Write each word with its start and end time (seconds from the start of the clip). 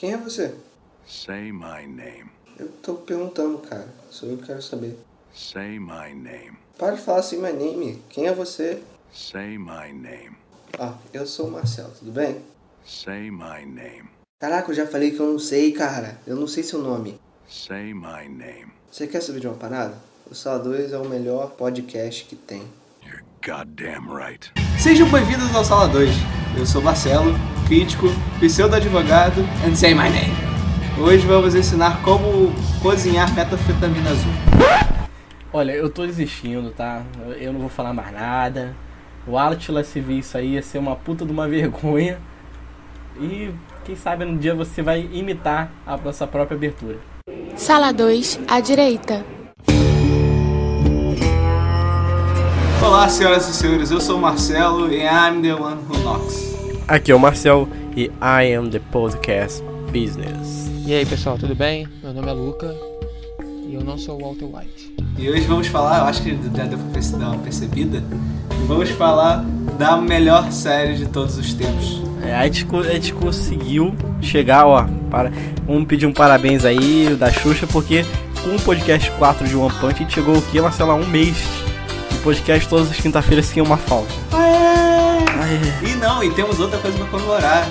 Quem 0.00 0.14
é 0.14 0.16
você? 0.16 0.54
Say 1.06 1.52
my 1.52 1.86
name. 1.86 2.30
Eu 2.58 2.68
tô 2.82 2.94
perguntando, 2.94 3.58
cara. 3.58 3.86
Sou 4.08 4.30
eu 4.30 4.38
que 4.38 4.46
quero 4.46 4.62
saber. 4.62 4.98
Say 5.34 5.78
my 5.78 6.14
name. 6.14 6.56
Para 6.78 6.94
de 6.94 7.02
falar 7.02 7.18
assim, 7.18 7.36
my 7.36 7.52
name. 7.52 8.02
Quem 8.08 8.26
é 8.26 8.32
você? 8.32 8.82
Say 9.12 9.58
my 9.58 9.92
name. 9.92 10.38
Ah, 10.78 10.94
eu 11.12 11.26
sou 11.26 11.48
o 11.48 11.50
Marcelo, 11.50 11.92
tudo 11.98 12.12
bem? 12.12 12.40
Say 12.82 13.30
my 13.30 13.66
name. 13.66 14.08
Caraca, 14.40 14.70
eu 14.70 14.74
já 14.74 14.86
falei 14.86 15.10
que 15.10 15.20
eu 15.20 15.30
não 15.32 15.38
sei, 15.38 15.70
cara. 15.72 16.18
Eu 16.26 16.34
não 16.34 16.46
sei 16.46 16.62
seu 16.62 16.80
nome. 16.80 17.20
Say 17.46 17.92
my 17.92 18.26
name. 18.26 18.72
Você 18.90 19.06
quer 19.06 19.20
saber 19.20 19.40
de 19.40 19.48
uma 19.48 19.56
parada? 19.56 19.98
O 20.30 20.34
Sala 20.34 20.60
2 20.60 20.94
é 20.94 20.96
o 20.96 21.06
melhor 21.06 21.50
podcast 21.50 22.24
que 22.24 22.36
tem. 22.36 22.62
You're 23.04 23.22
goddamn 23.46 24.16
right. 24.16 24.50
Sejam 24.82 25.10
bem-vindos 25.10 25.54
ao 25.54 25.62
Sala 25.62 25.88
2. 25.88 26.08
Eu 26.58 26.64
sou 26.64 26.80
Marcelo, 26.80 27.34
crítico, 27.70 28.08
pseudo-advogado 28.40 29.42
and 29.64 29.76
say 29.76 29.94
my 29.94 30.10
name. 30.10 30.34
Hoje 30.98 31.24
vamos 31.24 31.54
ensinar 31.54 32.02
como 32.02 32.52
cozinhar 32.82 33.32
metafetamina 33.32 34.10
azul. 34.10 34.32
Olha, 35.52 35.70
eu 35.70 35.88
tô 35.88 36.04
desistindo, 36.04 36.70
tá? 36.70 37.04
Eu 37.38 37.52
não 37.52 37.60
vou 37.60 37.68
falar 37.68 37.94
mais 37.94 38.12
nada. 38.12 38.74
O 39.24 39.38
Atlas 39.38 39.86
se 39.86 40.00
vir 40.00 40.18
isso 40.18 40.36
aí 40.36 40.54
ia 40.54 40.62
ser 40.62 40.78
uma 40.78 40.96
puta 40.96 41.24
de 41.24 41.30
uma 41.30 41.46
vergonha. 41.46 42.18
E 43.20 43.52
quem 43.84 43.94
sabe 43.94 44.24
um 44.24 44.36
dia 44.36 44.52
você 44.52 44.82
vai 44.82 45.08
imitar 45.12 45.70
a 45.86 45.96
nossa 45.96 46.26
própria 46.26 46.56
abertura. 46.56 46.98
Sala 47.54 47.92
2, 47.92 48.40
à 48.48 48.58
direita. 48.58 49.24
Olá, 52.84 53.08
senhoras 53.08 53.48
e 53.48 53.54
senhores, 53.54 53.92
eu 53.92 54.00
sou 54.00 54.18
o 54.18 54.20
Marcelo 54.20 54.92
e 54.92 55.04
I'm 55.04 55.40
the 55.40 55.54
one 55.54 55.78
who 55.88 55.96
knocks. 56.02 56.49
Aqui 56.90 57.12
é 57.12 57.14
o 57.14 57.20
Marcel 57.20 57.68
e 57.96 58.10
I 58.20 58.52
am 58.52 58.68
the 58.68 58.80
podcast 58.90 59.62
business. 59.92 60.68
E 60.84 60.92
aí 60.92 61.06
pessoal, 61.06 61.38
tudo 61.38 61.54
bem? 61.54 61.86
Meu 62.02 62.12
nome 62.12 62.28
é 62.28 62.32
Luca 62.32 62.74
e 63.68 63.74
eu 63.76 63.84
não 63.84 63.96
sou 63.96 64.20
o 64.20 64.24
Walter 64.24 64.46
White. 64.46 64.92
E 65.16 65.30
hoje 65.30 65.42
vamos 65.42 65.68
falar, 65.68 66.00
eu 66.00 66.04
acho 66.06 66.20
que 66.20 66.30
já 66.30 66.64
deu 66.64 66.76
pra 66.76 67.00
dar 67.16 67.28
uma 67.28 67.38
percebida, 67.38 68.02
vamos 68.66 68.90
falar 68.90 69.44
da 69.78 69.98
melhor 69.98 70.50
série 70.50 70.96
de 70.96 71.06
todos 71.06 71.38
os 71.38 71.54
tempos. 71.54 72.02
É, 72.24 72.34
a, 72.34 72.44
gente, 72.46 72.66
a 72.74 72.94
gente 72.94 73.14
conseguiu 73.14 73.94
chegar, 74.20 74.66
ó. 74.66 74.84
Para, 75.08 75.30
vamos 75.64 75.86
pedir 75.86 76.06
um 76.06 76.12
parabéns 76.12 76.64
aí 76.64 77.14
da 77.14 77.30
Xuxa, 77.30 77.68
porque 77.68 78.04
com 78.42 78.56
o 78.56 78.60
podcast 78.62 79.08
4 79.12 79.46
de 79.46 79.54
One 79.54 79.72
Punch 79.80 79.94
a 79.94 79.98
gente 79.98 80.12
chegou 80.12 80.36
aqui, 80.36 80.60
Marcelo, 80.60 80.90
a 80.90 80.94
um 80.96 81.06
mês 81.06 81.36
de 82.10 82.18
podcast 82.18 82.68
todas 82.68 82.90
as 82.90 82.96
quinta-feiras 82.96 83.46
sem 83.46 83.62
uma 83.62 83.76
falta. 83.76 84.12
Aê. 84.32 84.69
E 85.82 85.94
não, 85.96 86.22
e 86.22 86.30
temos 86.32 86.58
outra 86.60 86.78
coisa 86.78 86.96
pra 86.98 87.06
comemorar. 87.06 87.66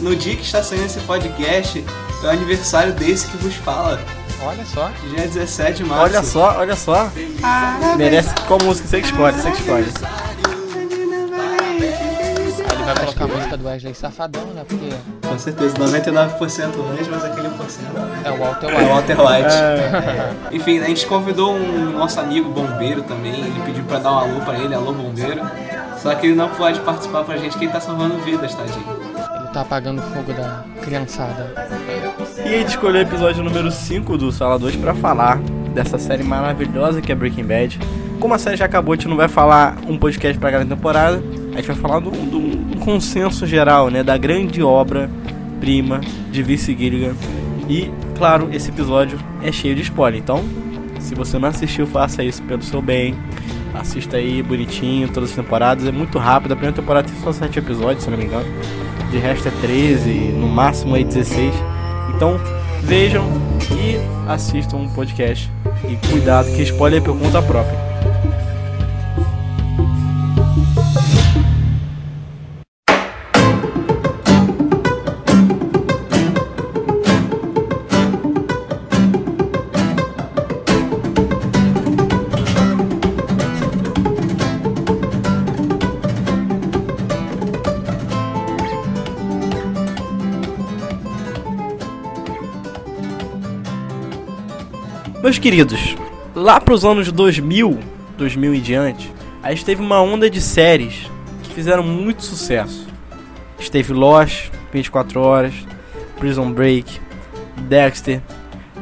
No 0.00 0.14
dia 0.14 0.36
que 0.36 0.42
está 0.42 0.62
saindo 0.62 0.84
esse 0.84 1.00
podcast, 1.00 1.82
é 2.22 2.26
o 2.26 2.30
aniversário 2.30 2.92
desse 2.92 3.26
que 3.28 3.36
vos 3.38 3.54
fala. 3.54 3.98
Olha 4.42 4.64
só, 4.64 4.90
Dia 5.14 5.26
17 5.26 5.82
de 5.82 5.84
março. 5.84 6.04
Olha 6.04 6.22
só, 6.22 6.58
olha 6.58 6.76
só. 6.76 7.10
Merece 7.96 8.34
qual 8.46 8.58
música? 8.62 8.88
Você 8.88 9.00
que 9.00 9.06
escolhe, 9.06 9.36
você 9.36 9.50
que 9.50 9.58
escolhe. 9.60 9.86
ele 12.72 12.84
vai 12.84 12.94
colocar 12.94 13.24
a 13.24 13.28
música 13.28 13.56
do 13.56 13.66
Wesley 13.66 13.94
Safadão, 13.94 14.44
né? 14.54 14.64
Porque 14.66 14.90
Com 15.26 15.38
certeza, 15.38 15.74
99% 15.76 16.38
range, 16.38 17.10
mas 17.10 17.24
aquele 17.24 17.48
porcento 17.50 17.90
é 18.24 18.30
o 18.30 18.36
Walter 18.38 18.66
é 18.68 18.72
o 18.72 18.76
White. 18.78 18.88
Walter 18.88 19.20
White. 19.20 19.54
É, 19.54 20.32
Enfim, 20.56 20.78
a 20.80 20.84
gente 20.86 21.06
convidou 21.06 21.54
um 21.54 21.92
nosso 21.92 22.18
amigo 22.20 22.50
bombeiro 22.50 23.02
também. 23.02 23.40
Ele 23.40 23.60
pediu 23.64 23.84
pra 23.84 23.98
dar 23.98 24.12
um 24.12 24.18
alô 24.18 24.40
pra 24.40 24.58
ele, 24.58 24.74
alô 24.74 24.92
bombeiro. 24.92 25.40
Só 26.02 26.14
que 26.14 26.26
ele 26.28 26.34
não 26.34 26.48
pode 26.50 26.80
participar 26.80 27.24
pra 27.24 27.36
gente, 27.36 27.58
que 27.58 27.64
ele 27.64 27.72
tá 27.72 27.80
salvando 27.80 28.16
vidas, 28.18 28.54
tadinho. 28.54 28.84
Ele 28.88 29.48
tá 29.52 29.60
apagando 29.60 29.98
o 29.98 30.02
fogo 30.02 30.32
da 30.32 30.64
criançada. 30.82 31.52
E 32.44 32.48
a 32.54 32.58
gente 32.58 32.68
escolheu 32.68 33.00
o 33.02 33.06
episódio 33.06 33.42
número 33.44 33.70
5 33.70 34.16
do 34.16 34.32
Sala 34.32 34.58
2 34.58 34.76
pra 34.76 34.94
falar 34.94 35.38
dessa 35.74 35.98
série 35.98 36.22
maravilhosa 36.22 37.02
que 37.02 37.12
é 37.12 37.14
Breaking 37.14 37.44
Bad. 37.44 37.78
Como 38.18 38.32
a 38.34 38.38
série 38.38 38.56
já 38.56 38.64
acabou, 38.64 38.92
a 38.92 38.96
gente 38.96 39.08
não 39.08 39.16
vai 39.16 39.28
falar 39.28 39.76
um 39.86 39.98
podcast 39.98 40.38
pra 40.38 40.50
cada 40.50 40.64
temporada. 40.64 41.22
A 41.52 41.56
gente 41.56 41.66
vai 41.66 41.76
falar 41.76 42.00
do, 42.00 42.10
do- 42.10 42.56
do 42.56 42.78
consenso 42.78 43.46
geral, 43.46 43.90
né? 43.90 44.02
Da 44.02 44.16
grande 44.16 44.62
obra 44.62 45.10
prima 45.60 46.00
de 46.30 46.42
Vince 46.42 46.74
Gilligan. 46.76 47.14
E, 47.68 47.90
claro, 48.16 48.48
esse 48.52 48.70
episódio 48.70 49.18
é 49.42 49.52
cheio 49.52 49.74
de 49.74 49.82
spoiler. 49.82 50.18
Então, 50.20 50.42
se 50.98 51.14
você 51.14 51.38
não 51.38 51.48
assistiu, 51.48 51.86
faça 51.86 52.22
isso 52.22 52.42
pelo 52.44 52.62
seu 52.62 52.80
bem. 52.80 53.14
Assista 53.74 54.16
aí 54.16 54.42
bonitinho, 54.42 55.08
todas 55.08 55.30
as 55.30 55.36
temporadas. 55.36 55.86
É 55.86 55.92
muito 55.92 56.18
rápido. 56.18 56.52
A 56.52 56.56
primeira 56.56 56.76
temporada 56.76 57.08
tem 57.08 57.18
só 57.20 57.32
7 57.32 57.58
episódios, 57.58 58.04
se 58.04 58.10
não 58.10 58.18
me 58.18 58.24
engano. 58.24 58.46
De 59.10 59.18
resto 59.18 59.48
é 59.48 59.50
13, 59.60 60.10
no 60.10 60.48
máximo 60.48 60.94
aí 60.94 61.04
16. 61.04 61.52
Então 62.14 62.40
vejam 62.82 63.28
e 63.72 63.96
assistam 64.30 64.76
um 64.76 64.88
podcast. 64.88 65.50
E 65.88 65.96
cuidado 66.08 66.50
que 66.54 66.62
spoiler 66.62 67.00
é 67.00 67.04
por 67.04 67.18
conta 67.18 67.42
própria. 67.42 67.89
Queridos, 95.40 95.96
lá 96.34 96.60
pros 96.60 96.84
anos 96.84 97.10
2000, 97.10 97.78
2000 98.18 98.54
e 98.54 98.60
diante, 98.60 99.10
a 99.42 99.48
gente 99.50 99.64
teve 99.64 99.80
uma 99.80 99.98
onda 100.02 100.28
de 100.28 100.38
séries 100.38 101.10
que 101.42 101.54
fizeram 101.54 101.82
muito 101.82 102.22
sucesso. 102.22 102.86
A 103.56 103.60
gente 103.60 103.70
teve 103.70 103.94
Lost, 103.94 104.50
24 104.70 105.18
Horas, 105.18 105.54
Prison 106.18 106.52
Break, 106.52 107.00
Dexter, 107.62 108.20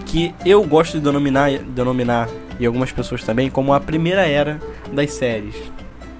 que 0.05 0.35
eu 0.45 0.65
gosto 0.65 0.99
de 0.99 1.05
denominar, 1.05 1.59
denominar 1.59 2.29
e 2.59 2.67
algumas 2.67 2.91
pessoas 2.91 3.23
também 3.23 3.49
como 3.49 3.73
a 3.73 3.79
primeira 3.79 4.27
era 4.27 4.59
das 4.93 5.13
séries. 5.13 5.55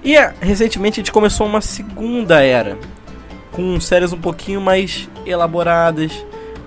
E 0.05 0.17
é, 0.17 0.33
recentemente 0.41 1.01
a 1.01 1.03
gente 1.03 1.11
começou 1.11 1.49
uma 1.49 1.61
segunda 1.61 2.41
era, 2.41 2.79
com 3.51 3.81
séries 3.81 4.13
um 4.13 4.21
pouquinho 4.21 4.61
mais 4.61 5.09
elaboradas, 5.27 6.13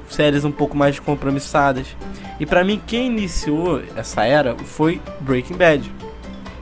séries 0.10 0.44
um 0.44 0.52
pouco 0.52 0.76
mais 0.76 1.00
compromissadas. 1.00 1.88
E 2.42 2.46
pra 2.48 2.64
mim, 2.64 2.82
quem 2.88 3.06
iniciou 3.06 3.84
essa 3.96 4.26
era 4.26 4.56
foi 4.58 5.00
Breaking 5.20 5.56
Bad. 5.56 5.92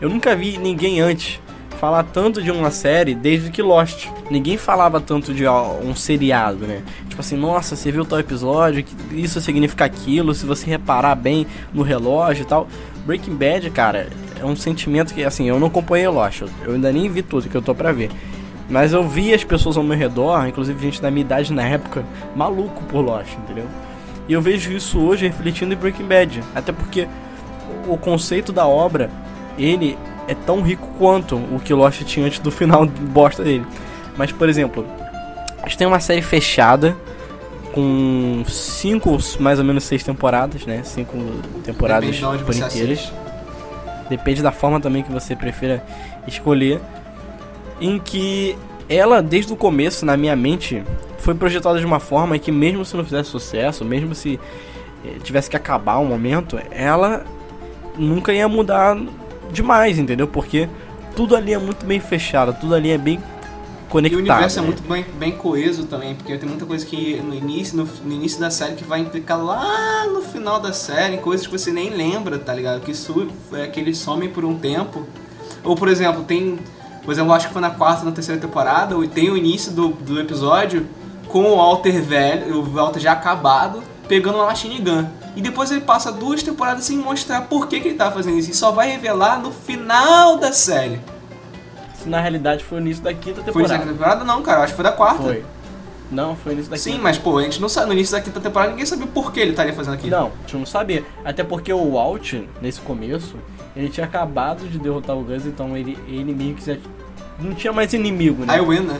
Eu 0.01 0.09
nunca 0.09 0.35
vi 0.35 0.57
ninguém 0.57 0.99
antes 0.99 1.39
falar 1.79 2.03
tanto 2.03 2.41
de 2.41 2.51
uma 2.51 2.69
série 2.69 3.15
desde 3.15 3.49
que 3.49 3.61
Lost. 3.61 4.09
Ninguém 4.29 4.57
falava 4.57 4.99
tanto 4.99 5.33
de 5.33 5.47
um 5.47 5.95
seriado, 5.95 6.67
né? 6.67 6.83
Tipo 7.07 7.21
assim, 7.21 7.37
nossa, 7.37 7.77
você 7.77 7.93
viu 7.93 8.03
tal 8.03 8.19
episódio, 8.19 8.83
isso 9.13 9.39
significa 9.39 9.85
aquilo, 9.85 10.35
se 10.35 10.45
você 10.45 10.69
reparar 10.69 11.15
bem 11.15 11.47
no 11.73 11.81
relógio 11.81 12.41
e 12.41 12.45
tal. 12.45 12.67
Breaking 13.05 13.35
Bad, 13.37 13.69
cara, 13.69 14.09
é 14.37 14.43
um 14.43 14.57
sentimento 14.57 15.13
que, 15.13 15.23
assim, 15.23 15.47
eu 15.47 15.61
não 15.61 15.67
acompanhei 15.67 16.09
Lost, 16.09 16.41
eu 16.41 16.73
ainda 16.73 16.91
nem 16.91 17.09
vi 17.09 17.21
tudo 17.21 17.47
que 17.47 17.55
eu 17.55 17.61
tô 17.61 17.73
pra 17.73 17.93
ver. 17.93 18.11
Mas 18.69 18.91
eu 18.91 19.07
vi 19.07 19.33
as 19.33 19.45
pessoas 19.45 19.77
ao 19.77 19.83
meu 19.83 19.97
redor, 19.97 20.45
inclusive 20.45 20.77
gente 20.81 21.01
da 21.01 21.09
minha 21.09 21.21
idade 21.21 21.53
na 21.53 21.63
época, 21.63 22.03
maluco 22.35 22.83
por 22.83 22.99
Lost, 22.99 23.33
entendeu? 23.37 23.65
E 24.29 24.33
eu 24.33 24.41
vejo 24.41 24.71
isso 24.71 24.99
hoje 24.99 25.25
refletindo 25.25 25.73
em 25.73 25.75
Breaking 25.75 26.05
Bad. 26.05 26.43
Até 26.53 26.71
porque 26.71 27.07
o 27.87 27.97
conceito 27.97 28.53
da 28.53 28.67
obra, 28.67 29.09
ele 29.57 29.97
é 30.27 30.35
tão 30.35 30.61
rico 30.61 30.87
quanto 30.99 31.35
o 31.35 31.59
que 31.59 31.73
Lost 31.73 32.03
tinha 32.03 32.27
antes 32.27 32.37
do 32.37 32.51
final 32.51 32.85
bosta 33.11 33.43
dele. 33.43 33.65
Mas, 34.15 34.31
por 34.31 34.47
exemplo, 34.47 34.85
a 35.57 35.63
gente 35.63 35.79
tem 35.79 35.87
uma 35.87 35.99
série 35.99 36.21
fechada 36.21 36.95
com 37.73 38.43
cinco, 38.47 39.17
mais 39.39 39.57
ou 39.57 39.65
menos 39.65 39.83
seis 39.83 40.03
temporadas, 40.03 40.63
né? 40.63 40.83
Cinco 40.83 41.17
temporadas 41.63 42.15
de 42.15 42.21
por 42.45 42.55
inteiras. 42.55 43.11
Depende 44.11 44.43
da 44.43 44.51
forma 44.51 44.79
também 44.79 45.01
que 45.01 45.11
você 45.11 45.35
prefira 45.35 45.83
escolher. 46.27 46.79
Em 47.81 47.97
que 47.97 48.55
ela, 48.89 49.21
desde 49.21 49.53
o 49.53 49.55
começo, 49.55 50.05
na 50.05 50.17
minha 50.17 50.35
mente, 50.35 50.83
foi 51.19 51.35
projetada 51.35 51.79
de 51.79 51.85
uma 51.85 51.99
forma 51.99 52.37
que 52.39 52.51
mesmo 52.51 52.83
se 52.83 52.97
não 52.97 53.03
fizesse 53.03 53.29
sucesso, 53.29 53.85
mesmo 53.85 54.15
se 54.15 54.39
eh, 55.05 55.17
tivesse 55.23 55.49
que 55.49 55.55
acabar 55.55 55.99
um 55.99 56.05
momento, 56.05 56.59
ela 56.71 57.23
nunca 57.97 58.33
ia 58.33 58.47
mudar 58.47 58.97
demais, 59.51 59.99
entendeu? 59.99 60.27
Porque 60.27 60.67
tudo 61.15 61.35
ali 61.35 61.53
é 61.53 61.57
muito 61.57 61.85
bem 61.85 61.99
fechado, 61.99 62.55
tudo 62.59 62.73
ali 62.73 62.89
é 62.91 62.97
bem 62.97 63.19
E 63.19 63.91
conectado. 63.91 64.19
o 64.19 64.21
universo 64.21 64.59
é 64.59 64.61
né? 64.61 64.67
muito 64.67 64.83
bem, 64.83 65.05
bem 65.17 65.31
coeso 65.33 65.85
também, 65.85 66.15
porque 66.15 66.37
tem 66.37 66.47
muita 66.47 66.65
coisa 66.65 66.85
que 66.85 67.21
no 67.21 67.33
início, 67.35 67.75
no, 67.77 67.85
no 68.05 68.13
início 68.13 68.39
da 68.39 68.49
série 68.49 68.75
que 68.75 68.83
vai 68.83 68.99
implicar 69.01 69.43
lá 69.43 70.05
no 70.07 70.21
final 70.21 70.59
da 70.59 70.71
série, 70.73 71.17
coisas 71.17 71.45
que 71.45 71.51
você 71.51 71.71
nem 71.71 71.89
lembra, 71.89 72.39
tá 72.39 72.53
ligado? 72.53 72.81
Que, 72.81 72.93
su, 72.93 73.27
é, 73.53 73.67
que 73.67 73.79
eles 73.79 73.97
somem 73.97 74.29
por 74.29 74.45
um 74.45 74.57
tempo. 74.57 75.05
Ou, 75.63 75.75
por 75.75 75.87
exemplo, 75.89 76.23
tem. 76.23 76.57
Por 77.09 77.13
exemplo, 77.13 77.33
acho 77.33 77.47
que 77.47 77.53
foi 77.53 77.61
na 77.63 77.71
quarta 77.71 78.01
ou 78.01 78.05
na 78.05 78.11
terceira 78.11 78.39
temporada, 78.39 78.95
e 79.03 79.07
tem 79.07 79.31
o 79.31 79.35
início 79.35 79.71
do, 79.71 79.87
do 79.87 80.19
episódio 80.19 80.85
com 81.27 81.41
o 81.41 81.55
Walter 81.55 82.03
velho, 82.03 82.59
o 82.59 82.63
Walter 82.63 82.99
já 82.99 83.13
acabado, 83.13 83.81
pegando 84.07 84.35
uma 84.37 84.45
machine 84.45 84.77
gun. 84.77 85.05
E 85.35 85.41
depois 85.41 85.71
ele 85.71 85.81
passa 85.81 86.11
duas 86.11 86.43
temporadas 86.43 86.83
sem 86.83 86.99
mostrar 86.99 87.41
por 87.47 87.67
que, 87.67 87.79
que 87.79 87.87
ele 87.87 87.97
tá 87.97 88.11
fazendo 88.11 88.37
isso. 88.37 88.51
E 88.51 88.53
só 88.53 88.69
vai 88.69 88.91
revelar 88.91 89.39
no 89.39 89.51
final 89.51 90.37
da 90.37 90.53
série. 90.53 91.01
Isso 91.97 92.07
na 92.07 92.19
realidade 92.21 92.63
foi 92.63 92.77
o 92.77 92.81
início 92.81 93.03
da 93.03 93.11
quinta 93.11 93.41
Foi 93.41 93.63
temporada. 93.63 93.85
na 93.85 93.91
temporada? 93.91 94.23
Não, 94.23 94.43
cara, 94.43 94.59
acho 94.61 94.73
que 94.73 94.75
foi 94.75 94.83
da 94.83 94.91
quarta. 94.91 95.23
Foi. 95.23 95.43
Não, 96.11 96.35
foi 96.35 96.51
o 96.51 96.53
início 96.53 96.69
da 96.69 96.77
Sim, 96.77 96.91
quinta. 96.91 97.03
mas 97.03 97.17
pô, 97.17 97.39
a 97.39 97.41
gente 97.41 97.59
não 97.59 97.69
sabe. 97.69 97.87
No 97.87 97.93
início 97.93 98.15
da 98.15 98.21
quinta 98.21 98.39
temporada 98.39 98.69
ninguém 98.69 98.85
sabia 98.85 99.07
por 99.07 99.33
que 99.33 99.39
ele 99.39 99.49
estaria 99.49 99.73
fazendo 99.73 99.95
aquilo. 99.95 100.11
Não, 100.15 100.27
a 100.27 100.41
gente 100.41 100.57
não 100.57 100.65
sabia. 100.67 101.03
Até 101.25 101.43
porque 101.43 101.73
o 101.73 101.93
Walt, 101.93 102.35
nesse 102.61 102.79
começo, 102.81 103.35
ele 103.75 103.89
tinha 103.89 104.05
acabado 104.05 104.67
de 104.67 104.77
derrotar 104.77 105.17
o 105.17 105.23
Gus, 105.23 105.47
então 105.47 105.75
ele, 105.75 105.97
ele 106.07 106.33
meio 106.33 106.53
que 106.55 106.65
já 106.65 106.77
não 107.39 107.53
tinha 107.53 107.73
mais 107.73 107.93
inimigo, 107.93 108.45
né? 108.45 108.57
I 108.57 108.61
win, 108.61 108.81
né? 108.81 108.99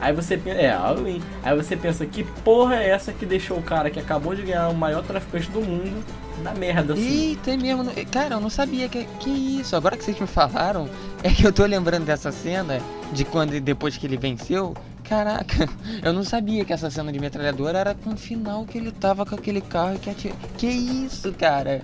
Aí 0.00 0.12
você 0.12 0.36
pensa, 0.36 0.60
é, 0.60 0.68
I 0.68 1.02
win. 1.02 1.22
Aí 1.42 1.56
você 1.56 1.76
pensa, 1.76 2.04
que 2.04 2.24
porra 2.24 2.76
é 2.76 2.90
essa 2.90 3.12
que 3.12 3.24
deixou 3.24 3.58
o 3.58 3.62
cara 3.62 3.88
que 3.90 3.98
acabou 3.98 4.34
de 4.34 4.42
ganhar 4.42 4.68
o 4.68 4.74
maior 4.74 5.02
traficante 5.02 5.50
do 5.50 5.60
mundo 5.60 6.04
na 6.42 6.52
merda 6.52 6.94
assim? 6.94 7.32
Ih, 7.32 7.36
tem 7.36 7.56
mesmo. 7.56 7.90
Cara, 8.10 8.34
eu 8.34 8.40
não 8.40 8.50
sabia 8.50 8.88
que, 8.88 9.04
que 9.20 9.30
isso. 9.30 9.74
Agora 9.74 9.96
que 9.96 10.04
vocês 10.04 10.18
me 10.18 10.26
falaram, 10.26 10.88
é 11.22 11.30
que 11.30 11.46
eu 11.46 11.52
tô 11.52 11.64
lembrando 11.64 12.04
dessa 12.04 12.30
cena 12.30 12.80
de 13.12 13.24
quando 13.24 13.58
depois 13.60 13.96
que 13.96 14.06
ele 14.06 14.16
venceu. 14.16 14.74
Caraca, 15.04 15.68
eu 16.02 16.12
não 16.12 16.24
sabia 16.24 16.64
que 16.64 16.72
essa 16.72 16.90
cena 16.90 17.12
de 17.12 17.18
metralhadora 17.18 17.78
era 17.78 17.94
com 17.94 18.10
o 18.10 18.16
final 18.16 18.64
que 18.64 18.78
ele 18.78 18.90
tava 18.90 19.24
com 19.24 19.34
aquele 19.34 19.60
carro 19.60 19.98
que 19.98 20.10
atira. 20.10 20.34
Que 20.58 20.66
isso, 20.66 21.32
cara? 21.32 21.82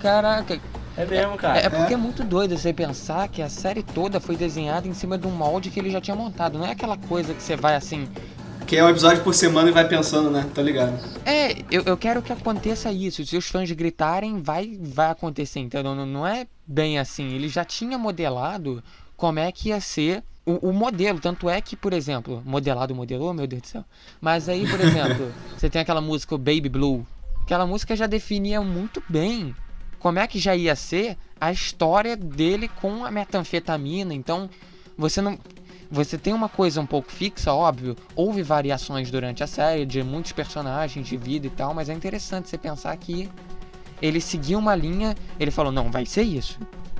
Caraca, 0.00 0.58
É 0.98 1.06
mesmo, 1.06 1.36
cara. 1.36 1.60
é, 1.60 1.66
é 1.66 1.70
porque 1.70 1.94
é. 1.94 1.96
muito 1.96 2.24
doido 2.24 2.58
você 2.58 2.72
pensar 2.72 3.28
que 3.28 3.40
a 3.40 3.48
série 3.48 3.84
toda 3.84 4.18
foi 4.18 4.36
desenhada 4.36 4.88
em 4.88 4.92
cima 4.92 5.16
de 5.16 5.28
um 5.28 5.30
molde 5.30 5.70
que 5.70 5.78
ele 5.78 5.90
já 5.90 6.00
tinha 6.00 6.16
montado. 6.16 6.58
Não 6.58 6.66
é 6.66 6.72
aquela 6.72 6.96
coisa 6.96 7.32
que 7.32 7.40
você 7.40 7.54
vai 7.54 7.76
assim. 7.76 8.08
Que 8.66 8.76
é 8.76 8.84
um 8.84 8.88
episódio 8.88 9.22
por 9.22 9.32
semana 9.32 9.68
e 9.68 9.72
vai 9.72 9.86
pensando, 9.86 10.28
né? 10.28 10.44
Tá 10.52 10.60
ligado? 10.60 10.98
É, 11.24 11.62
eu, 11.70 11.84
eu 11.84 11.96
quero 11.96 12.20
que 12.20 12.32
aconteça 12.32 12.90
isso. 12.90 13.24
Se 13.24 13.36
os 13.36 13.46
fãs 13.46 13.70
gritarem, 13.70 14.42
vai, 14.42 14.76
vai 14.82 15.10
acontecer, 15.10 15.60
entendeu? 15.60 15.94
Não, 15.94 16.04
não 16.04 16.26
é 16.26 16.48
bem 16.66 16.98
assim. 16.98 17.32
Ele 17.32 17.48
já 17.48 17.64
tinha 17.64 17.96
modelado 17.96 18.82
como 19.16 19.38
é 19.38 19.52
que 19.52 19.68
ia 19.68 19.80
ser 19.80 20.24
o, 20.44 20.68
o 20.68 20.72
modelo. 20.72 21.20
Tanto 21.20 21.48
é 21.48 21.60
que, 21.60 21.76
por 21.76 21.92
exemplo, 21.92 22.42
modelado 22.44 22.92
modelou, 22.92 23.32
meu 23.32 23.46
Deus 23.46 23.62
do 23.62 23.68
céu. 23.68 23.84
Mas 24.20 24.48
aí, 24.48 24.68
por 24.68 24.80
exemplo, 24.82 25.32
você 25.56 25.70
tem 25.70 25.80
aquela 25.80 26.00
música 26.00 26.34
o 26.34 26.38
Baby 26.38 26.68
Blue. 26.68 27.06
Aquela 27.42 27.64
música 27.64 27.94
já 27.94 28.08
definia 28.08 28.60
muito 28.60 29.00
bem 29.08 29.54
como 29.98 30.18
é 30.18 30.26
que 30.26 30.38
já 30.38 30.54
ia 30.54 30.76
ser 30.76 31.16
a 31.40 31.52
história 31.52 32.16
dele 32.16 32.68
com 32.80 33.04
a 33.04 33.10
metanfetamina. 33.10 34.14
Então, 34.14 34.48
você 34.96 35.20
não. 35.20 35.38
Você 35.90 36.18
tem 36.18 36.34
uma 36.34 36.50
coisa 36.50 36.82
um 36.82 36.86
pouco 36.86 37.10
fixa, 37.10 37.52
óbvio. 37.52 37.96
Houve 38.14 38.42
variações 38.42 39.10
durante 39.10 39.42
a 39.42 39.46
série 39.46 39.86
de 39.86 40.02
muitos 40.02 40.32
personagens 40.32 41.06
de 41.06 41.16
vida 41.16 41.46
e 41.46 41.50
tal, 41.50 41.72
mas 41.72 41.88
é 41.88 41.94
interessante 41.94 42.50
você 42.50 42.58
pensar 42.58 42.94
que 42.98 43.26
ele 44.02 44.20
seguiu 44.20 44.58
uma 44.58 44.74
linha, 44.74 45.14
ele 45.40 45.50
falou, 45.50 45.72
não, 45.72 45.90
vai 45.90 46.04
ser 46.04 46.24
isso. 46.24 46.58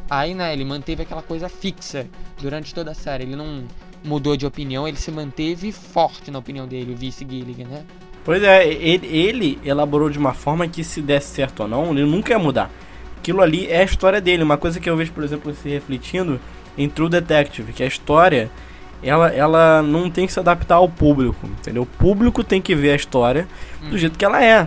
Aí, 0.08 0.32
né, 0.32 0.54
ele 0.54 0.64
manteve 0.64 1.02
aquela 1.02 1.20
coisa 1.20 1.50
fixa 1.50 2.08
durante 2.40 2.74
toda 2.74 2.92
a 2.92 2.94
série. 2.94 3.24
Ele 3.24 3.36
não 3.36 3.64
mudou 4.02 4.38
de 4.38 4.46
opinião, 4.46 4.88
ele 4.88 4.96
se 4.96 5.10
manteve 5.10 5.70
forte 5.70 6.30
na 6.30 6.38
opinião 6.38 6.66
dele, 6.66 6.94
o 6.94 6.96
vice 6.96 7.26
Gilligan, 7.28 7.68
né? 7.68 7.84
Pois 8.24 8.42
é, 8.42 8.66
ele, 8.66 9.06
ele 9.06 9.58
elaborou 9.62 10.08
de 10.08 10.18
uma 10.18 10.32
forma 10.32 10.66
que 10.66 10.82
se 10.82 11.02
desse 11.02 11.34
certo 11.34 11.60
ou 11.60 11.68
não, 11.68 11.90
ele 11.90 12.06
nunca 12.06 12.32
ia 12.32 12.38
mudar. 12.38 12.70
Aquilo 13.18 13.42
ali 13.42 13.66
é 13.66 13.80
a 13.80 13.84
história 13.84 14.20
dele. 14.20 14.42
Uma 14.42 14.56
coisa 14.56 14.80
que 14.80 14.88
eu 14.88 14.96
vejo, 14.96 15.12
por 15.12 15.24
exemplo, 15.24 15.52
se 15.54 15.68
refletindo 15.68 16.40
em 16.76 16.88
True 16.88 17.10
Detective, 17.10 17.72
que 17.72 17.82
a 17.82 17.86
história 17.86 18.50
ela, 19.02 19.28
ela 19.28 19.82
não 19.82 20.10
tem 20.10 20.26
que 20.26 20.32
se 20.32 20.40
adaptar 20.40 20.76
ao 20.76 20.88
público, 20.88 21.46
entendeu? 21.46 21.82
O 21.82 21.86
público 21.86 22.42
tem 22.42 22.60
que 22.60 22.74
ver 22.74 22.92
a 22.92 22.96
história 22.96 23.46
do 23.88 23.98
jeito 23.98 24.18
que 24.18 24.24
ela 24.24 24.42
é. 24.42 24.66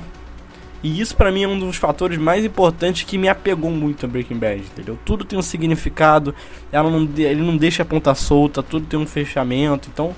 E 0.84 1.00
isso 1.00 1.16
pra 1.16 1.32
mim 1.32 1.44
é 1.44 1.48
um 1.48 1.60
dos 1.60 1.78
fatores 1.78 2.18
mais 2.18 2.44
importantes 2.44 3.04
que 3.04 3.18
me 3.18 3.30
apegou 3.30 3.70
muito 3.70 4.06
a 4.06 4.10
Breaking 4.10 4.38
Bad, 4.38 4.62
entendeu? 4.62 4.98
Tudo 5.06 5.24
tem 5.24 5.38
um 5.38 5.42
significado, 5.42 6.34
ela 6.72 6.90
não, 6.90 7.08
ele 7.18 7.42
não 7.42 7.56
deixa 7.56 7.84
a 7.84 7.86
ponta 7.86 8.16
solta, 8.16 8.64
tudo 8.64 8.88
tem 8.88 9.00
um 9.00 9.06
fechamento. 9.06 9.90
Então, 9.94 10.16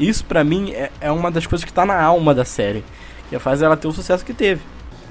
isso 0.00 0.24
pra 0.24 0.42
mim 0.42 0.72
é, 0.72 0.90
é 1.00 1.12
uma 1.12 1.30
das 1.30 1.46
coisas 1.46 1.64
que 1.64 1.72
tá 1.72 1.86
na 1.86 2.02
alma 2.02 2.34
da 2.34 2.44
série, 2.44 2.82
que 3.28 3.38
faz 3.38 3.62
ela 3.62 3.76
ter 3.76 3.86
o 3.86 3.92
sucesso 3.92 4.24
que 4.24 4.34
teve. 4.34 4.62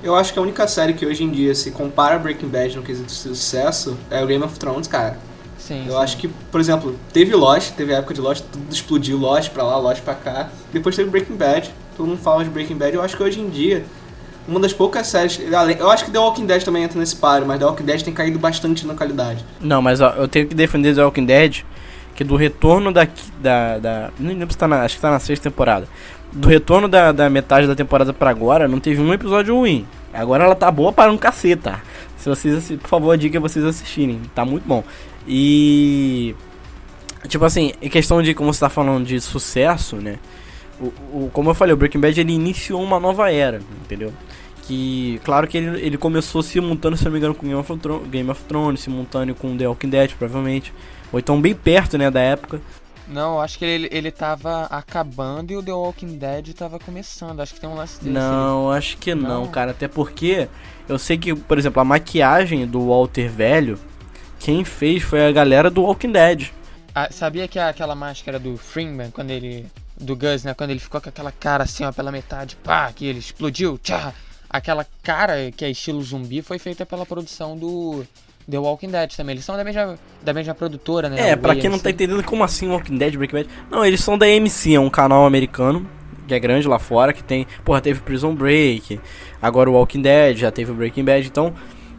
Eu 0.02 0.16
acho 0.16 0.32
que 0.32 0.40
a 0.40 0.42
única 0.42 0.68
série 0.68 0.94
que 0.94 1.06
hoje 1.06 1.24
em 1.24 1.30
dia 1.30 1.54
se 1.54 1.72
compara 1.72 2.16
a 2.16 2.20
Breaking 2.20 2.48
Bad 2.48 2.76
no 2.76 2.84
quesito 2.84 3.08
de 3.08 3.14
sucesso 3.14 3.98
é 4.10 4.24
o 4.24 4.28
Game 4.28 4.44
of 4.44 4.58
Thrones, 4.58 4.88
cara. 4.88 5.18
Sim. 5.58 5.86
Eu 5.86 5.94
sim. 5.94 6.00
acho 6.00 6.18
que, 6.18 6.28
por 6.28 6.60
exemplo, 6.60 6.96
teve 7.12 7.36
Lost, 7.36 7.74
teve 7.74 7.94
a 7.94 7.98
época 7.98 8.14
de 8.14 8.22
Lost, 8.22 8.44
tudo 8.52 8.72
explodiu, 8.72 9.18
Lost 9.18 9.50
pra 9.50 9.64
lá, 9.64 9.78
Lost 9.78 10.02
pra 10.02 10.16
cá. 10.16 10.50
Depois 10.72 10.96
teve 10.96 11.10
Breaking 11.10 11.36
Bad, 11.36 11.70
todo 11.98 12.08
mundo 12.08 12.20
fala 12.20 12.44
de 12.44 12.50
Breaking 12.50 12.78
Bad. 12.78 12.96
Eu 12.96 13.02
acho 13.02 13.18
que 13.18 13.22
hoje 13.22 13.42
em 13.42 13.50
dia, 13.50 13.86
uma 14.48 14.60
das 14.60 14.74
poucas 14.74 15.06
séries. 15.08 15.40
Eu 15.80 15.92
acho 15.92 16.06
que 16.06 16.12
The 16.12 16.20
Walking 16.20 16.46
Dead 16.46 16.64
também 16.64 16.84
entra 16.84 16.98
nesse 16.98 17.16
páreo, 17.16 17.46
mas 17.46 17.60
The 17.60 17.66
Walking 17.66 17.84
Dead 17.84 18.02
tem 18.02 18.14
caído 18.14 18.40
bastante 18.40 18.88
na 18.88 18.96
qualidade. 18.96 19.46
Não, 19.62 19.82
mas 19.82 20.02
ó, 20.02 20.10
eu 20.12 20.28
tenho 20.28 20.48
que 20.48 20.56
defender 20.56 20.96
The 20.96 21.04
Walking 21.04 21.26
Dead, 21.26 21.64
que 22.16 22.24
do 22.24 22.36
retorno 22.36 22.92
da. 22.92 23.08
da, 23.40 23.78
da 23.78 24.12
não 24.18 24.30
lembro 24.30 24.52
se 24.52 24.58
tá 24.58 24.68
na. 24.68 24.82
Acho 24.84 24.96
que 24.96 25.02
tá 25.02 25.12
na 25.12 25.20
sexta 25.20 25.50
temporada. 25.50 25.88
Do 26.32 26.48
retorno 26.48 26.88
da, 26.88 27.12
da 27.12 27.30
metade 27.30 27.66
da 27.68 27.76
temporada 27.76 28.14
pra 28.14 28.30
agora, 28.30 28.68
não 28.68 28.80
teve 28.80 29.02
um 29.02 29.14
episódio 29.14 29.56
ruim. 29.56 29.86
Agora 30.14 30.44
ela 30.44 30.56
tá 30.56 30.70
boa 30.70 30.92
para 30.94 31.12
um 31.12 31.18
caceta. 31.18 31.82
Se 32.18 32.30
vocês, 32.30 32.68
por 32.82 32.88
favor, 32.88 33.12
a 33.12 33.16
dica 33.16 33.38
é 33.38 33.40
vocês 33.40 33.64
assistirem. 33.66 34.22
Tá 34.36 34.44
muito 34.46 34.68
bom. 34.68 34.84
E. 35.28 36.36
Tipo 37.28 37.46
assim, 37.46 37.74
em 37.82 37.90
questão 37.90 38.22
de 38.22 38.34
como 38.34 38.54
você 38.54 38.60
tá 38.62 38.70
falando 38.70 39.06
de 39.06 39.20
sucesso, 39.20 39.98
né? 39.98 40.18
O, 40.80 40.86
o- 41.26 41.30
como 41.34 41.50
eu 41.50 41.54
falei, 41.54 41.74
o 41.74 41.78
Breaking 41.78 42.00
Bad 42.00 42.20
ele 42.20 42.32
iniciou 42.34 42.82
uma 42.82 43.00
nova 43.00 43.32
era, 43.32 43.60
entendeu? 43.84 44.14
Que, 44.64 45.20
claro 45.24 45.48
que 45.48 45.58
ele, 45.58 45.82
ele 45.82 45.98
começou 45.98 46.42
simultâneo, 46.42 46.98
se 46.98 47.04
não 47.06 47.12
me 47.12 47.18
engano, 47.18 47.34
com 47.36 47.46
Game 47.48 47.60
of, 47.60 47.76
Thrones, 47.78 48.10
Game 48.10 48.30
of 48.30 48.42
Thrones, 48.44 48.80
simultâneo 48.82 49.36
com 49.36 49.58
The 49.58 49.68
Walking 49.68 49.90
Dead, 49.90 50.12
provavelmente. 50.18 50.74
Ou 51.12 51.20
então 51.20 51.42
bem 51.42 51.54
perto, 51.56 51.98
né, 51.98 52.10
da 52.10 52.22
época. 52.22 52.62
Não, 53.10 53.42
acho 53.42 53.58
que 53.58 53.66
ele, 53.66 53.90
ele 53.92 54.12
tava 54.12 54.66
acabando 54.66 55.52
e 55.52 55.58
o 55.58 55.64
The 55.64 55.74
Walking 55.74 56.18
Dead 56.18 56.54
tava 56.54 56.78
começando. 56.80 57.40
Acho 57.40 57.56
que 57.56 57.60
tem 57.60 57.70
um 57.70 57.76
lance 57.76 57.98
desse. 57.98 58.10
Não, 58.10 58.70
acho 58.72 58.98
que 58.98 59.16
não, 59.16 59.46
Não? 59.46 59.48
cara. 59.48 59.72
Até 59.72 59.88
porque 59.88 60.48
eu 60.88 61.00
sei 61.00 61.18
que, 61.18 61.34
por 61.34 61.58
exemplo, 61.58 61.82
a 61.82 61.86
maquiagem 61.86 62.68
do 62.68 62.88
Walter 62.88 63.28
velho, 63.28 63.80
quem 64.40 64.64
fez 64.64 65.02
foi 65.02 65.26
a 65.28 65.32
galera 65.32 65.72
do 65.72 65.82
Walking 65.82 66.12
Dead. 66.12 66.52
Ah, 66.94 67.10
sabia 67.12 67.48
que 67.48 67.58
aquela 67.58 67.96
máscara 67.96 68.38
do 68.40 68.58
Freeman, 68.58 69.10
quando 69.12 69.32
ele. 69.32 69.66
Do 70.00 70.16
Gus, 70.16 70.44
né? 70.46 70.54
Quando 70.54 70.70
ele 70.70 70.80
ficou 70.80 71.02
com 71.02 71.10
aquela 71.10 71.32
cara 71.32 71.66
assim, 71.66 71.84
ó, 71.84 71.92
pela 71.92 72.12
metade, 72.12 72.56
pá, 72.64 72.92
que 72.94 73.06
ele 73.06 73.20
explodiu, 73.20 73.78
tchá. 73.78 74.14
Aquela 74.50 74.86
cara 75.04 75.52
que 75.52 75.66
é 75.66 75.70
estilo 75.70 76.02
zumbi 76.02 76.42
foi 76.42 76.58
feita 76.58 76.86
pela 76.86 77.06
produção 77.06 77.58
do 77.58 78.06
The 78.50 78.58
Walking 78.58 78.90
Dead 78.90 79.12
também. 79.16 79.34
Eles 79.36 79.46
são 79.46 79.56
da 79.56 79.64
mesma, 79.64 79.98
da 80.24 80.34
mesma 80.34 80.54
produtora, 80.56 81.10
né? 81.10 81.30
É, 81.32 81.36
pra 81.36 81.56
quem 81.56 81.70
não 81.70 81.80
tá 81.80 81.90
entendendo 81.90 82.24
como 82.24 82.44
assim 82.44 82.68
Walking 82.68 82.98
Dead, 82.98 83.16
Breaking 83.16 83.36
Bad. 83.38 83.50
Não, 83.70 83.86
eles 83.86 84.02
são 84.02 84.18
da 84.18 84.26
AMC, 84.26 84.74
é 84.76 84.80
um 84.80 84.90
canal 84.90 85.26
americano, 85.26 85.86
que 86.28 86.34
é 86.34 86.40
grande 86.40 86.68
lá 86.68 86.80
fora, 86.80 87.14
que 87.14 87.24
tem. 87.24 87.46
Porra, 87.64 87.82
teve 87.82 88.02
Prison 88.02 88.34
Break, 88.36 89.00
agora 89.42 89.70
o 89.70 89.74
Walking 89.74 90.02
Dead, 90.02 90.38
já 90.38 90.52
teve 90.52 90.72
o 90.72 90.76
Breaking 90.76 91.04
Bad, 91.04 91.28
então. 91.28 91.54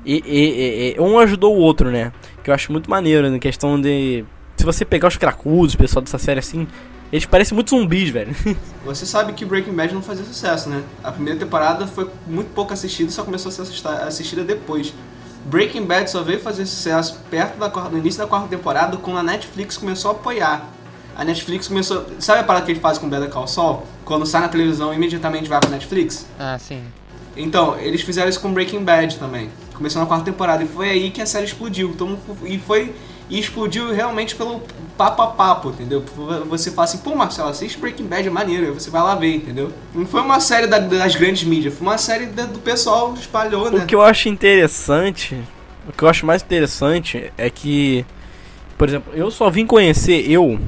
E, 0.05 0.15
e- 0.15 0.23
e- 0.25 0.95
e- 0.97 1.01
um 1.01 1.19
ajudou 1.19 1.55
o 1.55 1.59
outro, 1.61 1.91
né? 1.91 2.11
Que 2.43 2.51
eu 2.51 2.55
acho 2.55 2.73
muito 2.73 2.89
maneiro, 2.91 3.31
na 3.31 3.39
questão 3.39 3.81
de. 3.81 4.25
Se 4.57 4.65
você 4.65 4.85
pegar 4.85 5.09
os 5.09 5.17
cracudos, 5.17 5.75
o 5.75 5.79
pessoal 5.79 6.03
dessa 6.03 6.19
série 6.19 6.39
assim, 6.41 6.67
eles 7.13 7.27
parecem 7.27 7.55
muito 7.55 7.71
zumbis, 7.71 8.09
velho. 8.11 8.35
Você 8.85 9.05
sabe 9.05 9.33
que 9.33 9.45
Breaking 9.45 9.73
Bad 9.75 9.93
não 9.95 10.03
fazia 10.03 10.25
sucesso, 10.25 10.69
né? 10.69 10.83
A 11.03 11.11
primeira 11.11 11.39
temporada 11.39 11.87
foi 11.87 12.09
muito 12.27 12.49
pouco 12.55 12.73
assistida 12.73 13.11
e 13.11 13.13
só 13.13 13.25
começou 13.25 13.51
a 13.51 13.53
ser 13.53 13.63
assistida 14.07 14.45
depois. 14.45 14.93
Breaking 15.45 15.85
Bad 15.85 16.11
só 16.11 16.23
veio 16.23 16.41
fazer 16.41 16.67
sucesso 16.67 17.19
perto 17.31 17.59
da 17.59 17.69
no 17.89 17.99
início 17.99 18.21
da 18.21 18.27
quarta 18.27 18.49
temporada 18.49 18.97
quando 18.97 19.19
a 19.19 19.23
Netflix 19.23 19.77
começou 19.77 20.11
a 20.11 20.15
apoiar. 20.15 20.69
A 21.17 21.25
Netflix 21.25 21.69
começou. 21.69 22.07
Sabe 22.19 22.41
a 22.41 22.45
parada 22.45 22.65
que 22.65 22.73
eles 22.73 22.83
fazem 22.83 23.01
com 23.01 23.09
Better 23.09 23.29
Call 23.29 23.47
Saul? 23.47 23.83
Quando 24.05 24.25
sai 24.27 24.41
na 24.43 24.49
televisão, 24.49 24.93
imediatamente 24.93 25.49
vai 25.49 25.61
pra 25.61 25.71
Netflix? 25.71 26.27
Ah, 26.39 26.59
sim. 26.59 26.83
Então, 27.37 27.79
eles 27.79 28.03
fizeram 28.03 28.29
isso 28.29 28.41
com 28.41 28.53
Breaking 28.53 28.85
Bad 28.85 29.19
também. 29.19 29.51
Começou 29.75 30.01
na 30.01 30.07
quarta 30.07 30.25
temporada 30.25 30.63
e 30.63 30.69
foi 30.69 30.91
aí 30.91 31.11
que 31.11 31.23
a 31.23 31.27
série 31.27 31.47
explodiu. 31.47 31.91
Então, 31.91 32.19
e 32.45 32.59
foi 32.59 32.95
e 33.31 33.39
explodiu 33.39 33.93
realmente 33.95 34.35
pelo 34.35 34.61
papo 34.99 35.23
a 35.23 35.29
papo, 35.29 35.71
entendeu? 35.71 36.05
Você 36.49 36.71
fala 36.73 36.85
assim, 36.85 36.99
pô, 36.99 37.15
Marcelo, 37.15 37.49
assiste 37.49 37.79
Breaking 37.79 38.05
Bad, 38.07 38.27
é 38.27 38.31
maneiro. 38.31 38.67
Aí 38.67 38.71
você 38.73 38.91
vai 38.91 39.01
lá 39.03 39.15
ver, 39.15 39.37
entendeu? 39.37 39.73
Não 39.95 40.05
foi 40.05 40.21
uma 40.21 40.41
série 40.41 40.67
da- 40.67 40.79
das 40.81 41.15
grandes 41.17 41.45
mídias, 41.45 41.73
foi 41.73 41.87
uma 41.87 41.97
série 41.97 42.27
da- 42.27 42.45
do 42.45 42.59
pessoal 42.59 43.13
que 43.15 43.21
espalhou, 43.21 43.71
né? 43.71 43.85
O 43.85 43.87
que 43.87 43.95
eu 43.95 44.03
acho 44.03 44.29
interessante, 44.29 45.39
o 45.89 45.93
que 45.93 46.03
eu 46.03 46.09
acho 46.09 46.27
mais 46.27 46.43
interessante 46.43 47.33
é 47.39 47.49
que, 47.49 48.05
por 48.77 48.89
exemplo, 48.89 49.13
eu 49.15 49.31
só 49.31 49.49
vim 49.49 49.65
conhecer 49.65 50.29
eu 50.31 50.59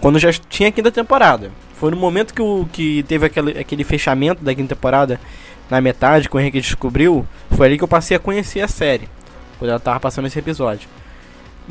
quando 0.00 0.18
já 0.18 0.30
tinha 0.32 0.68
a 0.68 0.72
quinta 0.72 0.90
temporada. 0.90 1.50
Foi 1.76 1.90
no 1.90 1.96
momento 1.96 2.34
que, 2.34 2.42
o, 2.42 2.68
que 2.72 3.04
teve 3.04 3.26
aquele, 3.26 3.58
aquele 3.58 3.84
fechamento 3.84 4.42
da 4.44 4.54
quinta 4.54 4.74
temporada, 4.74 5.20
na 5.70 5.80
metade, 5.80 6.28
que 6.28 6.36
o 6.36 6.40
Henrique 6.40 6.60
descobriu, 6.60 7.26
foi 7.52 7.66
ali 7.66 7.78
que 7.78 7.84
eu 7.84 7.88
passei 7.88 8.16
a 8.16 8.20
conhecer 8.20 8.60
a 8.60 8.68
série, 8.68 9.08
quando 9.58 9.70
ela 9.70 9.80
tava 9.80 9.98
passando 10.00 10.26
esse 10.26 10.38
episódio. 10.38 10.88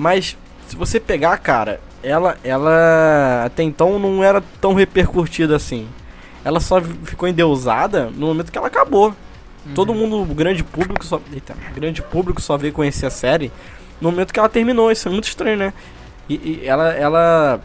Mas, 0.02 0.36
se 0.68 0.76
você 0.76 1.00
pegar, 1.00 1.38
cara, 1.38 1.80
ela, 2.02 2.36
ela 2.44 3.44
até 3.46 3.62
então 3.62 4.00
não 4.00 4.24
era 4.24 4.42
tão 4.60 4.74
repercutida 4.74 5.56
assim. 5.56 5.88
ela 6.44 6.60
só 6.60 6.82
ficou 7.04 7.30
endeusada 7.30 8.10
no 8.10 8.26
momento 8.26 8.52
que 8.52 8.58
ela 8.58 8.66
acabou. 8.66 9.14
Uhum. 9.64 9.74
Todo 9.76 9.94
mundo, 9.94 10.20
o 10.24 10.34
grande 10.34 10.64
público 10.64 11.06
só. 11.06 11.22
Eita, 11.32 11.56
grande 11.76 12.02
público 12.02 12.42
só 12.42 12.58
veio 12.58 12.74
conhecer 12.74 13.06
a 13.06 13.12
série 13.12 13.52
no 14.02 14.10
momento 14.10 14.34
que 14.34 14.40
ela 14.40 14.50
terminou. 14.50 14.92
Isso 14.92 15.08
é 15.08 15.12
muito 15.12 15.28
estranho, 15.28 15.58
né? 15.58 15.74
E, 16.28 16.34
e 16.34 16.62
ela, 16.66 16.92
ela. 16.94 17.62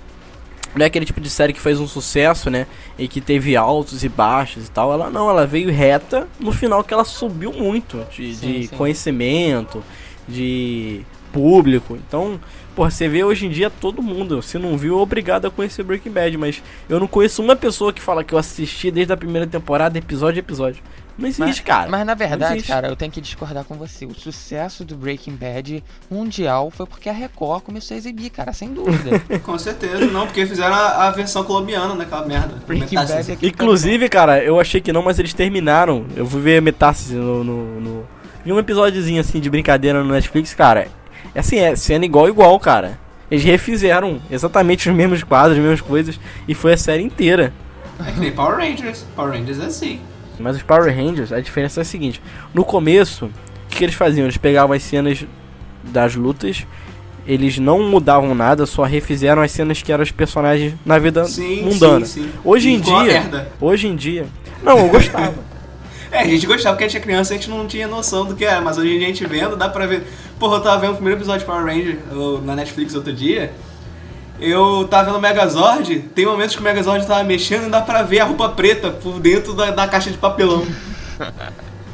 Não 0.74 0.84
é 0.84 0.88
aquele 0.88 1.06
tipo 1.06 1.22
de 1.22 1.30
série 1.30 1.54
que 1.54 1.60
fez 1.60 1.80
um 1.80 1.88
sucesso, 1.88 2.50
né? 2.50 2.66
E 2.98 3.08
que 3.08 3.22
teve 3.22 3.56
altos 3.56 4.04
e 4.04 4.10
baixos 4.10 4.66
e 4.66 4.70
tal. 4.70 4.92
Ela 4.92 5.08
não, 5.08 5.30
ela 5.30 5.46
veio 5.46 5.72
reta 5.72 6.28
no 6.38 6.52
final 6.52 6.84
que 6.84 6.92
ela 6.92 7.02
subiu 7.02 7.50
muito 7.50 8.06
de, 8.14 8.34
Sim, 8.34 8.46
de 8.60 8.66
sim. 8.68 8.76
conhecimento, 8.76 9.82
de 10.28 11.00
público. 11.32 11.96
Então, 12.06 12.40
porra, 12.74 12.90
você 12.90 13.08
vê 13.08 13.22
hoje 13.24 13.46
em 13.46 13.50
dia 13.50 13.70
todo 13.70 14.02
mundo. 14.02 14.40
Se 14.42 14.58
não 14.58 14.76
viu, 14.76 14.98
é 14.98 15.02
obrigado 15.02 15.46
a 15.46 15.50
conhecer 15.50 15.82
Breaking 15.82 16.10
Bad. 16.12 16.36
Mas 16.36 16.62
eu 16.88 16.98
não 17.00 17.06
conheço 17.06 17.42
uma 17.42 17.56
pessoa 17.56 17.92
que 17.92 18.00
fala 18.00 18.24
que 18.24 18.32
eu 18.34 18.38
assisti 18.38 18.90
desde 18.90 19.12
a 19.12 19.16
primeira 19.16 19.46
temporada, 19.46 19.98
episódio 19.98 20.38
a 20.38 20.40
episódio. 20.40 20.82
Não 21.18 21.26
existe, 21.26 21.40
Mas, 21.40 21.60
cara. 21.60 21.88
mas 21.90 22.04
na 22.04 22.12
verdade, 22.12 22.62
cara, 22.62 22.88
eu 22.88 22.94
tenho 22.96 23.10
que 23.10 23.22
discordar 23.22 23.64
com 23.64 23.74
você. 23.76 24.04
O 24.04 24.12
sucesso 24.14 24.84
do 24.84 24.94
Breaking 24.94 25.34
Bad 25.34 25.82
mundial 26.10 26.70
foi 26.70 26.84
porque 26.84 27.08
a 27.08 27.12
Record 27.12 27.62
começou 27.62 27.94
a 27.94 27.98
exibir, 27.98 28.28
cara, 28.28 28.52
sem 28.52 28.68
dúvida. 28.74 29.18
Com 29.42 29.58
certeza, 29.58 30.04
não, 30.08 30.26
porque 30.26 30.44
fizeram 30.44 30.74
a, 30.74 31.06
a 31.06 31.10
versão 31.12 31.42
colombiana 31.42 31.94
daquela 31.96 32.26
merda. 32.26 32.56
Breaking. 32.66 32.96
Bad 32.96 33.32
é 33.32 33.36
que 33.36 33.46
Inclusive, 33.46 34.10
cara, 34.10 34.44
eu 34.44 34.60
achei 34.60 34.78
que 34.78 34.92
não, 34.92 35.00
mas 35.00 35.18
eles 35.18 35.32
terminaram. 35.32 36.04
Eu 36.14 36.26
fui 36.26 36.42
ver 36.42 36.60
Metástase 36.60 37.14
no, 37.14 37.42
no, 37.42 37.80
no- 37.80 38.04
Vi 38.44 38.52
um 38.52 38.58
episódiozinho 38.58 39.18
assim 39.18 39.40
de 39.40 39.48
brincadeira 39.48 40.04
no 40.04 40.12
Netflix, 40.12 40.52
cara. 40.52 40.86
É 41.36 41.40
assim, 41.40 41.58
é 41.58 41.76
cena 41.76 42.06
igual 42.06 42.26
igual, 42.30 42.58
cara. 42.58 42.98
Eles 43.30 43.44
refizeram 43.44 44.22
exatamente 44.30 44.88
os 44.88 44.96
mesmos 44.96 45.22
quadros, 45.22 45.58
as 45.58 45.62
mesmas 45.62 45.82
coisas, 45.82 46.18
e 46.48 46.54
foi 46.54 46.72
a 46.72 46.76
série 46.78 47.02
inteira. 47.02 47.52
É 48.00 48.10
que 48.10 48.18
nem 48.20 48.32
Power 48.32 48.56
Rangers. 48.56 49.04
Power 49.14 49.32
Rangers 49.38 49.60
é 49.60 49.66
assim. 49.66 50.00
Mas 50.40 50.56
os 50.56 50.62
Power 50.62 50.86
Rangers, 50.96 51.32
a 51.32 51.40
diferença 51.40 51.80
é 51.80 51.82
a 51.82 51.84
seguinte: 51.84 52.22
no 52.54 52.64
começo, 52.64 53.26
o 53.26 53.30
que, 53.68 53.76
que 53.76 53.84
eles 53.84 53.94
faziam? 53.94 54.24
Eles 54.24 54.38
pegavam 54.38 54.74
as 54.74 54.82
cenas 54.82 55.26
das 55.84 56.14
lutas, 56.14 56.66
eles 57.26 57.58
não 57.58 57.82
mudavam 57.82 58.34
nada, 58.34 58.64
só 58.64 58.84
refizeram 58.84 59.42
as 59.42 59.50
cenas 59.50 59.82
que 59.82 59.92
eram 59.92 60.02
os 60.04 60.10
personagens 60.10 60.72
na 60.86 60.98
vida 60.98 61.26
Sim, 61.26 61.64
mundana. 61.64 62.06
sim, 62.06 62.22
sim. 62.22 62.32
Hoje 62.42 62.70
em 62.70 62.80
dia, 62.80 63.46
hoje 63.60 63.88
em 63.88 63.94
dia, 63.94 64.26
não, 64.62 64.78
eu 64.78 64.88
gostava. 64.88 65.34
É, 66.16 66.20
a 66.20 66.26
gente 66.26 66.46
gostava 66.46 66.74
porque 66.74 66.84
a 66.84 66.88
gente 66.88 66.96
era 66.96 67.04
criança, 67.04 67.34
a 67.34 67.36
gente 67.36 67.50
não 67.50 67.66
tinha 67.66 67.86
noção 67.86 68.24
do 68.24 68.34
que 68.34 68.44
era, 68.44 68.62
mas 68.62 68.78
hoje 68.78 68.94
em 68.94 68.98
dia 68.98 69.06
a 69.06 69.10
gente 69.10 69.26
vendo, 69.26 69.54
dá 69.54 69.68
pra 69.68 69.86
ver. 69.86 70.06
Porra, 70.38 70.56
eu 70.56 70.60
tava 70.62 70.80
vendo 70.80 70.92
o 70.92 70.94
primeiro 70.94 71.18
episódio 71.18 71.40
de 71.40 71.46
Power 71.46 71.64
Ranger 71.66 71.98
na 72.42 72.56
Netflix 72.56 72.94
outro 72.94 73.12
dia. 73.12 73.52
Eu 74.40 74.86
tava 74.88 75.04
vendo 75.06 75.18
o 75.18 75.20
Megazord, 75.20 75.98
tem 76.14 76.24
momentos 76.24 76.54
que 76.54 76.60
o 76.60 76.64
Megazord 76.64 77.06
tava 77.06 77.22
mexendo 77.22 77.66
e 77.66 77.70
dá 77.70 77.82
pra 77.82 78.02
ver 78.02 78.20
a 78.20 78.24
roupa 78.24 78.48
preta 78.48 78.90
por 78.90 79.20
dentro 79.20 79.52
da, 79.52 79.70
da 79.70 79.86
caixa 79.86 80.10
de 80.10 80.16
papelão. 80.16 80.66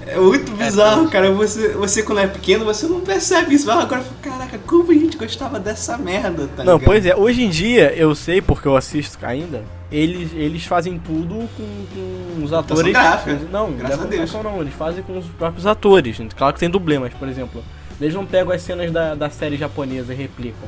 É 0.07 0.17
muito 0.17 0.53
bizarro, 0.53 1.09
cara. 1.09 1.31
Você, 1.33 1.69
você 1.71 2.03
quando 2.03 2.21
é 2.21 2.27
pequeno, 2.27 2.65
você 2.65 2.87
não 2.87 3.01
percebe 3.01 3.55
isso. 3.55 3.67
Mas 3.67 3.79
agora, 3.79 4.05
caraca, 4.21 4.59
como 4.67 4.91
a 4.91 4.95
gente 4.95 5.17
gostava 5.17 5.59
dessa 5.59 5.97
merda, 5.97 6.49
tá 6.57 6.65
Não, 6.65 6.75
ligado? 6.75 6.85
pois 6.85 7.07
é, 7.07 7.17
hoje 7.17 7.43
em 7.43 7.49
dia 7.49 7.93
eu 7.95 8.15
sei 8.15 8.43
porque 8.43 8.67
eu 8.67 8.77
assisto 8.77 9.19
ainda. 9.25 9.63
Eles, 9.93 10.33
eles 10.33 10.65
fazem 10.65 10.99
tudo 10.99 11.35
com, 11.57 11.87
com 11.95 12.45
os 12.45 12.53
atores. 12.53 12.93
gráfica, 12.93 13.39
Não, 13.53 13.73
graças 13.73 13.99
não 13.99 14.05
é 14.05 14.07
a 14.07 14.11
Deus. 14.11 14.33
não, 14.33 14.61
eles 14.63 14.75
fazem 14.75 15.03
com 15.03 15.19
os 15.19 15.27
próprios 15.27 15.67
atores. 15.67 16.19
Claro 16.35 16.55
que 16.55 16.61
tem 16.61 16.71
dublê, 16.71 16.99
mas 16.99 17.13
por 17.13 17.29
exemplo, 17.29 17.63
eles 18.01 18.15
não 18.15 18.25
pegam 18.25 18.53
as 18.53 18.63
cenas 18.63 18.91
da, 18.91 19.15
da 19.15 19.29
série 19.29 19.57
japonesa 19.57 20.15
e 20.15 20.17
replicam. 20.17 20.67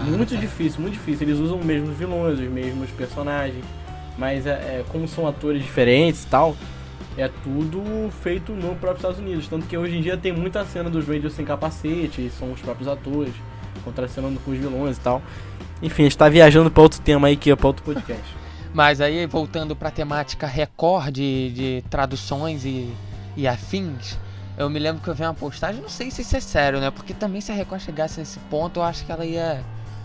Ah, 0.00 0.04
muito 0.04 0.34
tá. 0.34 0.40
difícil, 0.40 0.80
muito 0.80 0.94
difícil. 0.94 1.26
Eles 1.26 1.40
usam 1.40 1.58
os 1.58 1.64
mesmos 1.64 1.96
vilões, 1.96 2.38
os 2.38 2.48
mesmos 2.48 2.88
personagens. 2.90 3.64
Mas 4.16 4.46
é, 4.46 4.50
é, 4.50 4.84
como 4.90 5.08
são 5.08 5.26
atores 5.26 5.62
diferentes 5.62 6.22
e 6.22 6.26
tal, 6.28 6.56
é 7.16 7.28
tudo 7.42 7.82
feito 8.22 8.52
no 8.52 8.74
próprio 8.76 8.96
Estados 8.98 9.18
Unidos. 9.18 9.48
Tanto 9.48 9.66
que 9.66 9.76
hoje 9.76 9.96
em 9.96 10.02
dia 10.02 10.16
tem 10.16 10.32
muita 10.32 10.64
cena 10.64 10.88
dos 10.88 11.06
Rangers 11.06 11.32
sem 11.32 11.44
capacete, 11.44 12.20
e 12.26 12.30
são 12.30 12.52
os 12.52 12.60
próprios 12.60 12.88
atores, 12.88 13.32
contracenando 13.84 14.38
com 14.40 14.50
os 14.50 14.58
vilões 14.58 14.96
e 14.98 15.00
tal. 15.00 15.20
Enfim, 15.82 16.02
a 16.02 16.04
gente 16.04 16.18
tá 16.18 16.28
viajando 16.28 16.70
pra 16.70 16.82
outro 16.82 17.00
tema 17.00 17.26
aí 17.28 17.36
que 17.36 17.50
é 17.50 17.56
pra 17.56 17.66
outro 17.66 17.82
podcast. 17.82 18.22
Mas 18.74 19.00
aí, 19.00 19.26
voltando 19.26 19.76
pra 19.76 19.90
temática 19.90 20.46
Record 20.46 21.12
de, 21.14 21.84
traduções 21.90 22.64
e, 22.64 22.90
e 23.36 23.46
afins, 23.46 24.16
eu 24.56 24.70
me 24.70 24.78
lembro 24.78 25.02
que 25.02 25.08
eu 25.08 25.14
vi 25.14 25.22
uma 25.22 25.34
postagem, 25.34 25.82
não 25.82 25.88
sei 25.88 26.10
se 26.10 26.22
isso 26.22 26.36
é 26.36 26.40
sério, 26.40 26.80
né? 26.80 26.90
Porque 26.90 27.12
também 27.12 27.40
se 27.40 27.52
a 27.52 27.54
Record 27.54 27.82
chegasse 27.82 28.18
nesse 28.20 28.38
ponto, 28.50 28.80
eu 28.80 28.84
acho 28.84 29.04
que 29.04 29.12
ela 29.12 29.24
ia, 29.26 29.62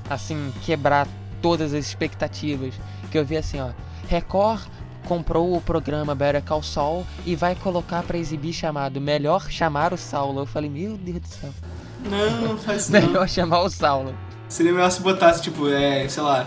assim, 0.10 0.52
quebrar 0.66 1.08
todas 1.42 1.74
as 1.74 1.86
expectativas. 1.86 2.74
Que 3.10 3.18
eu 3.18 3.26
vi 3.26 3.38
assim, 3.38 3.60
ó, 3.62 3.70
Record 4.10 4.64
comprou 5.06 5.56
o 5.56 5.62
programa 5.62 6.14
Better 6.14 6.44
Call 6.44 6.62
Saul 6.62 7.06
e 7.26 7.34
vai 7.38 7.56
colocar 7.56 8.04
pra 8.04 8.18
exibir 8.18 8.52
chamado 8.52 9.00
Melhor 9.00 9.50
Chamar 9.50 9.94
o 9.94 9.98
Saulo. 9.98 10.42
Eu 10.42 10.46
falei, 10.46 10.70
meu 10.70 10.98
Deus 10.98 11.22
do 11.22 11.28
céu, 11.28 11.50
Não, 12.04 12.42
não 12.42 12.58
faz 12.58 12.82
isso 12.84 12.92
não. 13.00 13.00
melhor 13.02 13.30
chamar 13.30 13.62
o 13.62 13.70
Saulo. 13.70 14.14
Seria 14.50 14.74
melhor 14.74 14.90
se 14.92 15.02
botasse, 15.02 15.42
tipo, 15.42 15.70
é, 15.70 16.08
sei 16.10 16.22
lá, 16.24 16.46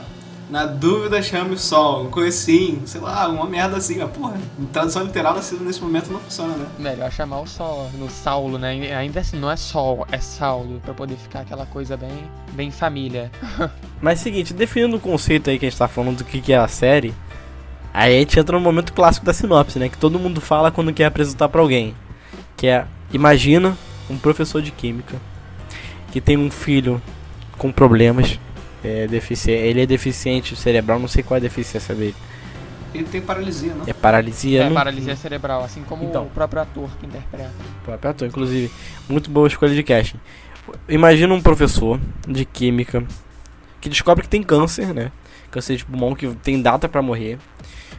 na 0.51 0.67
dúvida 0.67 1.23
chame 1.23 1.55
o 1.55 1.59
sol, 1.59 2.03
uma 2.03 2.11
coisa 2.11 2.29
assim, 2.29 2.83
sei 2.85 3.01
lá, 3.01 3.29
uma 3.29 3.47
merda 3.47 3.77
assim, 3.77 3.99
mas 3.99 4.11
porra, 4.11 4.35
tradução 4.73 5.05
literal 5.05 5.35
nesse, 5.35 5.55
nesse 5.55 5.81
momento 5.81 6.11
não 6.11 6.19
funciona, 6.19 6.55
né? 6.55 6.67
Melhor 6.79 7.11
chamar 7.13 7.41
o 7.41 7.47
Sol, 7.47 7.89
no 7.95 8.11
Saulo, 8.11 8.59
né? 8.59 8.95
Ainda 8.95 9.21
assim, 9.21 9.39
não 9.39 9.51
é 9.51 9.57
Sol, 9.57 10.07
é 10.11 10.19
Saulo, 10.19 10.81
pra 10.81 10.93
poder 10.93 11.17
ficar 11.17 11.41
aquela 11.41 11.65
coisa 11.67 11.97
bem, 11.97 12.25
bem 12.53 12.71
família. 12.71 13.31
Mas 14.03 14.21
seguinte, 14.21 14.53
definindo 14.53 14.97
o 14.97 15.01
conceito 15.01 15.51
aí 15.51 15.59
que 15.59 15.67
a 15.67 15.71
gente 15.71 15.79
tá 15.79 15.87
falando 15.87 16.19
do 16.19 16.25
que, 16.25 16.41
que 16.41 16.53
é 16.53 16.59
a 16.59 16.69
série, 16.69 17.15
aí 17.95 18.17
a 18.17 18.19
gente 18.19 18.39
entra 18.39 18.59
no 18.59 18.63
momento 18.63 18.93
clássico 18.93 19.25
da 19.25 19.33
sinopse, 19.33 19.79
né? 19.79 19.89
Que 19.89 19.99
todo 19.99 20.19
mundo 20.19 20.41
fala 20.41 20.73
quando 20.73 20.93
quer 20.93 21.07
apresentar 21.07 21.49
pra 21.49 21.61
alguém. 21.61 21.95
Que 22.57 22.67
é, 22.67 22.87
imagina 23.13 23.79
um 24.09 24.19
professor 24.19 24.61
de 24.61 24.73
química 24.73 25.17
que 26.11 26.21
tem 26.21 26.37
um 26.37 26.51
filho 26.51 27.01
com 27.57 27.71
problemas. 27.71 28.39
É 28.83 29.07
defici 29.07 29.51
ele 29.51 29.83
é 29.83 29.87
deficiente 29.87 30.57
cerebral, 30.57 30.99
não 30.99 31.09
sei 31.09 31.23
qual 31.23 31.37
é 31.37 31.39
a 31.39 31.43
deficiência 31.43 31.95
dele. 31.95 32.15
Ele 32.95 33.05
tem 33.05 33.21
paralisia, 33.21 33.73
não? 33.75 33.85
É 33.87 33.93
paralisia. 33.93 34.63
É, 34.63 34.69
não- 34.69 34.75
paralisia 34.75 35.15
cerebral, 35.15 35.63
assim 35.63 35.83
como 35.83 36.03
Então. 36.05 36.25
o 36.25 36.31
próprio 36.31 36.63
ator 36.63 36.89
que 36.99 37.07
interpreta. 37.07 37.51
próprio 37.85 38.11
ator, 38.11 38.27
inclusive. 38.27 38.71
Muito 39.09 39.31
boa 39.31 39.47
escolha 39.47 39.75
de 39.75 39.83
casting. 39.83 40.19
Imagina 40.89 41.33
um 41.33 41.41
professor 41.41 42.01
de 42.27 42.45
química 42.45 43.05
que 43.81 43.89
descobre 43.89 44.23
que 44.25 44.29
tem 44.29 44.43
câncer, 44.43 44.93
né? 44.95 45.13
Câncer 45.51 45.77
de 45.77 45.85
pulmão 45.85 46.15
que 46.15 46.27
tem 46.37 46.61
data 46.61 46.89
pra 46.89 47.01
morrer. 47.03 47.39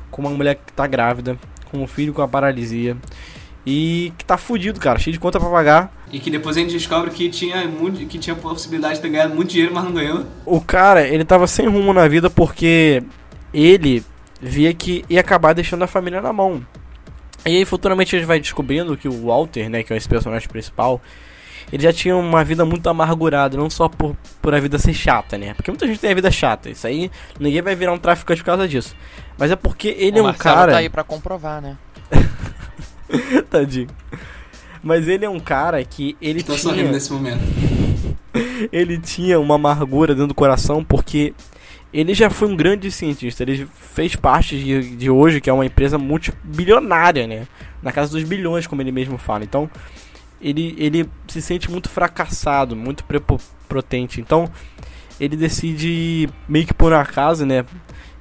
Com 0.09 0.21
uma 0.23 0.31
mulher 0.31 0.55
que 0.55 0.73
tá 0.73 0.85
grávida, 0.87 1.37
com 1.69 1.77
um 1.81 1.87
filho 1.87 2.13
com 2.13 2.21
a 2.21 2.27
paralisia. 2.27 2.97
E 3.65 4.11
que 4.17 4.25
tá 4.25 4.35
fudido, 4.37 4.79
cara, 4.79 4.99
cheio 4.99 5.13
de 5.13 5.19
conta 5.19 5.39
pra 5.39 5.49
pagar. 5.49 5.93
E 6.11 6.19
que 6.19 6.29
depois 6.29 6.57
a 6.57 6.59
gente 6.59 6.73
descobre 6.73 7.09
que 7.11 7.29
tinha, 7.29 7.65
muito, 7.67 8.05
que 8.05 8.19
tinha 8.19 8.35
possibilidade 8.35 8.95
de 8.95 9.01
ter 9.01 9.09
ganhado 9.09 9.33
muito 9.33 9.49
dinheiro, 9.49 9.73
mas 9.73 9.83
não 9.83 9.93
ganhou. 9.93 10.25
O 10.45 10.59
cara, 10.59 11.07
ele 11.07 11.23
tava 11.23 11.47
sem 11.47 11.67
rumo 11.67 11.93
na 11.93 12.07
vida 12.07 12.29
porque 12.29 13.01
ele 13.53 14.03
via 14.41 14.73
que 14.73 15.05
ia 15.09 15.21
acabar 15.21 15.53
deixando 15.53 15.83
a 15.83 15.87
família 15.87 16.21
na 16.21 16.33
mão. 16.33 16.65
E 17.45 17.57
aí 17.57 17.65
futuramente 17.65 18.15
a 18.15 18.19
gente 18.19 18.27
vai 18.27 18.39
descobrindo 18.39 18.97
que 18.97 19.07
o 19.07 19.27
Walter, 19.27 19.69
né, 19.69 19.83
que 19.83 19.93
é 19.93 19.97
esse 19.97 20.07
personagem 20.07 20.49
principal, 20.49 21.01
ele 21.71 21.83
já 21.83 21.93
tinha 21.93 22.15
uma 22.15 22.43
vida 22.43 22.65
muito 22.65 22.87
amargurada, 22.89 23.57
não 23.57 23.69
só 23.69 23.87
por, 23.87 24.15
por 24.41 24.53
a 24.53 24.59
vida 24.59 24.77
ser 24.77 24.93
chata, 24.93 25.37
né? 25.37 25.53
Porque 25.53 25.71
muita 25.71 25.87
gente 25.87 25.99
tem 25.99 26.11
a 26.11 26.15
vida 26.15 26.29
chata, 26.29 26.69
isso 26.69 26.85
aí 26.85 27.09
ninguém 27.39 27.61
vai 27.61 27.75
virar 27.75 27.93
um 27.93 27.97
traficante 27.97 28.41
por 28.41 28.47
causa 28.47 28.67
disso. 28.67 28.95
Mas 29.37 29.51
é 29.51 29.55
porque 29.55 29.95
ele 29.97 30.17
é 30.17 30.21
o 30.21 30.25
um 30.25 30.27
Marcelo 30.27 30.55
cara. 30.55 30.71
tá 30.73 30.77
aí 30.79 30.89
pra 30.89 31.03
comprovar, 31.03 31.61
né? 31.61 31.77
Tadinho. 33.49 33.87
Mas 34.83 35.07
ele 35.07 35.25
é 35.25 35.29
um 35.29 35.39
cara 35.39 35.83
que 35.83 36.15
ele 36.21 36.41
tinha. 36.41 36.57
sorrindo 36.57 36.91
nesse 36.91 37.11
momento. 37.11 37.41
ele 38.71 38.97
tinha 38.97 39.39
uma 39.39 39.55
amargura 39.55 40.13
dentro 40.13 40.29
do 40.29 40.35
coração 40.35 40.83
porque 40.83 41.33
ele 41.93 42.13
já 42.13 42.29
foi 42.29 42.47
um 42.47 42.55
grande 42.55 42.91
cientista. 42.91 43.43
Ele 43.43 43.67
fez 43.93 44.15
parte 44.15 44.57
de, 44.57 44.95
de 44.95 45.09
hoje, 45.09 45.41
que 45.41 45.49
é 45.49 45.53
uma 45.53 45.65
empresa 45.65 45.97
multibilionária, 45.97 47.27
né? 47.27 47.47
Na 47.81 47.91
casa 47.91 48.11
dos 48.11 48.23
bilhões, 48.23 48.65
como 48.65 48.81
ele 48.81 48.91
mesmo 48.91 49.17
fala. 49.17 49.43
Então, 49.43 49.69
ele, 50.41 50.73
ele 50.77 51.09
se 51.27 51.41
sente 51.41 51.69
muito 51.69 51.89
fracassado, 51.89 52.75
muito 52.75 53.03
prepotente. 53.03 54.21
Então, 54.21 54.49
ele 55.19 55.35
decide, 55.35 56.29
meio 56.47 56.65
que 56.65 56.73
por 56.73 56.93
acaso, 56.93 57.45
né? 57.45 57.65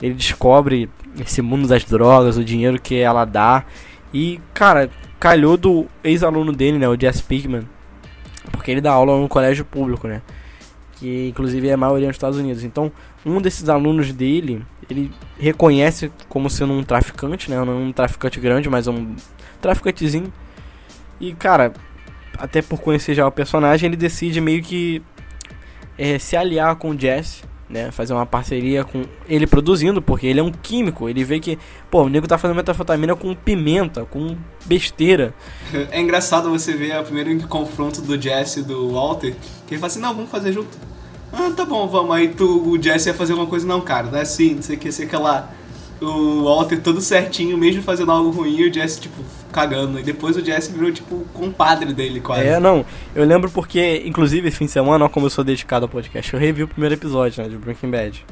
Ele 0.02 0.14
descobre 0.14 0.88
esse 1.18 1.40
mundo 1.40 1.68
das 1.68 1.84
drogas, 1.84 2.36
o 2.36 2.44
dinheiro 2.44 2.80
que 2.80 2.96
ela 2.96 3.24
dá. 3.24 3.64
E, 4.12 4.40
cara, 4.52 4.90
calhou 5.20 5.58
do 5.58 5.86
ex-aluno 6.02 6.52
dele, 6.52 6.78
né? 6.78 6.88
O 6.88 6.98
Jess 6.98 7.20
Pigman. 7.20 7.68
Porque 8.50 8.70
ele 8.70 8.80
dá 8.80 8.90
aula 8.90 9.20
no 9.20 9.28
colégio 9.28 9.64
público, 9.64 10.08
né? 10.08 10.22
Que 10.96 11.28
inclusive 11.28 11.68
é 11.68 11.74
a 11.74 11.76
maioria 11.76 12.08
nos 12.08 12.16
Estados 12.16 12.38
Unidos. 12.38 12.64
Então, 12.64 12.90
um 13.24 13.40
desses 13.40 13.68
alunos 13.68 14.12
dele, 14.12 14.64
ele 14.88 15.12
reconhece 15.38 16.10
como 16.28 16.48
sendo 16.48 16.72
um 16.72 16.82
traficante, 16.82 17.50
né? 17.50 17.62
Não 17.62 17.84
um 17.84 17.92
traficante 17.92 18.40
grande, 18.40 18.70
mas 18.70 18.88
um 18.88 19.14
traficantezinho. 19.60 20.32
E, 21.20 21.34
cara, 21.34 21.74
até 22.38 22.62
por 22.62 22.80
conhecer 22.80 23.14
já 23.14 23.26
o 23.26 23.30
personagem, 23.30 23.88
ele 23.88 23.96
decide 23.96 24.40
meio 24.40 24.62
que 24.62 25.02
é, 25.98 26.18
se 26.18 26.34
aliar 26.34 26.76
com 26.76 26.90
o 26.90 26.98
Jesse 26.98 27.50
né? 27.70 27.90
Fazer 27.90 28.12
uma 28.12 28.26
parceria 28.26 28.84
com 28.84 29.04
ele 29.28 29.46
produzindo, 29.46 30.02
porque 30.02 30.26
ele 30.26 30.40
é 30.40 30.42
um 30.42 30.50
químico. 30.50 31.08
Ele 31.08 31.24
vê 31.24 31.38
que, 31.38 31.58
pô, 31.90 32.02
o 32.02 32.08
nego 32.08 32.26
tá 32.26 32.36
fazendo 32.36 32.56
metanfetamina 32.56 33.14
com 33.14 33.34
pimenta, 33.34 34.04
com 34.04 34.36
besteira. 34.66 35.32
É 35.92 36.00
engraçado 36.00 36.50
você 36.50 36.74
ver 36.74 36.98
o 36.98 37.04
primeiro 37.04 37.46
confronto 37.46 38.02
do 38.02 38.20
Jesse 38.20 38.60
e 38.60 38.62
do 38.62 38.92
Walter, 38.92 39.34
que 39.66 39.74
ele 39.74 39.80
fala 39.80 39.86
assim, 39.86 40.00
não, 40.00 40.14
vamos 40.14 40.30
fazer 40.30 40.52
junto. 40.52 40.76
Ah, 41.32 41.50
tá 41.56 41.64
bom, 41.64 41.86
vamos. 41.86 42.14
Aí 42.14 42.28
tu, 42.28 42.70
o 42.70 42.82
Jesse 42.82 43.08
ia 43.08 43.14
fazer 43.14 43.34
uma 43.34 43.46
coisa, 43.46 43.66
não, 43.66 43.80
cara, 43.80 44.10
não 44.10 44.18
é 44.18 44.22
assim, 44.22 44.54
não 44.54 44.62
sei 44.62 44.76
o 44.76 44.78
que, 44.78 44.90
sei 44.90 45.06
que 45.06 45.16
lá. 45.16 45.50
O 46.00 46.45
Walter 46.45 46.80
todo 46.80 47.00
certinho, 47.00 47.59
mesmo 47.59 47.83
fazendo 47.83 48.11
algo 48.11 48.30
ruim, 48.30 48.57
e 48.57 48.69
o 48.69 48.73
Jesse, 48.73 49.00
tipo, 49.00 49.23
cagando. 49.52 49.99
E 50.00 50.02
depois 50.02 50.37
o 50.37 50.45
Jesse 50.45 50.73
virou, 50.73 50.90
tipo, 50.90 51.16
o 51.16 51.26
compadre 51.35 51.92
dele, 51.92 52.21
quase. 52.21 52.47
É, 52.47 52.59
não. 52.59 52.85
Eu 53.14 53.25
lembro 53.25 53.50
porque, 53.50 54.02
inclusive, 54.07 54.49
esse 54.49 54.57
fim 54.57 54.64
de 54.64 54.71
semana, 54.71 55.04
ó, 55.04 55.09
como 55.09 55.26
eu 55.26 55.30
sou 55.30 55.45
dedicado 55.45 55.85
ao 55.85 55.88
podcast, 55.88 56.33
eu 56.33 56.40
revi 56.40 56.62
o 56.62 56.69
primeiro 56.69 56.95
episódio, 56.95 57.42
né, 57.42 57.49
de 57.49 57.57
Breaking 57.57 57.90
Bad. 57.90 58.25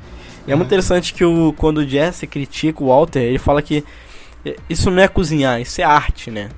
E 0.47 0.53
é 0.53 0.55
muito 0.55 0.69
interessante 0.69 1.13
que 1.13 1.25
o, 1.25 1.53
quando 1.53 1.79
o 1.79 1.87
Jesse 1.87 2.27
critica 2.27 2.83
o 2.83 2.87
Walter, 2.87 3.21
ele 3.21 3.39
fala 3.39 3.61
que 3.61 3.85
eh, 4.47 4.57
isso 4.71 4.91
não 4.91 5.03
é 5.03 5.07
cozinhar, 5.07 5.61
isso 5.61 5.79
é 5.81 5.85
arte, 5.85 6.31
né? 6.31 6.49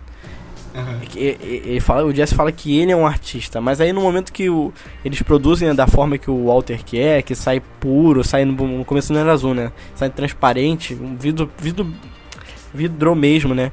E- 1.17 1.63
Ele 1.67 1.81
fala, 1.81 2.05
o 2.05 2.15
Jesse 2.15 2.35
fala 2.35 2.51
que 2.53 2.79
ele 2.79 2.93
é 2.93 2.97
um 2.97 3.07
artista, 3.07 3.61
mas 3.61 3.81
aí 3.81 3.93
no 3.93 4.01
momento 4.01 4.33
que 4.33 4.49
o- 4.51 4.73
eles 5.05 5.21
produzem 5.23 5.69
né, 5.69 5.75
da 5.75 5.87
forma 5.87 6.17
que 6.19 6.31
o 6.31 6.47
Walter 6.47 6.83
quer, 6.85 7.23
que 7.23 7.35
sai 7.35 7.61
puro, 7.81 8.23
sai 8.25 8.45
no, 8.45 8.53
no 8.55 8.85
começo 8.85 9.13
não 9.13 9.21
era 9.21 9.33
azul, 9.33 9.55
né? 9.55 9.73
Sai 9.95 10.11
transparente, 10.11 10.95
um 10.95 11.17
vidro, 11.17 11.51
vidro, 11.59 11.87
vidro 12.73 13.15
mesmo, 13.15 13.55
né? 13.55 13.73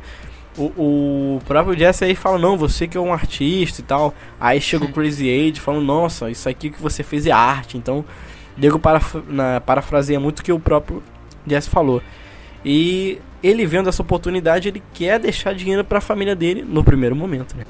O, 0.58 1.36
o 1.38 1.42
próprio 1.46 1.78
Jesse 1.78 2.04
aí 2.04 2.16
fala, 2.16 2.40
não, 2.40 2.58
você 2.58 2.88
que 2.88 2.98
é 2.98 3.00
um 3.02 3.14
artista 3.14 3.80
e 3.82 3.84
tal. 3.84 4.14
Aí 4.40 4.60
chega 4.60 4.86
o 4.86 4.92
Crazy 4.92 5.30
Age 5.30 5.60
falando, 5.62 5.86
nossa, 5.86 6.32
isso 6.32 6.50
aqui 6.50 6.72
que 6.72 6.82
você 6.82 7.04
fez 7.04 7.28
é 7.28 7.32
arte. 7.32 7.78
Então, 7.78 8.04
Diego 8.58 8.80
paraf 8.80 9.16
na, 9.28 9.62
parafraseia 9.62 10.20
muito 10.20 10.40
o 10.40 10.44
que 10.44 10.52
o 10.52 10.60
próprio 10.60 11.04
Jesse 11.46 11.70
falou. 11.70 12.02
E 12.66 13.20
ele 13.44 13.66
vendo 13.66 13.90
essa 13.90 14.02
oportunidade, 14.02 14.68
ele 14.68 14.82
quer 14.94 15.20
deixar 15.20 15.54
dinheiro 15.54 15.84
pra 15.84 16.02
família 16.02 16.36
dele 16.36 16.64
no 16.68 16.84
primeiro 16.84 17.16
momento, 17.16 17.56
né? 17.56 17.64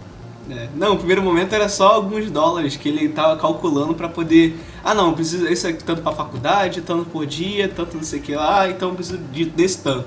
É. 0.49 0.69
Não, 0.75 0.93
o 0.93 0.97
primeiro 0.97 1.21
momento 1.21 1.53
era 1.53 1.67
só 1.67 1.89
alguns 1.89 2.31
dólares 2.31 2.77
que 2.77 2.87
ele 2.87 3.09
tava 3.09 3.35
calculando 3.37 3.93
pra 3.93 4.07
poder. 4.07 4.57
Ah, 4.83 4.93
não, 4.93 5.13
precisa 5.13 5.51
isso 5.51 5.67
aqui 5.67 5.83
tanto 5.83 6.01
pra 6.01 6.13
faculdade, 6.13 6.81
tanto 6.81 7.05
por 7.05 7.25
dia, 7.25 7.67
tanto 7.67 7.97
não 7.97 8.03
sei 8.03 8.19
o 8.19 8.21
que 8.21 8.33
lá, 8.33 8.69
então 8.69 8.89
eu 8.89 8.95
preciso 8.95 9.17
de, 9.17 9.45
desse 9.45 9.83
tanto. 9.83 10.05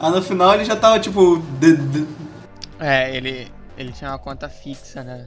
Aí 0.00 0.10
no 0.10 0.22
final 0.22 0.54
ele 0.54 0.64
já 0.64 0.74
tava 0.74 0.98
tipo. 0.98 1.40
É, 2.80 3.16
ele, 3.16 3.48
ele 3.76 3.92
tinha 3.92 4.10
uma 4.10 4.18
conta 4.18 4.48
fixa, 4.48 5.02
né? 5.02 5.26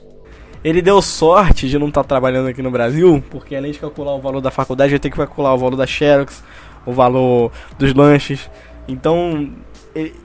Ele 0.63 0.81
deu 0.81 1.01
sorte 1.01 1.67
de 1.67 1.79
não 1.79 1.87
estar 1.87 2.03
trabalhando 2.03 2.47
aqui 2.47 2.61
no 2.61 2.69
Brasil, 2.69 3.23
porque 3.31 3.55
além 3.55 3.71
de 3.71 3.79
calcular 3.79 4.13
o 4.13 4.21
valor 4.21 4.41
da 4.41 4.51
faculdade, 4.51 4.93
ele 4.93 4.99
tem 4.99 5.09
que 5.09 5.17
calcular 5.17 5.53
o 5.53 5.57
valor 5.57 5.75
da 5.75 5.87
Xerox, 5.87 6.43
o 6.85 6.91
valor 6.91 7.51
dos 7.79 7.93
lanches. 7.93 8.49
Então, 8.87 9.53
ele- 9.95 10.15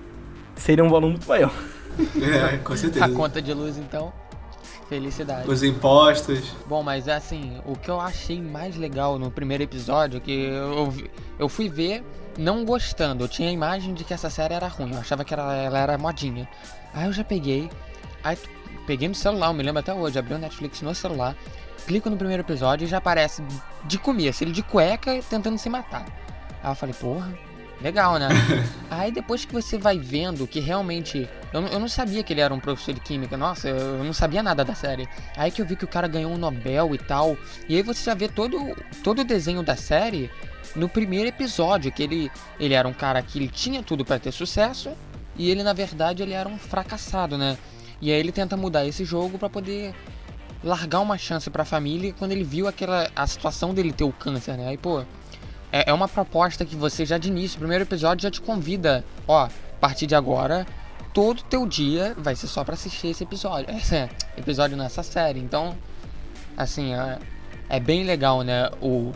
seria 0.56 0.84
um 0.84 0.88
valor 0.88 1.08
muito 1.10 1.26
maior. 1.28 1.52
É, 2.20 2.58
com 2.58 2.76
certeza. 2.76 3.06
A 3.06 3.08
conta 3.08 3.40
de 3.40 3.54
luz, 3.54 3.78
então, 3.78 4.12
felicidade. 4.86 5.48
Os 5.48 5.62
impostos. 5.62 6.54
Bom, 6.66 6.82
mas 6.82 7.08
assim, 7.08 7.58
o 7.64 7.75
que 7.75 7.88
eu 7.90 7.98
achei 7.98 8.38
mais 8.40 8.76
legal 8.76 9.18
no 9.18 9.30
primeiro 9.30 9.62
episódio, 9.62 10.20
que 10.20 10.30
eu, 10.30 10.92
eu 11.38 11.48
fui 11.48 11.70
ver 11.70 12.04
não 12.38 12.66
gostando. 12.66 13.25
Eu 13.25 13.28
tinha 13.28 13.48
a 13.48 13.52
imagem 13.52 13.94
de 13.94 14.04
que 14.04 14.12
essa 14.12 14.28
série 14.28 14.52
era 14.52 14.68
ruim, 14.68 14.92
eu 14.92 14.98
achava 15.00 15.25
que 15.25 15.32
ela, 15.32 15.56
ela 15.56 15.78
era 15.78 15.96
modinha. 15.96 16.46
Aí 16.92 17.06
eu 17.06 17.12
já 17.14 17.25
peguei, 17.25 17.70
aí 18.22 18.36
peguei 18.86 19.08
no 19.08 19.14
celular, 19.14 19.46
eu 19.48 19.54
me 19.54 19.62
lembro 19.62 19.80
até 19.80 19.94
hoje, 19.94 20.18
abri 20.18 20.34
o 20.34 20.38
Netflix 20.38 20.82
no 20.82 20.94
celular, 20.94 21.34
clico 21.86 22.10
no 22.10 22.16
primeiro 22.18 22.42
episódio 22.42 22.84
e 22.84 22.88
já 22.88 22.98
aparece 22.98 23.42
de 23.84 23.96
começo, 23.98 24.44
ele 24.44 24.52
de 24.52 24.62
cueca 24.62 25.18
tentando 25.30 25.56
se 25.56 25.70
matar. 25.70 26.04
Aí 26.62 26.70
eu 26.70 26.75
falei, 26.75 26.94
porra, 26.94 27.32
legal, 27.80 28.18
né? 28.18 28.28
Aí 28.90 29.11
depois 29.12 29.45
que 29.45 29.52
você 29.52 29.76
vai 29.78 29.99
vendo 29.99 30.47
que 30.47 30.61
realmente. 30.61 31.28
Eu, 31.52 31.61
não- 31.62 31.68
eu 31.68 31.80
não 31.80 31.88
sabia 31.88 32.23
que 32.23 32.33
ele 32.33 32.40
era 32.40 32.52
um 32.52 32.61
professor 32.61 32.92
de 32.95 33.00
química, 33.00 33.37
nossa, 33.37 33.68
eu 33.68 34.02
não 34.04 34.12
sabia 34.12 34.42
nada 34.42 34.64
da 34.64 34.75
série. 34.75 35.09
Aí 35.37 35.50
que 35.50 35.61
eu 35.62 35.66
vi 35.66 35.76
que 35.76 35.85
o 35.85 35.88
cara 35.88 36.06
ganhou 36.09 36.30
um 36.32 36.36
Nobel 36.39 36.95
e 36.95 36.99
tal. 36.99 37.36
E 37.69 37.76
aí 37.76 37.82
você 37.82 38.02
já 38.04 38.15
vê 38.15 38.28
todo, 38.28 38.58
todo 39.02 39.21
o 39.21 39.25
desenho 39.25 39.62
da 39.62 39.76
série 39.76 40.30
no 40.75 40.89
primeiro 40.89 41.28
episódio, 41.28 41.91
que 41.93 42.02
ele, 42.02 42.30
ele 42.60 42.75
era 42.75 42.86
um 42.86 42.93
cara 42.93 43.23
que 43.23 43.39
ele 43.39 43.49
tinha 43.49 43.82
tudo 43.82 44.04
pra 44.04 44.19
ter 44.19 44.32
sucesso. 44.32 44.91
E 45.39 45.50
ele, 45.50 45.62
na 45.62 45.73
verdade, 45.73 46.23
ele 46.23 46.32
era 46.32 46.49
um 46.49 46.58
fracassado, 46.58 47.36
né? 47.39 47.56
E 48.00 48.10
aí 48.10 48.19
ele 48.19 48.32
tenta 48.32 48.56
mudar 48.56 48.86
esse 48.86 49.04
jogo 49.04 49.39
pra 49.39 49.49
poder 49.49 49.95
largar 50.65 51.00
uma 51.00 51.17
chance 51.19 51.49
pra 51.50 51.65
família 51.65 52.15
quando 52.19 52.32
ele 52.32 52.43
viu 52.45 52.67
aquela 52.67 53.08
a 53.15 53.26
situação 53.26 53.73
dele 53.73 53.93
ter 53.93 54.04
o 54.04 54.12
câncer, 54.12 54.56
né? 54.56 54.69
Aí, 54.69 54.76
pô, 54.76 55.04
é, 55.76 55.84
é 55.91 55.93
uma 55.93 56.08
proposta 56.08 56.65
que 56.65 56.75
você 56.75 57.04
já 57.04 57.19
de 57.19 57.28
início, 57.28 57.56
o 57.56 57.58
primeiro 57.58 57.84
episódio 57.84 58.23
já 58.23 58.30
te 58.30 58.41
convida, 58.41 59.04
ó, 59.28 59.45
a 59.45 59.50
partir 59.78 60.06
de 60.06 60.15
agora, 60.15 60.67
todo 61.12 61.43
teu 61.43 61.67
dia 61.67 62.15
vai 62.17 62.34
ser 62.34 62.47
só 62.47 62.65
pra 62.65 62.75
assistir 62.75 63.08
esse 63.08 63.25
episódio. 63.25 63.69
Esse 63.76 64.08
episódio 64.39 64.76
nessa 64.76 65.02
série. 65.02 65.39
Então, 65.39 65.76
assim, 66.56 66.95
é, 66.95 67.19
é 67.69 67.78
bem 67.78 68.04
legal, 68.04 68.41
né? 68.41 68.71
O, 68.80 69.12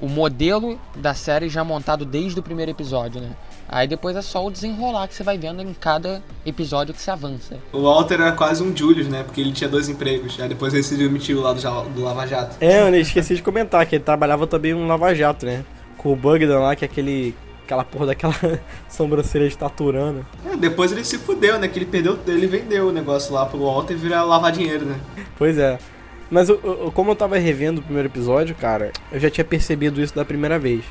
o 0.00 0.08
modelo 0.08 0.78
da 0.94 1.12
série 1.12 1.48
já 1.48 1.64
montado 1.64 2.04
desde 2.04 2.38
o 2.38 2.42
primeiro 2.42 2.70
episódio, 2.70 3.20
né? 3.20 3.30
Aí 3.68 3.88
depois 3.88 4.14
é 4.14 4.22
só 4.22 4.46
o 4.46 4.50
desenrolar 4.50 5.08
que 5.08 5.14
você 5.14 5.24
vai 5.24 5.36
vendo 5.36 5.60
em 5.60 5.74
cada 5.74 6.22
episódio 6.44 6.94
que 6.94 7.02
se 7.02 7.10
avança. 7.10 7.58
O 7.72 7.82
Walter 7.82 8.20
era 8.20 8.30
quase 8.30 8.62
um 8.62 8.76
Julius, 8.76 9.08
né? 9.08 9.24
Porque 9.24 9.40
ele 9.40 9.50
tinha 9.50 9.68
dois 9.68 9.88
empregos. 9.88 10.38
Aí 10.38 10.48
depois 10.48 10.72
ele 10.72 10.84
se 10.84 10.96
demitiu 10.96 11.40
lá 11.40 11.52
do, 11.52 11.88
do 11.88 12.04
Lava 12.04 12.24
Jato. 12.28 12.56
É, 12.60 12.82
eu 12.82 12.94
esqueci 12.94 13.34
de 13.34 13.42
comentar 13.42 13.84
que 13.86 13.96
ele 13.96 14.04
trabalhava 14.04 14.46
também 14.46 14.72
no 14.72 14.86
Lava 14.86 15.12
Jato, 15.12 15.46
né? 15.46 15.64
Com 15.96 16.12
o 16.12 16.16
Bugdan 16.16 16.58
lá, 16.60 16.76
que 16.76 16.84
é 16.84 16.88
aquele. 16.88 17.34
aquela 17.64 17.84
porra 17.84 18.06
daquela 18.06 18.34
sobrancelha 18.88 19.44
estaturana. 19.46 20.20
É, 20.50 20.56
depois 20.56 20.92
ele 20.92 21.04
se 21.04 21.18
fudeu, 21.18 21.58
né? 21.58 21.68
Que 21.68 21.78
ele 21.78 21.86
perdeu, 21.86 22.18
ele 22.26 22.46
vendeu 22.46 22.88
o 22.88 22.92
negócio 22.92 23.32
lá 23.34 23.46
pro 23.46 23.58
Walter 23.64 23.94
e 23.94 23.96
virar 23.96 24.22
lavar 24.24 24.52
dinheiro, 24.52 24.84
né? 24.86 24.98
Pois 25.38 25.58
é. 25.58 25.78
Mas 26.30 26.48
eu- 26.48 26.60
eu- 26.64 26.90
como 26.92 27.12
eu 27.12 27.16
tava 27.16 27.38
revendo 27.38 27.80
o 27.80 27.84
primeiro 27.84 28.08
episódio, 28.08 28.54
cara, 28.54 28.90
eu 29.12 29.20
já 29.20 29.30
tinha 29.30 29.44
percebido 29.44 30.02
isso 30.02 30.14
da 30.14 30.24
primeira 30.24 30.58
vez. 30.58 30.82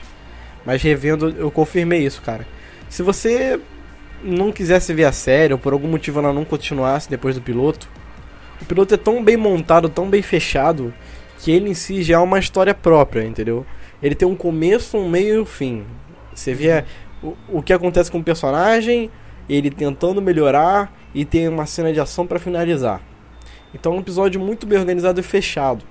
Mas 0.65 0.81
revendo, 0.81 1.29
eu 1.37 1.51
confirmei 1.51 2.03
isso, 2.05 2.21
cara. 2.21 2.47
Se 2.89 3.03
você 3.03 3.59
não 4.23 4.51
quisesse 4.51 4.93
ver 4.93 5.03
a 5.05 5.11
série, 5.11 5.53
ou 5.53 5.59
por 5.59 5.73
algum 5.73 5.87
motivo 5.87 6.19
ela 6.19 6.31
não 6.33 6.45
continuasse 6.45 7.09
depois 7.09 7.35
do 7.35 7.41
piloto, 7.41 7.87
o 8.61 8.65
piloto 8.65 8.93
é 8.93 8.97
tão 8.97 9.21
bem 9.23 9.35
montado, 9.37 9.89
tão 9.89 10.09
bem 10.09 10.21
fechado, 10.21 10.93
que 11.39 11.51
ele 11.51 11.69
em 11.69 11.73
si 11.73 12.01
já 12.01 12.15
é 12.15 12.17
uma 12.17 12.39
história 12.39 12.73
própria, 12.73 13.23
entendeu? 13.25 13.65
Ele 14.01 14.15
tem 14.15 14.27
um 14.27 14.35
começo, 14.35 14.97
um 14.97 15.09
meio 15.09 15.35
e 15.35 15.39
um 15.39 15.45
fim. 15.45 15.85
Você 16.33 16.53
vê 16.53 16.83
o, 17.23 17.33
o 17.49 17.61
que 17.61 17.73
acontece 17.73 18.11
com 18.11 18.19
o 18.19 18.23
personagem, 18.23 19.09
ele 19.49 19.69
tentando 19.69 20.21
melhorar, 20.21 20.93
e 21.13 21.23
tem 21.23 21.47
uma 21.47 21.65
cena 21.65 21.93
de 21.93 21.99
ação 21.99 22.27
pra 22.27 22.39
finalizar. 22.39 23.01
Então 23.73 23.93
é 23.93 23.95
um 23.97 23.99
episódio 23.99 24.39
muito 24.39 24.65
bem 24.65 24.77
organizado 24.77 25.19
e 25.19 25.23
fechado. 25.23 25.83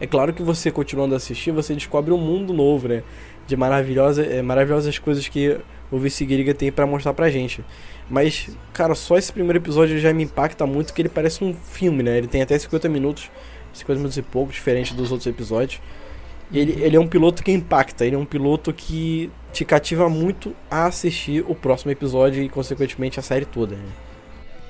É 0.00 0.06
claro 0.06 0.32
que 0.32 0.42
você 0.42 0.70
continuando 0.70 1.14
a 1.14 1.16
assistir, 1.16 1.50
você 1.50 1.74
descobre 1.74 2.12
um 2.12 2.18
mundo 2.18 2.52
novo, 2.52 2.88
né? 2.88 3.02
De 3.46 3.56
maravilhosa, 3.56 4.24
é, 4.24 4.42
maravilhosas 4.42 4.98
coisas 4.98 5.28
que 5.28 5.58
o 5.90 5.98
Vice 5.98 6.24
Griga 6.24 6.52
tem 6.52 6.72
pra 6.72 6.86
mostrar 6.86 7.14
pra 7.14 7.30
gente. 7.30 7.64
Mas, 8.10 8.50
cara, 8.72 8.94
só 8.94 9.16
esse 9.16 9.32
primeiro 9.32 9.58
episódio 9.58 9.98
já 9.98 10.12
me 10.12 10.24
impacta 10.24 10.66
muito, 10.66 10.92
que 10.92 11.02
ele 11.02 11.08
parece 11.08 11.44
um 11.44 11.54
filme, 11.54 12.02
né? 12.02 12.18
Ele 12.18 12.26
tem 12.26 12.42
até 12.42 12.58
50 12.58 12.88
minutos, 12.88 13.30
50 13.72 13.98
minutos 13.98 14.18
e 14.18 14.22
pouco, 14.22 14.52
diferente 14.52 14.92
dos 14.92 15.12
outros 15.12 15.26
episódios. 15.26 15.80
Ele, 16.52 16.72
ele 16.82 16.96
é 16.96 17.00
um 17.00 17.06
piloto 17.06 17.42
que 17.42 17.50
impacta, 17.50 18.04
ele 18.04 18.14
é 18.14 18.18
um 18.18 18.26
piloto 18.26 18.72
que 18.72 19.30
te 19.52 19.64
cativa 19.64 20.08
muito 20.08 20.54
a 20.70 20.86
assistir 20.86 21.44
o 21.46 21.54
próximo 21.54 21.90
episódio 21.90 22.42
e, 22.42 22.48
consequentemente, 22.48 23.18
a 23.18 23.22
série 23.22 23.44
toda. 23.44 23.76
Né? 23.76 23.88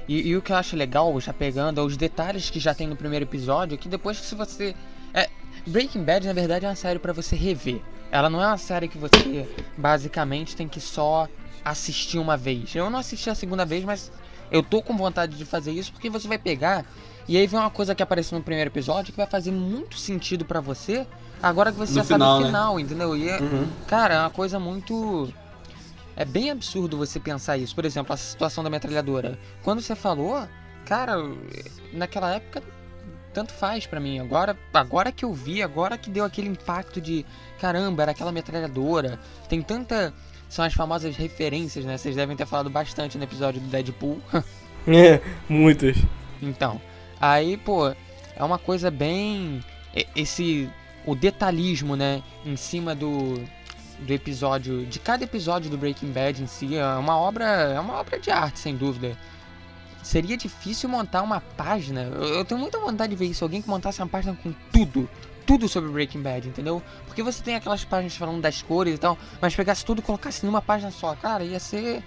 E, 0.09 0.29
e 0.29 0.37
o 0.37 0.42
que 0.42 0.53
eu 0.53 0.57
acho 0.57 0.77
legal, 0.77 1.18
já 1.21 1.33
pegando, 1.33 1.81
é 1.81 1.85
os 1.85 1.97
detalhes 1.97 2.51
que 2.51 2.61
já 2.61 2.75
tem 2.75 2.87
no 2.87 2.97
primeiro 2.97 3.25
episódio, 3.25 3.79
que 3.79 3.88
depois 3.88 4.16
se 4.18 4.35
você. 4.35 4.75
É, 5.14 5.29
Breaking 5.66 6.05
Bad, 6.05 6.27
na 6.27 6.33
verdade, 6.33 6.64
é 6.64 6.68
uma 6.68 6.75
série 6.75 6.99
pra 6.99 7.12
você 7.12 7.37
rever. 7.37 7.81
Ela 8.11 8.29
não 8.29 8.42
é 8.42 8.47
uma 8.47 8.59
série 8.59 8.88
que 8.88 8.99
você 8.99 9.49
basicamente 9.77 10.55
tem 10.55 10.68
que 10.68 10.81
só 10.81 11.29
assistir 11.64 12.18
uma 12.18 12.37
vez. 12.37 12.75
Eu 12.75 12.90
não 12.90 12.99
assisti 12.99 13.31
a 13.31 13.35
segunda 13.35 13.64
vez, 13.64 13.85
mas 13.85 14.12
eu 14.51 14.62
tô 14.62 14.83
com 14.83 14.97
vontade 14.97 15.37
de 15.37 15.45
fazer 15.45 15.73
isso 15.73 15.92
porque 15.92 16.11
você 16.11 16.29
vai 16.29 16.38
pegar 16.38 16.85
e 17.28 17.37
aí 17.37 17.46
vem 17.46 17.58
uma 17.58 17.70
coisa 17.70 17.94
que 17.94 18.02
apareceu 18.02 18.37
no 18.38 18.44
primeiro 18.44 18.70
episódio 18.70 19.12
que 19.12 19.16
vai 19.16 19.26
fazer 19.26 19.50
muito 19.52 19.96
sentido 19.98 20.44
pra 20.44 20.61
você 20.61 21.06
agora 21.42 21.72
que 21.72 21.78
você 21.78 21.92
No 21.92 21.98
já 21.98 22.04
final, 22.04 22.28
sabe 22.28 22.38
o 22.38 22.40
né? 22.40 22.46
final, 22.46 22.80
entendeu? 22.80 23.16
E 23.16 23.28
é, 23.28 23.40
Uhum. 23.40 23.68
Cara, 23.87 24.14
é 24.14 24.18
uma 24.20 24.30
coisa 24.30 24.58
muito. 24.58 25.32
É 26.14 26.24
bem 26.24 26.50
absurdo 26.50 26.96
você 26.96 27.18
pensar 27.18 27.56
isso. 27.56 27.74
Por 27.74 27.85
exemplo, 27.85 28.12
a 28.12 28.16
situação 28.16 28.62
da 28.62 28.68
metralhadora. 28.70 29.38
Quando 29.62 29.80
você 29.80 29.94
falou, 29.96 30.46
cara, 30.85 31.14
naquela 31.92 32.35
época 32.35 32.62
tanto 33.32 33.52
faz 33.54 33.87
pra 33.87 33.98
mim. 33.98 34.18
Agora, 34.18 34.54
agora 34.74 35.11
que 35.11 35.24
eu 35.24 35.32
vi, 35.32 35.62
agora 35.62 35.96
que 35.96 36.11
deu 36.11 36.22
aquele 36.24 36.48
impacto 36.48 37.00
de 37.00 37.24
caramba, 37.58 38.02
era 38.02 38.12
aquela 38.12 38.30
metralhadora. 38.30 39.18
Tem 39.48 39.62
tanta. 39.62 40.12
São 40.50 40.62
as 40.64 40.74
famosas 40.74 41.16
referências, 41.16 41.85
né? 41.87 41.96
Vocês 41.96 42.14
devem 42.14 42.37
ter 42.37 42.44
falado 42.44 42.68
bastante 42.68 43.16
no 43.16 43.24
episódio 43.24 43.61
do 43.61 43.68
Deadpool. 43.68 44.20
É, 44.85 45.20
muitos. 45.48 45.96
Então, 46.42 46.80
aí, 47.22 47.56
pô, 47.56 47.88
é 47.88 48.44
uma 48.44 48.58
coisa 48.58 48.90
bem. 48.90 49.64
Esse 50.16 50.68
o 51.06 51.14
detalhismo, 51.14 51.96
né, 51.96 52.22
em 52.44 52.56
cima 52.56 52.94
do, 52.94 53.42
do 54.00 54.12
episódio, 54.12 54.87
de 54.87 54.98
cada 54.98 55.24
episódio 55.24 55.70
do 55.70 55.78
Breaking 55.78 56.12
Bad 56.12 56.42
em 56.42 56.46
si, 56.46 56.76
é 56.76 56.85
uma 56.94 57.16
obra, 57.16 57.44
é 57.44 57.80
uma 57.80 57.94
obra 57.94 58.18
de 58.18 58.30
arte, 58.30 58.58
sem 58.58 58.76
dúvida. 58.76 59.16
Seria 60.02 60.37
difícil 60.37 60.88
montar 60.88 61.22
uma 61.22 61.40
página. 61.40 62.02
Eu, 62.02 62.35
eu 62.35 62.44
tenho 62.44 62.61
muita 62.61 62.78
vontade 62.78 63.11
de 63.11 63.16
ver 63.16 63.26
isso, 63.26 63.44
alguém 63.44 63.62
que 63.62 63.68
montasse 63.68 64.00
uma 64.00 64.08
página 64.08 64.37
com 64.42 64.52
tudo, 64.72 65.08
tudo 65.46 65.68
sobre 65.68 65.90
Breaking 65.90 66.22
Bad, 66.22 66.48
entendeu? 66.48 66.82
Porque 67.06 67.22
você 67.22 67.42
tem 67.42 67.54
aquelas 67.54 67.85
páginas 67.85 68.16
falando 68.16 68.40
das 68.40 68.62
cores 68.62 68.94
e 68.94 68.98
tal, 68.98 69.16
mas 69.40 69.54
pegasse 69.54 69.85
tudo 69.85 70.00
e 70.00 70.02
colocasse 70.02 70.44
numa 70.44 70.62
página 70.62 70.90
só, 70.90 71.14
cara, 71.14 71.44
ia 71.44 71.61
ser 71.61 72.02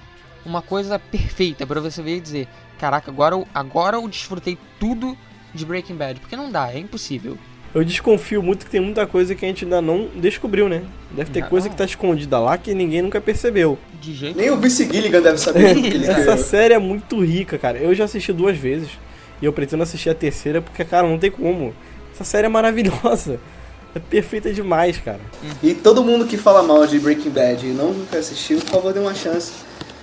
uma 0.45 0.61
coisa 0.61 0.99
perfeita 0.99 1.65
para 1.65 1.81
você 1.81 2.01
ver 2.01 2.17
e 2.17 2.21
dizer, 2.21 2.47
caraca, 2.79 3.09
agora 3.09 3.35
eu, 3.35 3.47
agora 3.53 3.97
eu 3.97 4.07
desfrutei 4.07 4.57
tudo 4.79 5.17
de 5.53 5.65
Breaking 5.65 5.95
Bad, 5.95 6.19
porque 6.19 6.35
não 6.35 6.51
dá, 6.51 6.71
é 6.71 6.79
impossível. 6.79 7.37
Eu 7.73 7.83
desconfio 7.83 8.41
muito 8.41 8.65
que 8.65 8.71
tem 8.71 8.79
muita 8.79 9.05
coisa 9.05 9.35
que 9.35 9.43
a 9.43 9.47
gente 9.49 9.65
ainda 9.65 9.81
não 9.81 10.07
descobriu, 10.15 10.69
né? 10.69 10.83
Deve 11.11 11.29
ter 11.29 11.41
Não. 11.41 11.49
coisa 11.49 11.67
que 11.67 11.75
tá 11.75 11.83
escondida 11.83 12.39
lá 12.39 12.57
que 12.57 12.73
ninguém 12.73 13.01
nunca 13.01 13.19
percebeu. 13.19 13.77
De 13.99 14.13
jeito 14.13 14.37
Nem 14.37 14.49
o 14.49 14.55
Vince 14.55 14.85
Gilligan 14.85 15.21
deve 15.21 15.37
saber 15.37 15.75
o 15.77 15.81
que 15.81 15.87
ele 15.89 16.07
Essa 16.07 16.37
série 16.37 16.73
é 16.73 16.79
muito 16.79 17.21
rica, 17.21 17.57
cara. 17.57 17.77
Eu 17.77 17.93
já 17.93 18.05
assisti 18.05 18.31
duas 18.31 18.57
vezes 18.57 18.91
e 19.41 19.45
eu 19.45 19.51
pretendo 19.51 19.83
assistir 19.83 20.09
a 20.09 20.15
terceira 20.15 20.61
porque, 20.61 20.85
cara, 20.85 21.05
não 21.05 21.19
tem 21.19 21.29
como. 21.29 21.73
Essa 22.13 22.23
série 22.23 22.45
é 22.45 22.49
maravilhosa. 22.49 23.41
É 23.93 23.99
perfeita 23.99 24.53
demais, 24.53 24.97
cara. 24.97 25.19
E 25.61 25.73
todo 25.73 26.01
mundo 26.01 26.25
que 26.25 26.37
fala 26.37 26.63
mal 26.63 26.87
de 26.87 26.97
Breaking 26.97 27.29
Bad 27.29 27.65
e 27.65 27.69
não 27.71 27.93
nunca 27.93 28.17
assistiu, 28.17 28.59
por 28.59 28.69
favor, 28.69 28.93
dê 28.93 28.99
uma 28.99 29.13
chance. 29.13 29.51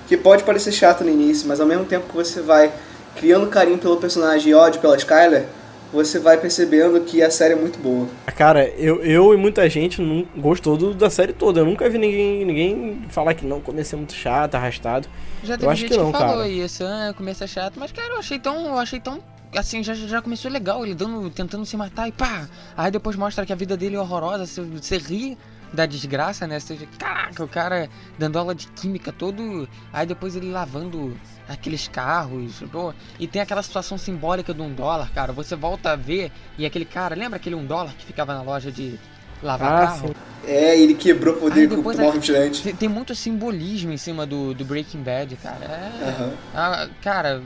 Que 0.09 0.17
pode 0.17 0.43
parecer 0.45 0.73
chato 0.73 1.05
no 1.05 1.11
início, 1.11 1.49
mas 1.49 1.61
ao 1.61 1.67
mesmo 1.67 1.85
tempo 1.85 2.07
que 2.09 2.15
você 2.15 2.41
vai 2.41 2.73
criando 3.17 3.47
carinho 3.49 3.79
pelo 3.79 3.97
personagem 3.97 4.51
e 4.51 4.55
ódio 4.55 4.81
pela 4.81 4.97
Skyler, 4.97 5.45
você 5.93 6.19
vai 6.19 6.39
percebendo 6.39 6.99
que 7.03 7.23
a 7.23 7.31
série 7.31 7.53
é 7.53 7.57
muito 7.57 7.79
boa. 7.79 8.07
Cara, 8.37 8.67
eu, 8.79 9.03
eu 9.05 9.35
e 9.35 9.37
muita 9.37 9.69
gente 9.69 10.01
não 10.01 10.27
gostou 10.37 10.77
do- 10.77 10.95
da 10.95 11.11
série 11.11 11.35
toda. 11.35 11.61
Eu 11.61 11.67
nunca 11.67 11.89
vi 11.91 11.99
ninguém, 11.99 12.45
ninguém 12.47 13.03
falar 13.11 13.35
que 13.35 13.45
não, 13.45 13.61
comecei 13.61 13.97
muito 13.99 14.15
chato, 14.15 14.55
arrastado. 14.55 15.07
Já 15.45 15.55
Eu 15.55 15.59
teve 15.59 15.71
acho 15.73 15.81
gente 15.83 15.91
que 15.91 15.97
não, 15.99 16.11
falou 16.11 16.37
cara. 16.37 16.49
isso, 16.49 16.83
ah, 16.85 17.13
começa 17.15 17.47
chato, 17.47 17.75
mas 17.79 17.93
cara, 17.93 18.15
eu 18.15 18.19
achei 18.19 18.39
tão, 18.39 18.67
eu 18.69 18.79
achei 18.79 19.01
tão 19.01 19.21
assim, 19.55 19.83
já, 19.83 19.93
já 19.93 20.23
começou 20.23 20.51
legal, 20.51 20.83
ele 20.83 20.95
dando, 20.95 21.29
tentando 21.29 21.67
se 21.67 21.77
matar 21.77 22.09
e 22.09 22.13
pá. 22.13 22.49
Aí 22.75 22.91
depois 22.91 23.15
mostra 23.17 23.45
que 23.45 23.53
a 23.53 23.57
vida 23.57 23.77
dele 23.77 23.97
é 23.97 24.01
horrorosa, 24.01 24.47
você, 24.47 24.63
você 24.63 24.97
ri 24.97 25.37
da 25.73 25.87
desgraça, 25.87 26.47
né? 26.47 26.61
Você, 26.61 26.77
caraca, 26.99 27.43
o 27.45 27.49
cara 27.49 27.89
dando 28.19 28.39
aula 28.39 28.55
de 28.55 28.67
química 28.69 29.13
todo, 29.13 29.69
aí 29.93 30.07
depois 30.07 30.37
ele 30.37 30.51
lavando 30.51 31.17
aqueles 31.49 31.89
carros, 31.89 32.63
pô, 32.71 32.93
e 33.19 33.27
tem 33.27 33.41
aquela 33.43 33.63
situação 33.63 33.97
simbólica 33.99 34.53
do 34.55 34.63
um 34.63 34.73
dólar, 34.73 35.11
cara. 35.13 35.33
Você 35.33 35.57
volta 35.57 35.93
a 35.93 35.97
ver 35.97 36.31
e 36.59 36.67
aquele 36.67 36.85
cara, 36.85 37.15
lembra 37.15 37.37
aquele 37.37 37.55
um 37.55 37.65
dólar 37.65 37.95
que 37.99 38.05
ficava 38.05 38.35
na 38.35 38.43
loja 38.43 38.71
de 38.71 38.99
lavar 39.43 39.73
Ah, 39.73 39.87
carro? 39.87 40.09
sim. 40.09 40.15
É, 40.45 40.79
ele 40.79 40.95
quebrou 40.95 41.37
o 41.37 41.39
poder 41.41 41.69
com 41.69 41.77
o 41.77 41.91
a- 41.91 42.03
refrigerante. 42.13 42.63
Tem, 42.63 42.75
tem 42.75 42.89
muito 42.89 43.15
simbolismo 43.15 43.93
em 43.93 43.97
cima 43.97 44.27
do, 44.27 44.53
do 44.55 44.65
Breaking 44.65 45.03
Bad, 45.03 45.37
cara. 45.37 45.65
É, 45.65 46.09
Aham. 46.09 46.33
ah, 46.55 46.89
cara, 47.01 47.43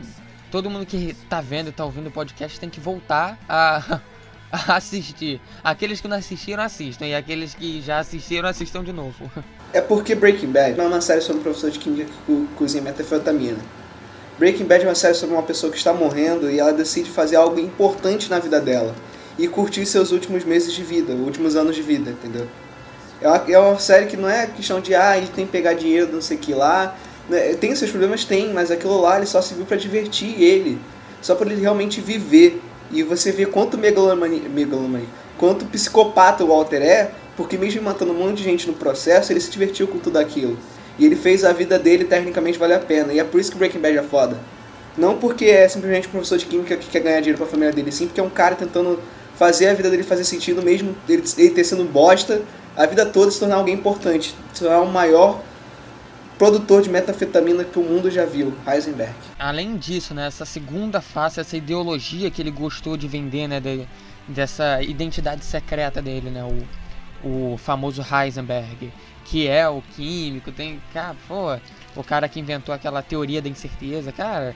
todo 0.51 0.71
mundo 0.71 0.87
que 0.87 1.15
tá 1.29 1.41
vendo 1.41 1.69
e 1.69 1.73
tá 1.73 1.85
ouvindo 1.85 2.09
o 2.09 2.11
podcast 2.11 2.59
tem 2.59 2.71
que 2.71 2.81
voltar 2.81 3.39
a, 3.49 3.77
a 3.97 4.01
assistir. 4.69 5.41
Aqueles 5.63 6.01
que 6.01 6.09
não 6.09 6.17
assistiram, 6.17 6.63
assistam. 6.63 7.07
E 7.07 7.15
aqueles 7.15 7.55
que 7.55 7.81
já 7.83 7.99
assistiram, 7.99 8.49
assistam 8.49 8.83
de 8.85 8.93
novo. 8.93 9.31
É 9.73 9.81
porque 9.81 10.15
Breaking 10.15 10.47
Bad 10.53 10.77
não 10.79 10.85
é 10.85 10.89
uma 10.89 11.01
série 11.03 11.21
sobre 11.21 11.41
um 11.41 11.43
professor 11.43 11.71
de 11.71 11.79
química 11.79 12.05
que 12.05 12.13
co- 12.33 12.47
cozinha 12.57 12.83
metanfetamina. 12.83 13.59
Breaking 14.39 14.65
Bad 14.65 14.85
é 14.85 14.89
uma 14.89 14.95
série 14.95 15.13
sobre 15.15 15.35
uma 15.35 15.43
pessoa 15.43 15.71
que 15.71 15.77
está 15.77 15.93
morrendo 15.93 16.51
e 16.51 16.59
ela 16.59 16.73
decide 16.73 17.11
fazer 17.11 17.37
algo 17.37 17.59
importante 17.61 18.31
na 18.31 18.39
vida 18.39 18.59
dela 18.61 18.95
e 19.39 19.47
curtir 19.49 19.85
seus 19.85 20.13
últimos 20.13 20.45
meses 20.45 20.73
de 20.73 20.83
vida, 20.83 21.13
últimos 21.13 21.57
anos 21.57 21.75
de 21.77 21.83
vida, 21.83 22.11
entendeu? 22.11 22.47
É 23.21 23.29
uma, 23.29 23.37
é 23.49 23.59
uma 23.59 23.79
série 23.79 24.07
que 24.07 24.17
não 24.17 24.31
é 24.31 24.47
questão 24.47 24.81
de, 24.81 24.95
ah, 24.95 25.19
ele 25.19 25.27
tem 25.29 25.45
que 25.45 25.53
pegar 25.53 25.75
dinheiro, 25.75 26.11
não 26.13 26.23
sei 26.23 26.37
o 26.39 26.41
que 26.41 26.55
lá. 26.55 26.95
né, 27.29 27.55
Tem 27.55 27.75
seus 27.75 27.91
problemas? 27.91 28.25
Tem, 28.25 28.53
mas 28.55 28.71
aquilo 28.71 28.99
lá 29.03 29.17
ele 29.19 29.27
só 29.27 29.43
serviu 29.43 29.67
para 29.67 29.77
divertir 29.77 30.41
ele, 30.41 30.79
só 31.21 31.35
para 31.35 31.51
ele 31.51 31.61
realmente 31.61 32.01
viver. 32.01 32.63
E 32.91 33.03
você 33.03 33.33
vê 33.33 33.47
quanto 33.47 33.77
megalomania, 33.77 34.49
megalomania, 34.49 35.09
quanto 35.39 35.65
psicopata 35.67 36.45
o 36.45 36.49
Walter 36.49 36.83
é, 36.83 37.11
porque 37.37 37.59
mesmo 37.59 37.83
matando 37.83 38.13
um 38.13 38.19
monte 38.19 38.39
de 38.39 38.45
gente 38.45 38.67
no 38.67 38.73
processo, 38.73 39.33
ele 39.33 39.41
se 39.41 39.51
divertiu 39.51 39.87
com 39.87 39.99
tudo 39.99 40.19
aquilo. 40.19 40.57
E 40.99 41.05
ele 41.05 41.17
fez 41.17 41.45
a 41.45 41.53
vida 41.53 41.79
dele 41.79 42.05
tecnicamente 42.05 42.59
valer 42.59 42.77
a 42.77 42.81
pena. 42.81 43.13
E 43.13 43.19
é 43.19 43.25
por 43.25 43.41
isso 43.41 43.53
que 43.53 43.59
Breaking 43.59 43.81
Bad 43.81 43.99
é 43.99 44.03
foda. 44.03 44.39
Não 44.97 45.19
porque 45.19 45.45
é 45.45 45.69
simplesmente 45.69 46.09
um 46.09 46.11
professor 46.11 46.39
de 46.39 46.47
química 46.47 46.77
que 46.77 46.89
quer 46.89 47.01
ganhar 47.01 47.21
dinheiro 47.21 47.37
pra 47.37 47.47
família 47.47 47.73
dele, 47.73 47.93
sim 47.93 48.07
porque 48.07 48.21
é 48.21 48.23
um 48.23 48.31
cara 48.31 48.55
tentando 48.55 48.99
fazer 49.37 49.69
a 49.69 49.75
vida 49.75 49.91
dele 49.91 50.03
fazer 50.03 50.25
sentido, 50.25 50.63
mesmo 50.63 50.97
ele, 51.07 51.23
ele 51.37 51.51
ter 51.51 51.65
sido 51.65 51.85
bosta, 51.85 52.41
a 52.75 52.87
vida 52.87 53.05
toda 53.05 53.31
se 53.31 53.39
tornar 53.39 53.57
alguém 53.57 53.75
importante. 53.75 54.35
Se 54.55 54.61
tornar 54.61 54.81
o 54.81 54.87
maior 54.87 55.43
produtor 56.39 56.83
de 56.83 56.91
metanfetamina 56.91 57.65
que 57.65 57.79
o 57.79 57.83
mundo 57.83 58.11
já 58.11 58.25
viu, 58.27 58.53
Heisenberg. 58.67 59.15
Além 59.39 59.77
disso, 59.77 60.15
né, 60.15 60.27
essa 60.27 60.45
segunda 60.45 61.01
face, 61.01 61.41
essa 61.41 61.57
ideologia 61.57 62.31
que 62.31 62.43
ele 62.43 62.51
gostou 62.51 62.97
de 62.97 63.09
vender, 63.09 63.49
né, 63.49 63.59
de- 63.61 63.87
dessa 64.29 64.83
identidade 64.83 65.45
secreta 65.45 66.03
dele, 66.03 66.29
né, 66.31 66.45
o, 67.25 67.53
o 67.55 67.57
famoso 67.57 68.03
Heisenberg, 68.03 68.93
que 69.25 69.49
é 69.49 69.67
o 69.69 69.83
químico, 69.95 70.53
tem, 70.53 70.81
cara, 70.93 71.17
pô, 71.27 71.57
o 71.97 72.05
cara 72.05 72.29
que 72.29 72.39
inventou 72.39 72.75
aquela 72.75 73.03
teoria 73.03 73.41
da 73.41 73.49
incerteza, 73.49 74.13
cara, 74.13 74.55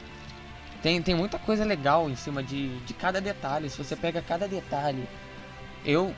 tem, 0.83 1.01
tem 1.01 1.15
muita 1.15 1.39
coisa 1.39 1.65
legal 1.65 2.11
em 2.11 2.17
cima 2.17 2.43
de, 2.43 2.77
de 2.81 2.93
cada 2.95 3.21
detalhe, 3.21 3.71
se 3.71 3.79
você 3.79 3.97
pega 3.97 4.21
cada 4.21 4.47
detalhe, 4.47 5.05
eu, 5.85 6.15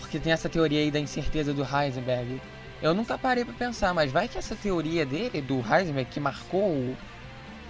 porque 0.00 0.18
tem 0.18 0.32
essa 0.32 0.48
teoria 0.48 0.80
aí 0.80 0.90
da 0.90 0.98
incerteza 0.98 1.54
do 1.54 1.62
Heisenberg, 1.62 2.40
eu 2.84 2.92
nunca 2.92 3.16
parei 3.16 3.46
pra 3.46 3.54
pensar, 3.54 3.94
mas 3.94 4.12
vai 4.12 4.28
que 4.28 4.36
essa 4.36 4.54
teoria 4.54 5.06
dele, 5.06 5.40
do 5.40 5.56
Heisenberg, 5.56 6.04
que 6.10 6.20
marcou 6.20 6.68
o, 6.70 6.96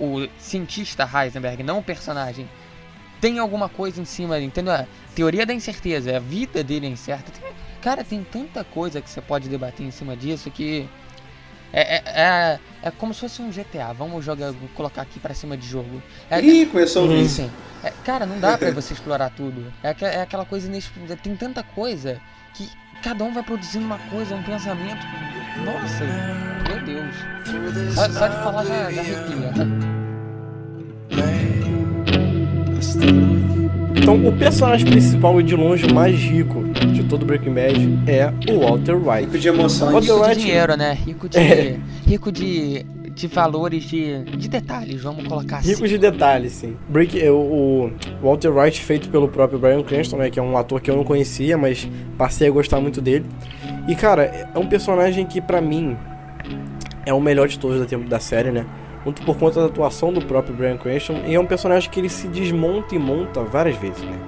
o 0.01 0.29
cientista 0.37 1.09
Heisenberg, 1.09 1.63
não 1.63 1.79
o 1.79 1.83
personagem, 1.83 2.49
tem 3.21 3.39
alguma 3.39 3.69
coisa 3.69 4.01
em 4.01 4.05
cima, 4.05 4.41
entendeu? 4.41 4.75
A 4.75 4.87
teoria 5.15 5.47
da 5.47 5.55
incerteza, 5.55 6.17
a 6.17 6.19
vida 6.19 6.65
dele 6.65 6.87
é 6.87 6.91
incerta. 6.91 7.31
Tem- 7.31 7.55
cara, 7.81 8.03
tem 8.03 8.25
tanta 8.25 8.65
coisa 8.65 9.01
que 9.01 9.09
você 9.09 9.21
pode 9.21 9.49
debater 9.49 9.87
em 9.87 9.93
cima 9.93 10.17
disso 10.17 10.51
que. 10.51 10.89
É, 11.73 11.97
é, 11.97 12.03
é, 12.07 12.61
é 12.83 12.91
como 12.91 13.15
se 13.15 13.21
fosse 13.21 13.41
um 13.41 13.53
GTA. 13.53 13.93
Vamos 13.93 14.25
jogar, 14.25 14.53
colocar 14.75 15.03
aqui 15.03 15.21
pra 15.21 15.33
cima 15.33 15.57
de 15.57 15.67
jogo. 15.67 16.03
É, 16.29 16.41
Ih, 16.41 16.67
começou 16.67 17.05
o 17.05 17.09
é, 17.85 17.93
cara, 18.05 18.27
não 18.27 18.41
dá 18.41 18.59
pra 18.59 18.71
você 18.73 18.95
explorar 18.95 19.31
tudo. 19.31 19.73
É, 19.83 19.95
é 20.07 20.23
aquela 20.23 20.45
coisa 20.45 20.67
inexplicável. 20.67 21.17
Tem 21.17 21.37
tanta 21.37 21.63
coisa 21.63 22.21
que 22.53 22.69
cada 23.05 23.23
um 23.23 23.33
vai 23.35 23.43
produzindo 23.43 23.85
uma 23.85 23.99
coisa, 24.11 24.35
um 24.35 24.43
pensamento. 24.43 25.07
Nossa, 25.65 26.05
meu 26.69 26.83
Deus. 26.85 27.95
Só, 27.95 28.09
só 28.09 28.27
de 28.29 28.37
falar 28.43 28.65
já, 28.65 28.91
já 28.91 29.01
arrepia. 29.03 29.53
Então, 33.97 34.27
o 34.27 34.33
personagem 34.37 34.87
principal 34.87 35.41
e 35.41 35.45
de 35.45 35.55
longe 35.55 35.91
mais 35.93 36.15
rico 36.19 36.63
de 36.93 37.05
todo 37.05 37.25
Breaking 37.25 37.55
Bad 37.55 37.99
é 38.07 38.33
o 38.53 38.61
Walter 38.61 38.97
White. 38.97 39.25
Rico 39.27 39.39
de 39.39 39.49
emoções. 39.49 39.93
Walter 39.93 40.07
Rico 40.13 40.23
de 40.25 40.29
White- 40.31 40.41
dinheiro, 40.41 40.77
né? 40.77 40.93
Rico 40.95 41.29
de. 41.29 41.39
É. 41.45 41.77
Rico 42.07 42.33
de. 42.33 42.85
De 43.15 43.29
valores, 43.29 43.85
de, 43.85 44.25
de 44.25 44.49
detalhes, 44.49 45.03
vamos 45.03 45.27
colocar 45.29 45.59
assim. 45.59 45.69
Ricos 45.69 45.89
de 45.89 45.99
detalhes, 45.99 46.53
sim. 46.53 46.77
Break, 46.89 47.17
o, 47.29 47.37
o 47.37 47.93
Walter 48.23 48.51
White, 48.51 48.83
feito 48.83 49.09
pelo 49.09 49.29
próprio 49.29 49.59
Brian 49.59 49.83
Cranston, 49.83 50.17
né, 50.17 50.31
que 50.31 50.39
é 50.39 50.43
um 50.43 50.57
ator 50.59 50.81
que 50.81 50.91
eu 50.91 50.97
não 50.97 51.05
conhecia, 51.05 51.57
mas 51.57 51.89
passei 52.19 52.49
a 52.49 52.51
gostar 52.51 52.81
muito 52.81 53.01
dele. 53.01 53.25
E, 53.87 53.95
cara, 53.95 54.49
é 54.55 54.59
um 54.59 54.67
personagem 54.67 55.25
que, 55.27 55.41
pra 55.41 55.61
mim, 55.61 55.97
é 57.07 57.13
o 57.13 57.21
melhor 57.21 57.49
de 57.49 57.59
todos 57.59 57.87
da, 57.87 57.97
da 57.97 58.19
série, 58.19 58.51
né? 58.51 58.67
Muito 59.05 59.23
por 59.23 59.37
conta 59.37 59.61
da 59.61 59.67
atuação 59.67 60.13
do 60.13 60.25
próprio 60.25 60.57
Brian 60.57 60.79
Cranston. 60.79 61.21
E 61.27 61.35
é 61.35 61.41
um 61.41 61.45
personagem 61.45 61.91
que 61.91 62.01
ele 62.01 62.09
se 62.09 62.27
desmonta 62.27 62.95
e 62.95 62.99
monta 62.99 63.43
várias 63.43 63.77
vezes, 63.77 64.03
né? 64.03 64.19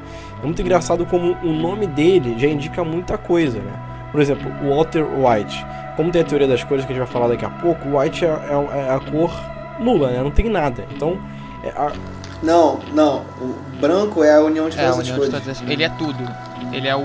É 0.42 0.44
muito 0.44 0.60
engraçado 0.60 1.06
como 1.06 1.32
o 1.42 1.52
nome 1.52 1.86
dele 1.86 2.38
já 2.38 2.46
indica 2.46 2.84
muita 2.84 3.16
coisa, 3.16 3.58
né? 3.58 3.72
Por 4.12 4.20
exemplo, 4.20 4.50
Walter 4.62 5.04
White. 5.04 5.66
Como 5.96 6.10
tem 6.12 6.20
a 6.20 6.24
teoria 6.24 6.46
das 6.46 6.62
cores 6.62 6.84
que 6.84 6.92
a 6.92 6.94
gente 6.94 7.04
vai 7.04 7.12
falar 7.12 7.28
daqui 7.28 7.44
a 7.44 7.50
pouco, 7.50 7.88
o 7.88 7.98
White 7.98 8.24
é, 8.24 8.28
é- 8.28 8.78
é 8.88 8.90
a 8.94 9.00
cor 9.00 9.32
nula, 9.80 10.10
né? 10.10 10.22
Não 10.22 10.30
tem 10.30 10.48
nada. 10.50 10.84
Então, 10.94 11.18
é 11.64 11.70
a- 11.70 11.92
Não, 12.42 12.78
não. 12.92 13.22
O 13.40 13.54
branco 13.80 14.22
é 14.22 14.34
a 14.34 14.40
união 14.42 14.68
de 14.68 14.78
É, 14.78 14.82
todas 14.82 14.90
as 14.90 14.98
união 15.08 15.14
de 15.14 15.20
coisas. 15.20 15.40
todas 15.42 15.62
as- 15.62 15.68
Ele 15.70 15.82
é 15.82 15.88
tudo. 15.88 16.18
Ele 16.72 16.86
é 16.88 16.94
o. 16.96 17.02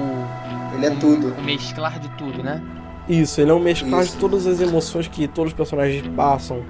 Ele 0.75 0.85
é 0.85 0.89
o- 0.91 0.95
tudo. 0.99 1.33
O 1.37 1.41
mesclar 1.41 1.99
de 1.99 2.09
tudo, 2.09 2.43
né? 2.43 2.61
Isso, 3.07 3.39
ele 3.41 3.49
é 3.49 3.53
um 3.53 3.59
mesclar 3.59 4.01
de 4.03 4.09
Isso. 4.09 4.17
todas 4.19 4.45
as 4.45 4.59
emoções 4.59 5.07
que 5.07 5.27
todos 5.27 5.51
os 5.53 5.57
personagens 5.57 6.05
passam, 6.15 6.61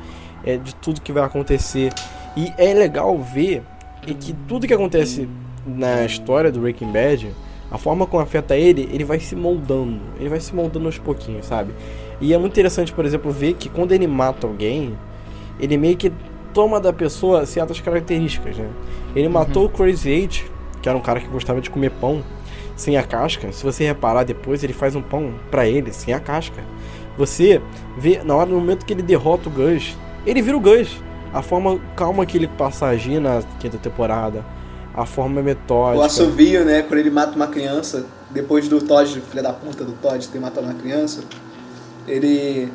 é, 0.45 0.57
de 0.57 0.73
tudo 0.75 1.01
que 1.01 1.12
vai 1.12 1.23
acontecer. 1.23 1.91
E 2.38 2.53
é 2.57 2.73
legal 2.73 3.17
ver 3.17 3.63
e 4.07 4.13
que 4.13 4.34
tudo 4.47 4.65
que 4.67 4.73
acontece 4.73 5.27
na 5.65 6.03
história 6.05 6.51
do 6.51 6.60
Breaking 6.60 6.91
Bad, 6.91 7.31
a 7.71 7.77
forma 7.77 8.05
como 8.05 8.21
afeta 8.21 8.55
ele, 8.57 8.89
ele 8.91 9.05
vai 9.05 9.19
se 9.19 9.36
moldando. 9.36 10.01
Ele 10.19 10.27
vai 10.27 10.39
se 10.39 10.53
moldando 10.53 10.88
aos 10.88 10.99
pouquinhos, 10.99 11.45
sabe? 11.45 11.73
E 12.19 12.34
é 12.34 12.38
muito 12.38 12.51
interessante, 12.51 12.91
por 12.91 13.05
exemplo, 13.05 13.31
ver 13.31 13.53
que 13.53 13.69
quando 13.69 13.93
ele 13.93 14.05
mata 14.05 14.45
alguém, 14.45 14.97
ele 15.60 15.77
meio 15.77 15.95
que 15.95 16.12
toma 16.53 16.81
da 16.81 16.91
pessoa 16.91 17.45
certas 17.45 17.79
características, 17.79 18.57
né? 18.57 18.69
Ele 19.15 19.29
matou 19.29 19.65
o 19.65 19.69
Crazy 19.69 20.10
Eight, 20.10 20.51
que 20.81 20.89
era 20.89 20.97
um 20.97 21.01
cara 21.01 21.21
que 21.21 21.27
gostava 21.27 21.62
de 21.62 21.69
comer 21.69 21.91
pão, 21.91 22.21
sem 22.75 22.97
a 22.97 23.03
casca. 23.03 23.51
Se 23.51 23.63
você 23.63 23.86
reparar 23.86 24.23
depois, 24.23 24.63
ele 24.63 24.73
faz 24.73 24.95
um 24.95 25.01
pão 25.01 25.34
pra 25.49 25.67
ele 25.67 25.93
sem 25.93 26.13
a 26.13 26.19
casca. 26.19 26.62
Você 27.17 27.62
vê 27.97 28.21
na 28.23 28.36
hora 28.36 28.49
no 28.49 28.60
momento 28.60 28.86
que 28.86 28.93
ele 28.93 29.01
derrota 29.01 29.47
o 29.47 29.51
Gus, 29.51 29.95
ele 30.25 30.41
vira 30.41 30.57
o 30.57 30.60
Gus. 30.60 31.01
A 31.34 31.41
forma 31.41 31.79
calma 31.95 32.25
que 32.25 32.38
ele 32.38 32.47
passa 32.47 32.88
a 32.88 32.89
agir 32.89 33.19
na 33.21 33.41
quinta 33.60 33.77
temporada, 33.77 34.43
a 34.93 35.06
forma 35.06 35.41
metódica. 35.41 35.99
O 35.99 36.04
assovio, 36.06 36.65
né? 36.65 36.82
Quando 36.82 36.99
ele 36.99 37.10
mata 37.10 37.36
uma 37.36 37.47
criança, 37.47 38.06
depois 38.30 38.67
do 38.67 38.82
Todd, 38.82 39.21
filha 39.30 39.43
da 39.43 39.54
puta 39.54 39.84
do 39.84 39.93
Todd, 39.93 40.27
ter 40.27 40.39
matado 40.39 40.67
uma 40.67 40.75
criança, 40.75 41.21
ele. 42.08 42.71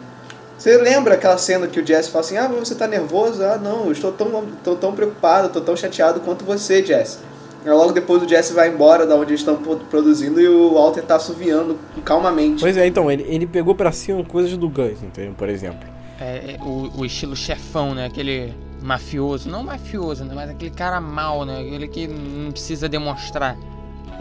Você 0.59 0.77
lembra 0.79 1.15
aquela 1.15 1.37
cena 1.37 1.67
que 1.67 1.79
o 1.79 1.87
Jesse 1.87 2.11
fala 2.11 2.25
assim: 2.25 2.37
Ah, 2.39 2.49
mas 2.49 2.69
você 2.69 2.75
tá 2.75 2.87
nervoso? 2.87 3.43
Ah, 3.45 3.59
não, 3.59 3.87
eu 3.87 3.93
estou 3.93 4.11
tão, 4.13 4.45
tô 4.65 4.75
tão 4.77 4.93
preocupado, 4.95 5.51
tô 5.51 5.61
tão 5.61 5.77
chateado 5.77 6.21
quanto 6.21 6.45
você, 6.45 6.83
Jesse. 6.85 7.19
Logo 7.65 7.91
depois 7.93 8.23
o 8.23 8.29
Jesse 8.29 8.53
vai 8.53 8.69
embora 8.69 9.05
da 9.05 9.17
onde 9.17 9.31
eles 9.33 9.41
estão 9.41 9.57
pro- 9.57 9.77
produzindo 9.91 10.41
e 10.41 10.47
o 10.49 10.75
Walter 10.75 11.03
tá 11.03 11.17
assoviando 11.17 11.77
calmamente. 12.05 12.61
Pois 12.61 12.77
é, 12.77 12.87
então, 12.87 13.11
ele, 13.11 13.25
ele 13.29 13.45
pegou 13.45 13.75
pra 13.75 13.91
cima 13.91 14.23
coisas 14.25 14.57
do 14.57 14.69
Gus, 14.69 15.03
entendeu? 15.03 15.35
Por 15.37 15.49
exemplo. 15.49 15.81
É, 16.21 16.53
é, 16.55 16.59
o, 16.63 17.01
o 17.01 17.05
estilo 17.05 17.35
chefão, 17.35 17.93
né? 17.93 18.07
Aquele 18.07 18.55
mafioso. 18.87 19.49
Não 19.51 19.63
mafioso, 19.65 20.25
né? 20.25 20.33
Mas 20.35 20.51
aquele 20.51 20.71
cara 20.71 21.01
mal, 21.01 21.45
né? 21.45 21.61
Aquele 21.61 21.89
que 21.89 22.07
não 22.07 22.53
precisa 22.53 22.89
demonstrar. 22.89 23.57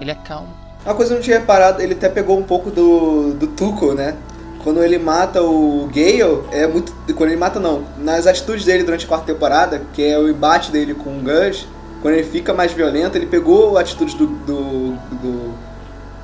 Ele 0.01 0.11
é 0.11 0.15
calmo. 0.15 0.49
Uma 0.83 0.93
coisa 0.95 1.09
que 1.09 1.13
eu 1.13 1.17
não 1.17 1.23
tinha 1.23 1.39
reparado, 1.39 1.81
ele 1.81 1.93
até 1.93 2.09
pegou 2.09 2.37
um 2.37 2.43
pouco 2.43 2.69
do, 2.69 3.33
do 3.33 3.47
Tuco, 3.47 3.93
né? 3.93 4.15
Quando 4.63 4.83
ele 4.83 4.97
mata 4.97 5.41
o 5.43 5.87
Gale, 5.93 6.43
é 6.51 6.65
muito. 6.67 6.91
Quando 7.15 7.29
ele 7.29 7.39
mata, 7.39 7.59
não. 7.59 7.83
Nas 7.99 8.25
atitudes 8.25 8.65
dele 8.65 8.83
durante 8.83 9.05
a 9.05 9.07
quarta 9.07 9.25
temporada, 9.31 9.81
que 9.93 10.03
é 10.03 10.17
o 10.17 10.27
embate 10.27 10.71
dele 10.71 10.95
com 10.95 11.17
o 11.17 11.21
Gus, 11.21 11.67
quando 12.01 12.15
ele 12.15 12.23
fica 12.23 12.53
mais 12.53 12.71
violento, 12.73 13.15
ele 13.17 13.27
pegou 13.27 13.77
atitudes 13.77 14.15
do. 14.15 14.25
do. 14.25 14.91
do, 15.21 15.53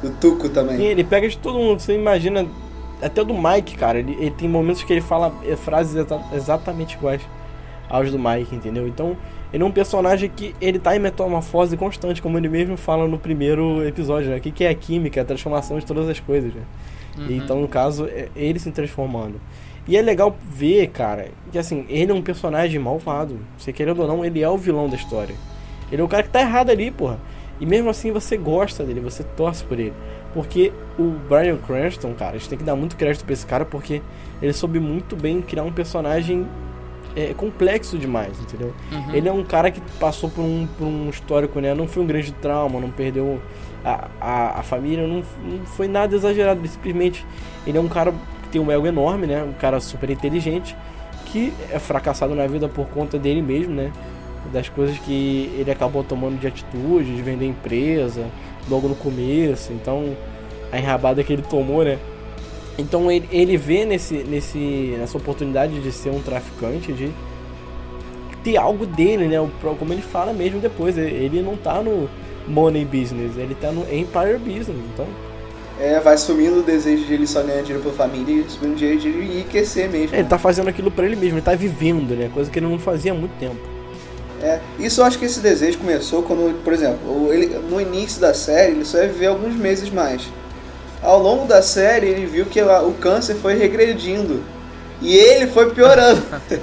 do 0.01 0.10
Tuco 0.19 0.49
também. 0.49 0.82
ele 0.82 1.04
pega 1.04 1.30
de 1.30 1.38
todo 1.38 1.60
mundo, 1.60 1.80
você 1.80 1.93
imagina. 1.95 2.45
Até 3.01 3.23
do 3.23 3.34
Mike, 3.34 3.77
cara. 3.77 3.99
Ele, 3.99 4.13
ele 4.19 4.32
tem 4.32 4.47
momentos 4.49 4.84
que 4.84 4.91
ele 4.93 5.01
fala 5.01 5.32
eh, 5.43 5.56
frases 5.56 5.95
exa- 5.95 6.21
exatamente 6.34 6.95
iguais 6.95 7.21
aos 7.91 8.12
do 8.12 8.17
Mike, 8.17 8.56
entendeu? 8.56 8.88
Então, 8.88 9.17
ele 9.54 9.62
é 9.62 9.65
um 9.65 9.71
personagem 9.71 10.32
que 10.34 10.56
ele 10.62 10.80
tá 10.80 10.95
em 10.95 10.99
metamorfose 10.99 11.75
constante, 11.75 12.21
como 12.21 12.38
ele 12.38 12.47
mesmo 12.47 12.77
fala 12.77 13.08
no 13.08 13.19
primeiro 13.19 13.86
episódio, 13.86 14.30
né? 14.30 14.38
O 14.38 14.39
que, 14.39 14.51
que 14.51 14.63
é 14.63 14.69
a 14.69 14.75
química, 14.75 15.21
a 15.21 15.25
transformação 15.25 15.77
de 15.77 15.86
todas 15.86 16.08
as 16.08 16.19
coisas, 16.19 16.54
né? 16.54 16.62
E 17.27 17.38
Então, 17.38 17.60
no 17.60 17.67
caso, 17.67 18.06
é 18.06 18.30
ele 18.36 18.58
se 18.58 18.71
transformando. 18.71 19.39
E 19.88 19.97
é 19.97 20.01
legal 20.01 20.36
ver, 20.41 20.88
cara, 20.88 21.30
que 21.51 21.58
assim, 21.58 21.86
ele 21.89 22.12
é 22.12 22.15
um 22.15 22.21
personagem 22.21 22.80
malvado. 22.80 23.39
Você 23.58 23.73
querendo 23.73 24.01
ou 24.01 24.08
não, 24.08 24.23
ele 24.23 24.41
é 24.41 24.49
o 24.49 24.58
vilão 24.58 24.88
da 24.88 24.95
história. 24.95 25.36
Ele 25.91 26.01
é 26.01 26.06
o 26.06 26.08
cara 26.08 26.23
que 26.23 26.30
tá 26.30 26.39
errado 26.39 26.69
ali, 26.69 26.89
porra. 26.89 27.19
E 27.60 27.65
mesmo 27.65 27.89
assim 27.89 28.12
você 28.12 28.38
gosta 28.38 28.84
dele, 28.84 28.99
você 28.99 29.23
torce 29.23 29.63
por 29.63 29.80
ele. 29.80 29.93
Porque 30.34 30.71
o 30.97 31.12
Brian 31.27 31.58
Cranston, 31.58 32.13
cara, 32.13 32.36
a 32.36 32.38
gente 32.38 32.47
tem 32.47 32.58
que 32.58 32.63
dar 32.63 32.75
muito 32.75 32.95
crédito 32.95 33.25
pra 33.25 33.34
esse 33.34 33.45
cara 33.45 33.65
porque 33.65 34.01
ele 34.41 34.54
soube 34.54 34.80
muito 34.80 35.15
bem 35.15 35.41
criar 35.41 35.63
um 35.63 35.71
personagem 35.71 36.47
é, 37.15 37.34
complexo 37.34 37.97
demais, 37.97 38.39
entendeu? 38.39 38.74
Uhum. 38.91 39.13
Ele 39.13 39.28
é 39.28 39.32
um 39.32 39.43
cara 39.43 39.71
que 39.71 39.82
passou 40.00 40.30
por 40.30 40.41
um, 40.41 40.67
por 40.78 40.86
um 40.86 41.10
histórico, 41.10 41.60
né? 41.60 41.74
Não 41.74 41.88
foi 41.88 42.04
um 42.04 42.08
grande 42.08 42.32
trauma, 42.34 42.80
não 42.80 42.89
perdeu 42.89 43.41
a, 43.84 44.08
a, 44.19 44.60
a 44.60 44.63
família, 44.63 45.06
não, 45.06 45.24
não 45.43 45.65
foi 45.65 45.88
nada 45.88 46.15
exagerado. 46.15 46.65
Simplesmente 46.67 47.26
ele 47.65 47.78
é 47.78 47.82
um 47.82 47.88
cara 47.88 48.13
que 48.43 48.50
tem 48.50 48.62
um 48.62 48.71
ego 48.71 48.88
enorme, 48.88 49.28
né? 49.28 49.43
Um 49.43 49.54
cara 49.54 49.80
super 49.80 50.10
inteligente 50.10 50.76
que 51.26 51.54
é 51.71 51.80
fracassado 51.80 52.36
na 52.36 52.45
vida 52.45 52.67
por 52.67 52.88
conta 52.88 53.17
dele 53.17 53.41
mesmo, 53.41 53.74
né? 53.74 53.91
Das 54.52 54.67
coisas 54.69 54.97
que 55.00 55.54
ele 55.58 55.71
acabou 55.71 56.04
tomando 56.04 56.39
de 56.39 56.47
atitude, 56.47 57.15
de 57.15 57.21
vender 57.21 57.45
empresa 57.45 58.26
logo 58.69 58.88
no 58.88 58.95
começo. 58.95 59.71
Então, 59.71 60.15
a 60.71 60.80
enrabada 60.80 61.24
que 61.24 61.32
ele 61.32 61.43
tomou, 61.43 61.84
né? 61.84 62.00
Então 62.77 63.12
ele, 63.12 63.27
ele 63.31 63.57
vê 63.57 63.86
nesse, 63.86 64.15
nesse, 64.23 64.95
nessa 64.97 65.17
oportunidade 65.17 65.79
de 65.79 65.91
ser 65.91 66.10
um 66.10 66.21
traficante, 66.21 66.91
de 66.93 67.12
ter 68.43 68.57
algo 68.57 68.86
dele, 68.86 69.27
né? 69.27 69.38
Como 69.77 69.93
ele 69.93 70.01
fala 70.01 70.34
mesmo 70.34 70.60
depois, 70.60 70.97
ele- 70.97 71.41
não 71.41 71.55
tá 71.55 71.81
no 71.81 72.10
money 72.47 72.86
business, 72.86 73.38
ele 73.38 73.55
tá 73.55 73.71
no 73.71 73.81
empire 73.84 74.38
business. 74.39 74.77
Então, 74.93 75.05
É, 75.79 75.99
vai 75.99 76.15
sumindo 76.17 76.60
o 76.60 76.63
desejo 76.63 77.05
de 77.05 77.13
ele 77.13 77.25
só 77.25 77.41
ganhar 77.41 77.62
dinheiro 77.62 77.81
pela 77.81 77.93
família 77.95 78.43
e 78.45 78.49
sumindo 78.49 78.75
o 78.75 78.79
desejo 78.79 78.99
de 78.99 79.07
ele 79.10 79.34
enriquecer 79.34 79.89
mesmo. 79.89 80.15
ele 80.15 80.27
tá 80.27 80.38
fazendo 80.38 80.67
aquilo 80.69 80.91
pra 80.91 81.05
ele 81.05 81.15
mesmo, 81.15 81.38
ele 81.38 81.45
tá 81.45 81.55
vivendo, 81.55 82.15
né? 82.15 82.29
Coisa 82.34 82.49
que 82.51 82.60
ele 82.60 82.67
não 82.67 82.77
fazia 82.79 83.12
há 83.12 83.15
muito 83.15 83.38
tempo. 83.39 83.57
É, 84.41 84.60
isso 84.79 85.01
eu 85.01 85.05
acho 85.05 85.19
que 85.19 85.25
esse 85.25 85.39
desejo 85.39 85.77
começou 85.77 86.23
quando, 86.23 86.63
por 86.63 86.73
exemplo, 86.73 87.31
ele, 87.31 87.47
no 87.69 87.79
início 87.79 88.19
da 88.19 88.34
série 88.34 88.71
ele 88.73 88.86
só 88.86 88.97
ia 88.97 89.07
viver 89.07 89.27
alguns 89.27 89.55
meses 89.55 89.89
mais. 89.91 90.27
Ao 91.01 91.19
longo 91.21 91.47
da 91.47 91.61
série 91.61 92.07
ele 92.07 92.25
viu 92.25 92.45
que 92.45 92.61
o 92.61 92.93
câncer 92.93 93.35
foi 93.35 93.55
regredindo 93.55 94.43
e 95.01 95.15
ele 95.15 95.47
foi 95.47 95.73
piorando. 95.73 96.21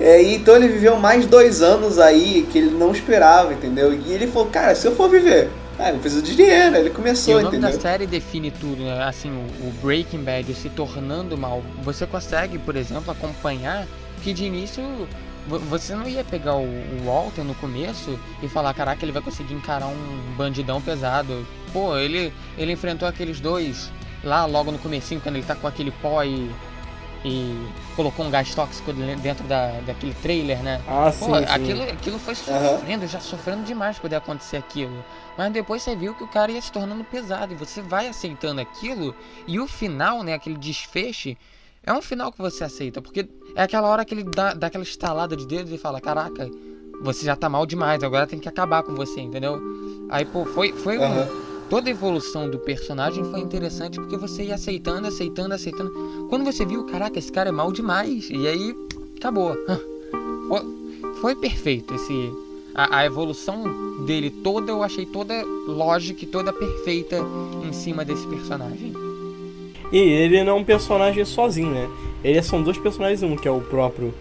É, 0.00 0.22
e 0.22 0.34
então 0.34 0.56
ele 0.56 0.68
viveu 0.68 0.96
mais 0.96 1.26
dois 1.26 1.60
anos 1.62 1.98
aí 1.98 2.46
que 2.50 2.58
ele 2.58 2.70
não 2.70 2.92
esperava, 2.92 3.52
entendeu? 3.52 3.92
E 3.92 4.12
ele 4.12 4.26
falou, 4.26 4.48
cara, 4.48 4.74
se 4.74 4.86
eu 4.86 4.96
for 4.96 5.08
viver, 5.08 5.50
ah, 5.78 5.90
eu 5.92 5.98
preciso 5.98 6.22
de 6.22 6.34
dinheiro. 6.34 6.76
Ele 6.76 6.90
E 6.90 6.90
começou, 6.90 7.34
o 7.34 7.40
nome 7.40 7.58
entendeu? 7.58 7.60
da 7.60 7.72
série 7.72 8.06
define 8.06 8.50
tudo, 8.50 8.82
né? 8.84 9.02
Assim, 9.04 9.30
o, 9.30 9.68
o 9.68 9.72
Breaking 9.80 10.22
Bad 10.24 10.52
se 10.54 10.68
tornando 10.70 11.36
mal. 11.38 11.62
Você 11.82 12.06
consegue, 12.06 12.58
por 12.58 12.74
exemplo, 12.76 13.12
acompanhar 13.12 13.86
que 14.22 14.32
de 14.32 14.44
início 14.44 14.82
vo- 15.46 15.60
você 15.60 15.94
não 15.94 16.08
ia 16.08 16.24
pegar 16.24 16.56
o, 16.56 16.64
o 16.64 17.04
Walter 17.04 17.44
no 17.44 17.54
começo 17.54 18.18
e 18.42 18.48
falar, 18.48 18.74
caraca, 18.74 19.04
ele 19.04 19.12
vai 19.12 19.22
conseguir 19.22 19.54
encarar 19.54 19.86
um 19.86 20.34
bandidão 20.36 20.80
pesado. 20.82 21.46
Pô, 21.72 21.96
ele, 21.96 22.32
ele 22.58 22.72
enfrentou 22.72 23.08
aqueles 23.08 23.40
dois 23.40 23.90
lá 24.22 24.44
logo 24.44 24.70
no 24.70 24.78
comecinho, 24.78 25.20
quando 25.20 25.36
ele 25.36 25.44
tá 25.46 25.54
com 25.56 25.66
aquele 25.66 25.90
pó 25.90 26.22
e, 26.22 26.50
e 27.24 27.66
colocou 27.96 28.24
um 28.26 28.30
gás 28.30 28.54
tóxico 28.54 28.92
de- 28.92 29.16
dentro 29.16 29.44
da, 29.44 29.80
daquele 29.80 30.14
trailer, 30.14 30.62
né? 30.62 30.80
Ah, 30.86 31.10
Pô, 31.10 31.26
sim, 31.26 31.32
sim. 31.32 31.42
aquilo, 31.54 31.82
aquilo 31.82 32.18
foi 32.18 32.34
sofrendo, 32.34 33.06
já 33.06 33.20
sofrendo 33.20 33.62
demais 33.64 33.98
poder 33.98 34.16
acontecer 34.16 34.56
aquilo. 34.58 35.02
Mas 35.36 35.50
depois 35.52 35.82
você 35.82 35.96
viu 35.96 36.14
que 36.14 36.22
o 36.22 36.28
cara 36.28 36.52
ia 36.52 36.60
se 36.60 36.70
tornando 36.70 37.02
pesado 37.04 37.52
e 37.52 37.56
você 37.56 37.80
vai 37.80 38.06
aceitando 38.06 38.60
aquilo 38.60 39.14
e 39.46 39.58
o 39.58 39.66
final, 39.66 40.22
né, 40.22 40.34
aquele 40.34 40.56
desfecho, 40.58 41.34
é 41.84 41.92
um 41.92 42.02
final 42.02 42.30
que 42.30 42.38
você 42.38 42.62
aceita, 42.64 43.00
porque 43.02 43.26
é 43.56 43.62
aquela 43.62 43.88
hora 43.88 44.04
que 44.04 44.14
ele 44.14 44.22
dá, 44.24 44.52
dá 44.54 44.66
aquela 44.68 44.84
estalada 44.84 45.34
de 45.36 45.46
dedos 45.46 45.72
e 45.72 45.78
fala, 45.78 46.00
caraca, 46.00 46.48
você 47.00 47.24
já 47.26 47.34
tá 47.34 47.48
mal 47.48 47.66
demais, 47.66 48.04
agora 48.04 48.26
tem 48.26 48.38
que 48.38 48.48
acabar 48.48 48.84
com 48.84 48.94
você, 48.94 49.20
entendeu? 49.20 49.60
Aí, 50.08 50.24
pô, 50.24 50.44
foi, 50.44 50.72
foi 50.72 50.98
um- 50.98 51.02
Aham. 51.02 51.51
Toda 51.72 51.88
a 51.88 51.90
evolução 51.90 52.50
do 52.50 52.58
personagem 52.58 53.24
foi 53.24 53.40
interessante 53.40 53.98
porque 53.98 54.18
você 54.18 54.42
ia 54.42 54.56
aceitando, 54.56 55.08
aceitando, 55.08 55.54
aceitando. 55.54 56.26
Quando 56.28 56.44
você 56.44 56.66
viu, 56.66 56.84
caraca, 56.84 57.18
esse 57.18 57.32
cara 57.32 57.48
é 57.48 57.52
mal 57.52 57.72
demais, 57.72 58.28
e 58.28 58.46
aí 58.46 58.76
acabou. 59.16 59.56
Foi, 61.22 61.34
perfeito 61.34 61.94
esse 61.94 62.30
a, 62.74 62.98
a 62.98 63.06
evolução 63.06 64.04
dele 64.04 64.28
toda 64.28 64.70
eu 64.70 64.82
achei 64.82 65.06
toda 65.06 65.32
lógica 65.66 66.24
e 66.24 66.26
toda 66.26 66.52
perfeita 66.52 67.16
em 67.66 67.72
cima 67.72 68.04
desse 68.04 68.26
personagem. 68.26 68.92
E 69.90 69.96
ele 69.96 70.44
não 70.44 70.52
é 70.52 70.60
um 70.60 70.64
personagem 70.64 71.24
sozinho, 71.24 71.70
né? 71.70 71.88
Ele 72.22 72.42
são 72.42 72.62
dois 72.62 72.76
personagens 72.76 73.22
um, 73.22 73.34
que 73.34 73.48
é 73.48 73.50
o 73.50 73.62
próprio 73.62 74.12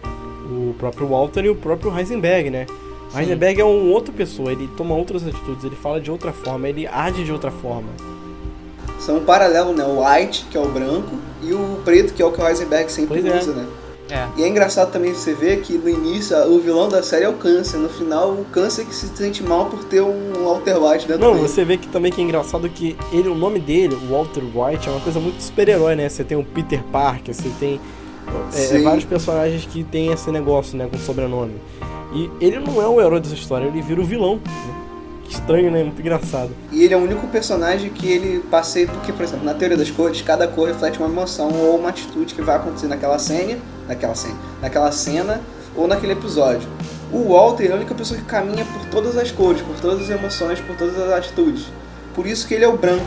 o 0.46 0.74
próprio 0.78 1.08
Walter 1.08 1.44
e 1.44 1.50
o 1.50 1.56
próprio 1.56 1.98
Heisenberg, 1.98 2.50
né? 2.50 2.66
Sim. 3.12 3.20
Heisenberg 3.20 3.60
é 3.62 3.66
uma 3.66 3.94
outra 3.94 4.14
pessoa, 4.14 4.52
ele 4.52 4.70
toma 4.78 4.96
outras 4.96 5.26
atitudes, 5.26 5.64
ele 5.64 5.76
fala 5.76 6.00
de 6.00 6.10
outra 6.10 6.32
forma, 6.32 6.68
ele 6.70 6.88
age 6.88 7.24
de 7.24 7.32
outra 7.32 7.52
forma. 7.52 7.90
São 9.00 9.18
um 9.18 9.26
paralelo, 9.26 9.74
né? 9.74 9.84
O 9.84 10.04
White, 10.06 10.46
que 10.50 10.58
é 10.58 10.62
o 10.62 10.68
branco, 10.68 11.16
e 11.42 11.54
o 11.54 11.80
preto, 11.84 12.14
que 12.14 12.22
é 12.22 12.26
o 12.26 12.32
que 12.32 12.40
o 12.42 12.48
Heisenberg 12.48 12.92
sempre 12.92 13.22
Pois 13.22 13.34
é. 13.34 13.38
usa, 13.40 13.54
né? 13.54 13.66
É. 14.10 14.28
E 14.38 14.44
é 14.44 14.48
engraçado 14.50 14.92
também 14.92 15.14
você 15.14 15.34
ver 15.34 15.62
que 15.62 15.78
no 15.78 15.88
início 15.88 16.36
o 16.54 16.60
vilão 16.60 16.90
da 16.90 17.02
série 17.02 17.24
é 17.24 17.30
o 17.30 17.34
câncer. 17.34 17.78
No 17.78 17.88
final, 17.88 18.32
o 18.32 18.46
câncer 18.52 18.84
que 18.86 18.94
se 18.94 19.08
sente 19.08 19.42
mal 19.42 19.68
por 19.68 19.86
ter 19.86 20.02
um 20.02 20.34
Walter 20.44 20.78
White 20.78 21.08
dentro 21.08 21.24
Não, 21.26 21.36
dele. 21.36 21.48
você 21.48 21.64
vê 21.64 21.78
que 21.78 21.88
também 21.88 22.12
que 22.12 22.20
é 22.20 22.24
engraçado 22.26 22.68
que 22.70 22.98
ele, 23.14 23.30
o 23.30 23.36
nome 23.36 23.58
dele, 23.60 23.98
Walter 24.10 24.44
White, 24.54 24.90
é 24.90 24.92
uma 24.92 25.00
coisa 25.00 25.18
muito 25.18 25.42
super-herói, 25.42 25.96
né? 25.96 26.10
Você 26.10 26.26
tem 26.26 26.38
o 26.38 26.44
Peter 26.44 26.84
Parker, 26.92 27.34
você 27.34 27.50
tem 27.58 27.80
é, 28.54 28.58
Sim. 28.58 28.84
vários 28.84 29.06
personagens 29.06 29.66
que 29.66 29.84
tem 29.84 30.12
esse 30.12 30.30
negócio, 30.32 30.78
né, 30.78 30.88
com 30.92 30.98
sobrenome. 30.98 31.56
E 32.14 32.30
ele 32.42 32.60
não 32.60 32.82
é 32.82 32.88
o 32.88 33.00
herói 33.00 33.20
dessa 33.20 33.36
história, 33.36 33.66
ele 33.66 33.82
vira 33.82 34.02
o 34.02 34.04
vilão. 34.04 34.36
né? 34.36 34.42
Que 35.24 35.36
estranho, 35.36 35.72
né? 35.72 35.84
Muito 35.84 36.02
engraçado. 36.02 36.52
E 36.72 36.84
ele 36.84 36.94
é 36.94 36.98
o 36.98 37.00
único 37.00 37.26
personagem 37.28 37.90
que 37.90 38.06
ele 38.06 38.40
passeia, 38.52 38.86
porque, 38.88 39.14
por 39.14 39.24
exemplo, 39.24 39.46
na 39.46 39.54
teoria 39.54 39.78
das 39.78 39.90
cores, 39.90 40.22
cada 40.22 40.46
cor 40.46 40.68
reflete 40.68 41.00
uma 41.00 41.08
emoção 41.08 41.50
ou 41.54 41.78
uma 41.78 41.90
atitude 41.90 42.34
que 42.36 42.42
vai 42.42 42.58
acontecer 42.58 42.88
naquela 42.88 43.18
cena, 43.18 43.58
naquela 43.88 44.14
cena, 44.14 44.36
naquela 44.62 44.92
cena 44.92 45.42
ou 45.74 45.88
naquele 45.88 46.14
episódio. 46.14 46.68
O 47.14 47.34
Walter 47.34 47.68
é 47.68 47.72
a 47.72 47.76
única 47.76 47.96
pessoa 47.96 48.20
que 48.20 48.26
caminha 48.26 48.66
por 48.66 48.86
todas 48.88 49.18
as 49.18 49.32
cores, 49.32 49.62
por 49.62 49.76
todas 49.80 50.02
as 50.02 50.10
emoções, 50.10 50.60
por 50.60 50.76
todas 50.76 50.98
as 51.00 51.12
atitudes. 51.12 51.66
Por 52.14 52.26
isso 52.26 52.46
que 52.46 52.54
ele 52.54 52.66
é 52.66 52.68
o 52.68 52.78
branco. 52.78 53.06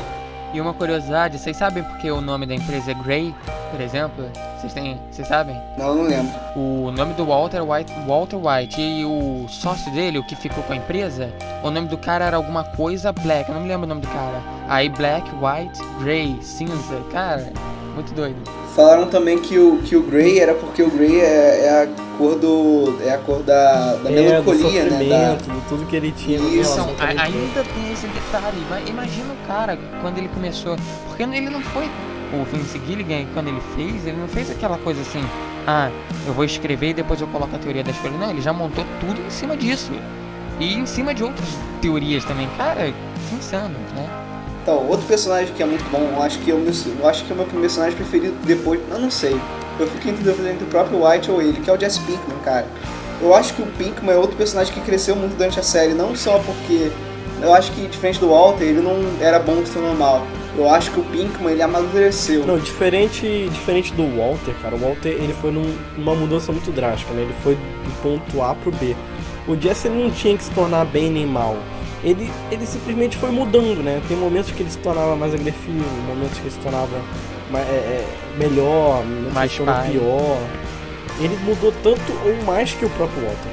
E 0.54 0.60
uma 0.60 0.72
curiosidade, 0.72 1.36
vocês 1.36 1.56
sabem 1.56 1.82
por 1.82 1.98
que 1.98 2.08
o 2.08 2.20
nome 2.20 2.46
da 2.46 2.54
empresa 2.54 2.92
é 2.92 2.94
Grey, 2.94 3.34
por 3.72 3.80
exemplo? 3.80 4.30
Vocês 4.56 4.72
têm. 4.72 5.00
Vocês 5.10 5.26
sabem? 5.26 5.60
Não, 5.76 5.88
eu 5.88 5.94
não 5.96 6.04
lembro. 6.04 6.32
O 6.54 6.92
nome 6.92 7.12
do 7.14 7.26
Walter 7.26 7.68
White, 7.68 7.92
Walter 8.06 8.36
White 8.36 8.80
e 8.80 9.04
o 9.04 9.48
sócio 9.48 9.90
dele, 9.90 10.16
o 10.16 10.22
que 10.22 10.36
ficou 10.36 10.62
com 10.62 10.72
a 10.72 10.76
empresa, 10.76 11.28
o 11.64 11.72
nome 11.72 11.88
do 11.88 11.98
cara 11.98 12.26
era 12.26 12.36
alguma 12.36 12.62
coisa 12.62 13.10
Black, 13.10 13.48
eu 13.48 13.54
não 13.56 13.62
me 13.62 13.68
lembro 13.68 13.84
o 13.84 13.88
nome 13.88 14.02
do 14.02 14.06
cara. 14.06 14.40
Aí 14.68 14.88
Black, 14.88 15.28
White, 15.34 15.80
Grey, 16.00 16.38
cinza, 16.40 17.00
cara, 17.10 17.52
muito 17.94 18.12
doido. 18.14 18.36
Falaram 18.74 19.06
também 19.06 19.38
que 19.38 19.58
o, 19.58 19.78
que 19.78 19.96
o 19.96 20.02
Grey 20.02 20.38
era 20.40 20.54
porque 20.54 20.82
o 20.82 20.90
Grey 20.90 21.20
é, 21.20 21.66
é 21.66 21.82
a 21.84 22.16
cor 22.18 22.36
do. 22.36 22.98
é 23.04 23.14
a 23.14 23.18
cor 23.18 23.42
da, 23.42 23.94
da 23.96 24.10
é, 24.10 24.12
melancolia, 24.12 24.84
do 24.84 24.90
né? 24.90 25.08
Da, 25.08 25.34
de 25.34 25.60
tudo 25.68 25.86
que 25.86 25.94
ele 25.96 26.12
tinha. 26.12 26.38
Isso, 26.38 26.72
Então, 26.72 26.90
a- 26.98 27.22
ainda 27.22 27.62
tem 27.62 27.92
esse 27.92 28.06
detalhe. 28.08 28.56
Ima- 28.66 28.80
Imagina 28.88 29.32
o 29.32 29.46
cara 29.46 29.78
quando 30.00 30.18
ele 30.18 30.28
começou. 30.28 30.76
Porque 31.06 31.22
ele 31.22 31.48
não 31.50 31.60
foi. 31.60 31.88
O 32.32 32.42
Vince 32.44 32.80
Gilligan, 32.84 33.26
quando 33.32 33.46
ele 33.48 33.60
fez, 33.76 34.06
ele 34.06 34.16
não 34.16 34.26
fez 34.26 34.50
aquela 34.50 34.76
coisa 34.78 35.00
assim. 35.02 35.22
Ah, 35.66 35.88
eu 36.26 36.32
vou 36.34 36.44
escrever 36.44 36.88
e 36.90 36.94
depois 36.94 37.20
eu 37.20 37.28
coloco 37.28 37.54
a 37.54 37.58
teoria 37.58 37.84
das 37.84 37.96
folhas. 37.96 38.18
Não, 38.18 38.30
ele 38.30 38.40
já 38.42 38.52
montou 38.52 38.84
tudo 38.98 39.20
em 39.24 39.30
cima 39.30 39.56
disso. 39.56 39.92
E 40.58 40.74
em 40.74 40.84
cima 40.86 41.14
de 41.14 41.22
outras 41.22 41.48
teorias 41.80 42.24
também. 42.24 42.48
Cara, 42.56 42.92
que 43.28 43.34
insano, 43.36 43.74
né? 43.94 44.08
Então, 44.64 44.88
outro 44.88 45.06
personagem 45.06 45.52
que 45.54 45.62
é 45.62 45.66
muito 45.66 45.84
bom, 45.90 46.10
eu 46.16 46.22
acho 46.22 46.38
que 46.38 46.50
é 46.50 46.54
o 46.54 46.58
meu, 46.58 46.72
eu 46.98 47.06
acho 47.06 47.22
que 47.26 47.30
é 47.30 47.34
o 47.34 47.36
meu 47.36 47.46
personagem 47.46 47.94
preferido 47.94 48.34
depois. 48.46 48.80
Eu 48.90 48.98
não 48.98 49.10
sei. 49.10 49.38
Eu 49.78 49.86
fico 49.86 50.08
entre 50.08 50.24
dúvida 50.24 50.48
entre 50.50 50.64
o 50.64 50.68
próprio 50.68 51.06
White 51.06 51.30
ou 51.30 51.42
ele, 51.42 51.60
que 51.60 51.68
é 51.68 51.72
o 51.74 51.78
Jesse 51.78 52.00
Pinkman, 52.00 52.38
cara. 52.42 52.66
Eu 53.20 53.34
acho 53.34 53.52
que 53.52 53.60
o 53.60 53.66
Pinkman 53.66 54.14
é 54.14 54.16
outro 54.16 54.34
personagem 54.36 54.72
que 54.72 54.80
cresceu 54.80 55.14
muito 55.14 55.36
durante 55.36 55.60
a 55.60 55.62
série, 55.62 55.92
não 55.92 56.16
só 56.16 56.38
porque. 56.38 56.90
Eu 57.42 57.52
acho 57.52 57.72
que, 57.72 57.86
diferente 57.88 58.18
do 58.20 58.28
Walter, 58.30 58.64
ele 58.64 58.80
não 58.80 58.96
era 59.20 59.38
bom 59.38 59.60
se 59.66 59.72
tornou 59.72 59.94
mal. 59.94 60.24
Eu 60.56 60.70
acho 60.70 60.90
que 60.92 61.00
o 61.00 61.02
Pinkman, 61.02 61.52
ele 61.52 61.62
amadureceu. 61.62 62.46
Não, 62.46 62.56
diferente, 62.58 63.48
diferente 63.52 63.92
do 63.92 64.04
Walter, 64.16 64.54
cara, 64.62 64.76
o 64.76 64.78
Walter 64.78 65.10
ele 65.10 65.34
foi 65.42 65.50
num- 65.50 65.76
numa 65.98 66.14
mudança 66.14 66.50
muito 66.52 66.70
drástica, 66.70 67.12
né? 67.12 67.22
Ele 67.22 67.34
foi 67.42 67.54
do 67.56 68.02
ponto 68.02 68.40
A 68.40 68.54
pro 68.54 68.70
B. 68.72 68.96
O 69.46 69.60
Jesse 69.60 69.90
não 69.90 70.10
tinha 70.10 70.34
que 70.38 70.44
se 70.44 70.50
tornar 70.52 70.86
bem 70.86 71.10
nem 71.10 71.26
mal. 71.26 71.56
Ele, 72.04 72.30
ele 72.50 72.66
simplesmente 72.66 73.16
foi 73.16 73.30
mudando, 73.30 73.82
né? 73.82 74.00
Tem 74.06 74.16
momentos 74.16 74.50
que 74.50 74.62
ele 74.62 74.70
se 74.70 74.78
tornava 74.78 75.16
mais 75.16 75.32
agressivo, 75.32 75.84
momentos 76.06 76.36
que 76.38 76.42
ele 76.44 76.50
se 76.50 76.58
tornava 76.58 77.00
ma- 77.50 77.60
é, 77.60 77.62
é, 77.62 78.06
melhor, 78.36 79.02
momentos 79.04 79.32
Mais 79.32 79.50
que 79.50 79.56
se 79.56 79.64
tornava 79.64 79.88
pior. 79.88 80.38
Ele 81.18 81.38
mudou 81.44 81.72
tanto 81.82 82.12
ou 82.26 82.44
mais 82.44 82.72
que 82.72 82.84
o 82.84 82.90
próprio 82.90 83.22
Walter. 83.22 83.48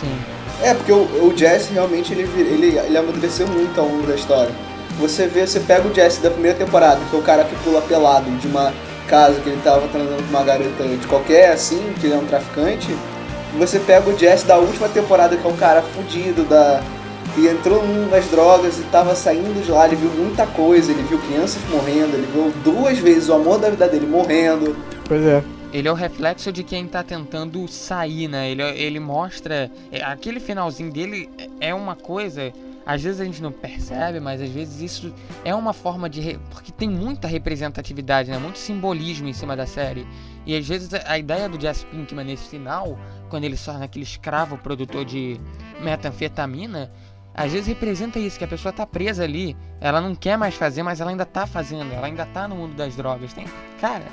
Sim. 0.00 0.18
É, 0.62 0.72
porque 0.74 0.92
o, 0.92 0.96
o 1.26 1.36
Jesse 1.36 1.72
realmente 1.72 2.12
ele, 2.12 2.22
ele, 2.40 2.78
ele 2.78 2.96
amadureceu 2.96 3.46
muito 3.48 3.78
ao 3.78 3.86
longo 3.86 4.06
da 4.06 4.14
história. 4.14 4.52
Você 4.98 5.26
vê, 5.26 5.46
você 5.46 5.60
pega 5.60 5.86
o 5.86 5.94
Jesse 5.94 6.20
da 6.20 6.30
primeira 6.30 6.56
temporada, 6.56 7.00
que 7.10 7.16
é 7.16 7.18
o 7.18 7.22
cara 7.22 7.44
que 7.44 7.54
pula 7.56 7.82
pelado 7.82 8.30
de 8.30 8.46
uma 8.46 8.72
casa 9.08 9.40
que 9.40 9.48
ele 9.50 9.60
tava 9.62 9.86
transando 9.88 10.22
com 10.22 10.30
uma 10.30 10.44
garota 10.44 10.84
de 10.84 11.06
qualquer 11.06 11.50
assim, 11.52 11.92
que 12.00 12.06
ele 12.06 12.14
é 12.14 12.18
um 12.18 12.26
traficante. 12.26 12.90
E 13.54 13.58
você 13.58 13.78
pega 13.80 14.08
o 14.08 14.16
Jesse 14.16 14.46
da 14.46 14.56
última 14.58 14.88
temporada, 14.88 15.36
que 15.36 15.46
é 15.46 15.50
um 15.50 15.56
cara 15.56 15.82
fudido 15.82 16.44
da. 16.44 16.80
E 17.36 17.48
entrou 17.48 17.82
no 17.86 17.94
mundo 17.94 18.10
das 18.10 18.26
drogas 18.28 18.78
e 18.78 18.82
tava 18.84 19.14
saindo 19.14 19.64
de 19.64 19.70
lá, 19.70 19.86
ele 19.86 19.96
viu 19.96 20.10
muita 20.10 20.46
coisa, 20.46 20.92
ele 20.92 21.02
viu 21.04 21.18
crianças 21.18 21.62
morrendo, 21.70 22.14
ele 22.14 22.26
viu 22.30 22.52
duas 22.62 22.98
vezes 22.98 23.28
o 23.30 23.34
amor 23.34 23.58
da 23.58 23.70
vida 23.70 23.88
dele 23.88 24.06
morrendo. 24.06 24.76
Pois 25.06 25.24
é. 25.24 25.42
Ele 25.72 25.88
é 25.88 25.90
o 25.90 25.94
reflexo 25.94 26.52
de 26.52 26.62
quem 26.62 26.86
tá 26.86 27.02
tentando 27.02 27.66
sair, 27.66 28.28
né? 28.28 28.50
Ele, 28.50 28.62
ele 28.62 29.00
mostra. 29.00 29.70
é, 29.90 30.02
Aquele 30.02 30.38
finalzinho 30.40 30.92
dele 30.92 31.30
é 31.58 31.72
uma 31.72 31.96
coisa. 31.96 32.52
Às 32.84 33.00
vezes 33.02 33.20
a 33.20 33.24
gente 33.24 33.40
não 33.40 33.52
percebe, 33.52 34.20
mas 34.20 34.42
às 34.42 34.50
vezes 34.50 34.82
isso 34.82 35.14
é 35.42 35.54
uma 35.54 35.72
forma 35.72 36.10
de. 36.10 36.20
re- 36.20 36.38
Porque 36.50 36.70
tem 36.70 36.90
muita 36.90 37.26
representatividade, 37.26 38.30
né? 38.30 38.36
Muito 38.36 38.58
simbolismo 38.58 39.28
em 39.28 39.32
cima 39.32 39.56
da 39.56 39.64
série. 39.64 40.06
E 40.44 40.54
às 40.54 40.66
vezes 40.68 40.92
a 40.92 41.00
a 41.12 41.18
ideia 41.18 41.48
do 41.48 41.58
Jesse 41.58 41.86
Pinkman 41.86 42.26
nesse 42.26 42.48
final, 42.48 42.98
quando 43.30 43.44
ele 43.44 43.56
se 43.56 43.64
torna 43.64 43.84
aquele 43.86 44.04
escravo 44.04 44.58
produtor 44.58 45.04
de 45.06 45.40
metanfetamina, 45.80 46.90
às 47.34 47.52
vezes 47.52 47.66
representa 47.66 48.18
isso, 48.18 48.38
que 48.38 48.44
a 48.44 48.48
pessoa 48.48 48.72
tá 48.72 48.86
presa 48.86 49.24
ali, 49.24 49.56
ela 49.80 50.00
não 50.00 50.14
quer 50.14 50.36
mais 50.36 50.54
fazer, 50.54 50.82
mas 50.82 51.00
ela 51.00 51.10
ainda 51.10 51.24
tá 51.24 51.46
fazendo, 51.46 51.92
ela 51.92 52.06
ainda 52.06 52.26
tá 52.26 52.46
no 52.46 52.54
mundo 52.54 52.74
das 52.74 52.94
drogas. 52.94 53.32
Tem. 53.32 53.46
Cara, 53.80 54.04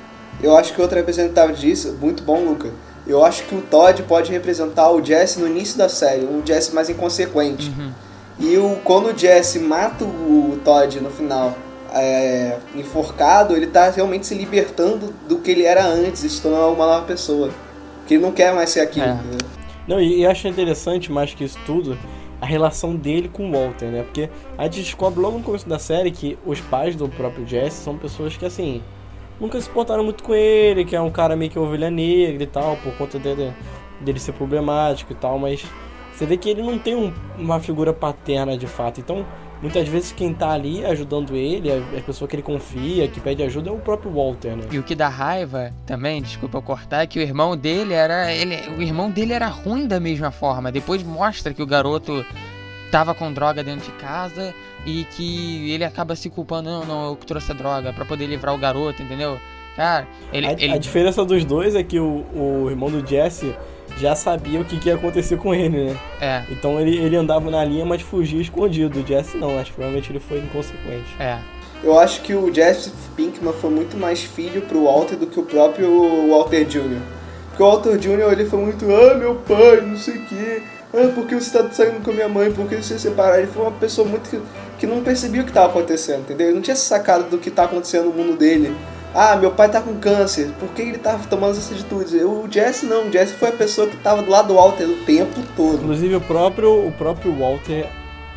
Eu 0.42 0.56
acho 0.56 0.74
que 0.74 0.82
outro 0.82 0.96
representativo 0.96 1.58
disso, 1.58 1.98
muito 2.00 2.24
bom, 2.24 2.44
Luca. 2.44 2.72
Eu 3.06 3.26
acho 3.26 3.44
que 3.44 3.56
o 3.56 3.62
Todd 3.62 4.04
pode 4.04 4.32
representar 4.32 4.92
o 4.92 5.04
Jesse 5.04 5.40
no 5.40 5.48
início 5.48 5.78
da 5.78 5.90
série, 5.90 6.26
um 6.26 6.46
Jesse 6.46 6.74
mais 6.74 6.90
inconsequente. 6.90 7.72
uhum. 7.78 7.92
E 8.40 8.58
o, 8.58 8.78
quando 8.84 9.14
o 9.14 9.18
Jesse 9.18 9.60
mata 9.60 10.06
o 10.06 10.58
Todd 10.64 11.02
no 11.02 11.10
final, 11.10 11.54
é, 11.94 12.58
enforcado, 12.76 13.56
ele 13.56 13.68
tá 13.68 13.90
realmente 13.90 14.28
se 14.28 14.36
libertando 14.36 15.14
do 15.28 15.40
que 15.40 15.52
ele 15.52 15.64
era 15.64 15.86
antes 15.86 16.24
e 16.24 16.30
se 16.30 16.42
tornando 16.42 16.74
uma 16.74 16.86
nova 16.86 17.06
pessoa. 17.06 17.50
Que 18.08 18.16
ele 18.16 18.24
não 18.24 18.32
quer 18.32 18.54
mais 18.54 18.70
ser 18.70 18.82
aquilo. 18.82 19.08
É. 19.08 19.20
Não, 19.88 20.00
e 20.00 20.24
eu 20.24 20.30
acho 20.30 20.48
interessante, 20.48 21.12
mais 21.12 21.34
que 21.34 21.44
isso 21.44 21.58
tudo, 21.66 21.98
a 22.42 22.46
relação 22.46 22.96
dele 22.96 23.28
com 23.28 23.50
o 23.50 23.52
Walter, 23.52 23.88
né? 23.88 24.04
Porque 24.04 24.30
a 24.58 24.64
gente 24.66 24.82
descobre 24.82 25.20
logo 25.20 25.38
no 25.38 25.44
começo 25.44 25.68
da 25.68 25.80
série 25.80 26.12
que 26.12 26.38
os 26.46 26.62
pais 26.62 26.96
do 26.96 27.10
próprio 27.10 27.46
Jesse 27.48 27.84
são 27.84 27.98
pessoas 27.98 28.38
que, 28.38 28.46
assim, 28.46 28.82
nunca 29.40 29.60
se 29.60 29.70
portaram 29.70 30.04
muito 30.04 30.24
com 30.24 30.34
ele, 30.34 30.86
que 30.86 30.96
é 30.96 31.02
um 31.02 31.12
cara 31.12 31.36
meio 31.36 31.52
que 31.52 31.60
ovelha 31.60 31.90
negra 31.90 32.44
e 32.44 32.48
tal, 32.48 32.78
por 32.78 32.94
conta 32.98 33.20
dele, 33.20 33.54
dele 34.00 34.20
ser 34.20 34.34
problemático 34.34 35.12
e 35.12 35.16
tal, 35.16 35.38
mas 35.38 35.66
você 36.14 36.26
vê 36.26 36.38
que 36.38 36.50
ele 36.50 36.62
não 36.62 36.78
tem 36.78 36.96
um- 36.96 37.14
uma 37.38 37.60
figura 37.60 37.94
paterna 37.94 38.58
de 38.58 38.68
fato. 38.68 39.00
Então, 39.00 39.26
muitas 39.62 39.88
vezes 39.88 40.12
quem 40.12 40.34
tá 40.34 40.52
ali 40.52 40.86
ajudando 40.86 41.36
ele, 41.36 41.72
a, 41.72 41.78
a 41.98 42.02
pessoa 42.02 42.28
que 42.28 42.36
ele 42.36 42.44
confia, 42.44 43.08
que 43.08 43.20
pede 43.20 43.44
ajuda, 43.44 43.70
é 43.70 43.74
o 43.74 43.78
próprio 43.78 44.12
Walter, 44.12 44.56
né? 44.56 44.64
E 44.72 44.80
o 44.80 44.84
que 44.84 44.96
dá 44.96 45.08
raiva 45.08 45.74
também, 45.86 46.22
desculpa 46.22 46.58
eu 46.58 46.62
cortar, 46.62 47.04
é 47.04 47.08
que 47.08 47.20
o 47.20 47.22
irmão 47.22 47.56
dele 47.56 47.94
era. 47.94 48.34
Ele, 48.34 48.56
o 48.78 48.82
irmão 48.82 49.10
dele 49.10 49.34
era 49.34 49.48
ruim 49.48 49.88
da 49.88 50.00
mesma 50.00 50.32
forma. 50.32 50.72
Depois 50.72 51.04
mostra 51.04 51.54
que 51.54 51.62
o 51.62 51.68
garoto 51.68 52.26
tava 52.92 53.14
com 53.14 53.32
droga 53.32 53.64
dentro 53.64 53.86
de 53.86 53.98
casa 53.98 54.54
e 54.86 55.04
que 55.06 55.72
ele 55.72 55.84
acaba 55.84 56.16
se 56.16 56.30
culpando, 56.30 56.70
não, 56.70 56.86
não, 56.86 57.10
eu 57.10 57.16
que 57.16 57.26
trouxe 57.26 57.52
a 57.52 57.56
droga 57.56 57.94
pra 57.94 58.06
poder 58.06 58.26
livrar 58.26 58.56
o 58.56 58.58
garoto, 58.58 59.02
entendeu? 59.02 59.40
Cara, 59.76 60.08
ele. 60.34 60.48
a, 60.48 60.52
ele 60.54 60.74
a 60.74 60.78
diferença 60.78 61.24
dos 61.24 61.46
dois 61.46 61.76
é 61.76 61.84
que 61.84 62.00
o, 62.00 62.26
o 62.34 62.70
irmão 62.70 62.90
do 62.90 63.06
Jesse 63.06 63.56
já 63.98 64.16
sabia 64.16 64.62
o 64.62 64.66
que, 64.66 64.78
que 64.80 64.90
ia 64.90 64.96
acontecer 64.96 65.38
com 65.38 65.54
ele, 65.54 65.86
né? 65.86 65.98
é, 66.22 66.44
Então 66.50 66.80
ele, 66.80 66.98
ele 66.98 67.16
andava 67.16 67.50
na 67.50 67.64
linha, 67.64 67.86
mas 67.86 68.02
fugia 68.02 68.42
escondido. 68.42 69.00
O 69.00 69.06
Jesse 69.08 69.38
não, 69.38 69.58
acho 69.60 69.72
que 69.72 69.76
provavelmente 69.76 70.12
ele 70.12 70.20
foi 70.20 70.40
inconsequente. 70.40 71.16
é. 71.20 71.40
Eu 71.82 71.98
acho 71.98 72.20
que 72.24 72.34
o 72.34 72.54
Jesse 72.54 72.92
Pinkman 73.16 73.54
foi 73.54 73.70
muito 73.70 73.96
mais 73.96 74.22
filho 74.22 74.62
pro 74.64 74.84
Walter 74.84 75.16
do 75.16 75.26
que 75.26 75.40
o 75.40 75.44
próprio 75.44 76.28
Walter 76.30 76.66
Jr. 76.66 77.00
Porque 77.48 77.64
o 77.64 77.66
Walter 77.66 77.98
Jr. 77.98 78.34
ele 78.34 78.44
foi 78.46 78.60
muito, 78.60 78.84
ah, 78.94 79.14
meu 79.16 79.36
pai, 79.36 79.80
não 79.80 79.96
sei 79.96 80.18
o 80.18 80.26
quê. 80.26 80.62
Ah, 80.94 81.10
por 81.16 81.26
que 81.26 81.36
você 81.36 81.58
tá 81.58 81.70
saindo 81.72 82.04
com 82.04 82.12
a 82.12 82.14
minha 82.14 82.28
mãe? 82.28 82.52
Por 82.52 82.68
que 82.68 82.76
você 82.76 82.96
se 82.96 83.00
separar? 83.00 83.38
Ele 83.38 83.48
foi 83.48 83.62
uma 83.62 83.72
pessoa 83.72 84.06
muito 84.06 84.30
que, 84.30 84.42
que 84.78 84.86
não 84.86 85.02
percebia 85.02 85.42
o 85.42 85.46
que 85.46 85.54
tava 85.54 85.68
acontecendo, 85.70 86.20
entendeu? 86.22 86.48
Ele 86.48 86.56
não 86.56 86.62
tinha 86.62 86.76
sacado 86.76 87.30
do 87.30 87.38
que 87.38 87.50
tá 87.50 87.64
acontecendo 87.64 88.08
no 88.08 88.14
mundo 88.14 88.38
dele. 88.38 88.76
Ah, 89.14 89.36
meu 89.36 89.52
pai 89.52 89.70
tá 89.70 89.82
com 89.82 89.96
câncer. 89.96 90.52
Por 90.60 90.70
que 90.70 90.82
ele 90.82 90.98
tá 90.98 91.20
tomando 91.30 91.52
essas 91.52 91.72
atitudes? 91.72 92.14
O 92.14 92.48
Jesse 92.50 92.86
não. 92.86 93.08
O 93.08 93.12
Jesse 93.12 93.34
foi 93.34 93.50
a 93.50 93.54
pessoa 93.54 93.88
que 93.88 93.98
tava 93.98 94.22
do 94.22 94.30
lado 94.30 94.50
do 94.50 94.54
Walter 94.56 94.86
o 94.86 94.98
tempo 95.06 95.42
todo. 95.56 95.82
Inclusive 95.82 96.16
o 96.16 96.22
próprio, 96.22 96.88
o 96.88 96.92
próprio 96.92 97.34
Walter 97.34 97.90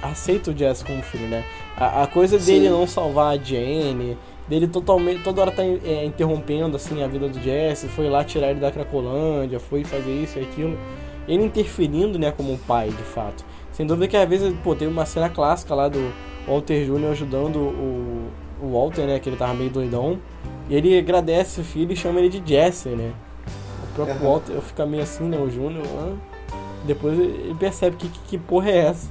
aceita 0.02 0.50
o 0.50 0.56
Jesse 0.56 0.84
como 0.84 1.02
filho, 1.02 1.28
né? 1.28 1.44
A, 1.76 2.02
a 2.02 2.06
coisa 2.06 2.38
dele 2.38 2.66
Sim. 2.66 2.70
não 2.70 2.86
salvar 2.86 3.34
a 3.34 3.38
Jane, 3.38 4.16
dele 4.48 4.66
totalmente, 4.66 5.22
toda 5.22 5.40
hora 5.40 5.50
tá 5.50 5.62
é, 5.62 6.04
interrompendo 6.04 6.76
assim 6.76 7.02
a 7.02 7.06
vida 7.06 7.28
do 7.28 7.40
Jesse, 7.40 7.86
foi 7.88 8.08
lá 8.08 8.24
tirar 8.24 8.50
ele 8.50 8.60
da 8.60 8.70
Cracolândia, 8.70 9.60
foi 9.60 9.84
fazer 9.84 10.12
isso 10.12 10.38
e 10.38 10.42
aquilo. 10.42 10.76
Ele 11.28 11.44
interferindo, 11.44 12.18
né, 12.18 12.32
como 12.32 12.52
um 12.52 12.58
pai, 12.58 12.88
de 12.88 13.02
fato. 13.04 13.44
Sem 13.72 13.86
dúvida 13.86 14.08
que 14.08 14.16
às 14.16 14.28
vezes, 14.28 14.52
pô, 14.64 14.74
teve 14.74 14.90
uma 14.90 15.06
cena 15.06 15.28
clássica 15.28 15.74
lá 15.74 15.88
do 15.88 16.12
Walter 16.46 16.84
Jr. 16.84 17.12
ajudando 17.12 17.56
o, 17.56 18.28
o 18.60 18.72
Walter, 18.72 19.06
né, 19.06 19.18
que 19.20 19.28
ele 19.28 19.36
tava 19.36 19.54
meio 19.54 19.70
doidão. 19.70 20.18
Ele 20.72 20.98
agradece 20.98 21.60
o 21.60 21.64
filho 21.64 21.92
e 21.92 21.96
chama 21.96 22.18
ele 22.18 22.30
de 22.30 22.42
Jesse, 22.50 22.88
né? 22.88 23.12
O 23.84 23.94
próprio 23.94 24.16
Aham. 24.16 24.24
Walter 24.24 24.60
fica 24.62 24.86
meio 24.86 25.02
assim, 25.02 25.24
né, 25.24 25.36
o 25.36 25.50
Júnior. 25.50 25.84
Depois 26.86 27.18
ele 27.18 27.54
percebe 27.60 27.96
que, 27.96 28.08
que, 28.08 28.18
que 28.20 28.38
porra 28.38 28.70
é 28.70 28.78
essa. 28.86 29.08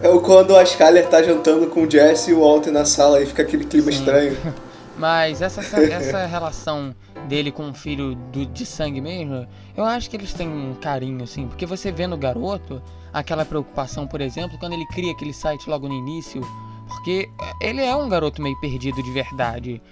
É 0.00 0.08
o 0.08 0.22
quando 0.22 0.56
a 0.56 0.62
Skyler 0.62 1.06
tá 1.06 1.22
jantando 1.22 1.66
com 1.66 1.82
o 1.82 1.90
Jesse 1.90 2.30
e 2.30 2.34
o 2.34 2.40
Walter 2.40 2.70
na 2.70 2.86
sala 2.86 3.20
e 3.20 3.26
fica 3.26 3.42
aquele 3.42 3.66
clima 3.66 3.92
Sim. 3.92 3.98
estranho. 3.98 4.36
Mas 4.96 5.42
essa, 5.42 5.60
essa 5.92 6.24
relação 6.24 6.94
dele 7.28 7.52
com 7.52 7.68
o 7.68 7.74
filho 7.74 8.14
do, 8.32 8.46
de 8.46 8.64
sangue 8.64 9.02
mesmo, 9.02 9.46
eu 9.76 9.84
acho 9.84 10.08
que 10.08 10.16
eles 10.16 10.32
têm 10.32 10.48
um 10.48 10.74
carinho, 10.74 11.22
assim, 11.22 11.46
porque 11.46 11.66
você 11.66 11.92
vê 11.92 12.06
no 12.06 12.16
garoto 12.16 12.80
aquela 13.12 13.44
preocupação, 13.44 14.06
por 14.06 14.22
exemplo, 14.22 14.58
quando 14.58 14.72
ele 14.72 14.86
cria 14.86 15.12
aquele 15.12 15.34
site 15.34 15.68
logo 15.68 15.86
no 15.88 15.94
início, 15.94 16.40
porque 16.88 17.28
ele 17.60 17.82
é 17.82 17.94
um 17.94 18.08
garoto 18.08 18.40
meio 18.40 18.58
perdido 18.60 19.02
de 19.02 19.10
verdade. 19.10 19.82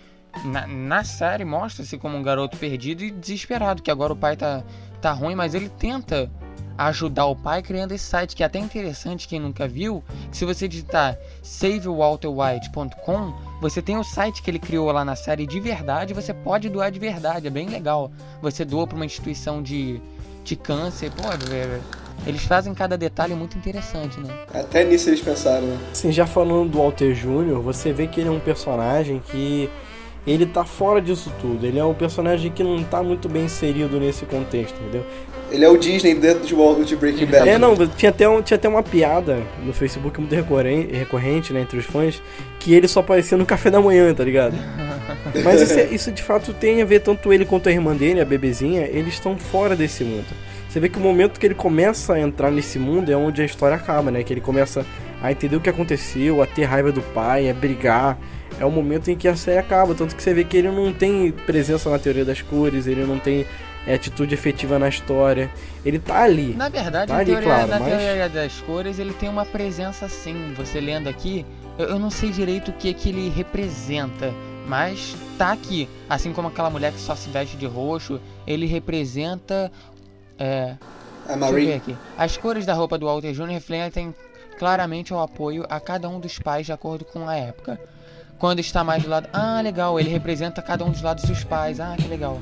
Na, 0.45 0.67
na 0.67 1.05
série 1.05 1.45
mostra-se 1.45 1.97
como 1.97 2.17
um 2.17 2.23
garoto 2.23 2.57
perdido 2.57 3.05
e 3.05 3.11
desesperado, 3.11 3.83
que 3.83 3.91
agora 3.91 4.13
o 4.13 4.17
pai 4.17 4.37
tá, 4.37 4.63
tá 5.01 5.13
ruim, 5.13 5.35
mas 5.35 5.55
ele 5.55 5.69
tenta 5.69 6.31
ajudar 6.77 7.27
o 7.27 7.37
pai 7.37 7.63
criando 7.63 7.93
esse 7.93 8.05
site 8.05 8.35
que 8.35 8.43
é 8.43 8.47
até 8.47 8.59
interessante 8.59 9.29
quem 9.29 9.39
nunca 9.39 9.69
viu. 9.69 10.03
Que 10.31 10.37
se 10.37 10.45
você 10.45 10.67
digitar 10.67 11.17
savewalterwhite.com, 11.43 13.33
você 13.61 13.81
tem 13.81 13.97
o 13.97 14.05
site 14.05 14.43
que 14.43 14.51
ele 14.51 14.59
criou 14.59 14.91
lá 14.91 15.05
na 15.05 15.17
série 15.17 15.47
de 15.47 15.61
verdade, 15.61 16.13
você 16.15 16.35
pode 16.35 16.69
doar 16.69 16.91
de 16.91 16.99
verdade, 16.99 17.47
é 17.47 17.51
bem 17.51 17.69
legal. 17.69 18.11
Você 18.43 18.65
doa 18.65 18.87
para 18.87 18.97
uma 18.97 19.05
instituição 19.07 19.63
de, 19.63 20.01
de 20.43 20.57
câncer, 20.57 21.11
pô, 21.13 21.29
é- 21.31 21.81
eles 22.27 22.45
fazem 22.45 22.73
cada 22.75 22.97
detalhe 22.97 23.35
muito 23.35 23.59
interessante, 23.59 24.19
né? 24.21 24.33
Até 24.53 24.85
nisso 24.85 25.11
eles 25.11 25.21
pensaram, 25.21 25.67
né? 25.67 25.79
Assim, 25.93 26.13
já 26.13 26.27
falando 26.27 26.71
do 26.71 26.79
Walter 26.79 27.13
Jr., 27.13 27.61
você 27.61 27.93
vê 27.93 28.07
que 28.07 28.21
ele 28.21 28.29
é 28.29 28.33
um 28.33 28.41
personagem 28.41 29.21
que 29.31 29.69
ele 30.27 30.47
tá 30.47 30.65
fora 30.65 31.01
disso 31.01 31.33
tudo. 31.41 31.67
Ele 31.67 31.79
é 31.79 31.85
um 31.85 31.95
personagem 31.95 32.51
que 32.51 32.63
não 32.63 32.83
tá 32.85 33.03
muito 33.03 33.29
bem 33.29 33.45
inserido 33.45 33.99
nesse 34.01 34.25
contexto, 34.25 34.75
entendeu? 34.81 35.05
Ele 35.51 35.65
é 35.65 35.69
o 35.69 35.77
Disney 35.77 36.15
dentro 36.15 36.45
de, 36.47 36.55
Wall- 36.55 36.83
de 36.83 36.97
Breaking 36.97 37.27
Bad. 37.27 37.49
É, 37.49 37.59
não, 37.59 37.77
tinha 37.87 38.11
até, 38.11 38.29
um- 38.29 38.41
tinha 38.43 38.57
até 38.57 38.69
uma 38.69 38.83
piada 38.83 39.39
no 39.63 39.73
Facebook 39.73 40.19
muito 40.19 40.35
recorrente, 40.35 40.93
recorrente 40.95 41.53
né, 41.53 41.61
entre 41.61 41.79
os 41.79 41.85
fãs, 41.85 42.21
que 42.59 42.75
ele 42.75 42.89
só 42.89 43.01
aparecia 43.01 43.37
no 43.37 43.45
café 43.47 43.71
da 43.71 43.81
manhã, 43.81 44.13
tá 44.15 44.25
ligado? 44.25 44.55
Mas 45.45 45.61
isso, 45.61 45.79
é- 45.79 45.85
isso 45.87 46.11
de 46.11 46.23
fato 46.23 46.53
tem 46.55 46.81
a 46.83 46.85
ver, 46.85 47.01
tanto 47.01 47.33
ele 47.33 47.45
quanto 47.45 47.69
a 47.69 47.73
irmã 47.73 47.95
dele, 47.95 48.21
a 48.21 48.25
bebezinha, 48.25 48.83
eles 48.91 49.15
estão 49.15 49.37
fora 49.39 49.77
desse 49.77 50.03
mundo. 50.03 50.27
Você 50.69 50.81
vê 50.81 50.89
que 50.89 50.99
o 50.99 51.01
momento 51.01 51.39
que 51.39 51.47
ele 51.47 51.55
começa 51.55 52.15
a 52.15 52.21
entrar 52.21 52.51
nesse 52.51 52.79
mundo 52.81 53.13
é 53.13 53.17
onde 53.17 53.41
a 53.41 53.45
história 53.45 53.77
acaba, 53.77 54.11
né? 54.11 54.25
Que 54.25 54.33
ele 54.33 54.41
começa 54.41 54.85
a 55.23 55.31
entender 55.31 55.55
o 55.55 55.61
que 55.61 55.69
aconteceu, 55.71 56.43
a 56.43 56.47
ter 56.47 56.65
raiva 56.65 56.91
do 56.91 57.01
pai, 57.01 57.49
a 57.49 57.55
brigar. 57.55 58.19
É 58.59 58.65
o 58.65 58.71
momento 58.71 59.11
em 59.11 59.17
que 59.17 59.27
a 59.27 59.35
série 59.37 59.59
acaba. 59.59 59.95
Tanto 59.95 60.15
que 60.15 60.23
você 60.23 60.33
vê 60.33 60.45
que 60.45 60.57
ele 60.57 60.71
não 60.71 60.93
tem 60.93 61.33
presença 61.33 61.91
na 61.91 61.99
teoria 61.99 62.25
das 62.25 62.41
cores, 62.41 62.87
ele 62.87 63.05
não 63.05 63.19
tem 63.19 63.45
é, 63.87 63.95
atitude 63.95 64.33
efetiva 64.35 64.79
na 64.79 64.89
história. 64.89 65.51
Ele 65.85 65.99
tá 65.99 66.23
ali. 66.23 66.55
Na 66.55 66.69
verdade, 66.69 67.09
Tá 67.09 67.15
na 67.15 67.21
ali, 67.21 67.31
teoria, 67.33 67.49
claro, 67.49 67.67
na 67.69 67.81
mas- 67.81 67.89
teoria 68.01 68.29
das 68.29 68.61
cores, 68.61 68.99
ele 68.99 69.13
tem 69.13 69.29
uma 69.29 69.45
presença 69.45 70.09
sim. 70.09 70.55
Você 70.57 70.81
lendo 70.81 71.09
aqui, 71.09 71.45
eu, 71.79 71.87
eu 71.89 71.99
não 71.99 72.11
sei 72.11 72.31
direito 72.31 72.71
o 72.71 72.75
que, 72.75 72.95
que 72.95 73.09
ele 73.09 73.29
representa, 73.29 74.33
mas 74.69 75.17
tá 75.37 75.51
aqui. 75.53 75.89
Assim 76.09 76.33
como 76.33 76.49
aquela 76.49 76.71
mulher 76.71 76.93
que 76.93 77.01
só 77.01 77.15
se 77.17 77.29
veste 77.31 77.57
de 77.57 77.67
roxo, 77.67 78.21
ele 78.47 78.67
representa. 78.67 79.71
É, 80.39 80.77
A 81.29 81.33
eu 81.33 81.39
ver 81.39 81.41
Marie. 81.41 81.73
aqui. 81.75 81.97
As 82.17 82.37
cores 82.37 82.65
da 82.65 82.73
roupa 82.75 82.97
do 82.97 83.07
Walter 83.07 83.33
Jr. 83.33 83.47
refletem 83.49 84.15
claramente 84.59 85.13
o 85.13 85.19
apoio 85.19 85.67
a 85.69 85.81
cada 85.81 86.09
um 86.09 86.21
dos 86.21 86.39
pais 86.39 86.65
de 86.67 86.73
acordo 86.73 87.05
com 87.05 87.29
a 87.29 87.35
época. 87.37 87.79
Quando 88.39 88.59
está 88.61 88.83
mais 88.85 89.03
do 89.03 89.09
lado. 89.09 89.29
Ah, 89.33 89.61
legal, 89.63 89.99
ele 89.99 90.11
representa 90.11 90.61
cada 90.61 90.85
um 90.85 90.91
dos 90.91 91.03
lados 91.03 91.25
dos 91.25 91.45
pais. 91.45 91.81
Ah, 91.81 91.95
que 91.97 92.07
legal. 92.09 92.41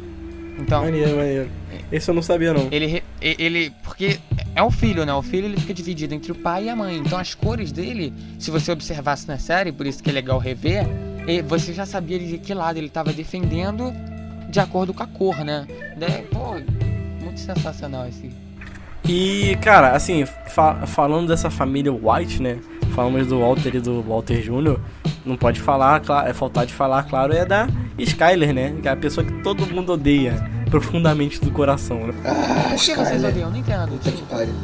Então. 0.59 0.82
Maneiro, 0.84 1.16
maneiro. 1.16 1.51
Esse 1.90 2.11
eu 2.11 2.14
não 2.14 2.22
sabia, 2.22 2.53
não. 2.53 2.68
Ele, 2.70 3.03
ele. 3.20 3.70
Porque 3.82 4.18
é 4.55 4.62
o 4.62 4.70
filho, 4.70 5.05
né? 5.07 5.12
O 5.14 5.22
filho 5.22 5.47
ele 5.47 5.57
fica 5.59 5.72
dividido 5.74 6.14
entre 6.14 6.30
o 6.32 6.34
pai 6.34 6.64
e 6.64 6.68
a 6.68 6.76
mãe. 6.76 6.97
Então 6.99 7.18
as 7.18 7.34
cores 7.34 7.72
dele, 7.72 8.12
se 8.38 8.51
você 8.51 8.70
observasse 8.72 9.26
na 9.26 9.38
série, 9.38 9.72
por 9.72 9.86
isso 9.86 10.03
que 10.03 10.11
é 10.11 10.12
legal 10.12 10.38
rever, 10.38 10.86
e 11.26 11.40
você 11.43 11.72
já 11.72 11.86
sabia 11.86 12.18
de 12.18 12.36
que 12.38 12.53
lado 12.53 12.76
ele 12.78 12.86
estava 12.88 13.12
defendendo 13.12 13.93
de 14.51 14.61
acordo 14.61 14.93
com 14.93 15.03
a 15.03 15.07
cor, 15.07 15.38
né? 15.45 15.66
Daí, 15.97 16.22
pô, 16.30 16.53
muito 17.22 17.40
sensacional 17.40 18.07
esse. 18.07 18.30
E, 19.09 19.57
cara, 19.62 19.93
assim, 19.93 20.24
fa- 20.26 20.86
falando 20.86 21.28
dessa 21.28 21.51
família 21.51 21.93
White, 21.93 22.40
né? 22.43 22.59
Falamos 22.95 23.26
do 23.26 23.40
Walter 23.40 23.74
e 23.76 23.80
do 23.80 24.03
Walter 24.03 24.43
Jr., 24.43 24.78
não 25.25 25.37
pode 25.37 25.61
falar, 25.61 26.03
é 26.27 26.33
faltar 26.33 26.66
de 26.66 26.73
falar, 26.73 27.03
claro, 27.05 27.33
é 27.33 27.45
da 27.45 27.68
Skyler, 27.99 28.53
né? 28.53 28.75
Que 28.83 28.89
é 28.89 28.91
a 28.91 28.97
pessoa 28.97 29.25
que 29.25 29.33
todo 29.43 29.66
mundo 29.66 29.93
odeia 29.93 30.35
profundamente 30.70 31.41
do 31.41 31.51
coração, 31.51 32.07
né? 32.09 32.14
Ah, 32.25 32.70
Por 32.70 32.77
que 32.79 32.95
vocês 32.95 33.23
odeiam? 33.25 33.51
Não 33.51 33.57
entendo. 33.59 33.89
Puta 33.89 34.11
que 34.11 34.23
pariu. 34.23 34.55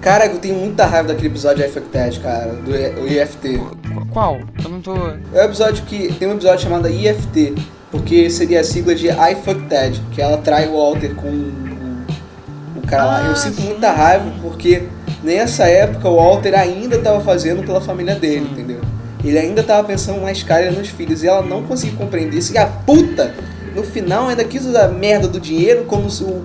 Cara, 0.00 0.26
eu 0.26 0.38
tenho 0.38 0.56
muita 0.56 0.84
raiva 0.84 1.08
daquele 1.08 1.28
episódio 1.28 1.64
de 1.64 1.70
I 1.70 1.72
Fuck 1.72 1.88
Ted, 1.88 2.20
cara, 2.20 2.52
do 2.52 2.70
IFT. 3.08 3.58
qu- 3.58 4.06
qual? 4.10 4.38
Eu 4.62 4.68
não 4.70 4.80
tô. 4.82 4.94
É 5.32 5.40
um 5.42 5.44
episódio 5.46 5.82
que. 5.86 6.12
Tem 6.12 6.28
um 6.28 6.32
episódio 6.34 6.60
chamado 6.62 6.88
IFT, 6.88 7.54
porque 7.90 8.28
seria 8.28 8.60
a 8.60 8.64
sigla 8.64 8.94
de 8.94 9.08
I 9.08 9.34
Fuck 9.42 9.62
Ted, 9.62 10.00
que 10.12 10.20
ela 10.20 10.36
trai 10.36 10.68
o 10.68 10.72
Walter 10.76 11.14
com 11.14 11.28
o, 11.28 12.06
o 12.76 12.86
cara 12.86 13.04
lá. 13.06 13.22
Ah, 13.24 13.28
Eu 13.30 13.36
sinto 13.36 13.56
sim. 13.62 13.68
muita 13.68 13.90
raiva 13.92 14.30
porque 14.42 14.82
nessa 15.22 15.64
época 15.64 16.06
o 16.06 16.16
Walter 16.16 16.54
ainda 16.54 16.98
tava 16.98 17.20
fazendo 17.22 17.64
pela 17.64 17.80
família 17.80 18.14
dele, 18.14 18.46
entendeu? 18.52 18.80
Ele 19.24 19.38
ainda 19.38 19.62
tava 19.62 19.86
pensando 19.88 20.20
na 20.20 20.30
Skyler 20.32 20.72
nos 20.72 20.88
filhos 20.88 21.22
e 21.22 21.26
ela 21.26 21.42
não 21.42 21.62
conseguiu 21.62 21.96
compreender 21.96 22.36
isso. 22.36 22.52
E 22.52 22.58
a 22.58 22.66
puta, 22.66 23.34
no 23.74 23.82
final, 23.82 24.28
ainda 24.28 24.44
quis 24.44 24.64
usar 24.66 24.84
a 24.84 24.88
merda 24.88 25.26
do 25.26 25.40
dinheiro 25.40 25.84
como 25.84 26.10
se 26.10 26.22
o, 26.22 26.44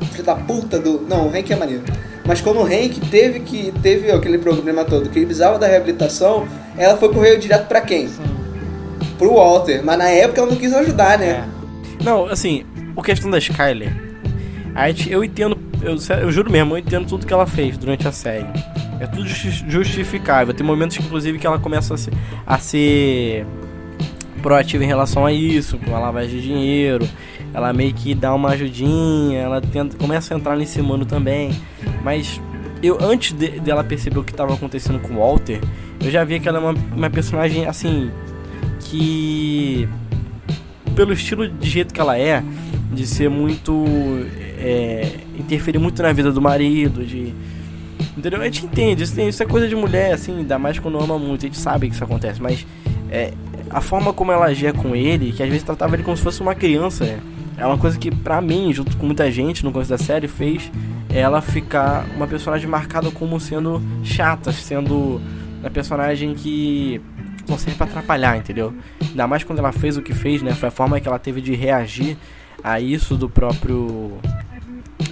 o 0.00 0.04
filho 0.12 0.24
da 0.24 0.34
puta 0.34 0.78
do. 0.78 1.00
Não, 1.02 1.26
o 1.26 1.28
Hank 1.28 1.52
é 1.52 1.56
maneiro. 1.56 1.82
Mas 2.24 2.40
quando 2.40 2.58
o 2.60 2.64
Hank 2.64 2.98
teve 3.10 3.40
que 3.40 3.72
teve 3.82 4.10
aquele 4.10 4.38
problema 4.38 4.84
todo, 4.84 5.08
que 5.10 5.18
ele 5.18 5.26
precisava 5.26 5.58
da 5.58 5.66
reabilitação, 5.66 6.48
ela 6.76 6.96
foi 6.96 7.12
correr 7.12 7.36
direto 7.36 7.68
pra 7.68 7.80
quem? 7.82 8.08
Sim. 8.08 8.22
Pro 9.18 9.34
Walter. 9.34 9.82
Mas 9.84 9.98
na 9.98 10.08
época 10.08 10.40
ela 10.40 10.50
não 10.50 10.56
quis 10.56 10.72
ajudar, 10.72 11.18
né? 11.18 11.44
É. 12.00 12.04
Não, 12.04 12.26
assim, 12.26 12.64
o 12.96 13.02
questão 13.02 13.30
da 13.30 13.38
Skyler, 13.38 13.92
a 14.74 14.88
gente- 14.88 15.10
eu 15.10 15.22
entendo, 15.22 15.56
eu, 15.82 15.96
eu 16.20 16.32
juro 16.32 16.50
mesmo, 16.50 16.74
eu 16.74 16.78
entendo 16.78 17.06
tudo 17.06 17.26
que 17.26 17.32
ela 17.32 17.46
fez 17.46 17.76
durante 17.78 18.08
a 18.08 18.12
série. 18.12 18.46
É 19.00 19.06
tudo 19.06 19.26
justi- 19.26 19.64
justificável. 19.68 20.54
Tem 20.54 20.66
momentos, 20.66 20.96
inclusive, 20.98 21.38
que 21.38 21.46
ela 21.46 21.58
começa 21.58 21.94
a 21.94 21.96
ser, 21.96 22.12
a 22.46 22.58
ser 22.58 23.46
proativa 24.42 24.84
em 24.84 24.86
relação 24.86 25.26
a 25.26 25.32
isso, 25.32 25.78
com 25.78 25.94
a 25.94 25.98
lavagem 25.98 26.30
de 26.40 26.42
dinheiro. 26.42 27.08
Ela 27.52 27.72
meio 27.72 27.92
que 27.92 28.14
dá 28.14 28.34
uma 28.34 28.50
ajudinha, 28.50 29.38
ela 29.38 29.60
tenta, 29.60 29.96
começa 29.96 30.34
a 30.34 30.36
entrar 30.36 30.56
nesse 30.56 30.80
mundo 30.82 31.04
também. 31.06 31.50
Mas 32.02 32.40
eu 32.82 32.98
antes 33.00 33.32
de- 33.32 33.60
dela 33.60 33.82
perceber 33.82 34.18
o 34.18 34.24
que 34.24 34.32
estava 34.32 34.54
acontecendo 34.54 34.98
com 35.00 35.14
o 35.14 35.18
Walter, 35.18 35.60
eu 36.02 36.10
já 36.10 36.22
via 36.24 36.38
que 36.38 36.48
ela 36.48 36.58
é 36.58 36.60
uma, 36.60 36.74
uma 36.94 37.10
personagem 37.10 37.66
assim 37.66 38.10
que 38.80 39.88
pelo 40.94 41.12
estilo 41.12 41.48
de 41.48 41.68
jeito 41.68 41.92
que 41.92 42.00
ela 42.00 42.18
é, 42.18 42.42
de 42.92 43.06
ser 43.06 43.28
muito. 43.28 43.84
É, 44.58 45.06
interferir 45.38 45.78
muito 45.78 46.02
na 46.02 46.12
vida 46.12 46.32
do 46.32 46.40
marido, 46.40 47.04
de. 47.04 47.32
Entendeu? 48.16 48.40
A 48.40 48.44
gente 48.44 48.64
entende, 48.64 49.02
isso, 49.02 49.42
é 49.42 49.46
coisa 49.46 49.68
de 49.68 49.76
mulher, 49.76 50.12
assim, 50.12 50.38
ainda 50.38 50.58
mais 50.58 50.78
quando 50.78 50.98
ama 50.98 51.18
muito, 51.18 51.44
a 51.44 51.48
gente 51.48 51.58
sabe 51.58 51.88
que 51.88 51.94
isso 51.94 52.04
acontece, 52.04 52.40
mas 52.40 52.66
é, 53.10 53.32
a 53.70 53.80
forma 53.80 54.12
como 54.12 54.32
ela 54.32 54.46
agia 54.46 54.72
com 54.72 54.94
ele, 54.96 55.32
que 55.32 55.42
às 55.42 55.48
vezes 55.48 55.62
tratava 55.62 55.94
ele 55.94 56.02
como 56.02 56.16
se 56.16 56.22
fosse 56.22 56.40
uma 56.40 56.54
criança, 56.54 57.04
é, 57.04 57.18
é 57.58 57.66
uma 57.66 57.78
coisa 57.78 57.98
que, 57.98 58.10
pra 58.10 58.40
mim, 58.40 58.72
junto 58.72 58.96
com 58.96 59.06
muita 59.06 59.30
gente 59.30 59.64
no 59.64 59.72
começo 59.72 59.90
da 59.90 59.98
série, 59.98 60.28
fez 60.28 60.70
ela 61.10 61.40
ficar 61.40 62.04
uma 62.16 62.26
personagem 62.26 62.68
marcada 62.68 63.10
como 63.10 63.40
sendo 63.40 63.82
chata, 64.02 64.52
sendo 64.52 65.20
uma 65.60 65.70
personagem 65.70 66.34
que 66.34 67.00
pra 67.76 67.86
atrapalhar, 67.86 68.36
entendeu? 68.36 68.74
Ainda 69.00 69.26
mais 69.26 69.44
quando 69.44 69.60
ela 69.60 69.72
fez 69.72 69.96
o 69.96 70.02
que 70.02 70.12
fez, 70.12 70.42
né? 70.42 70.52
Foi 70.52 70.68
a 70.68 70.72
forma 70.72 71.00
que 71.00 71.06
ela 71.06 71.18
teve 71.18 71.40
de 71.40 71.54
reagir 71.54 72.16
a 72.62 72.80
isso 72.80 73.16
do 73.16 73.30
próprio. 73.30 74.18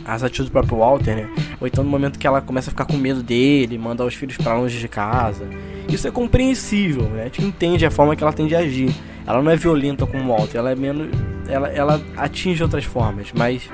As 0.04 0.22
atitudes 0.22 0.50
do 0.50 0.52
próprio 0.52 0.78
Walter, 0.78 1.16
né? 1.16 1.30
Ou 1.60 1.66
então 1.66 1.82
no 1.82 1.90
momento 1.90 2.18
que 2.18 2.26
ela 2.26 2.40
começa 2.40 2.70
a 2.70 2.72
ficar 2.72 2.84
com 2.84 2.96
medo 2.96 3.22
dele, 3.22 3.78
mandar 3.78 4.04
os 4.04 4.14
filhos 4.14 4.36
pra 4.36 4.54
longe 4.54 4.78
de 4.78 4.88
casa. 4.88 5.48
Isso 5.88 6.06
é 6.06 6.10
compreensível, 6.10 7.04
né? 7.04 7.22
A 7.22 7.24
gente 7.24 7.44
entende 7.44 7.86
a 7.86 7.90
forma 7.90 8.14
que 8.14 8.22
ela 8.22 8.32
tem 8.32 8.46
de 8.46 8.54
agir. 8.54 8.94
Ela 9.26 9.42
não 9.42 9.50
é 9.50 9.56
violenta 9.56 10.06
como 10.06 10.24
o 10.24 10.36
Walter, 10.36 10.58
ela 10.58 10.70
é 10.70 10.74
menos. 10.74 11.08
Ela, 11.48 11.68
ela 11.68 12.00
atinge 12.16 12.62
outras 12.62 12.84
formas, 12.84 13.28
mas 13.34 13.68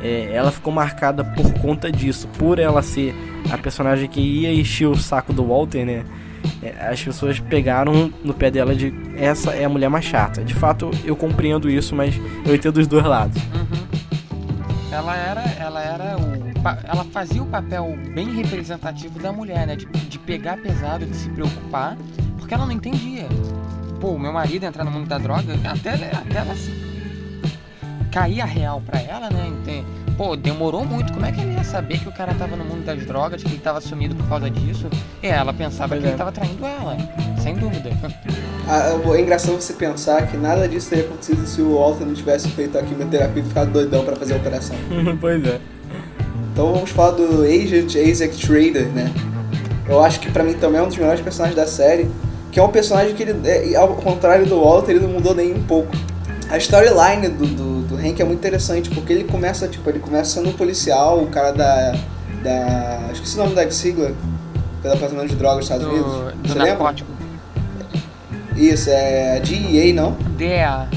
é, 0.00 0.30
ela 0.32 0.50
ficou 0.50 0.72
marcada 0.72 1.22
por 1.24 1.52
conta 1.54 1.90
disso, 1.92 2.26
por 2.38 2.58
ela 2.58 2.82
ser 2.82 3.14
a 3.50 3.58
personagem 3.58 4.08
que 4.08 4.20
ia 4.20 4.52
encher 4.52 4.86
o 4.86 4.96
saco 4.96 5.32
do 5.32 5.44
Walter, 5.44 5.84
né? 5.84 6.04
É, 6.62 6.88
as 6.88 7.02
pessoas 7.02 7.38
pegaram 7.38 8.12
no 8.24 8.32
pé 8.32 8.50
dela 8.50 8.74
de 8.74 8.92
essa 9.16 9.52
é 9.52 9.64
a 9.64 9.68
mulher 9.68 9.90
mais 9.90 10.04
chata. 10.04 10.42
De 10.42 10.54
fato, 10.54 10.90
eu 11.04 11.14
compreendo 11.14 11.68
isso, 11.68 11.94
mas 11.94 12.18
eu 12.46 12.54
entendo 12.54 12.78
os 12.78 12.86
dois 12.86 13.04
lados. 13.04 13.36
Uhum. 13.36 13.79
Ela 14.92 15.16
era, 15.16 15.42
ela 15.58 15.80
era 15.82 16.16
o, 16.18 16.50
ela 16.84 17.04
fazia 17.04 17.42
o 17.42 17.46
papel 17.46 17.96
bem 18.12 18.34
representativo 18.34 19.18
da 19.18 19.32
mulher, 19.32 19.66
né? 19.66 19.76
De, 19.76 19.86
de 19.86 20.18
pegar 20.18 20.56
pesado, 20.58 21.06
de 21.06 21.14
se 21.14 21.28
preocupar, 21.30 21.96
porque 22.38 22.52
ela 22.54 22.66
não 22.66 22.72
entendia. 22.72 23.26
Pô, 24.00 24.18
meu 24.18 24.32
marido 24.32 24.64
entrar 24.64 24.84
no 24.84 24.90
mundo 24.90 25.06
da 25.08 25.18
droga, 25.18 25.54
até, 25.64 25.94
até 25.94 26.38
ela 26.38 26.54
se 26.56 26.72
cair 28.10 28.40
a 28.40 28.44
real 28.44 28.82
pra 28.84 29.00
ela, 29.00 29.30
né? 29.30 29.46
Ente- 29.48 29.84
Pô, 30.20 30.36
demorou 30.36 30.84
muito. 30.84 31.14
Como 31.14 31.24
é 31.24 31.32
que 31.32 31.40
ele 31.40 31.54
ia 31.54 31.64
saber 31.64 31.98
que 31.98 32.06
o 32.06 32.12
cara 32.12 32.34
tava 32.34 32.54
no 32.54 32.62
mundo 32.62 32.84
das 32.84 33.06
drogas, 33.06 33.42
que 33.42 33.48
ele 33.48 33.58
tava 33.58 33.80
sumido 33.80 34.14
por 34.14 34.28
causa 34.28 34.50
disso? 34.50 34.86
E 35.22 35.26
ela 35.26 35.50
pensava 35.50 35.88
Pois 35.88 36.02
que 36.02 36.06
é. 36.06 36.10
ele 36.10 36.18
tava 36.18 36.30
traindo 36.30 36.62
ela, 36.62 36.94
sem 37.42 37.54
dúvida. 37.54 37.88
Ah, 38.68 38.98
é 39.14 39.20
engraçado 39.22 39.54
você 39.54 39.72
pensar 39.72 40.26
que 40.26 40.36
nada 40.36 40.68
disso 40.68 40.90
teria 40.90 41.06
acontecido 41.06 41.46
se 41.46 41.62
o 41.62 41.78
Walter 41.78 42.04
não 42.04 42.12
tivesse 42.12 42.48
feito 42.50 42.76
a 42.76 42.82
quimioterapia 42.82 43.42
e 43.42 43.46
ficado 43.46 43.72
doidão 43.72 44.04
pra 44.04 44.14
fazer 44.14 44.34
a 44.34 44.36
operação. 44.36 44.76
pois 45.18 45.42
é. 45.42 45.58
Então 46.52 46.70
vamos 46.70 46.90
falar 46.90 47.12
do 47.12 47.42
Agent 47.44 47.94
Isaac 47.94 48.36
Trader, 48.46 48.88
né? 48.88 49.10
Eu 49.88 50.04
acho 50.04 50.20
que 50.20 50.30
pra 50.30 50.44
mim 50.44 50.52
também 50.52 50.80
é 50.80 50.84
um 50.84 50.88
dos 50.88 50.98
melhores 50.98 51.22
personagens 51.22 51.56
da 51.56 51.66
série, 51.66 52.10
que 52.52 52.60
é 52.60 52.62
um 52.62 52.68
personagem 52.68 53.14
que 53.14 53.22
ele, 53.22 53.48
é, 53.48 53.74
ao 53.74 53.94
contrário 53.94 54.44
do 54.44 54.62
Walter, 54.62 54.90
ele 54.90 55.00
não 55.00 55.08
mudou 55.08 55.34
nem 55.34 55.54
um 55.54 55.62
pouco. 55.62 55.96
A 56.50 56.58
storyline 56.58 57.26
do, 57.28 57.46
do 57.46 57.79
Hank 58.00 58.20
é 58.20 58.24
muito 58.24 58.38
interessante, 58.38 58.90
porque 58.90 59.12
ele 59.12 59.24
começa, 59.24 59.68
tipo, 59.68 59.88
ele 59.88 59.98
começa 59.98 60.34
sendo 60.34 60.48
um 60.48 60.52
policial, 60.52 61.22
o 61.22 61.26
cara 61.26 61.52
da. 61.52 61.94
da. 62.42 63.10
Esqueci 63.12 63.36
o 63.36 63.42
nome 63.42 63.54
da 63.54 63.70
sigla. 63.70 64.12
Do 64.82 64.88
Departamento 64.88 65.28
de 65.28 65.36
Drogas 65.36 65.58
dos 65.58 65.64
Estados 65.66 65.86
Unidos. 65.86 66.12
Do, 66.12 66.32
do 66.32 66.48
Você 66.48 66.54
lembra? 66.54 66.70
narcótico. 66.70 67.10
Isso, 68.56 68.88
é 68.90 69.40
DEA, 69.40 69.92
não? 69.92 70.12
DEA. 70.36 70.88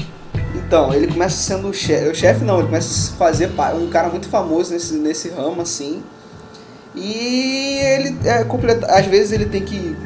Então, 0.54 0.92
ele 0.94 1.06
começa 1.06 1.36
sendo 1.36 1.68
o 1.68 1.74
chefe. 1.74 2.08
O 2.08 2.14
chefe 2.14 2.44
não, 2.44 2.58
ele 2.58 2.66
começa 2.66 3.12
a 3.12 3.16
fazer 3.16 3.50
um 3.78 3.88
cara 3.88 4.08
muito 4.08 4.28
famoso 4.28 4.72
nesse, 4.72 4.94
nesse 4.94 5.28
ramo, 5.30 5.60
assim. 5.60 6.02
E 6.94 7.78
ele 7.82 8.16
é 8.24 8.44
completa. 8.44 8.86
Às 8.86 9.06
vezes 9.06 9.32
ele 9.32 9.46
tem 9.46 9.62
que 9.62 9.96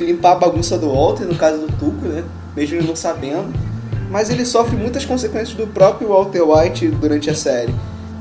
limpar 0.00 0.32
a 0.32 0.36
bagunça 0.36 0.76
do 0.76 0.92
Walter, 0.92 1.24
no 1.24 1.36
caso 1.36 1.58
do 1.58 1.72
Tuco, 1.78 2.06
né? 2.06 2.24
Mesmo 2.54 2.76
ele 2.76 2.86
não 2.86 2.96
sabendo. 2.96 3.52
Mas 4.16 4.30
ele 4.30 4.46
sofre 4.46 4.74
muitas 4.74 5.04
consequências 5.04 5.54
do 5.54 5.66
próprio 5.66 6.08
Walter 6.08 6.40
White 6.40 6.88
durante 6.88 7.28
a 7.28 7.34
série. 7.34 7.74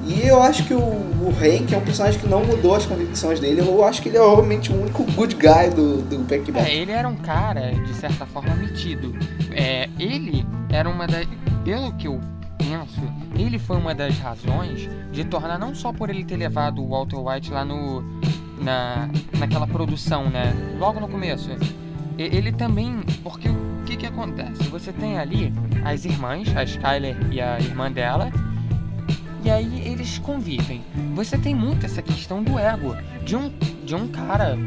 E 0.06 0.28
eu 0.28 0.44
acho 0.44 0.66
que 0.66 0.74
o, 0.74 0.78
o 0.78 1.30
Hank 1.30 1.74
é 1.74 1.78
um 1.78 1.82
personagem 1.86 2.20
que 2.20 2.28
não 2.28 2.44
mudou 2.44 2.76
as 2.76 2.86
convicções 2.86 3.40
dele. 3.40 3.62
Eu 3.62 3.82
acho 3.82 4.02
que 4.02 4.10
ele 4.10 4.18
é 4.18 4.20
realmente 4.20 4.74
o 4.74 4.82
único 4.82 5.06
good 5.14 5.36
guy 5.36 5.70
do, 5.74 6.02
do 6.02 6.18
Breaking 6.18 6.52
É, 6.58 6.76
ele 6.76 6.92
era 6.92 7.08
um 7.08 7.16
cara, 7.16 7.72
de 7.72 7.94
certa 7.94 8.26
forma, 8.26 8.54
metido. 8.56 9.18
É, 9.54 9.88
ele 9.98 10.46
era 10.70 10.90
uma 10.90 11.08
das. 11.08 11.26
Pelo 11.64 11.94
que 11.94 12.10
eu 12.10 12.20
penso, 12.58 13.02
ele 13.34 13.58
foi 13.58 13.78
uma 13.78 13.96
das 13.96 14.20
razões 14.20 14.90
de 15.14 15.24
tornar, 15.24 15.58
não 15.58 15.74
só 15.74 15.94
por 15.94 16.10
ele 16.10 16.26
ter 16.26 16.36
levado 16.36 16.84
o 16.84 16.90
Walter 16.90 17.20
White 17.20 17.52
lá 17.52 17.64
no. 17.64 18.04
Na, 18.62 19.10
naquela 19.40 19.66
produção, 19.66 20.30
né? 20.30 20.54
Logo 20.78 21.00
no 21.00 21.08
começo. 21.08 21.50
Ele 22.18 22.52
também. 22.52 23.00
Porque 23.24 23.48
que 23.86 23.98
que 23.98 24.06
acontece? 24.06 24.64
Você 24.70 24.92
tem 24.92 25.18
ali 25.18 25.54
as 25.84 26.06
irmãs, 26.06 26.56
a 26.56 26.64
Skyler 26.64 27.16
e 27.32 27.40
a 27.42 27.60
irmã 27.60 27.92
dela. 27.92 28.32
E 29.44 29.50
aí 29.52 29.82
eles 29.88 30.18
convivem. 30.18 30.84
Você 31.14 31.38
tem 31.38 31.54
muito 31.54 31.86
essa 31.86 32.02
questão 32.02 32.44
do 32.44 32.58
ego. 32.58 32.96
De 33.24 33.36
um, 33.36 33.52
de 33.86 33.94
um 33.96 34.08
cara 34.08 34.58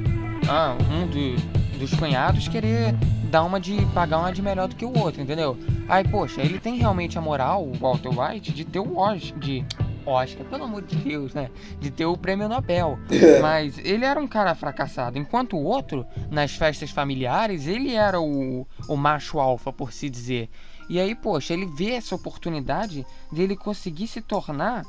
ah, 0.48 0.76
um 0.92 1.06
do- 1.06 1.78
dos 1.78 1.92
cunhados 1.94 2.48
querer 2.48 2.94
dar 3.30 3.42
uma 3.44 3.60
de 3.60 3.84
pagar 3.94 4.18
uma 4.18 4.32
de 4.32 4.40
melhor 4.40 4.68
do 4.68 4.76
que 4.76 4.84
o 4.84 4.96
outro, 4.98 5.20
entendeu? 5.20 5.58
Aí, 5.88 6.06
poxa, 6.06 6.40
ele 6.40 6.58
tem 6.58 6.76
realmente 6.76 7.18
a 7.18 7.20
moral, 7.20 7.64
o 7.64 7.72
Walter 7.74 8.08
White, 8.08 8.52
de 8.52 8.64
ter 8.64 8.78
o 8.78 8.96
Oscar, 8.98 9.38
de 9.38 9.64
Oscar, 10.08 10.44
pelo 10.46 10.64
amor 10.64 10.82
de 10.82 10.96
Deus, 10.96 11.34
né? 11.34 11.50
De 11.78 11.90
ter 11.90 12.06
o 12.06 12.16
prêmio 12.16 12.48
Nobel. 12.48 12.98
Mas 13.40 13.78
ele 13.78 14.04
era 14.04 14.20
um 14.20 14.26
cara 14.26 14.54
fracassado, 14.54 15.18
enquanto 15.18 15.56
o 15.56 15.62
outro, 15.62 16.06
nas 16.30 16.52
festas 16.52 16.90
familiares, 16.90 17.66
ele 17.66 17.94
era 17.94 18.20
o, 18.20 18.66
o 18.88 18.96
macho 18.96 19.38
alfa, 19.38 19.72
por 19.72 19.92
se 19.92 20.08
dizer. 20.08 20.48
E 20.88 20.98
aí, 20.98 21.14
poxa, 21.14 21.52
ele 21.52 21.66
vê 21.66 21.90
essa 21.90 22.14
oportunidade 22.14 23.06
de 23.30 23.42
ele 23.42 23.54
conseguir 23.54 24.08
se 24.08 24.22
tornar 24.22 24.84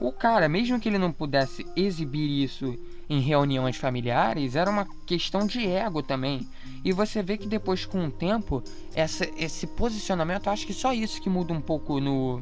o 0.00 0.12
cara, 0.12 0.48
mesmo 0.48 0.78
que 0.78 0.88
ele 0.88 0.98
não 0.98 1.12
pudesse 1.12 1.64
exibir 1.76 2.42
isso 2.42 2.76
em 3.08 3.20
reuniões 3.20 3.76
familiares, 3.76 4.56
era 4.56 4.68
uma 4.68 4.86
questão 5.06 5.46
de 5.46 5.66
ego 5.66 6.02
também. 6.02 6.46
E 6.84 6.92
você 6.92 7.22
vê 7.22 7.36
que 7.36 7.46
depois, 7.46 7.86
com 7.86 8.04
o 8.06 8.10
tempo, 8.10 8.62
essa, 8.94 9.28
esse 9.36 9.66
posicionamento, 9.66 10.48
acho 10.48 10.66
que 10.66 10.74
só 10.74 10.92
isso 10.92 11.22
que 11.22 11.30
muda 11.30 11.52
um 11.52 11.60
pouco 11.60 12.00
no, 12.00 12.40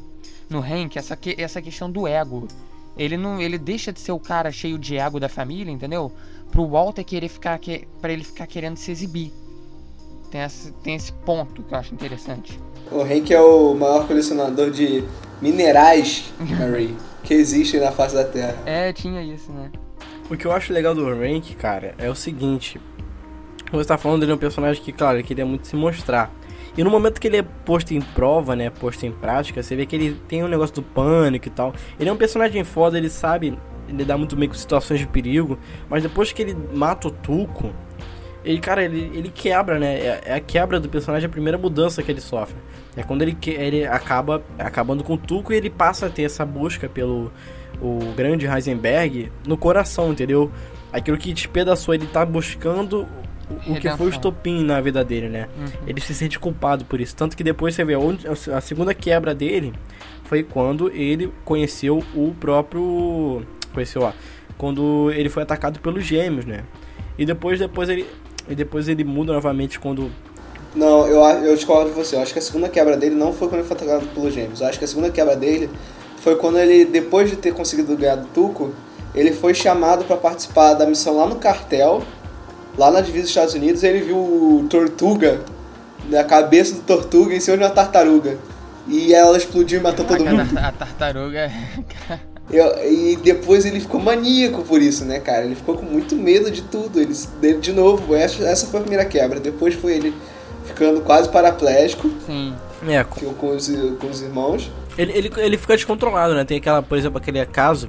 no 0.49 0.61
Hank, 0.61 0.97
essa, 0.99 1.17
que- 1.17 1.35
essa 1.39 1.61
questão 1.63 1.91
do 1.91 2.07
ego. 2.07 2.47
Ele 2.97 3.17
não, 3.17 3.41
ele 3.41 3.59
deixa 3.59 3.93
de 3.93 3.99
ser 4.01 4.13
o 4.13 4.21
cara 4.21 4.53
cheio 4.53 4.79
de 4.79 4.97
ego 4.97 5.19
da 5.19 5.29
família, 5.29 5.71
entendeu? 5.73 6.13
Pro 6.53 6.67
Walter 6.69 7.03
querer 7.03 7.29
ficar, 7.29 7.59
que, 7.59 7.89
para 8.01 8.13
ele 8.13 8.23
ficar 8.23 8.47
querendo 8.47 8.77
se 8.77 8.91
exibir. 8.93 9.33
Tem 10.31 10.43
esse, 10.43 10.73
tem 10.75 10.95
esse 10.95 11.13
ponto 11.13 11.63
que 11.63 11.75
eu 11.75 11.79
acho 11.79 11.93
interessante. 11.95 12.59
O 12.93 13.01
Hank 13.03 13.33
é 13.33 13.41
o 13.41 13.75
maior 13.75 14.07
colecionador 14.07 14.71
de 14.71 15.03
minerais, 15.43 16.33
Mary, 16.39 16.95
que 17.23 17.35
existem 17.35 17.81
na 17.81 17.91
face 17.91 18.15
da 18.15 18.25
Terra. 18.25 18.57
É, 18.67 18.93
tinha 18.93 19.23
isso, 19.23 19.51
né? 19.53 19.71
O 20.31 20.37
que 20.37 20.47
eu 20.47 20.53
acho 20.53 20.73
legal 20.73 20.95
do 20.95 21.05
Rank, 21.07 21.55
cara, 21.57 21.95
é 21.99 22.09
o 22.09 22.15
seguinte. 22.15 22.81
Você 23.73 23.89
tá 23.89 23.99
falando 23.99 24.21
dele 24.21 24.33
é 24.33 24.35
um 24.35 24.39
personagem 24.39 24.83
que, 24.83 24.93
claro, 24.93 25.17
ele 25.19 25.25
queria 25.27 25.45
muito 25.45 25.67
se 25.67 25.75
mostrar. 25.75 26.31
E 26.77 26.83
no 26.83 26.91
momento 26.91 27.21
que 27.21 27.29
ele 27.29 27.37
é 27.37 27.43
posto 27.43 27.95
em 27.95 28.01
prova, 28.01 28.57
né, 28.57 28.71
posto 28.71 29.07
em 29.07 29.13
prática, 29.13 29.63
você 29.63 29.77
vê 29.77 29.87
que 29.87 29.95
ele 29.95 30.21
tem 30.29 30.43
um 30.43 30.49
negócio 30.49 30.75
do 30.75 30.83
pânico 30.83 31.47
e 31.47 31.51
tal. 31.51 31.73
Ele 31.99 32.09
é 32.09 32.13
um 32.13 32.17
personagem 32.17 32.65
foda, 32.65 32.99
ele 32.99 33.09
sabe 33.09 33.57
lidar 33.89 34.17
muito 34.17 34.35
bem 34.35 34.49
com 34.49 34.55
situações 34.55 35.01
de 35.01 35.07
perigo, 35.07 35.59
mas 35.89 36.03
depois 36.03 36.33
que 36.33 36.43
ele 36.43 36.57
mata 36.75 37.09
o 37.09 37.11
Tuco, 37.11 37.73
ele, 38.45 38.59
cara, 38.59 38.85
ele, 38.85 39.11
ele 39.15 39.31
quebra, 39.31 39.79
né? 39.79 39.95
É, 39.95 40.23
é 40.27 40.35
a 40.35 40.41
quebra 40.41 40.79
do 40.79 40.89
personagem, 40.89 41.27
a 41.27 41.31
primeira 41.31 41.57
mudança 41.57 42.03
que 42.03 42.11
ele 42.11 42.21
sofre. 42.21 42.57
É 42.97 43.03
quando 43.03 43.23
ele, 43.23 43.37
ele 43.47 43.87
acaba 43.87 44.43
acabando 44.59 45.03
com 45.03 45.15
o 45.15 45.19
Tuco 45.19 45.53
e 45.53 45.57
ele 45.57 45.71
passa 45.71 46.07
a 46.07 46.11
ter 46.11 46.25
essa 46.25 46.45
busca 46.45 46.89
pelo 46.89 47.33
o 47.81 48.13
grande 48.15 48.47
Heisenberg 48.47 49.33
no 49.47 49.57
coração, 49.57 50.13
entendeu? 50.13 50.51
Aquilo 50.93 51.17
que 51.17 51.33
despedaçou, 51.33 51.95
ele 51.95 52.07
tá 52.07 52.25
buscando 52.25 53.09
o, 53.67 53.75
que 53.75 53.89
foi 53.91 54.07
o 54.07 54.11
estopim 54.11 54.65
na 54.65 54.81
vida 54.81 55.05
dele, 55.05 55.29
né? 55.29 55.49
Ele 55.87 56.01
se 56.01 56.15
sente 56.15 56.39
culpado 56.39 56.85
por 56.85 57.01
isso. 57.01 57.15
Tanto 57.15 57.37
que 57.37 57.45
depois 57.45 57.75
você 57.75 57.85
vê 57.85 57.95
a 58.53 58.61
segunda 58.61 58.95
quebra 58.95 59.35
dele 59.35 59.73
foi 60.25 60.43
quando 60.43 60.91
ele 60.91 61.33
conheceu 61.45 62.03
o 62.15 62.35
próprio. 62.39 63.43
Conheceu, 63.73 64.03
ó. 64.03 64.13
Quando 64.57 65.11
ele 65.13 65.29
foi 65.29 65.43
atacado 65.43 65.81
pelos 65.81 66.05
gêmeos, 66.05 66.45
né? 66.45 66.65
E 67.19 67.27
depois, 67.27 67.59
depois 67.59 67.89
ele. 67.89 68.07
E 68.49 68.55
depois 68.55 68.89
ele 68.89 69.05
muda 69.05 69.33
novamente 69.33 69.79
quando. 69.79 70.11
Não, 70.75 71.07
eu, 71.07 71.21
eu 71.45 71.55
discordo 71.55 71.91
de 71.91 71.97
você. 71.97 72.17
Eu 72.17 72.21
acho 72.21 72.33
que 72.33 72.39
a 72.39 72.43
segunda 72.43 72.69
quebra 72.69 72.97
dele 72.97 73.15
não 73.15 73.33
foi 73.33 73.49
quando 73.49 73.61
ele 73.61 73.69
foi 73.69 73.77
atacado 73.77 74.07
pelos 74.15 74.35
gêmeos. 74.35 74.61
Eu 74.61 74.67
acho 74.67 74.79
que 74.79 74.85
a 74.85 74.89
segunda 74.89 75.11
quebra 75.11 75.37
dele 75.37 75.71
foi 76.19 76.37
quando 76.37 76.59
ele, 76.59 76.85
depois 76.85 77.31
de 77.31 77.37
ter 77.37 77.53
conseguido 77.53 77.97
ganhar 77.97 78.17
do 78.17 78.27
Tuco, 78.29 78.73
ele 79.15 79.33
foi 79.33 79.55
chamado 79.55 80.05
para 80.05 80.17
participar 80.17 80.75
da 80.75 80.87
missão 80.87 81.17
lá 81.17 81.27
no 81.27 81.37
cartel, 81.37 82.03
lá 82.77 82.91
na 82.91 83.01
divisa 83.01 83.23
dos 83.23 83.31
Estados 83.31 83.55
Unidos, 83.55 83.83
ele 83.83 84.01
viu 84.01 84.17
o 84.17 84.67
Tortuga, 84.69 85.41
a 86.19 86.25
cabeça 86.25 86.75
do 86.75 86.83
Tortuga 86.83 87.35
em 87.35 87.41
cima 87.41 87.57
de 87.57 87.65
uma 87.65 87.71
tartaruga. 87.71 88.37
E 88.87 89.15
ela 89.15 89.37
explodiu 89.37 89.81
e 89.81 89.83
matou 89.83 90.05
todo 90.05 90.23
mundo. 90.25 90.59
A 90.59 90.71
tartaruga. 90.71 91.51
Eu- 92.51 92.75
e 92.87 93.17
depois 93.17 93.65
ele 93.65 93.81
ficou 93.81 93.99
maníaco 93.99 94.63
por 94.63 94.83
isso, 94.83 95.05
né, 95.05 95.19
cara? 95.19 95.47
Ele 95.47 95.55
ficou 95.55 95.77
com 95.77 95.87
muito 95.87 96.15
medo 96.15 96.51
de 96.51 96.61
tudo. 96.63 97.01
Ele, 97.01 97.15
dele, 97.41 97.59
de 97.59 97.73
novo, 97.73 98.15
essa, 98.15 98.45
essa 98.45 98.67
foi 98.67 98.81
a 98.81 98.83
primeira 98.83 99.05
quebra. 99.07 99.41
Depois 99.41 99.75
foi 99.75 99.95
ele 99.95 100.15
ficando 100.67 101.01
quase 101.01 101.29
paraplégico 101.31 102.11
Sim. 102.27 102.55
É, 102.87 103.03
com, 103.03 103.33
com 103.35 103.57
os, 103.57 103.69
com 103.99 104.07
os 104.09 104.21
irmãos. 104.21 104.71
Ele, 104.99 105.13
ele, 105.13 105.33
ele 105.39 105.57
fica 105.57 105.75
descontrolado, 105.75 106.35
né? 106.35 106.45
Tem 106.45 106.59
aquela, 106.59 106.83
por 106.83 106.99
exemplo, 106.99 107.17
aquele 107.19 107.45
caso 107.47 107.89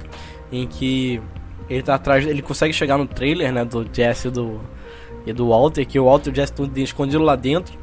em 0.50 0.66
que 0.66 1.20
ele 1.68 1.82
tá 1.82 1.94
atrás, 1.96 2.26
ele 2.26 2.40
consegue 2.40 2.72
chegar 2.72 2.96
no 2.96 3.06
trailer, 3.06 3.52
né, 3.52 3.64
do 3.64 3.86
Jesse 3.92 4.28
e 4.28 4.30
do, 4.30 4.60
e 5.26 5.32
do 5.32 5.48
Walter, 5.48 5.84
que 5.84 5.98
o 5.98 6.04
Walter 6.04 6.30
e 6.30 6.32
o 6.32 6.36
Jesse 6.36 6.52
estão 6.52 6.70
escondidos 6.76 7.26
lá 7.26 7.34
dentro. 7.34 7.76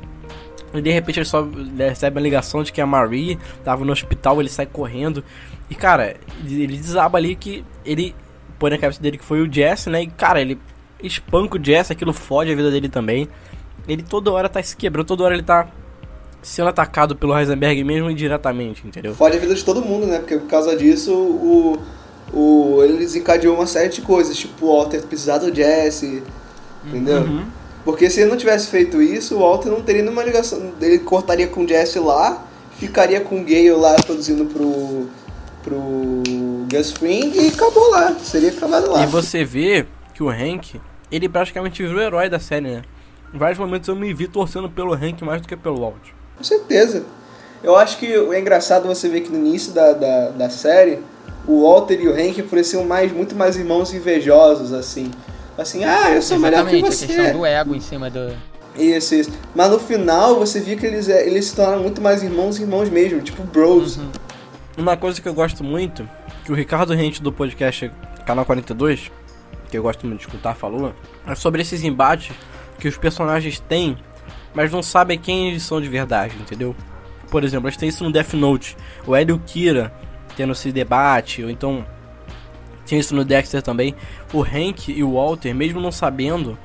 E 0.74 0.82
de 0.82 0.92
repente 0.92 1.20
ele 1.20 1.26
só 1.26 1.48
recebe 1.78 2.18
a 2.18 2.22
ligação 2.22 2.64
de 2.64 2.72
que 2.72 2.82
a 2.82 2.86
Marie 2.86 3.38
tava 3.64 3.86
no 3.86 3.92
hospital, 3.92 4.40
ele 4.40 4.50
sai 4.50 4.66
correndo. 4.66 5.24
E 5.70 5.76
cara, 5.76 6.16
ele 6.44 6.64
ele 6.64 6.78
desaba 6.78 7.18
ali 7.18 7.36
que 7.36 7.64
ele 7.86 8.16
põe 8.58 8.72
na 8.72 8.78
cabeça 8.78 9.02
dele 9.02 9.18
que 9.18 9.26
foi 9.26 9.42
o 9.42 9.52
Jesse, 9.52 9.90
né? 9.90 10.02
E 10.02 10.08
cara, 10.08 10.42
ele 10.42 10.58
espanca 11.04 11.58
o 11.58 11.64
Jesse, 11.64 11.92
aquilo 11.92 12.14
fode 12.14 12.52
a 12.52 12.56
vida 12.56 12.72
dele 12.72 12.90
também. 12.90 13.28
Ele 13.88 14.02
toda 14.02 14.32
hora 14.32 14.48
tá 14.48 14.64
se 14.64 14.76
quebrando, 14.76 15.06
toda 15.06 15.24
hora 15.26 15.36
ele 15.36 15.44
tá 15.44 15.68
sendo 16.42 16.70
atacado 16.70 17.16
pelo 17.16 17.38
Heisenberg 17.38 17.84
mesmo 17.84 18.10
indiretamente, 18.10 18.86
entendeu? 18.86 19.14
Fode 19.14 19.38
a 19.38 19.40
vida 19.40 19.54
de 19.54 19.64
todo 19.64 19.82
mundo, 19.82 20.08
né? 20.08 20.20
Porque 20.20 20.38
por 20.38 20.48
causa 20.48 20.76
disso, 20.76 21.14
o, 21.14 21.78
o, 22.34 22.84
ele 22.84 22.98
desencadeou 22.98 23.56
uma 23.56 23.68
série 23.68 23.90
de 23.90 24.02
coisas, 24.02 24.36
tipo 24.38 24.66
o 24.66 24.78
Walter 24.78 25.02
precisar 25.04 25.38
do 25.38 25.54
Jesse, 25.54 26.24
entendeu? 26.86 27.22
Uhum. 27.22 27.46
Porque 27.86 28.10
se 28.10 28.22
ele 28.22 28.30
não 28.30 28.38
tivesse 28.38 28.68
feito 28.68 29.02
isso, 29.02 29.36
o 29.36 29.40
Walter 29.40 29.70
não 29.70 29.82
teria 29.82 30.02
nenhuma 30.02 30.24
ligação. 30.24 30.72
Ele 30.80 31.00
cortaria 31.00 31.48
com 31.48 31.64
o 31.64 31.68
Jesse 31.68 32.00
lá, 32.00 32.46
ficaria 32.78 33.20
com 33.20 33.42
o 33.42 33.44
Gale 33.44 33.72
lá 33.72 33.96
produzindo 33.96 34.46
pro, 34.46 35.08
pro 35.62 36.24
Gus 36.72 36.92
Fring 36.92 37.32
e 37.36 37.50
acabou 37.50 37.90
lá. 37.90 38.16
Seria 38.20 38.50
acabado 38.50 38.90
lá. 38.90 39.04
E 39.04 39.08
você 39.08 39.44
vê 39.44 39.86
que 40.14 40.24
o 40.24 40.30
Hank, 40.30 40.80
ele 41.12 41.28
praticamente 41.28 41.84
virou 41.84 41.98
o 41.98 42.02
herói 42.02 42.30
da 42.30 42.40
série, 42.40 42.68
né? 42.68 42.82
Em 43.34 43.38
vários 43.38 43.60
momentos 43.60 43.90
eu 43.90 43.96
me 43.96 44.14
vi 44.14 44.28
torcendo 44.28 44.70
pelo 44.70 44.94
Hank 44.94 45.22
mais 45.24 45.42
do 45.42 45.48
que 45.48 45.58
pelo 45.58 45.82
Walt. 45.82 46.12
Com 46.38 46.44
certeza. 46.44 47.04
Eu 47.64 47.76
acho 47.76 47.98
que 47.98 48.06
é 48.06 48.40
engraçado 48.40 48.88
você 48.88 49.10
ver 49.10 49.22
que 49.22 49.32
no 49.32 49.38
início 49.38 49.74
da, 49.74 49.94
da, 49.94 50.30
da 50.30 50.50
série, 50.50 51.00
o 51.48 51.64
Walter 51.64 52.00
e 52.00 52.08
o 52.08 52.14
Hank 52.14 52.42
pareciam 52.44 52.86
mais, 52.86 53.12
muito 53.12 53.36
mais 53.36 53.58
irmãos 53.58 53.94
invejosos, 53.94 54.72
assim. 54.72 55.10
Assim, 55.58 55.84
ah, 55.84 56.12
eu 56.12 56.22
sou 56.22 56.40
melhor 56.40 56.66
que 56.66 56.76
Exatamente, 56.76 56.86
a 56.86 57.08
questão 57.08 57.26
você. 57.26 57.34
do 57.34 57.46
ego 57.46 57.76
em 57.76 57.80
cima 57.80 58.10
do. 58.10 58.34
Isso, 58.76 59.14
isso. 59.14 59.32
Mas 59.54 59.70
no 59.70 59.80
final 59.80 60.40
você 60.40 60.60
via 60.60 60.76
que 60.76 60.86
eles, 60.86 61.08
é, 61.08 61.28
eles 61.28 61.46
se 61.46 61.56
tornaram 61.56 61.84
muito 61.84 62.02
mais 62.02 62.24
irmãos 62.24 62.60
irmãos 62.60 62.90
mesmo, 62.90 63.22
tipo 63.22 63.44
bros. 63.44 63.98
Uhum. 63.98 64.12
Uma 64.78 64.98
coisa 64.98 65.22
que 65.22 65.30
eu 65.30 65.34
gosto 65.34 65.64
muito, 65.64 66.10
que 66.44 66.52
o 66.52 66.56
Ricardo 66.56 66.94
Rente 66.94 67.22
do 67.22 67.32
podcast 67.32 67.92
Canal 68.26 68.46
42, 68.46 69.12
que 69.70 69.78
eu 69.78 69.84
gosto 69.84 70.08
muito 70.08 70.22
de 70.22 70.26
escutar, 70.26 70.56
falou, 70.56 70.94
é 71.28 71.36
sobre 71.36 71.62
esses 71.62 71.84
embates 71.84 72.36
que 72.80 72.88
os 72.88 72.98
personagens 72.98 73.60
têm, 73.60 73.96
mas 74.56 74.72
não 74.72 74.82
sabem 74.82 75.20
quem 75.20 75.50
eles 75.50 75.62
são 75.62 75.80
de 75.80 75.88
verdade, 75.88 76.36
entendeu? 76.40 76.76
por 77.34 77.44
exemplo, 77.44 77.68
a 77.68 77.72
gente 77.72 77.80
tem 77.80 77.90
isso 77.90 78.04
no 78.04 78.12
Death 78.12 78.34
Note. 78.34 78.78
O 79.08 79.18
Ed 79.18 79.32
e 79.32 79.34
o 79.34 79.40
Kira 79.40 79.92
tendo 80.36 80.54
esse 80.54 80.72
debate, 80.72 81.44
ou 81.44 81.50
então 81.50 81.84
tinha 82.86 83.00
isso 83.00 83.16
no 83.16 83.24
Dexter 83.24 83.62
também. 83.62 83.96
O 84.34 84.42
Hank 84.42 84.90
e 84.92 85.04
o 85.04 85.14
Walter, 85.14 85.54
mesmo 85.54 85.80
não 85.80 85.92
sabendo. 85.92 86.58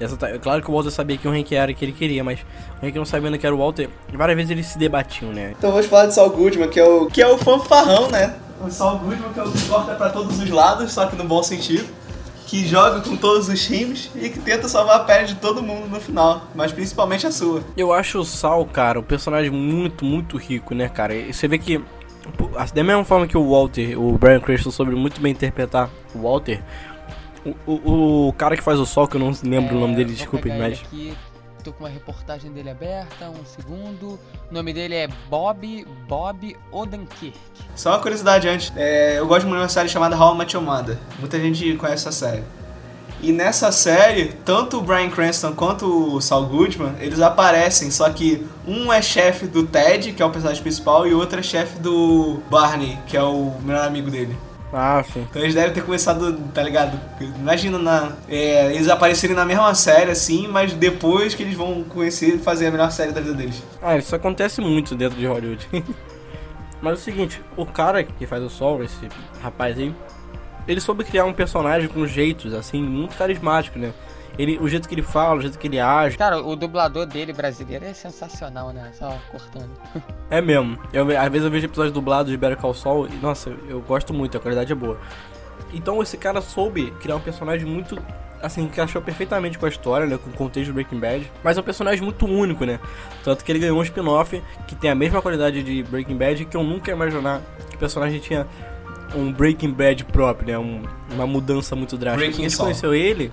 Essa, 0.00 0.16
tá- 0.16 0.38
claro 0.38 0.60
que 0.62 0.70
o 0.70 0.74
Walter 0.74 0.90
sabia 0.90 1.16
que 1.16 1.26
o 1.28 1.30
Hank 1.30 1.54
era 1.54 1.70
o 1.70 1.74
que 1.74 1.84
ele 1.84 1.92
queria, 1.92 2.24
mas 2.24 2.40
o 2.82 2.86
Hank 2.86 2.96
não 2.96 3.04
sabendo 3.04 3.38
que 3.38 3.46
era 3.46 3.54
o 3.54 3.58
Walter, 3.58 3.88
várias 4.12 4.36
vezes 4.36 4.50
eles 4.50 4.66
se 4.66 4.78
debatiam, 4.78 5.32
né? 5.32 5.54
Então 5.56 5.70
vamos 5.70 5.86
falar 5.86 6.06
de 6.06 6.14
Saul 6.14 6.30
Goodman, 6.30 6.68
que 6.68 6.80
é 6.80 6.84
o, 6.84 7.06
que 7.06 7.22
é 7.22 7.28
o 7.28 7.38
fanfarrão, 7.38 8.10
né? 8.10 8.34
O 8.60 8.70
Saul 8.70 8.98
Goodman 8.98 9.32
que 9.32 9.38
é 9.40 9.42
o 9.44 9.52
que 9.52 9.62
corta 9.68 9.94
pra 9.94 10.10
todos 10.10 10.38
os 10.40 10.50
lados, 10.50 10.92
só 10.92 11.06
que 11.06 11.14
no 11.16 11.24
bom 11.24 11.42
sentido. 11.42 11.86
Que 12.46 12.66
joga 12.68 13.00
com 13.00 13.16
todos 13.16 13.48
os 13.48 13.64
times 13.64 14.10
e 14.14 14.28
que 14.28 14.38
tenta 14.38 14.68
salvar 14.68 14.96
a 14.96 15.00
pele 15.04 15.24
de 15.28 15.34
todo 15.36 15.62
mundo 15.62 15.88
no 15.88 15.98
final, 15.98 16.42
mas 16.54 16.70
principalmente 16.72 17.26
a 17.26 17.32
sua. 17.32 17.62
Eu 17.76 17.92
acho 17.92 18.18
o 18.20 18.24
Sal, 18.24 18.64
cara, 18.66 19.00
um 19.00 19.02
personagem 19.02 19.50
muito, 19.50 20.04
muito 20.04 20.36
rico, 20.36 20.74
né, 20.74 20.88
cara? 20.88 21.14
E 21.14 21.32
você 21.32 21.48
vê 21.48 21.56
que, 21.58 21.80
da 22.74 22.84
mesma 22.84 23.04
forma 23.04 23.26
que 23.26 23.36
o 23.36 23.50
Walter, 23.50 23.98
o 24.00 24.16
Brian 24.18 24.40
Cranston 24.40 24.70
soube 24.70 24.94
muito 24.94 25.20
bem 25.20 25.32
interpretar 25.32 25.90
o 26.14 26.22
Walter, 26.22 26.62
o, 27.44 27.72
o, 27.72 28.28
o 28.28 28.32
cara 28.32 28.56
que 28.56 28.62
faz 28.62 28.78
o 28.80 28.86
Sol, 28.86 29.06
que 29.06 29.16
eu 29.16 29.20
não 29.20 29.32
lembro 29.42 29.76
o 29.76 29.80
nome 29.80 29.94
dele, 29.94 30.12
É, 30.12 30.14
vou 30.14 30.16
desculpe, 30.16 30.48
mas... 30.48 30.80
Aqui. 30.80 31.14
Tô 31.62 31.72
com 31.72 31.84
uma 31.84 31.88
reportagem 31.88 32.52
dele 32.52 32.68
aberta, 32.68 33.30
um 33.30 33.42
segundo. 33.46 34.18
O 34.50 34.52
nome 34.52 34.74
dele 34.74 34.94
é 34.96 35.08
Bob 35.30 35.86
Bob 36.06 36.54
Odenkirk. 36.70 37.38
Só 37.74 37.92
uma 37.92 38.00
curiosidade 38.00 38.46
antes, 38.46 38.70
é, 38.76 39.18
eu 39.18 39.26
gosto 39.26 39.46
muito 39.46 39.56
de 39.56 39.62
uma 39.62 39.68
série 39.70 39.88
chamada 39.88 40.14
How 40.14 40.34
I 40.34 40.38
Met 40.38 40.54
Your 40.54 40.62
Mother. 40.62 40.98
Muita 41.18 41.40
gente 41.40 41.74
conhece 41.76 42.06
essa 42.06 42.12
série. 42.12 42.42
E 43.24 43.32
nessa 43.32 43.72
série, 43.72 44.34
tanto 44.44 44.76
o 44.76 44.82
Brian 44.82 45.08
Cranston 45.08 45.54
quanto 45.54 46.14
o 46.14 46.20
Saul 46.20 46.44
Goodman, 46.44 46.92
eles 47.00 47.20
aparecem, 47.20 47.90
só 47.90 48.10
que 48.10 48.46
um 48.68 48.92
é 48.92 49.00
chefe 49.00 49.46
do 49.46 49.64
Ted, 49.66 50.12
que 50.12 50.22
é 50.22 50.26
o 50.26 50.28
personagem 50.28 50.62
principal, 50.62 51.06
e 51.06 51.14
o 51.14 51.18
outro 51.18 51.40
é 51.40 51.42
chefe 51.42 51.78
do 51.78 52.42
Barney, 52.50 52.98
que 53.06 53.16
é 53.16 53.22
o 53.22 53.50
melhor 53.62 53.86
amigo 53.86 54.10
dele. 54.10 54.36
Ah, 54.70 55.02
sim. 55.10 55.26
Então 55.30 55.40
eles 55.40 55.54
devem 55.54 55.72
ter 55.72 55.82
começado, 55.82 56.38
tá 56.52 56.62
ligado? 56.62 57.00
Imagina 57.18 57.78
na, 57.78 58.12
é, 58.28 58.74
eles 58.74 58.90
aparecerem 58.90 59.34
na 59.34 59.46
mesma 59.46 59.74
série, 59.74 60.10
assim, 60.10 60.46
mas 60.46 60.74
depois 60.74 61.34
que 61.34 61.42
eles 61.42 61.54
vão 61.54 61.82
conhecer 61.82 62.34
e 62.34 62.38
fazer 62.38 62.66
a 62.66 62.70
melhor 62.70 62.92
série 62.92 63.12
da 63.12 63.22
vida 63.22 63.32
deles. 63.32 63.62
Ah, 63.80 63.96
isso 63.96 64.14
acontece 64.14 64.60
muito 64.60 64.94
dentro 64.94 65.18
de 65.18 65.26
Hollywood. 65.26 65.66
Mas 66.82 66.92
é 66.92 66.96
o 66.96 66.98
seguinte, 67.02 67.40
o 67.56 67.64
cara 67.64 68.04
que 68.04 68.26
faz 68.26 68.42
o 68.42 68.50
Sol, 68.50 68.84
esse 68.84 69.08
rapaz 69.40 69.78
aí, 69.78 69.94
ele 70.66 70.80
soube 70.80 71.04
criar 71.04 71.24
um 71.24 71.32
personagem 71.32 71.88
com 71.88 72.06
jeitos, 72.06 72.52
assim, 72.54 72.82
muito 72.82 73.16
carismático, 73.16 73.78
né? 73.78 73.92
Ele, 74.36 74.58
o 74.58 74.68
jeito 74.68 74.88
que 74.88 74.94
ele 74.94 75.02
fala, 75.02 75.38
o 75.38 75.40
jeito 75.40 75.58
que 75.58 75.68
ele 75.68 75.78
age. 75.78 76.18
Cara, 76.18 76.40
o 76.40 76.56
dublador 76.56 77.06
dele 77.06 77.32
brasileiro 77.32 77.84
é 77.84 77.94
sensacional, 77.94 78.72
né? 78.72 78.90
Só 78.94 79.16
cortando. 79.30 79.70
É 80.30 80.40
mesmo. 80.40 80.76
Eu, 80.92 81.06
às 81.16 81.28
vezes 81.28 81.44
eu 81.44 81.50
vejo 81.50 81.66
episódios 81.66 81.92
dublados 81.92 82.32
de 82.32 82.36
Better 82.36 82.56
Call 82.56 82.74
Saul 82.74 83.06
e, 83.06 83.14
nossa, 83.16 83.54
eu, 83.68 83.80
gosto 83.82 84.12
muito, 84.12 84.36
a 84.36 84.40
qualidade 84.40 84.72
é 84.72 84.74
boa. 84.74 84.98
Então 85.72 86.02
esse 86.02 86.16
cara 86.16 86.40
soube 86.40 86.90
criar 86.92 87.14
um 87.14 87.20
personagem 87.20 87.64
muito, 87.64 87.96
assim, 88.42 88.66
que 88.66 88.80
achou 88.80 89.00
perfeitamente 89.00 89.58
com 89.58 89.66
a 89.66 89.68
história, 89.68 90.06
né, 90.06 90.18
com 90.18 90.30
o 90.30 90.32
contexto 90.32 90.70
do 90.70 90.74
Breaking 90.74 90.98
Bad. 90.98 91.30
Mas 91.44 91.56
é 91.56 91.60
um 91.60 91.62
personagem 91.62 92.02
muito 92.02 92.26
único, 92.26 92.64
né? 92.64 92.80
Tanto 93.22 93.44
que 93.44 93.52
ele 93.52 93.60
ganhou 93.60 93.78
um 93.78 93.82
spin-off 93.82 94.42
que 94.66 94.74
tem 94.74 94.90
a 94.90 94.94
mesma 94.94 95.22
qualidade 95.22 95.62
de 95.62 95.82
Breaking 95.84 96.16
Bad 96.16 96.44
que 96.46 96.56
eu 96.56 96.64
nunca 96.64 96.90
ia 96.90 96.96
imaginar 96.96 97.42
que 97.68 97.76
o 97.76 97.78
personagem 97.78 98.18
tinha 98.18 98.46
um 99.14 99.32
Breaking 99.32 99.72
Bad 99.72 100.04
próprio, 100.06 100.48
né? 100.48 100.58
Um- 100.58 100.82
uma 101.12 101.26
mudança 101.26 101.74
muito 101.76 101.96
drástica. 101.96 102.24
Breaking 102.26 102.42
a 102.46 102.48
gente 102.48 102.56
Saul. 102.56 102.66
conheceu 102.68 102.94
ele... 102.94 103.30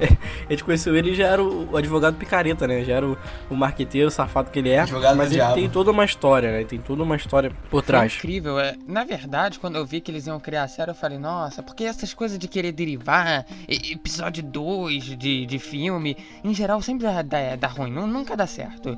A 0.48 0.52
gente 0.52 0.64
conheceu 0.64 0.96
ele 0.96 1.10
e 1.10 1.14
já 1.14 1.26
era 1.26 1.44
o, 1.44 1.72
o 1.72 1.76
advogado 1.76 2.16
picareta, 2.16 2.66
né? 2.66 2.82
Já 2.82 2.94
era 2.94 3.06
o, 3.06 3.18
o 3.50 3.54
marqueteiro 3.54 4.10
safado 4.10 4.50
que 4.50 4.58
ele 4.58 4.70
é. 4.70 4.78
Advogado 4.80 5.14
mas 5.14 5.28
do 5.28 5.32
ele 5.34 5.40
diabo. 5.42 5.54
tem 5.56 5.68
toda 5.68 5.90
uma 5.90 6.06
história, 6.06 6.50
né? 6.50 6.64
Tem 6.64 6.78
toda 6.78 7.02
uma 7.02 7.16
história 7.16 7.52
por 7.70 7.82
trás. 7.82 8.14
incrível, 8.16 8.58
é. 8.58 8.76
Na 8.88 9.04
verdade, 9.04 9.58
quando 9.58 9.76
eu 9.76 9.84
vi 9.84 10.00
que 10.00 10.10
eles 10.10 10.26
iam 10.26 10.40
criar 10.40 10.62
a 10.62 10.68
série, 10.68 10.90
eu 10.90 10.94
falei, 10.94 11.18
nossa, 11.18 11.62
porque 11.62 11.84
essas 11.84 12.14
coisas 12.14 12.38
de 12.38 12.48
querer 12.48 12.72
derivar, 12.72 13.44
episódio 13.68 14.42
2 14.42 15.18
de, 15.18 15.44
de 15.44 15.58
filme, 15.58 16.16
em 16.42 16.54
geral 16.54 16.80
sempre 16.80 17.04
dá, 17.06 17.20
dá, 17.20 17.56
dá 17.56 17.68
ruim, 17.68 17.92
nu- 17.92 18.06
nunca 18.06 18.34
dá 18.34 18.46
certo. 18.46 18.96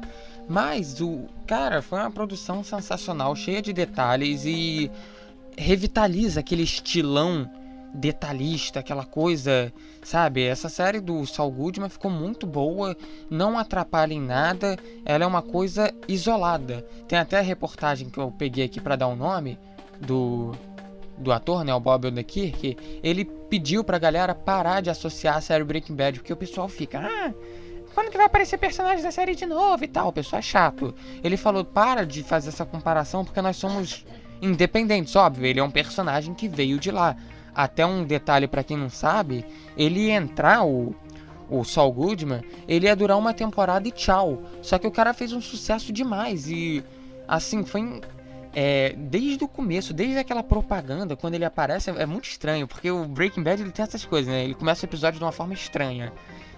Mas 0.49 1.01
o. 1.01 1.27
Cara, 1.49 1.83
foi 1.83 1.99
uma 1.99 2.13
produção 2.13 2.63
sensacional, 2.63 3.35
cheia 3.35 3.61
de 3.61 3.73
detalhes 3.73 4.45
e 4.45 4.89
revitaliza 5.57 6.41
aquele 6.41 6.63
estilão 6.63 7.51
detalhista, 7.95 8.81
aquela 8.81 9.05
coisa, 9.05 9.73
sabe? 10.03 10.43
Essa 10.43 10.69
série 10.69 11.01
do 11.01 11.27
Saul 11.27 11.51
Goodman 11.51 11.91
ficou 11.91 12.11
muito 12.11 12.47
boa, 12.47 12.97
não 13.29 13.59
atrapalha 13.59 14.15
em 14.15 14.21
nada, 14.21 14.79
ela 15.05 15.25
é 15.25 15.27
uma 15.27 15.43
coisa 15.43 15.93
isolada. 16.09 16.87
Tem 17.07 17.19
até 17.19 17.39
a 17.39 17.43
reportagem 17.43 18.09
que 18.09 18.19
eu 18.19 18.31
peguei 18.31 18.65
aqui 18.65 18.81
pra 18.81 18.97
dar 18.97 19.09
o 19.09 19.17
nome 19.17 19.59
do 20.01 20.53
do 21.19 21.31
ator, 21.31 21.63
né, 21.63 21.73
o 21.73 21.79
Bob 21.79 22.07
Odenkirk, 22.07 22.77
ele 23.03 23.25
pediu 23.25 23.85
pra 23.85 23.99
galera 23.99 24.35
parar 24.35 24.81
de 24.81 24.91
associar 24.91 25.37
a 25.37 25.41
série 25.41 25.63
Breaking 25.63 25.95
Bad, 25.95 26.19
porque 26.19 26.33
o 26.33 26.37
pessoal 26.37 26.69
fica, 26.69 26.99
ah, 26.99 27.33
quando 27.95 28.11
que 28.11 28.17
vai 28.17 28.27
aparecer 28.27 28.59
personagens 28.59 29.03
da 29.03 29.11
série 29.13 29.35
de 29.35 29.47
novo 29.47 29.85
e 29.85 29.89
tal? 29.89 30.09
O 30.09 30.13
pessoal 30.13 30.41
é 30.41 30.43
chato. 30.43 30.95
Ele 31.23 31.37
falou, 31.37 31.65
para 31.65 32.05
de 32.05 32.23
fazer 32.23 32.49
essa 32.49 32.65
comparação, 32.65 33.25
porque 33.25 33.41
nós 33.41 33.57
somos 33.57 34.05
independentes, 34.43 35.17
óbvio, 35.17 35.47
ele 35.47 35.61
é 35.61 35.65
um 35.65 35.71
personagem 35.71 36.35
que 36.35 36.49
veio 36.49 36.79
de 36.79 36.91
lá. 36.91 37.17
Até 37.55 37.87
um 37.87 38.05
detalhe 38.05 38.49
pra 38.49 38.65
quem 38.65 38.77
não 38.77 38.91
sabe, 38.91 39.45
ele 39.77 40.11
entrar 40.11 40.65
o 40.65 40.95
o 41.53 41.65
Saul 41.65 41.93
Goodman, 41.93 42.41
ele 42.67 42.87
ia 42.87 42.97
durar 42.97 43.19
uma 43.19 43.35
temporada 43.35 43.87
e 43.87 43.91
tchau. 43.91 44.43
Só 44.63 44.79
que 44.79 44.87
o 44.87 44.91
cara 44.91 45.13
fez 45.13 45.35
um 45.35 45.41
sucesso 45.41 45.93
demais 45.93 46.49
e 46.49 46.83
assim 47.29 47.63
foi 47.63 48.01
é, 48.55 48.95
desde 48.97 49.45
o 49.45 49.49
começo, 49.49 49.93
desde 49.93 50.19
aquela 50.19 50.43
propaganda, 50.43 51.15
quando 51.15 51.35
ele 51.35 51.45
aparece, 51.45 51.91
é 51.91 52.07
muito 52.07 52.25
estranho, 52.25 52.67
porque 52.67 52.91
o 52.91 53.07
Breaking 53.07 53.43
Bad 53.43 53.63
ele 53.63 53.71
tem 53.71 53.83
essas 53.83 54.05
coisas, 54.05 54.33
né? 54.33 54.45
Ele 54.45 54.55
começa 54.55 54.85
o 54.85 54.89
episódio 54.89 55.19
de 55.19 55.25
uma 55.25 55.33
forma 55.33 55.55
estranha. 55.55 56.13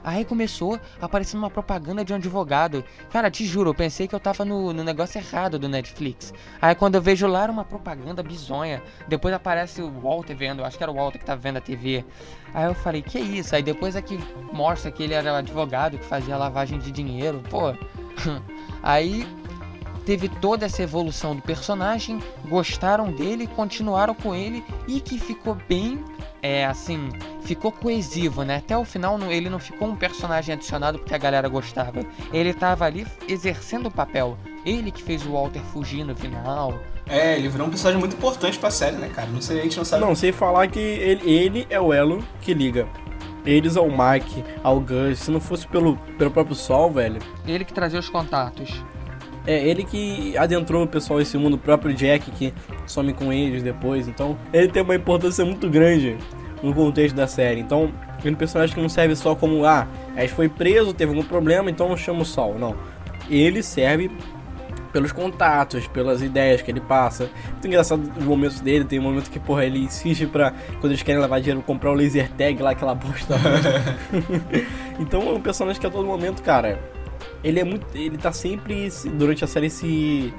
Aí 0.04 0.22
começou 0.22 0.78
aparecendo 1.00 1.38
uma 1.38 1.50
propaganda 1.50 2.04
de 2.04 2.12
um 2.12 2.16
advogado. 2.16 2.84
Cara, 3.10 3.30
te 3.30 3.46
juro, 3.46 3.70
eu 3.70 3.74
pensei 3.74 4.06
que 4.06 4.14
eu 4.14 4.20
tava 4.20 4.44
no, 4.44 4.70
no 4.72 4.84
negócio 4.84 5.18
errado 5.18 5.58
do 5.58 5.66
Netflix. 5.66 6.34
Aí 6.60 6.74
quando 6.74 6.96
eu 6.96 7.02
vejo 7.02 7.26
lá 7.26 7.44
era 7.44 7.52
uma 7.52 7.64
propaganda 7.64 8.22
bizonha. 8.22 8.82
Depois 9.08 9.32
aparece 9.32 9.80
o 9.80 9.90
Walter 9.90 10.36
vendo, 10.36 10.62
acho 10.62 10.76
que 10.76 10.82
era 10.82 10.92
o 10.92 10.94
Walter 10.94 11.18
que 11.18 11.24
tava 11.24 11.40
vendo 11.40 11.56
a 11.56 11.60
TV. 11.60 12.04
Aí 12.52 12.66
eu 12.66 12.74
falei, 12.74 13.00
que 13.00 13.18
isso? 13.18 13.56
Aí 13.56 13.62
depois 13.62 13.96
é 13.96 14.02
que 14.02 14.18
mostra 14.52 14.90
que 14.92 15.02
ele 15.02 15.14
era 15.14 15.32
o 15.32 15.36
advogado 15.36 15.98
que 15.98 16.04
fazia 16.04 16.36
lavagem 16.36 16.78
de 16.78 16.90
dinheiro. 16.90 17.42
Pô. 17.48 17.74
Aí 18.82 19.26
teve 20.04 20.28
toda 20.28 20.66
essa 20.66 20.82
evolução 20.82 21.34
do 21.34 21.42
personagem, 21.42 22.20
gostaram 22.48 23.10
dele, 23.12 23.46
continuaram 23.46 24.14
com 24.14 24.34
ele 24.34 24.64
e 24.86 25.00
que 25.00 25.18
ficou 25.18 25.56
bem, 25.68 26.02
é 26.42 26.64
assim, 26.64 27.08
ficou 27.42 27.72
coesivo, 27.72 28.42
né? 28.42 28.56
Até 28.56 28.76
o 28.76 28.84
final 28.84 29.18
ele 29.30 29.48
não 29.48 29.58
ficou 29.58 29.88
um 29.88 29.96
personagem 29.96 30.54
adicionado 30.54 30.98
porque 30.98 31.14
a 31.14 31.18
galera 31.18 31.48
gostava. 31.48 32.00
Ele 32.32 32.52
tava 32.52 32.84
ali 32.84 33.06
exercendo 33.28 33.86
o 33.86 33.90
papel. 33.90 34.36
Ele 34.64 34.90
que 34.90 35.02
fez 35.02 35.24
o 35.26 35.32
Walter 35.32 35.60
fugir 35.72 36.04
no 36.04 36.14
final. 36.14 36.74
É, 37.06 37.36
ele 37.36 37.48
virou 37.48 37.66
um 37.66 37.70
personagem 37.70 38.00
muito 38.00 38.16
importante 38.16 38.58
pra 38.58 38.70
série, 38.70 38.96
né, 38.96 39.10
cara? 39.14 39.28
Não 39.28 39.40
sei, 39.40 39.60
a 39.60 39.62
gente 39.62 39.76
não 39.76 39.84
sabe. 39.84 40.02
Não, 40.02 40.14
sem 40.14 40.32
falar 40.32 40.68
que 40.68 40.78
ele, 40.78 41.30
ele 41.30 41.66
é 41.68 41.78
o 41.78 41.92
elo 41.92 42.24
que 42.40 42.54
liga 42.54 42.88
eles 43.46 43.76
ao 43.76 43.88
Mike, 43.88 44.42
ao 44.62 44.80
Gus. 44.80 45.18
Se 45.18 45.30
não 45.30 45.40
fosse 45.40 45.66
pelo, 45.66 45.96
pelo 46.18 46.30
próprio 46.30 46.56
Sol, 46.56 46.90
velho. 46.90 47.20
Ele 47.46 47.64
que 47.64 47.72
trazia 47.72 48.00
os 48.00 48.08
contatos. 48.08 48.82
É 49.46 49.68
ele 49.68 49.84
que 49.84 50.36
adentrou 50.38 50.84
o 50.84 50.86
pessoal 50.86 51.20
esse 51.20 51.36
mundo, 51.36 51.54
o 51.54 51.58
próprio 51.58 51.94
Jack 51.94 52.30
que 52.30 52.52
some 52.86 53.12
com 53.12 53.32
eles 53.32 53.62
depois. 53.62 54.08
Então, 54.08 54.38
ele 54.52 54.68
tem 54.68 54.82
uma 54.82 54.94
importância 54.94 55.44
muito 55.44 55.68
grande 55.68 56.16
no 56.62 56.72
contexto 56.72 57.14
da 57.14 57.26
série. 57.26 57.60
Então, 57.60 57.92
ele 58.20 58.30
é 58.30 58.32
um 58.32 58.34
personagem 58.34 58.74
que 58.74 58.80
não 58.80 58.88
serve 58.88 59.14
só 59.14 59.34
como, 59.34 59.64
ah, 59.66 59.86
a 60.16 60.22
gente 60.22 60.32
foi 60.32 60.48
preso, 60.48 60.94
teve 60.94 61.14
algum 61.14 61.26
problema, 61.26 61.70
então 61.70 61.94
chama 61.96 62.22
o 62.22 62.24
Sol. 62.24 62.58
Não. 62.58 62.74
Ele 63.28 63.62
serve 63.62 64.10
pelos 64.94 65.10
contatos, 65.10 65.88
pelas 65.88 66.22
ideias 66.22 66.62
que 66.62 66.70
ele 66.70 66.80
passa. 66.80 67.28
Muito 67.50 67.66
engraçado 67.66 68.00
os 68.16 68.24
momentos 68.24 68.60
dele, 68.60 68.84
tem 68.84 69.00
um 69.00 69.02
momento 69.02 69.28
que, 69.28 69.40
porra, 69.40 69.64
ele 69.64 69.80
insiste 69.80 70.24
pra, 70.26 70.52
quando 70.80 70.92
eles 70.92 71.02
querem 71.02 71.20
levar 71.20 71.40
dinheiro, 71.40 71.60
comprar 71.62 71.90
o 71.90 71.94
laser 71.94 72.30
tag 72.30 72.62
lá, 72.62 72.70
aquela 72.70 72.94
bosta. 72.94 73.34
então 75.00 75.22
é 75.22 75.32
um 75.32 75.40
personagem 75.40 75.80
que 75.80 75.86
a 75.86 75.90
todo 75.90 76.06
momento, 76.06 76.42
cara, 76.42 76.78
ele 77.44 77.60
é 77.60 77.64
muito. 77.64 77.86
Ele 77.94 78.16
tá 78.18 78.32
sempre, 78.32 78.90
se- 78.90 79.08
durante 79.08 79.44
a 79.44 79.46
série, 79.46 79.70
se. 79.70 80.32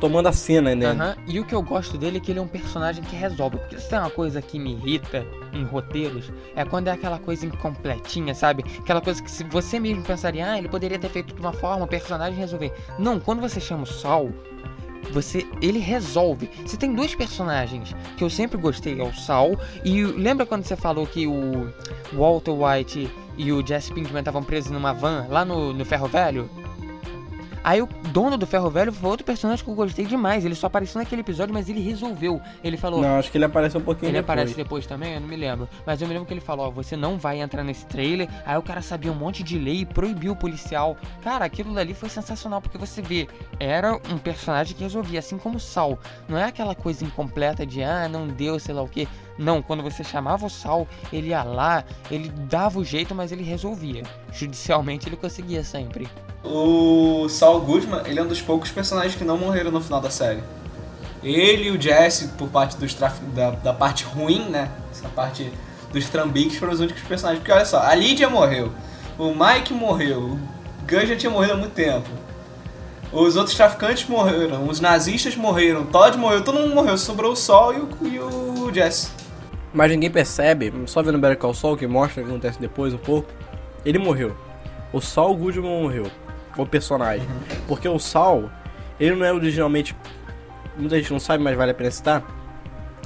tomando 0.00 0.28
a 0.28 0.32
cena, 0.32 0.74
né? 0.76 0.86
Aham, 0.86 1.16
E 1.26 1.40
o 1.40 1.44
que 1.44 1.52
eu 1.54 1.60
gosto 1.62 1.98
dele 1.98 2.18
é 2.18 2.20
que 2.20 2.30
ele 2.30 2.38
é 2.38 2.42
um 2.42 2.46
personagem 2.46 3.02
que 3.02 3.16
resolve. 3.16 3.56
Porque 3.56 3.80
se 3.80 3.88
tem 3.90 3.98
uma 3.98 4.10
coisa 4.10 4.40
que 4.40 4.56
me 4.58 4.74
irrita 4.74 5.26
em 5.52 5.64
roteiros, 5.64 6.30
é 6.54 6.64
quando 6.64 6.86
é 6.86 6.92
aquela 6.92 7.18
coisa 7.18 7.44
incompletinha, 7.44 8.32
sabe? 8.34 8.64
Aquela 8.78 9.00
coisa 9.00 9.20
que 9.20 9.28
se 9.30 9.42
você 9.42 9.80
mesmo 9.80 10.04
pensaria, 10.04 10.52
ah, 10.52 10.56
ele 10.58 10.68
poderia 10.68 10.98
ter 11.00 11.08
feito 11.08 11.34
de 11.34 11.40
uma 11.40 11.52
forma, 11.52 11.84
o 11.84 11.88
personagem 11.88 12.38
resolver. 12.38 12.72
Não, 12.98 13.18
quando 13.18 13.40
você 13.40 13.58
chama 13.58 13.82
o 13.82 13.86
Sol, 13.86 14.30
você 15.10 15.44
ele 15.62 15.78
resolve. 15.80 16.48
Você 16.64 16.76
tem 16.76 16.94
dois 16.94 17.14
personagens 17.16 17.96
que 18.16 18.22
eu 18.22 18.30
sempre 18.30 18.56
gostei, 18.56 19.00
é 19.00 19.02
o 19.02 19.12
Sal 19.12 19.58
e 19.84 20.02
lembra 20.04 20.44
quando 20.46 20.62
você 20.64 20.76
falou 20.76 21.06
que 21.06 21.26
o 21.26 21.72
Walter 22.12 22.52
White 22.52 23.10
e 23.38 23.52
o 23.52 23.66
Jesse 23.66 23.92
Pinkman 23.92 24.18
estavam 24.20 24.42
presos 24.42 24.70
numa 24.70 24.92
van 24.92 25.26
lá 25.30 25.44
no, 25.44 25.72
no 25.72 25.84
Ferro 25.84 26.08
Velho? 26.08 26.50
Aí 27.64 27.82
o 27.82 27.88
dono 28.12 28.38
do 28.38 28.46
Ferro 28.46 28.70
Velho 28.70 28.92
foi 28.92 29.10
outro 29.10 29.26
personagem 29.26 29.62
que 29.64 29.70
eu 29.70 29.74
gostei 29.74 30.06
demais. 30.06 30.44
Ele 30.44 30.54
só 30.54 30.68
apareceu 30.68 30.98
naquele 31.00 31.20
episódio, 31.20 31.52
mas 31.52 31.68
ele 31.68 31.80
resolveu. 31.80 32.40
Ele 32.62 32.76
falou. 32.76 33.02
Não, 33.02 33.18
acho 33.18 33.30
que 33.30 33.36
ele 33.36 33.44
apareceu 33.44 33.80
um 33.80 33.84
pouquinho 33.84 34.08
Ele 34.08 34.18
depois. 34.18 34.38
aparece 34.38 34.56
depois 34.56 34.86
também? 34.86 35.14
Eu 35.14 35.20
não 35.20 35.28
me 35.28 35.36
lembro. 35.36 35.68
Mas 35.84 36.00
eu 36.00 36.08
me 36.08 36.14
lembro 36.14 36.26
que 36.26 36.32
ele 36.32 36.40
falou, 36.40 36.68
ó, 36.68 36.70
você 36.70 36.96
não 36.96 37.18
vai 37.18 37.40
entrar 37.40 37.62
nesse 37.62 37.84
trailer. 37.84 38.28
Aí 38.46 38.56
o 38.56 38.62
cara 38.62 38.80
sabia 38.80 39.12
um 39.12 39.14
monte 39.14 39.42
de 39.42 39.58
lei 39.58 39.80
e 39.80 39.84
proibiu 39.84 40.32
o 40.32 40.36
policial. 40.36 40.96
Cara, 41.22 41.44
aquilo 41.44 41.74
dali 41.74 41.92
foi 41.92 42.08
sensacional, 42.08 42.62
porque 42.62 42.78
você 42.78 43.02
vê, 43.02 43.28
era 43.60 43.94
um 44.10 44.18
personagem 44.18 44.74
que 44.74 44.82
resolvia, 44.84 45.18
assim 45.18 45.36
como 45.36 45.56
o 45.56 45.60
Sal. 45.60 45.98
Não 46.28 46.38
é 46.38 46.44
aquela 46.44 46.74
coisa 46.74 47.04
incompleta 47.04 47.66
de, 47.66 47.82
ah, 47.82 48.08
não 48.08 48.28
deu, 48.28 48.58
sei 48.58 48.74
lá 48.74 48.82
o 48.82 48.88
quê. 48.88 49.06
Não, 49.38 49.62
quando 49.62 49.82
você 49.82 50.02
chamava 50.02 50.44
o 50.44 50.50
Sal, 50.50 50.86
ele 51.12 51.28
ia 51.28 51.42
lá, 51.44 51.84
ele 52.10 52.28
dava 52.28 52.78
o 52.78 52.84
jeito, 52.84 53.14
mas 53.14 53.30
ele 53.30 53.44
resolvia. 53.44 54.02
Judicialmente 54.32 55.08
ele 55.08 55.16
conseguia 55.16 55.62
sempre. 55.62 56.08
O 56.42 57.28
Saul 57.28 57.60
Goodman, 57.60 58.02
ele 58.04 58.18
é 58.18 58.22
um 58.22 58.26
dos 58.26 58.42
poucos 58.42 58.70
personagens 58.70 59.14
que 59.14 59.24
não 59.24 59.38
morreram 59.38 59.70
no 59.70 59.80
final 59.80 60.00
da 60.00 60.10
série. 60.10 60.42
Ele 61.22 61.68
e 61.68 61.70
o 61.70 61.80
Jesse, 61.80 62.28
por 62.28 62.48
parte 62.48 62.76
dos 62.76 62.94
traf... 62.94 63.20
da, 63.34 63.50
da 63.50 63.72
parte 63.72 64.04
ruim, 64.04 64.48
né? 64.48 64.70
Essa 64.90 65.08
parte 65.08 65.52
dos 65.92 66.08
trambiques 66.08 66.58
foram 66.58 66.72
os 66.72 66.80
únicos 66.80 67.02
personagens. 67.02 67.40
Porque 67.40 67.52
olha 67.52 67.64
só, 67.64 67.82
a 67.82 67.94
Lydia 67.94 68.28
morreu, 68.28 68.72
o 69.18 69.34
Mike 69.34 69.72
morreu, 69.72 70.20
o 70.20 70.38
Gun 70.88 71.06
já 71.06 71.16
tinha 71.16 71.30
morrido 71.30 71.54
há 71.54 71.56
muito 71.56 71.74
tempo. 71.74 72.08
Os 73.12 73.36
outros 73.36 73.56
traficantes 73.56 74.06
morreram, 74.08 74.68
os 74.68 74.80
nazistas 74.80 75.34
morreram, 75.34 75.86
Todd 75.86 76.16
morreu, 76.18 76.44
todo 76.44 76.60
mundo 76.60 76.74
morreu, 76.74 76.96
sobrou 76.98 77.32
o 77.32 77.36
Sol 77.36 77.72
e 77.72 77.78
o, 77.78 77.88
e 78.02 78.18
o 78.18 78.72
Jesse. 78.72 79.10
Mas 79.72 79.90
ninguém 79.90 80.10
percebe, 80.10 80.72
só 80.86 81.02
vendo 81.02 81.18
Better 81.18 81.36
Call 81.36 81.54
Saul, 81.54 81.76
que 81.76 81.86
mostra 81.86 82.22
o 82.22 82.24
que 82.24 82.30
acontece 82.30 82.60
depois 82.60 82.94
um 82.94 82.98
pouco, 82.98 83.30
ele 83.84 83.98
morreu. 83.98 84.34
O 84.92 85.00
Saul 85.00 85.36
Goodman 85.36 85.82
morreu, 85.82 86.06
o 86.56 86.66
personagem. 86.66 87.26
Porque 87.66 87.88
o 87.88 87.98
Saul, 87.98 88.50
ele 88.98 89.14
não 89.14 89.26
é 89.26 89.32
originalmente... 89.32 89.94
Muita 90.76 90.96
gente 90.96 91.12
não 91.12 91.20
sabe, 91.20 91.42
mas 91.42 91.56
vale 91.56 91.72
a 91.72 91.74
pena 91.74 91.90
citar. 91.90 92.24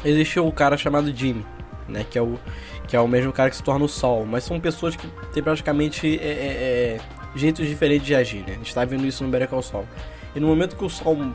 Existiu 0.04 0.46
o 0.46 0.52
cara 0.52 0.76
chamado 0.76 1.14
Jimmy, 1.14 1.44
né? 1.88 2.04
Que 2.08 2.18
é 2.18 2.22
o, 2.22 2.38
que 2.86 2.94
é 2.94 3.00
o 3.00 3.08
mesmo 3.08 3.32
cara 3.32 3.48
que 3.50 3.56
se 3.56 3.62
torna 3.62 3.84
o 3.84 3.88
Saul. 3.88 4.26
Mas 4.26 4.44
são 4.44 4.60
pessoas 4.60 4.94
que 4.94 5.06
têm 5.32 5.42
praticamente 5.42 6.18
é, 6.20 6.26
é, 6.26 6.28
é, 6.28 7.00
jeitos 7.34 7.66
diferentes 7.66 8.06
de 8.06 8.14
agir, 8.14 8.44
né? 8.46 8.52
A 8.52 8.58
gente 8.58 8.74
tá 8.74 8.84
vendo 8.84 9.06
isso 9.06 9.24
no 9.24 9.30
Better 9.30 9.48
Call 9.48 9.62
Saul. 9.62 9.86
E 10.36 10.40
no 10.40 10.46
momento 10.46 10.76
que 10.76 10.84
o 10.84 10.90
Saul 10.90 11.32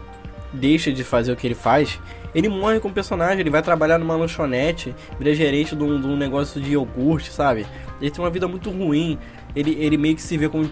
deixa 0.53 0.91
de 0.91 1.03
fazer 1.03 1.31
o 1.31 1.35
que 1.35 1.47
ele 1.47 1.55
faz, 1.55 1.99
ele 2.33 2.49
morre 2.49 2.79
com 2.79 2.89
o 2.89 2.93
personagem, 2.93 3.39
ele 3.39 3.49
vai 3.49 3.61
trabalhar 3.61 3.97
numa 3.97 4.15
lanchonete, 4.15 4.93
vira 5.17 5.33
gerente 5.33 5.75
de 5.75 5.83
um, 5.83 5.99
de 5.99 6.07
um 6.07 6.15
negócio 6.15 6.61
de 6.61 6.71
iogurte, 6.71 7.31
sabe? 7.31 7.65
Ele 8.01 8.11
tem 8.11 8.23
uma 8.23 8.29
vida 8.29 8.47
muito 8.47 8.69
ruim, 8.69 9.17
ele, 9.55 9.75
ele 9.79 9.97
meio 9.97 10.15
que 10.15 10.21
se 10.21 10.37
vê 10.37 10.47
como 10.47 10.63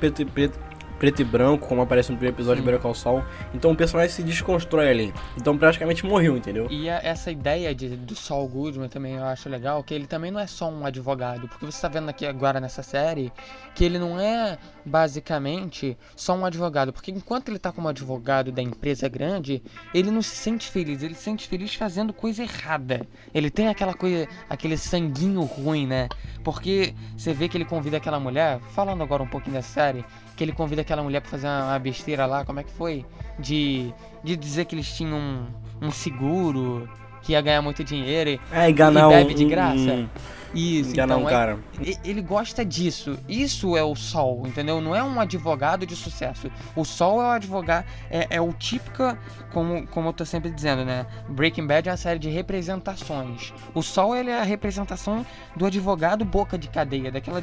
preto, 0.99 1.21
e- 1.21 1.25
branco, 1.25 1.67
como 1.67 1.81
aparece 1.81 2.11
no 2.11 2.17
primeiro 2.17 2.35
episódio 2.35 2.61
de 2.61 2.65
Better 2.65 2.81
Call 2.81 2.93
Saul. 2.95 3.23
Então 3.53 3.71
o 3.71 3.75
personagem 3.75 4.11
se 4.13 4.23
desconstrói 4.23 4.89
ali. 4.89 5.13
Então 5.37 5.57
praticamente 5.57 6.05
morreu, 6.05 6.37
entendeu? 6.37 6.67
E 6.69 6.89
a- 6.89 6.99
essa 7.03 7.31
ideia 7.31 7.73
de, 7.73 7.89
do 7.89 8.15
Saul 8.15 8.47
Goodman 8.47 8.89
também 8.89 9.15
eu 9.15 9.23
acho 9.25 9.49
legal, 9.49 9.83
que 9.83 9.93
ele 9.93 10.07
também 10.07 10.31
não 10.31 10.39
é 10.39 10.47
só 10.47 10.69
um 10.69 10.85
advogado, 10.85 11.47
porque 11.47 11.65
você 11.65 11.81
tá 11.81 11.87
vendo 11.87 12.09
aqui 12.09 12.25
agora 12.25 12.59
nessa 12.59 12.83
série 12.83 13.31
que 13.73 13.83
ele 13.83 13.99
não 13.99 14.19
é 14.19 14.57
basicamente 14.85 15.97
só 16.15 16.33
um 16.35 16.45
advogado, 16.45 16.91
porque 16.91 17.11
enquanto 17.11 17.49
ele 17.49 17.59
tá 17.59 17.71
como 17.71 17.87
advogado 17.87 18.51
da 18.51 18.61
empresa 18.61 19.07
grande, 19.07 19.61
ele 19.93 20.11
não 20.11 20.21
se 20.21 20.35
sente 20.35 20.69
feliz, 20.69 21.01
ele 21.03 21.13
se 21.15 21.21
sente 21.23 21.47
feliz 21.47 21.73
fazendo 21.75 22.13
coisa 22.13 22.43
errada. 22.43 23.07
Ele 23.33 23.49
tem 23.49 23.67
aquela 23.67 23.93
coisa, 23.93 24.27
aquele 24.49 24.77
sanguinho 24.77 25.41
ruim, 25.41 25.87
né? 25.87 26.07
Porque 26.43 26.93
você 27.17 27.33
vê 27.33 27.47
que 27.47 27.57
ele 27.57 27.65
convida 27.65 27.97
aquela 27.97 28.19
mulher, 28.19 28.59
falando 28.73 29.01
agora 29.03 29.23
um 29.23 29.27
pouquinho 29.27 29.55
da 29.55 29.61
série, 29.61 30.05
que 30.35 30.43
ele 30.43 30.51
convida 30.51 30.81
aquela 30.81 31.01
mulher 31.03 31.21
pra 31.21 31.29
fazer 31.31 31.47
uma, 31.47 31.77
besteira 31.79 32.25
lá, 32.25 32.43
como 32.45 32.59
é 32.59 32.63
que 32.63 32.71
foi? 32.71 33.05
De, 33.39 33.93
de 34.23 34.35
dizer 34.35 34.65
que 34.65 34.75
eles 34.75 34.91
tinham 34.93 35.17
um, 35.17 35.87
um 35.87 35.91
seguro, 35.91 36.89
que 37.21 37.31
ia 37.33 37.41
ganhar 37.41 37.61
muito 37.61 37.83
dinheiro. 37.83 38.29
E, 38.31 38.39
É, 38.51 38.69
enganar 38.69 39.05
E 39.11 39.15
bebe 39.15 39.33
um, 39.33 39.35
de 39.37 39.45
graça? 39.45 39.75
um- 39.77 40.09
isso, 40.53 40.91
enganar 40.91 41.15
então 41.15 41.25
um 41.25 41.27
é- 41.27 41.31
cara. 41.31 41.59
Ele 42.05 42.21
gosta 42.21 42.63
disso. 42.63 43.19
Isso 43.27 43.75
é 43.75 43.83
o 43.83 43.93
Sol, 43.93 44.43
entendeu? 44.47 44.79
Não 44.79 44.95
é 44.95 45.03
um 45.03 45.19
advogado 45.19 45.85
de 45.85 45.97
sucesso. 45.97 46.49
O 46.73 46.85
Sol 46.85 47.21
é 47.21 47.25
o 47.25 47.31
advogado, 47.31 47.85
é, 48.09 48.27
é 48.29 48.39
o 48.41 48.53
típico, 48.53 49.17
como, 49.51 49.85
como 49.87 50.09
eu 50.09 50.13
tô 50.13 50.23
sempre 50.23 50.49
dizendo, 50.51 50.85
né? 50.85 51.05
Breaking 51.27 51.67
Bad 51.67 51.89
é 51.89 51.91
uma 51.91 51.97
série 51.97 52.19
de 52.19 52.29
representações. 52.29 53.53
O 53.73 53.81
Sol 53.81 54.15
ele 54.15 54.29
é 54.29 54.39
a 54.39 54.43
representação 54.43 55.25
do 55.57 55.65
advogado 55.65 56.23
boca 56.23 56.57
de 56.57 56.69
cadeia, 56.69 57.11
daquela, 57.11 57.41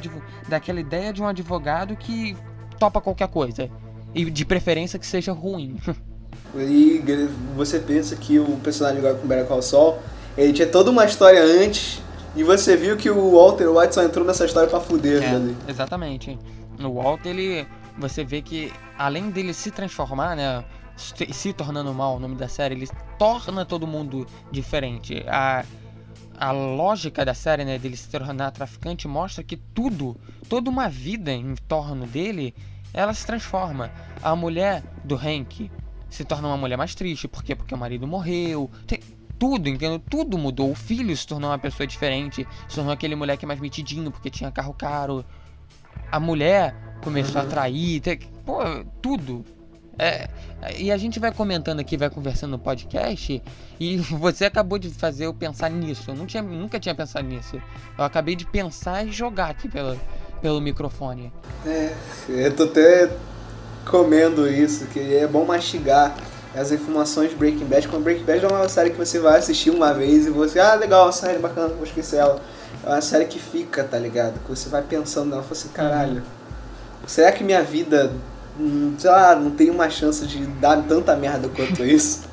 daquela 0.49 0.79
ideia 0.79 1.13
de 1.13 1.21
um 1.21 1.27
advogado 1.27 1.95
que 1.95 2.35
topa 2.73 2.99
qualquer 3.01 3.27
coisa. 3.27 3.69
E 4.13 4.29
de 4.29 4.45
preferência 4.45 4.99
que 4.99 5.05
seja 5.07 5.31
ruim. 5.31 5.77
E 6.55 7.01
você 7.55 7.79
pensa 7.79 8.15
que 8.15 8.37
o 8.37 8.57
personagem 8.57 8.99
agora 8.99 9.15
com 9.15 9.27
Better 9.27 9.45
Call 9.47 9.61
Saul, 9.63 9.97
ele 10.37 10.53
tinha 10.53 10.67
toda 10.67 10.91
uma 10.91 11.03
história 11.03 11.41
antes, 11.43 11.99
e 12.35 12.43
você 12.43 12.77
viu 12.77 12.95
que 12.95 13.09
o 13.09 13.31
Walter 13.31 13.69
White 13.69 13.95
só 13.95 14.03
entrou 14.03 14.23
nessa 14.25 14.45
história 14.45 14.69
pra 14.69 14.79
fuder 14.79 15.23
É, 15.23 15.29
ali. 15.35 15.55
exatamente. 15.67 16.37
No 16.77 16.93
Walt, 16.93 17.25
ele. 17.25 17.65
Você 17.97 18.23
vê 18.23 18.41
que 18.41 18.71
além 18.97 19.29
dele 19.31 19.53
se 19.53 19.71
transformar, 19.71 20.35
né? 20.35 20.63
Se, 20.95 21.33
se 21.33 21.53
tornando 21.53 21.91
mal 21.93 22.17
o 22.17 22.19
nome 22.19 22.35
da 22.35 22.47
série, 22.47 22.75
ele 22.75 22.87
torna 23.17 23.65
todo 23.65 23.87
mundo 23.87 24.27
diferente. 24.51 25.23
A, 25.27 25.63
a 26.43 26.51
lógica 26.51 27.23
da 27.23 27.33
série, 27.33 27.63
né, 27.63 27.79
dele 27.79 27.95
se 27.95 28.09
tornar 28.09 28.51
traficante, 28.51 29.07
mostra 29.07 29.41
que 29.41 29.55
tudo, 29.55 30.17
toda 30.49 30.69
uma 30.69 30.89
vida 30.89 31.31
em 31.31 31.55
torno 31.55 32.05
dele, 32.05 32.53
ela 32.93 33.13
se 33.13 33.25
transforma. 33.25 33.89
A 34.21 34.35
mulher 34.35 34.83
do 35.05 35.15
Hank 35.15 35.71
se 36.09 36.25
torna 36.25 36.49
uma 36.49 36.57
mulher 36.57 36.75
mais 36.75 36.93
triste. 36.93 37.29
Por 37.29 37.45
quê? 37.45 37.55
Porque 37.55 37.73
o 37.73 37.77
marido 37.77 38.05
morreu. 38.05 38.69
Tem, 38.85 38.99
tudo, 39.39 39.69
entendeu? 39.69 39.99
Tudo 39.99 40.37
mudou. 40.37 40.69
O 40.69 40.75
filho 40.75 41.15
se 41.15 41.25
tornou 41.25 41.49
uma 41.49 41.57
pessoa 41.57 41.87
diferente. 41.87 42.45
Se 42.67 42.75
tornou 42.75 42.91
aquele 42.91 43.15
moleque 43.15 43.45
mais 43.45 43.61
metidinho 43.61 44.11
porque 44.11 44.29
tinha 44.29 44.51
carro 44.51 44.73
caro. 44.73 45.23
A 46.11 46.19
mulher 46.19 46.75
começou 47.01 47.39
a 47.39 47.45
trair. 47.45 48.01
Tem, 48.01 48.19
pô, 48.45 48.59
tudo. 49.01 49.45
É, 49.97 50.27
e 50.77 50.91
a 50.91 50.97
gente 50.97 51.19
vai 51.19 51.31
comentando 51.31 51.79
aqui, 51.79 51.97
vai 51.97 52.09
conversando 52.09 52.51
no 52.51 52.59
podcast. 52.59 53.41
E 53.79 53.97
você 54.17 54.45
acabou 54.45 54.77
de 54.77 54.89
fazer 54.89 55.25
eu 55.25 55.33
pensar 55.33 55.69
nisso. 55.69 56.11
Eu 56.11 56.25
tinha, 56.25 56.43
nunca 56.43 56.79
tinha 56.79 56.95
pensado 56.95 57.27
nisso. 57.27 57.61
Eu 57.97 58.03
acabei 58.03 58.35
de 58.35 58.45
pensar 58.45 59.05
e 59.05 59.11
jogar 59.11 59.49
aqui 59.49 59.67
pelo, 59.69 59.99
pelo 60.41 60.59
microfone. 60.59 61.31
É, 61.65 61.93
eu 62.27 62.55
tô 62.55 62.63
até 62.63 63.09
comendo 63.89 64.49
isso, 64.49 64.85
que 64.87 64.99
é 64.99 65.27
bom 65.27 65.45
mastigar 65.45 66.15
as 66.55 66.71
informações 66.71 67.31
de 67.31 67.35
Breaking 67.35 67.65
Bad. 67.65 67.87
Quando 67.87 68.03
Breaking 68.03 68.25
Bad 68.25 68.45
é 68.45 68.47
uma 68.47 68.69
série 68.69 68.91
que 68.91 68.97
você 68.97 69.19
vai 69.19 69.39
assistir 69.39 69.69
uma 69.69 69.93
vez 69.93 70.25
e 70.27 70.29
você, 70.29 70.59
ah, 70.59 70.75
legal, 70.75 71.05
uma 71.05 71.11
série 71.11 71.39
bacana, 71.39 71.69
vou 71.69 71.83
esquecer 71.83 72.17
ela. 72.17 72.39
É 72.85 72.89
uma 72.89 73.01
série 73.01 73.25
que 73.25 73.39
fica, 73.39 73.83
tá 73.83 73.97
ligado? 73.97 74.39
Que 74.39 74.49
você 74.49 74.69
vai 74.69 74.81
pensando 74.81 75.29
nela, 75.29 75.41
fala 75.41 75.53
assim, 75.53 75.69
caralho, 75.69 76.23
será 77.07 77.31
que 77.31 77.43
minha 77.43 77.63
vida, 77.63 78.11
sei 78.97 79.09
lá, 79.09 79.35
não 79.35 79.51
tem 79.51 79.69
uma 79.69 79.89
chance 79.89 80.25
de 80.27 80.45
dar 80.45 80.81
tanta 80.83 81.15
merda 81.15 81.47
quanto 81.49 81.83
isso? 81.83 82.31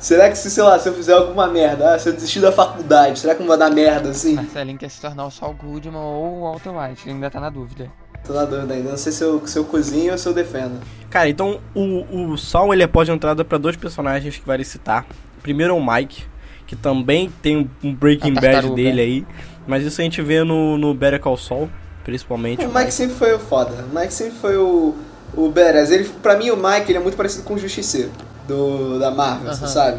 Será 0.00 0.28
que 0.30 0.38
se, 0.38 0.48
sei 0.50 0.62
lá, 0.62 0.78
se 0.78 0.88
eu 0.88 0.94
fizer 0.94 1.12
alguma 1.14 1.48
merda, 1.48 1.94
ah, 1.94 1.98
se 1.98 2.08
eu 2.08 2.12
desistir 2.12 2.38
da 2.40 2.52
faculdade, 2.52 3.18
será 3.18 3.34
que 3.34 3.40
não 3.40 3.48
vai 3.48 3.58
dar 3.58 3.70
merda 3.70 4.10
assim? 4.10 4.34
Marcelinho 4.34 4.78
quer 4.78 4.88
se 4.90 5.00
tornar 5.00 5.26
o 5.26 5.30
Saul 5.30 5.54
Goodman 5.54 5.96
ou 6.00 6.38
o 6.38 6.40
Walter 6.42 6.70
White, 6.70 7.02
ele 7.06 7.14
ainda 7.14 7.28
tá 7.30 7.40
na 7.40 7.50
dúvida. 7.50 7.90
Tô 8.24 8.32
na 8.32 8.44
dúvida 8.44 8.74
ainda, 8.74 8.90
não 8.90 8.96
sei 8.96 9.10
se 9.10 9.24
eu, 9.24 9.44
se 9.44 9.58
eu 9.58 9.64
cozinho 9.64 10.12
ou 10.12 10.18
se 10.18 10.28
eu 10.28 10.32
defendo. 10.32 10.80
Cara, 11.10 11.28
então 11.28 11.58
o, 11.74 12.30
o 12.30 12.38
Saul 12.38 12.72
ele 12.72 12.84
é 12.84 12.86
pode 12.86 13.10
entrada 13.10 13.44
pra 13.44 13.58
dois 13.58 13.74
personagens 13.76 14.36
que 14.36 14.46
vale 14.46 14.64
citar. 14.64 15.04
Primeiro 15.42 15.74
é 15.74 15.76
o 15.76 15.84
Mike, 15.84 16.24
que 16.66 16.76
também 16.76 17.32
tem 17.42 17.68
um- 17.82 17.92
Breaking 17.94 18.34
Bad 18.34 18.70
dele 18.74 19.00
aí. 19.00 19.26
Mas 19.66 19.84
isso 19.84 20.00
a 20.00 20.04
gente 20.04 20.22
vê 20.22 20.44
no, 20.44 20.78
no 20.78 20.94
Better 20.94 21.20
Call 21.20 21.36
Saul, 21.36 21.68
principalmente. 22.04 22.64
O 22.64 22.72
Mike 22.72 22.92
sempre 22.92 23.16
foi 23.16 23.34
o 23.34 23.38
foda. 23.38 23.84
O 23.90 23.98
Mike 23.98 24.12
sempre 24.12 24.38
foi 24.38 24.56
o, 24.56 24.94
o 25.34 25.48
badass. 25.48 25.90
Ele, 25.90 26.08
pra 26.22 26.36
mim, 26.36 26.50
o 26.50 26.56
Mike 26.56 26.90
ele 26.90 26.98
é 26.98 27.00
muito 27.00 27.16
parecido 27.16 27.44
com 27.44 27.54
o 27.54 27.58
Justiceiro 27.58 28.10
do, 28.46 28.98
da 28.98 29.10
Marvel, 29.10 29.52
você 29.52 29.64
Aham. 29.64 29.72
sabe? 29.72 29.98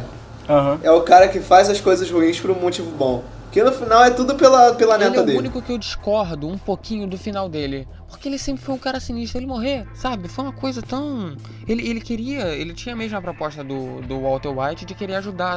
Aham. 0.50 0.80
É 0.82 0.92
o 0.92 1.02
cara 1.02 1.28
que 1.28 1.40
faz 1.40 1.70
as 1.70 1.80
coisas 1.80 2.10
ruins 2.10 2.40
por 2.40 2.50
um 2.52 2.56
motivo 2.56 2.90
bom. 2.92 3.24
Que 3.52 3.64
no 3.64 3.72
final 3.72 4.04
é 4.04 4.12
tudo 4.12 4.36
pela, 4.36 4.74
pela 4.76 4.95
Ele 4.95 5.06
neta 5.06 5.18
é 5.18 5.22
o 5.22 5.26
dele. 5.26 5.38
único 5.39 5.62
que 5.62 5.72
eu 5.72 5.78
discordo 5.78 6.47
um 6.47 6.58
pouquinho 6.58 7.08
do 7.08 7.18
final 7.18 7.50
dele. 7.50 7.88
Porque 8.08 8.28
ele 8.28 8.38
sempre 8.38 8.64
foi 8.64 8.76
um 8.76 8.78
cara 8.78 9.00
sinistro, 9.00 9.39
ele 9.39 9.47
morrer, 9.47 9.88
sabe? 9.95 10.28
Foi 10.28 10.43
uma 10.43 10.54
coisa 10.54 10.82
tão. 10.82 11.36
Ele, 11.68 11.88
ele 11.88 12.02
queria. 12.02 12.47
Ele 12.56 12.74
tinha 12.74 12.93
a 12.93 12.97
mesma 12.97 13.22
proposta 13.22 13.64
do, 13.64 14.02
do 14.02 14.22
Walter 14.22 14.50
White 14.50 14.86
de 14.86 14.93
querer 14.93 15.16
ajudar 15.16 15.54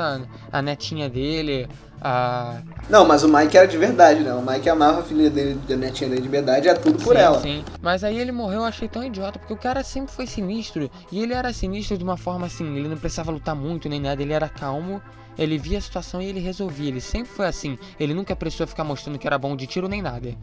a, 0.53 0.59
a 0.59 0.63
netinha 0.63 1.09
dele. 1.09 1.69
A. 2.01 2.63
Não, 2.91 3.07
mas 3.07 3.23
o 3.23 3.29
Mike 3.29 3.57
era 3.57 3.67
de 3.67 3.79
verdade, 3.79 4.21
né? 4.21 4.35
O 4.35 4.43
Mike 4.43 4.69
amava 4.69 5.01
a 5.01 5.03
filha 5.03 5.31
dele, 5.31 5.59
a 5.71 5.77
netinha 5.77 6.11
dele 6.11 6.23
de 6.23 6.29
verdade, 6.29 6.69
é 6.69 6.75
tudo 6.75 7.03
por 7.03 7.15
sim, 7.15 7.23
ela. 7.23 7.41
Sim. 7.41 7.65
Mas 7.81 8.03
aí 8.05 8.19
ele 8.19 8.33
morreu, 8.33 8.61
eu 8.61 8.65
achei 8.65 8.89
tão 8.89 9.05
idiota, 9.05 9.39
porque 9.39 9.55
o 9.55 9.57
cara 9.57 9.85
sempre 9.85 10.13
foi 10.13 10.27
sinistro. 10.27 10.91
E 11.11 11.23
ele 11.23 11.33
era 11.33 11.53
sinistro 11.53 11.97
de 11.97 12.05
uma 12.05 12.17
forma 12.17 12.47
assim, 12.47 12.77
ele 12.77 12.89
não 12.89 12.97
precisava 12.97 13.31
lutar 13.31 13.55
muito 13.55 13.89
nem 13.89 14.01
nada, 14.01 14.21
ele 14.21 14.33
era 14.33 14.49
calmo. 14.49 15.01
Ele 15.39 15.59
via 15.59 15.79
a 15.79 15.81
situação 15.81 16.21
e 16.21 16.27
ele 16.27 16.41
resolvia. 16.41 16.89
Ele 16.89 17.01
sempre 17.01 17.33
foi 17.33 17.47
assim. 17.47 17.79
Ele 17.99 18.15
nunca 18.15 18.37
precisou 18.37 18.67
ficar 18.67 18.85
mostrando 18.85 19.19
que 19.19 19.27
era 19.27 19.39
bom 19.39 19.57
de 19.57 19.67
tiro 19.67 19.89
nem 19.89 20.03
nada. 20.03 20.37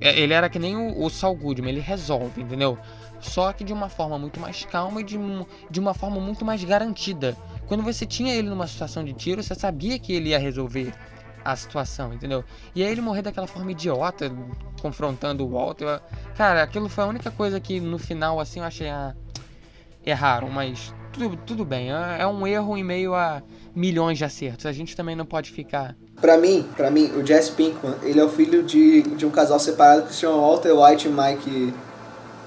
É, 0.00 0.18
Ele 0.18 0.32
era 0.32 0.48
que 0.48 0.58
nem 0.58 0.76
o, 0.76 1.04
o 1.04 1.10
Saul 1.10 1.36
Goodman, 1.36 1.70
ele 1.70 1.80
resolve, 1.80 2.40
entendeu? 2.40 2.78
Só 3.20 3.52
que 3.52 3.62
de 3.62 3.72
uma 3.72 3.90
forma 3.90 4.18
muito 4.18 4.40
mais 4.40 4.64
calma 4.64 5.02
e 5.02 5.04
de, 5.04 5.18
de 5.70 5.78
uma 5.78 5.92
forma 5.92 6.18
muito 6.18 6.42
mais 6.44 6.64
garantida. 6.64 7.36
Quando 7.66 7.82
você 7.82 8.06
tinha 8.06 8.34
ele 8.34 8.48
numa 8.48 8.66
situação 8.66 9.04
de 9.04 9.12
tiro, 9.12 9.42
você 9.42 9.54
sabia 9.54 9.98
que 9.98 10.12
ele 10.14 10.30
ia 10.30 10.38
resolver 10.38 10.92
a 11.44 11.54
situação, 11.54 12.12
entendeu? 12.14 12.42
E 12.74 12.82
aí 12.82 12.90
ele 12.90 13.00
morrer 13.02 13.22
daquela 13.22 13.46
forma 13.46 13.72
idiota, 13.72 14.32
confrontando 14.80 15.44
o 15.44 15.50
Walter. 15.50 16.00
Cara, 16.34 16.62
aquilo 16.62 16.88
foi 16.88 17.04
a 17.04 17.06
única 17.06 17.30
coisa 17.30 17.60
que 17.60 17.78
no 17.78 17.98
final, 17.98 18.40
assim, 18.40 18.60
eu 18.60 18.66
achei. 18.66 18.88
Ah, 18.88 19.14
erraram, 20.04 20.48
mas 20.48 20.94
tudo, 21.12 21.36
tudo 21.46 21.64
bem. 21.64 21.92
É 21.92 22.18
é 22.20 22.26
um 22.26 22.46
erro 22.46 22.76
em 22.76 22.84
meio 22.84 23.14
a 23.14 23.42
milhões 23.74 24.18
de 24.18 24.24
acertos. 24.24 24.66
A 24.66 24.72
gente 24.72 24.96
também 24.96 25.14
não 25.16 25.24
pode 25.24 25.50
ficar. 25.50 25.94
Pra 26.20 26.36
mim, 26.36 26.66
pra 26.76 26.90
mim, 26.90 27.10
o 27.16 27.26
Jesse 27.26 27.52
Pinkman, 27.52 27.94
ele 28.02 28.20
é 28.20 28.24
o 28.24 28.28
filho 28.28 28.62
de, 28.62 29.02
de 29.02 29.24
um 29.24 29.30
casal 29.30 29.58
separado 29.58 30.02
que 30.02 30.12
se 30.12 30.20
chama 30.20 30.36
Walter 30.36 30.72
White 30.72 31.08
e 31.08 31.10
Mike 31.10 31.74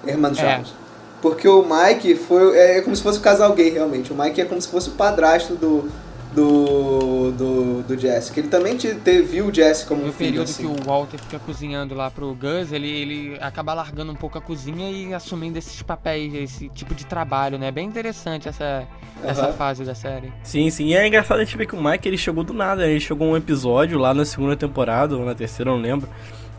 Hermano 0.06 0.36
É. 0.36 0.40
Chaves. 0.40 0.74
Porque 1.22 1.48
o 1.48 1.64
Mike 1.64 2.16
foi. 2.16 2.58
É 2.58 2.82
como 2.82 2.96
se 2.96 3.02
fosse 3.02 3.18
um 3.18 3.22
casal 3.22 3.54
gay, 3.54 3.70
realmente. 3.70 4.12
O 4.12 4.16
Mike 4.16 4.42
é 4.42 4.46
como 4.46 4.62
se 4.62 4.68
fosse 4.68 4.90
o 4.90 4.92
padrasto 4.92 5.56
do. 5.56 5.90
Do. 6.34 7.32
Do, 7.32 7.84
do 7.84 7.98
Jesse. 7.98 8.32
Que 8.32 8.42
ele 8.42 8.48
também 8.48 8.76
te, 8.78 8.94
te- 8.96 9.22
viu 9.22 9.48
o 9.48 9.54
Jesse 9.54 9.86
como 9.86 10.04
um 10.04 10.08
No 10.08 10.14
filho. 10.14 10.30
período 10.32 10.50
Assim. 10.50 10.64
que 10.74 10.82
o 10.82 10.86
Walter 10.86 11.18
fica 11.20 11.40
cozinhando 11.40 11.96
lá 11.96 12.12
pro 12.12 12.34
Gus, 12.36 12.72
ele, 12.72 12.88
ele 12.90 13.38
acaba 13.42 13.74
largando 13.74 14.12
um 14.12 14.16
pouco 14.16 14.38
a 14.38 14.42
cozinha 14.42 14.90
e 14.92 15.14
assumindo 15.14 15.58
esses 15.58 15.82
papéis, 15.82 16.34
esse 16.34 16.70
tipo 16.70 16.94
de 16.94 17.06
trabalho, 17.06 17.58
né? 17.58 17.72
Bem 17.72 17.88
interessante 17.88 18.48
essa, 18.48 18.84
essa 19.24 19.46
Aham. 19.48 19.54
fase 19.54 19.84
da 19.84 19.96
série. 19.96 20.32
Sim, 20.44 20.70
sim. 20.70 20.88
E 20.88 20.96
é 20.96 21.08
engraçado 21.08 21.40
a 21.40 21.44
gente 21.44 21.58
ver 21.58 21.66
que 21.66 21.76
o 21.76 21.84
Mike 21.84 22.08
ele 22.08 22.18
chegou 22.18 22.44
do 22.44 22.54
nada. 22.54 22.84
né? 22.84 22.92
Ele 22.92 23.00
chegou 23.00 23.28
um 23.28 23.38
episódio 23.38 23.98
lá 23.98 24.14
na 24.14 24.26
segunda 24.26 24.56
temporada, 24.56 25.16
ou 25.18 25.26
na 25.26 25.34
terceira, 25.34 25.72
eu 25.72 25.76
não 25.76 25.82
lembro. 25.82 26.08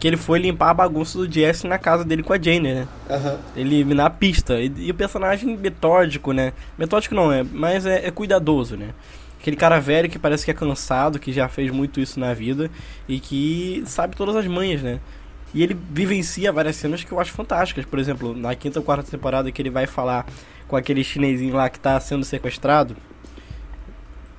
Que 0.01 0.09
ele 0.09 0.17
foi 0.17 0.39
limpar 0.41 0.71
a 0.71 0.75
bagunça 0.75 1.17
do 1.19 1.31
Jesse 1.33 1.67
na 1.69 1.79
casa 1.79 2.05
dele 2.05 2.23
com 2.23 2.33
a 2.33 2.39
Jane, 2.41 2.75
né? 2.75 2.89
Aham. 3.09 3.39
eliminar 3.57 4.07
a 4.07 4.11
pista. 4.11 4.61
E, 4.61 4.71
e 4.77 4.91
o 4.91 4.95
personagem 4.95 5.57
metódico, 5.57 6.33
né? 6.33 6.53
Metódico 6.77 7.15
não 7.15 7.33
é, 7.33 7.45
mas 7.45 7.87
é, 7.87 8.07
é 8.07 8.11
cuidadoso, 8.11 8.77
né? 8.77 8.89
Aquele 9.45 9.57
cara 9.59 9.79
velho 9.79 10.09
que 10.09 10.19
parece 10.19 10.43
que 10.43 10.51
é 10.51 10.55
cansado, 10.55 11.19
que 11.19 11.31
já 11.31 11.47
fez 11.51 11.71
muito 11.71 12.01
isso 12.01 12.19
na 12.19 12.33
vida 12.33 12.71
e 13.07 13.21
que 13.21 13.83
sabe 13.85 14.17
todas 14.17 14.35
as 14.37 14.47
manhas, 14.47 14.81
né? 14.81 15.01
E 15.53 15.63
ele 15.63 15.77
vivencia 15.91 16.51
várias 16.51 16.77
cenas 16.77 17.05
que 17.05 17.13
eu 17.13 17.21
acho 17.21 17.31
fantásticas. 17.31 17.85
Por 17.85 17.99
exemplo, 17.99 18.35
na 18.35 18.55
quinta 18.55 18.79
ou 18.79 18.85
quarta 18.87 19.11
temporada 19.11 19.53
que 19.53 19.61
ele 19.61 19.69
vai 19.69 19.87
falar 19.87 20.25
com 20.67 20.77
aquele 20.77 21.05
chinesinho 21.05 21.55
lá 21.55 21.69
que 21.69 21.79
tá 21.79 22.01
sendo 22.01 22.25
sequestrado 22.25 22.97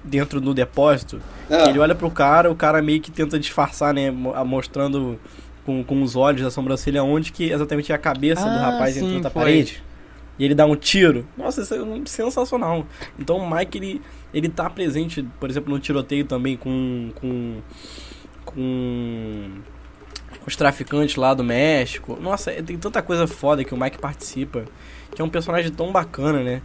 dentro 0.03 0.41
do 0.41 0.55
depósito. 0.55 1.21
Ah. 1.51 1.69
Ele 1.69 1.77
olha 1.77 1.93
pro 1.93 2.09
cara, 2.09 2.49
o 2.51 2.55
cara 2.55 2.81
meio 2.81 2.99
que 2.99 3.11
tenta 3.11 3.37
disfarçar, 3.37 3.93
né? 3.93 4.09
Mostrando 4.09 5.19
com, 5.63 5.83
com 5.83 6.01
os 6.01 6.15
olhos 6.15 6.41
da 6.41 6.49
sobrancelha 6.49 7.03
onde 7.03 7.31
que 7.31 7.51
exatamente 7.51 7.91
é 7.91 7.95
a 7.95 7.99
cabeça 7.99 8.41
do 8.41 8.49
Ah, 8.57 8.71
rapaz 8.71 8.95
sim, 8.95 9.01
dentro 9.01 9.21
da 9.21 9.29
foi. 9.29 9.41
parede. 9.43 9.83
E 10.37 10.45
ele 10.45 10.53
dá 10.55 10.65
um 10.65 10.75
tiro. 10.75 11.25
Nossa, 11.37 11.61
isso 11.61 11.73
é 11.73 11.79
sensacional. 12.05 12.85
Então 13.17 13.37
o 13.37 13.49
Mike, 13.55 13.77
ele, 13.77 14.01
ele 14.33 14.49
tá 14.49 14.69
presente, 14.69 15.23
por 15.39 15.49
exemplo, 15.49 15.73
no 15.73 15.79
tiroteio 15.79 16.25
também 16.25 16.57
com. 16.57 17.11
com. 17.15 17.57
com. 18.43 19.49
os 20.45 20.55
traficantes 20.55 21.15
lá 21.15 21.33
do 21.33 21.43
México. 21.43 22.17
Nossa, 22.21 22.51
é- 22.51 22.61
tem 22.61 22.77
tanta 22.77 23.01
coisa 23.01 23.27
foda 23.27 23.63
que 23.63 23.73
o 23.73 23.79
Mike 23.79 23.97
participa. 23.97 24.65
Que 25.13 25.21
é 25.21 25.25
um 25.25 25.29
personagem 25.29 25.71
tão 25.71 25.91
bacana, 25.91 26.43
né? 26.43 26.61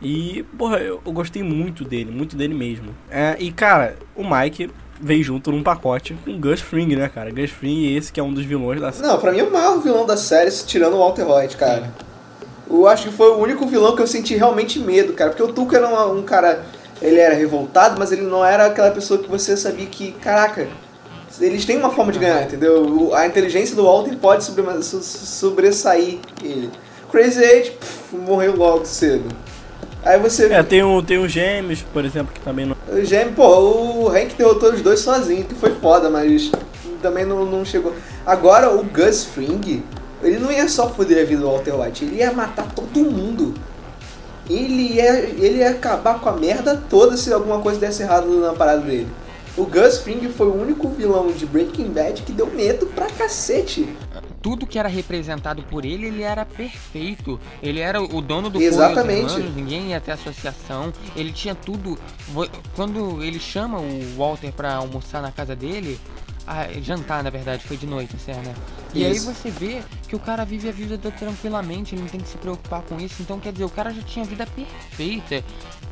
E, 0.00 0.44
porra, 0.56 0.78
eu, 0.78 1.00
eu 1.04 1.12
gostei 1.12 1.42
muito 1.42 1.84
dele, 1.84 2.10
muito 2.10 2.36
dele 2.36 2.54
mesmo. 2.54 2.94
É, 3.10 3.36
e, 3.38 3.52
cara, 3.52 3.96
o 4.14 4.22
Mike 4.24 4.70
veio 5.00 5.22
junto 5.22 5.50
num 5.50 5.62
pacote 5.62 6.14
com 6.24 6.38
Gus 6.38 6.60
Fring, 6.60 6.94
né, 6.94 7.08
cara? 7.08 7.30
Gus 7.30 7.50
Fring, 7.50 7.94
esse 7.94 8.12
que 8.12 8.20
é 8.20 8.22
um 8.22 8.32
dos 8.32 8.44
vilões 8.44 8.80
da 8.80 8.92
série. 8.92 9.08
Não, 9.08 9.18
pra 9.18 9.32
mim 9.32 9.38
é 9.40 9.44
o 9.44 9.52
maior 9.52 9.78
vilão 9.80 10.06
da 10.06 10.16
série, 10.16 10.50
tirando 10.66 10.94
o 10.94 10.98
Walter 10.98 11.26
White, 11.30 11.56
cara. 11.56 11.92
Eu 12.70 12.86
acho 12.86 13.08
que 13.08 13.14
foi 13.14 13.30
o 13.30 13.38
único 13.38 13.66
vilão 13.66 13.96
que 13.96 14.02
eu 14.02 14.06
senti 14.06 14.34
realmente 14.36 14.78
medo, 14.78 15.12
cara. 15.12 15.30
Porque 15.30 15.42
o 15.42 15.52
Tuca 15.52 15.76
era 15.76 15.88
um, 15.88 16.18
um 16.18 16.22
cara. 16.22 16.64
Ele 17.02 17.18
era 17.18 17.34
revoltado, 17.34 17.98
mas 17.98 18.12
ele 18.12 18.22
não 18.22 18.44
era 18.44 18.66
aquela 18.66 18.90
pessoa 18.90 19.18
que 19.18 19.28
você 19.28 19.56
sabia 19.56 19.86
que, 19.86 20.12
caraca, 20.12 20.68
eles 21.40 21.64
têm 21.64 21.78
uma 21.78 21.90
forma 21.90 22.12
de 22.12 22.18
ganhar, 22.18 22.42
entendeu? 22.42 23.10
A 23.14 23.26
inteligência 23.26 23.74
do 23.74 23.84
Walter 23.84 24.16
pode 24.18 24.44
sobre- 24.44 24.82
so- 24.82 25.00
sobressair 25.02 26.18
ele. 26.44 26.70
Crazy 27.10 27.42
Eight 27.42 27.70
pff, 27.72 28.14
morreu 28.16 28.54
logo 28.54 28.84
cedo. 28.84 29.24
Aí 30.04 30.18
você. 30.18 30.52
É, 30.52 30.62
tem 30.62 30.82
o, 30.82 31.02
tem 31.02 31.18
o 31.18 31.26
Gêmeos, 31.28 31.82
por 31.92 32.04
exemplo, 32.04 32.32
que 32.34 32.40
também 32.40 32.66
não. 32.66 32.76
O 32.88 33.04
Gêmeo, 33.04 33.32
pô, 33.34 33.46
o 33.46 34.08
Hank 34.08 34.34
derrotou 34.36 34.72
os 34.72 34.80
dois 34.82 35.00
sozinho, 35.00 35.44
que 35.44 35.54
foi 35.54 35.74
foda, 35.76 36.08
mas 36.10 36.50
também 37.02 37.24
não, 37.24 37.44
não 37.46 37.64
chegou. 37.64 37.94
Agora, 38.26 38.70
o 38.70 38.84
Gus 38.84 39.24
Fring, 39.24 39.82
ele 40.22 40.38
não 40.38 40.50
ia 40.50 40.68
só 40.68 40.88
foder 40.90 41.22
a 41.22 41.26
vida 41.26 41.40
do 41.40 41.46
Walter 41.50 41.74
White, 41.74 42.04
ele 42.04 42.16
ia 42.16 42.32
matar 42.32 42.70
todo 42.72 43.10
mundo. 43.10 43.54
Ele 44.48 44.94
ia, 44.94 45.20
ele 45.20 45.58
ia 45.58 45.70
acabar 45.70 46.20
com 46.20 46.28
a 46.28 46.32
merda 46.32 46.76
toda 46.90 47.16
se 47.16 47.32
alguma 47.32 47.60
coisa 47.60 47.78
desse 47.78 48.02
errado 48.02 48.26
na 48.40 48.52
parada 48.52 48.80
dele. 48.80 49.08
O 49.56 49.64
Gus 49.64 49.98
Fring 49.98 50.28
foi 50.28 50.46
o 50.46 50.54
único 50.54 50.88
vilão 50.88 51.30
de 51.32 51.44
Breaking 51.44 51.90
Bad 51.90 52.22
que 52.22 52.32
deu 52.32 52.46
medo 52.46 52.86
pra 52.86 53.06
cacete. 53.06 53.88
Tudo 54.40 54.66
que 54.66 54.78
era 54.78 54.88
representado 54.88 55.62
por 55.64 55.84
ele, 55.84 56.06
ele 56.06 56.22
era 56.22 56.46
perfeito. 56.46 57.38
Ele 57.62 57.80
era 57.80 58.00
o 58.00 58.20
dono 58.20 58.48
do 58.48 58.60
Exatamente. 58.60 59.34
Humanos, 59.34 59.54
ninguém 59.54 59.90
ia 59.90 60.00
ter 60.00 60.12
associação. 60.12 60.92
Ele 61.14 61.30
tinha 61.32 61.54
tudo. 61.54 61.98
Quando 62.74 63.22
ele 63.22 63.38
chama 63.38 63.78
o 63.78 64.16
Walter 64.16 64.52
pra 64.52 64.76
almoçar 64.76 65.20
na 65.20 65.30
casa 65.30 65.54
dele, 65.54 66.00
ah, 66.46 66.66
jantar 66.82 67.22
na 67.22 67.30
verdade, 67.30 67.62
foi 67.64 67.76
de 67.76 67.86
noite, 67.86 68.14
assim, 68.16 68.32
né? 68.40 68.54
E 68.94 69.04
aí 69.04 69.12
Isso. 69.16 69.32
você 69.32 69.50
vê 69.50 69.82
que 70.08 70.16
o 70.16 70.18
cara 70.18 70.44
vive 70.44 70.68
a 70.68 70.72
vida 70.72 70.96
da- 70.98 71.10
tranquilamente, 71.10 71.94
ele 71.94 72.02
não 72.02 72.08
tem 72.08 72.20
que 72.20 72.28
se 72.28 72.36
preocupar 72.38 72.82
com 72.82 72.98
isso. 73.00 73.16
Então 73.22 73.38
quer 73.38 73.52
dizer, 73.52 73.64
o 73.64 73.68
cara 73.68 73.90
já 73.92 74.02
tinha 74.02 74.24
a 74.24 74.28
vida 74.28 74.46
perfeita. 74.46 75.44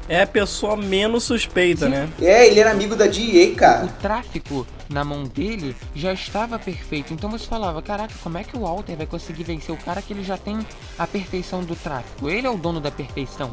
É 0.09 0.23
a 0.23 0.27
pessoa 0.27 0.75
menos 0.77 1.25
suspeita, 1.25 1.85
Sim. 1.85 1.91
né? 1.93 2.09
É, 2.21 2.47
ele 2.47 2.59
era 2.61 2.71
amigo 2.71 2.97
da 2.97 3.07
DEA, 3.07 3.53
O 3.53 3.55
cara. 3.57 3.87
tráfico 4.01 4.67
na 4.89 5.05
mão 5.05 5.25
dele 5.25 5.77
já 5.95 6.13
estava 6.15 6.59
perfeito. 6.59 7.13
Então 7.13 7.31
você 7.31 7.47
falava, 7.47 7.81
caraca, 7.83 8.15
como 8.23 8.39
é 8.39 8.43
que 8.45 8.57
o 8.57 8.61
Walter 8.61 8.97
vai 8.97 9.07
conseguir 9.07 9.45
vencer 9.45 9.73
o 9.75 9.77
cara 9.79 10.01
que 10.01 10.13
ele 10.13 10.25
já 10.25 10.39
tem 10.39 10.59
a 10.99 11.07
perfeição 11.07 11.63
do 11.63 11.77
tráfico? 11.77 12.29
Ele 12.29 12.47
é 12.47 12.51
o 12.51 12.57
dono 12.57 12.81
da 12.81 12.91
perfeição 12.91 13.53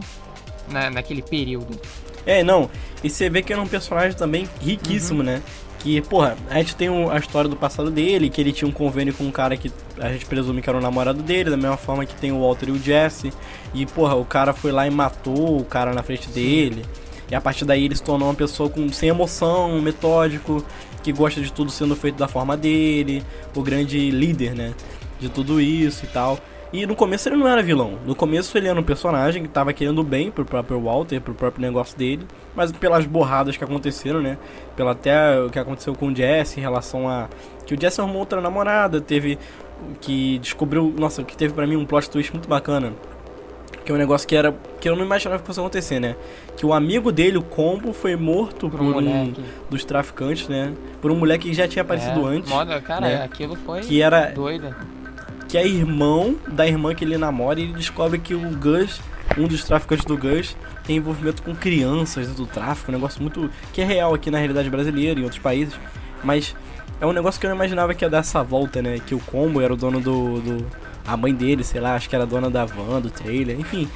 na, 0.69 0.89
naquele 0.89 1.21
período. 1.21 1.77
É, 2.25 2.41
não. 2.41 2.69
E 3.03 3.09
você 3.09 3.29
vê 3.29 3.43
que 3.43 3.51
era 3.53 3.61
um 3.61 3.67
personagem 3.67 4.17
também 4.17 4.49
riquíssimo, 4.61 5.21
né? 5.21 5.43
Que, 5.85 6.01
porra, 6.01 6.35
a 6.49 6.55
gente 6.57 6.75
tem 6.75 6.89
o- 6.89 7.11
a 7.11 7.17
história 7.19 7.47
do 7.47 7.55
passado 7.55 7.91
dele, 7.91 8.27
que 8.27 8.41
ele 8.41 8.51
tinha 8.51 8.67
um 8.67 8.71
convênio 8.71 9.13
com 9.13 9.23
um 9.23 9.29
cara 9.29 9.55
que 9.55 9.71
a 9.99 10.09
gente 10.11 10.25
presume 10.25 10.59
que 10.59 10.67
era 10.67 10.75
o 10.79 10.81
namorado 10.81 11.21
dele, 11.21 11.51
da 11.51 11.55
mesma 11.57 11.77
forma 11.77 12.03
que 12.07 12.15
tem 12.15 12.31
o 12.31 12.39
Walter 12.39 12.69
e 12.69 12.71
o 12.71 12.79
Jesse. 12.79 13.31
E, 13.71 13.85
porra, 13.85 14.15
o 14.15 14.25
cara 14.25 14.51
foi 14.51 14.71
lá 14.71 14.87
e 14.87 14.89
matou 14.89 15.59
o 15.59 15.63
cara 15.63 15.93
na 15.93 16.01
frente 16.01 16.27
dele. 16.29 16.83
E 17.29 17.35
a 17.35 17.39
partir 17.39 17.65
daí 17.65 17.85
ele 17.85 17.95
se 17.95 18.01
tornou 18.01 18.27
uma 18.27 18.33
pessoa 18.33 18.67
com, 18.67 18.91
sem 18.91 19.09
emoção, 19.09 19.79
metódico, 19.79 20.65
que 21.03 21.11
gosta 21.13 21.39
de 21.39 21.53
tudo 21.53 21.69
sendo 21.69 21.95
feito 21.95 22.15
da 22.17 22.27
forma 22.27 22.57
dele, 22.57 23.23
o 23.55 23.61
grande 23.61 24.09
líder, 24.09 24.55
né? 24.55 24.73
De 25.19 25.29
tudo 25.29 25.61
isso 25.61 26.03
e 26.03 26.07
tal. 26.07 26.39
E 26.75 26.85
no 26.85 26.93
começo 26.93 27.29
ele 27.29 27.37
não 27.37 27.47
era 27.47 27.63
vilão. 27.63 27.97
No 28.05 28.13
começo 28.13 28.57
ele 28.57 28.67
era 28.67 28.77
um 28.77 28.83
personagem 28.83 29.43
que 29.43 29.47
tava 29.47 29.71
querendo 29.71 30.03
bem 30.03 30.29
pro 30.29 30.43
próprio 30.43 30.81
Walter, 30.81 31.21
pro 31.21 31.33
próprio 31.33 31.61
negócio 31.61 31.97
dele. 31.97 32.25
Mas 32.53 32.71
pelas 32.73 33.05
borradas 33.05 33.55
que 33.55 33.63
aconteceram, 33.63 34.21
né? 34.21 34.37
Pelo 34.75 34.89
até 34.89 35.39
o 35.39 35.49
que 35.49 35.57
aconteceu 35.57 35.95
com 35.95 36.07
o 36.07 36.15
Jesse 36.15 36.59
em 36.59 36.61
relação 36.61 37.07
a. 37.07 37.29
Que 37.65 37.73
o 37.73 37.79
Jesse 37.79 38.01
arrumou 38.01 38.19
outra 38.19 38.41
namorada, 38.41 38.99
teve. 38.99 39.39
Que 40.01 40.37
descobriu. 40.39 40.93
Nossa, 40.97 41.23
que 41.23 41.37
teve 41.37 41.53
pra 41.53 41.65
mim 41.65 41.77
um 41.77 41.85
plot 41.85 42.09
twist 42.09 42.33
muito 42.33 42.49
bacana. 42.49 42.91
Que 43.85 43.91
é 43.91 43.95
um 43.95 43.97
negócio 43.97 44.27
que 44.27 44.35
era. 44.35 44.53
Que 44.81 44.89
eu 44.89 44.97
não 44.97 45.05
imaginava 45.05 45.39
que 45.39 45.47
fosse 45.47 45.59
acontecer, 45.59 46.01
né? 46.01 46.17
Que 46.57 46.65
o 46.65 46.73
amigo 46.73 47.09
dele, 47.11 47.37
o 47.37 47.43
Combo, 47.43 47.93
foi 47.93 48.17
morto 48.17 48.69
Por 48.69 48.79
por, 48.79 49.03
um 49.03 49.33
dos 49.69 49.85
traficantes, 49.85 50.49
né? 50.49 50.73
Por 51.01 51.09
um 51.09 51.15
moleque 51.15 51.49
que 51.49 51.53
já 51.55 51.67
tinha 51.67 51.83
aparecido 51.83 52.27
É, 52.27 52.35
antes. 52.35 52.49
Moda, 52.49 52.81
cara, 52.81 53.07
né? 53.07 53.23
aquilo 53.23 53.55
foi 53.55 53.81
Que 53.81 54.01
era 54.01 54.31
doida. 54.31 54.75
Que 55.55 55.59
é 55.59 55.65
irmão 55.65 56.35
da 56.45 56.67
irmã 56.67 56.93
que 56.93 57.05
ele 57.05 57.17
namora 57.17 57.61
e 57.61 57.63
ele 57.63 57.71
descobre 57.71 58.19
que 58.19 58.35
o 58.35 58.41
Gus, 58.57 58.99
um 59.37 59.47
dos 59.47 59.63
traficantes 59.63 60.03
do 60.03 60.17
Gus, 60.17 60.53
tem 60.83 60.97
envolvimento 60.97 61.41
com 61.41 61.55
crianças 61.55 62.27
do 62.35 62.45
tráfico, 62.45 62.91
um 62.91 62.93
negócio 62.93 63.21
muito. 63.21 63.49
que 63.71 63.79
é 63.79 63.85
real 63.85 64.13
aqui 64.13 64.29
na 64.29 64.37
realidade 64.37 64.69
brasileira 64.69 65.17
e 65.17 65.21
em 65.21 65.23
outros 65.23 65.41
países, 65.41 65.73
mas 66.21 66.53
é 66.99 67.05
um 67.05 67.13
negócio 67.13 67.39
que 67.39 67.45
eu 67.45 67.49
não 67.49 67.55
imaginava 67.55 67.93
que 67.93 68.03
ia 68.03 68.09
dar 68.09 68.17
essa 68.17 68.43
volta, 68.43 68.81
né? 68.81 68.99
Que 68.99 69.15
o 69.15 69.19
Combo 69.19 69.61
era 69.61 69.73
o 69.73 69.77
dono 69.77 70.01
do. 70.01 70.41
do 70.41 70.65
a 71.07 71.15
mãe 71.15 71.33
dele, 71.33 71.63
sei 71.63 71.79
lá, 71.79 71.95
acho 71.95 72.09
que 72.09 72.15
era 72.17 72.25
dona 72.25 72.49
da 72.49 72.65
van, 72.65 72.99
do 72.99 73.09
trailer, 73.09 73.57
enfim. 73.57 73.87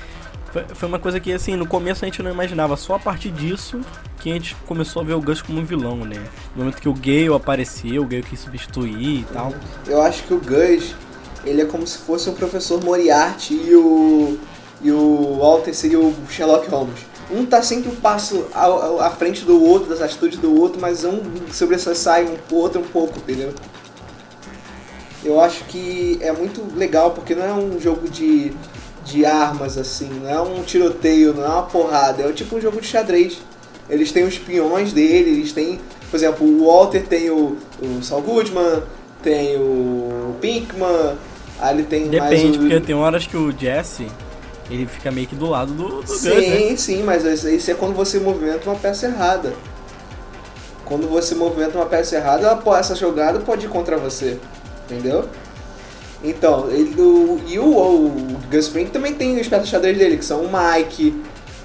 Foi, 0.53 0.63
foi 0.63 0.87
uma 0.87 0.99
coisa 0.99 1.19
que, 1.19 1.33
assim, 1.33 1.57
no 1.57 1.67
começo 1.67 2.05
a 2.05 2.07
gente 2.07 2.23
não 2.23 2.31
imaginava, 2.31 2.77
só 2.77 2.95
a 2.95 2.99
partir 2.99 3.31
disso 3.31 3.81
que 4.21 4.29
a 4.29 4.33
gente 4.33 4.55
começou 4.65 5.01
a 5.01 5.05
ver 5.05 5.13
o 5.13 5.21
Gus 5.21 5.41
como 5.41 5.59
um 5.59 5.65
vilão, 5.65 5.97
né? 5.97 6.23
No 6.55 6.63
momento 6.63 6.81
que 6.81 6.87
o 6.87 6.93
Gale 6.93 7.33
apareceu, 7.35 8.01
o 8.03 8.05
Gale 8.05 8.23
quis 8.23 8.39
substituir 8.39 9.19
e 9.19 9.25
tal. 9.33 9.53
Eu 9.85 10.01
acho 10.01 10.23
que 10.23 10.33
o 10.33 10.39
Gus, 10.39 10.95
ele 11.45 11.61
é 11.61 11.65
como 11.65 11.85
se 11.85 11.97
fosse 11.97 12.29
o 12.29 12.33
professor 12.33 12.83
Moriarty 12.83 13.53
e 13.53 13.75
o 13.75 14.37
e 14.81 14.91
o 14.91 15.37
Walter 15.39 15.73
seria 15.73 15.99
o 15.99 16.13
Sherlock 16.29 16.69
Holmes. 16.69 17.01
Um 17.29 17.45
tá 17.45 17.61
sempre 17.61 17.89
um 17.89 17.95
passo 17.95 18.45
à, 18.53 19.09
frente 19.11 19.43
do 19.43 19.61
outro, 19.61 19.89
das 19.89 20.01
atitudes 20.01 20.39
do 20.39 20.57
outro, 20.57 20.79
mas 20.79 21.03
um 21.03 21.19
sobressai 21.51 22.23
um 22.23 22.55
outro 22.55 22.79
um 22.79 22.85
pouco, 22.85 23.19
entendeu? 23.19 23.53
eu 25.23 25.39
acho 25.39 25.65
que 25.65 26.17
é 26.21 26.31
muito 26.31 26.65
legal 26.75 27.11
porque 27.11 27.35
não 27.35 27.43
é 27.43 27.53
um 27.53 27.79
jogo 27.79 28.07
de, 28.09 28.53
de 29.03 29.25
armas 29.25 29.77
assim, 29.77 30.09
não 30.21 30.29
é 30.29 30.41
um 30.41 30.63
tiroteio, 30.63 31.33
não 31.33 31.43
é 31.43 31.47
uma 31.47 31.63
porrada, 31.63 32.23
é 32.23 32.31
tipo 32.31 32.55
um 32.55 32.61
jogo 32.61 32.79
de 32.79 32.87
xadrez. 32.87 33.37
Eles 33.89 34.11
têm 34.11 34.23
os 34.23 34.37
peões 34.37 34.93
dele, 34.93 35.31
eles 35.31 35.51
têm, 35.51 35.79
por 36.09 36.17
exemplo, 36.17 36.45
o 36.45 36.67
Walter 36.67 37.05
tem 37.05 37.29
o, 37.29 37.57
o 37.81 38.03
Saul 38.03 38.21
Goodman, 38.21 38.83
tem 39.21 39.57
o 39.57 40.35
Pinkman, 40.39 41.17
aí 41.59 41.75
ele 41.75 41.83
tem 41.83 42.07
Depende, 42.07 42.57
o... 42.57 42.61
porque 42.61 42.79
tem 42.79 42.95
horas 42.95 43.27
que 43.27 43.37
o 43.37 43.51
Jesse, 43.51 44.07
ele 44.69 44.85
fica 44.85 45.11
meio 45.11 45.27
que 45.27 45.35
do 45.35 45.49
lado 45.49 45.73
do, 45.73 45.87
do 45.87 45.95
Gus, 46.03 46.23
né? 46.23 46.41
Sim, 46.41 46.77
sim, 46.77 47.03
mas 47.03 47.23
isso 47.43 47.71
é 47.71 47.73
quando 47.73 47.93
você 47.95 48.19
movimenta 48.19 48.69
uma 48.69 48.77
peça 48.77 49.07
errada. 49.07 49.53
Quando 50.85 51.07
você 51.07 51.35
movimenta 51.35 51.77
uma 51.77 51.85
peça 51.85 52.15
errada, 52.15 52.47
ela 52.47 52.79
essa 52.79 52.95
jogada 52.95 53.39
pode 53.39 53.65
ir 53.65 53.69
contra 53.69 53.97
você. 53.97 54.37
Entendeu? 54.85 55.27
Então, 56.23 56.69
ele, 56.69 56.99
o, 56.99 57.39
e 57.47 57.59
o, 57.59 57.65
o 57.65 58.37
Gus 58.51 58.67
Fring 58.67 58.85
também 58.85 59.13
tem 59.13 59.39
os 59.39 59.47
peças 59.47 59.69
xadrez 59.69 59.97
dele, 59.97 60.17
que 60.17 60.25
são 60.25 60.41
o 60.41 60.49
Mike, 60.51 61.15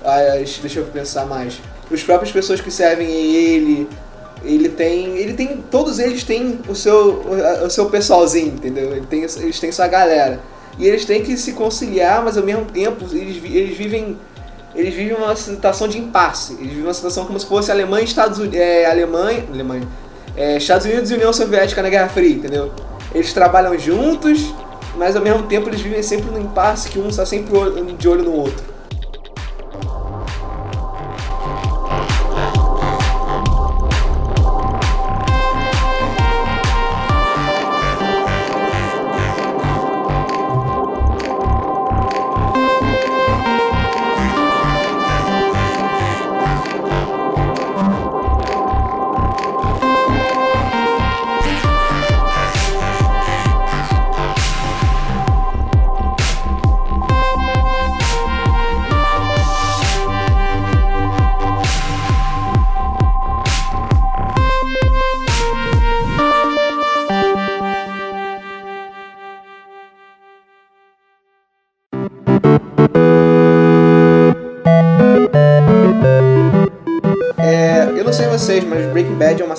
as, 0.05 0.59
deixa 0.59 0.81
eu 0.81 0.85
pensar 0.87 1.27
mais. 1.27 1.61
Os 1.91 2.03
próprias 2.03 2.33
pessoas 2.33 2.61
que 2.61 2.71
servem 2.71 3.09
ele. 3.09 3.89
Ele 4.45 4.69
tem. 4.69 5.17
Ele 5.17 5.35
tem. 5.35 5.65
Todos 5.71 5.99
eles 5.99 6.23
têm 6.25 6.59
o 6.69 6.75
seu. 6.75 7.23
o, 7.25 7.67
o 7.67 7.71
seu 7.71 7.87
pessoalzinho, 7.87 8.55
entendeu? 8.55 8.93
Ele 8.93 9.07
tem, 9.07 9.23
eles 9.23 9.61
têm 9.61 9.73
sua 9.73 9.89
galera. 9.89 10.41
E 10.79 10.87
eles 10.87 11.05
têm 11.05 11.23
que 11.23 11.37
se 11.37 11.53
conciliar, 11.53 12.23
mas 12.25 12.37
ao 12.37 12.45
mesmo 12.45 12.65
tempo 12.65 13.05
eles, 13.13 13.43
eles 13.45 13.77
vivem. 13.77 14.19
Eles 14.75 14.93
vivem 14.93 15.17
uma 15.17 15.37
situação 15.37 15.87
de 15.87 15.99
impasse. 15.99 16.55
Eles 16.55 16.69
vivem 16.69 16.85
uma 16.85 16.95
situação 16.95 17.25
como 17.27 17.39
se 17.39 17.47
fosse 17.47 17.71
Alemanha 17.71 18.03
e 18.03 18.07
Estados 18.07 18.39
Unidos. 18.39 18.59
É, 18.59 18.87
Alemanha. 18.87 19.45
Alemanha. 19.53 19.87
É, 20.37 20.57
Estados 20.57 20.85
Unidos 20.85 21.11
e 21.11 21.15
União 21.15 21.33
Soviética 21.33 21.81
na 21.81 21.89
Guerra 21.89 22.09
Fria, 22.09 22.35
entendeu? 22.35 22.73
Eles 23.15 23.33
trabalham 23.33 23.79
juntos, 23.79 24.53
mas 24.97 25.15
ao 25.15 25.23
mesmo 25.23 25.45
tempo 25.45 25.69
eles 25.69 25.81
vivem 25.81 26.03
sempre 26.03 26.29
no 26.33 26.41
impasse 26.41 26.89
que 26.89 26.99
um 26.99 27.09
está 27.09 27.25
sempre 27.25 27.53
de 27.97 28.09
olho 28.09 28.25
no 28.25 28.33
outro. 28.33 28.74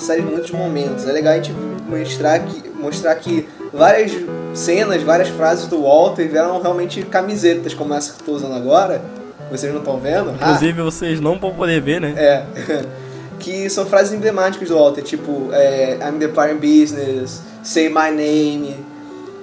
Série 0.06 0.22
de 0.22 0.28
muitos 0.30 0.50
momentos. 0.50 1.06
É 1.06 1.12
legal 1.12 1.32
a 1.32 1.36
gente 1.36 1.52
mostrar 1.88 2.38
que, 2.40 2.68
mostrar 2.70 3.14
que 3.16 3.48
várias 3.72 4.12
cenas, 4.54 5.02
várias 5.02 5.28
frases 5.28 5.66
do 5.66 5.82
Walter 5.82 6.28
vieram 6.28 6.60
realmente 6.60 7.02
camisetas, 7.02 7.74
como 7.74 7.92
essa 7.92 8.12
que 8.12 8.22
eu 8.22 8.26
tô 8.26 8.32
usando 8.32 8.54
agora. 8.54 9.02
Vocês 9.50 9.72
não 9.72 9.80
estão 9.80 9.98
vendo? 9.98 10.30
Ah, 10.40 10.52
Inclusive, 10.52 10.82
vocês 10.82 11.20
não 11.20 11.38
vão 11.38 11.52
poder 11.52 11.80
ver, 11.80 12.00
né? 12.00 12.14
é. 12.16 12.44
que 13.38 13.68
são 13.68 13.84
frases 13.84 14.14
emblemáticas 14.14 14.68
do 14.68 14.74
Walter, 14.76 15.02
tipo 15.02 15.50
é, 15.52 15.98
I'm 16.00 16.18
the 16.18 16.28
part 16.28 16.52
in 16.54 16.56
business, 16.56 17.42
Say 17.62 17.88
my 17.88 18.10
name, 18.10 18.76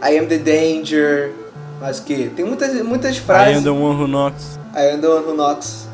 I 0.01 0.18
am 0.18 0.28
the 0.28 0.38
danger. 0.38 1.32
Mas 1.80 1.99
que? 1.99 2.30
Tem 2.30 2.45
muitas, 2.45 2.82
muitas 2.82 3.18
I 3.18 3.20
frases. 3.20 3.57
am 3.57 3.64
the 3.64 3.70
one 3.70 4.01
who 4.01 4.07
knocks. 4.07 4.57
I 4.74 4.93
am 4.93 5.01
the 5.01 5.07
one 5.07 5.26
who 5.26 5.34
knocks. 5.36 5.88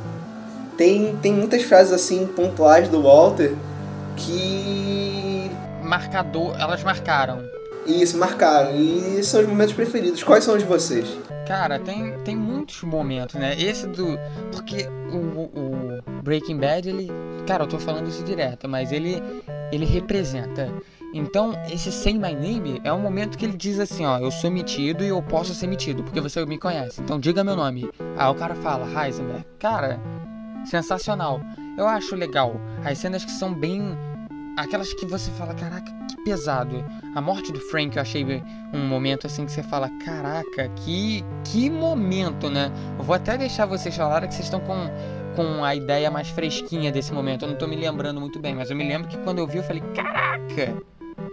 Tem, 0.78 1.17
tem 1.22 1.34
muitas 1.34 1.63
frases 1.63 1.91
assim 1.91 2.26
pontuais 2.28 2.88
do 2.88 3.01
Walter 3.01 3.53
que 4.16 5.51
Marcador, 5.84 6.55
elas 6.60 6.84
marcaram. 6.84 7.41
isso 7.86 8.18
marcaram 8.18 8.76
e 8.76 9.24
são 9.24 9.41
os 9.41 9.47
momentos 9.47 9.74
preferidos. 9.74 10.24
Quais 10.24 10.43
são 10.43 10.55
os 10.55 10.62
de 10.62 10.68
vocês? 10.68 11.18
Cara, 11.47 11.80
tem, 11.80 12.14
tem 12.20 12.36
muitos 12.36 12.84
momentos, 12.84 13.36
né? 13.36 13.60
Esse 13.60 13.88
do. 13.88 14.20
Porque 14.51 14.88
o, 15.12 15.18
o 15.18 16.22
Breaking 16.22 16.57
Bad, 16.57 16.88
ele. 16.88 17.10
Cara, 17.47 17.64
eu 17.64 17.68
tô 17.68 17.80
falando 17.80 18.07
isso 18.07 18.24
direto, 18.24 18.70
mas 18.70 18.91
ele. 18.91 19.22
Ele 19.72 19.86
representa. 19.86 20.72
Então, 21.12 21.53
esse 21.72 21.91
Say 21.91 22.14
My 22.14 22.34
Name 22.34 22.80
é 22.84 22.93
um 22.93 22.99
momento 22.99 23.36
que 23.36 23.45
ele 23.45 23.57
diz 23.57 23.80
assim: 23.80 24.05
ó, 24.05 24.20
eu 24.20 24.30
sou 24.30 24.51
metido 24.51 25.03
e 25.03 25.07
eu 25.07 25.22
posso 25.24 25.55
ser 25.55 25.66
metido, 25.66 26.03
porque 26.03 26.22
você 26.22 26.45
me 26.45 26.60
conhece. 26.60 27.01
Então, 27.01 27.20
diga 27.20 27.43
meu 27.43 27.55
nome. 27.55 27.89
Aí 28.16 28.30
o 28.30 28.36
cara 28.36 28.53
fala, 28.53 28.86
Heisenberg. 28.86 29.43
Cara, 29.57 29.99
sensacional. 30.66 31.41
Eu 31.80 31.88
acho 31.88 32.13
legal. 32.15 32.59
As 32.84 32.97
cenas 32.97 33.23
que 33.23 33.32
são 33.32 33.53
bem. 33.53 33.97
Aquelas 34.57 34.93
que 34.93 35.05
você 35.05 35.32
fala, 35.32 35.53
caraca, 35.53 35.89
que 36.09 36.17
pesado. 36.25 36.84
A 37.15 37.21
morte 37.21 37.51
do 37.53 37.59
Frank 37.61 37.95
eu 37.95 38.01
achei 38.01 38.43
um 38.73 38.80
momento 38.86 39.25
assim 39.25 39.45
que 39.45 39.51
você 39.53 39.63
fala, 39.63 39.89
caraca, 40.03 40.67
que, 40.75 41.23
que 41.45 41.69
momento, 41.69 42.49
né? 42.49 42.69
Eu 42.97 43.05
vou 43.05 43.15
até 43.15 43.38
deixar 43.38 43.65
vocês 43.65 43.95
falarem 43.95 44.27
que 44.27 44.36
vocês 44.36 44.47
estão 44.47 44.59
com, 44.59 44.75
com 45.38 45.63
a 45.63 45.73
ideia 45.73 46.11
mais 46.11 46.27
fresquinha 46.27 46.91
desse 46.91 47.13
momento. 47.13 47.45
Eu 47.45 47.49
não 47.49 47.55
tô 47.55 47.65
me 47.67 47.77
lembrando 47.77 48.19
muito 48.19 48.38
bem, 48.38 48.53
mas 48.53 48.69
eu 48.69 48.75
me 48.75 48.86
lembro 48.86 49.07
que 49.07 49.17
quando 49.19 49.38
eu 49.39 49.47
vi 49.47 49.59
eu 49.59 49.63
falei, 49.63 49.82
caraca! 49.95 50.75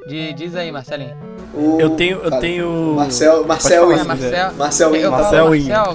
De- 0.08 0.32
diz 0.34 0.54
aí, 0.54 0.70
Marcelinho. 0.70 1.16
O- 1.52 1.80
Eu 1.80 1.90
tenho. 1.90 2.18
Eu 2.18 2.38
tenho. 2.38 2.94
Marcel, 2.94 3.44
Marcel. 3.44 3.90
É. 3.90 4.04
Marcel. 4.04 4.52
Marcel, 4.54 4.94
eu 4.94 5.10
Marcel. 5.10 5.48
Marcel, 5.48 5.94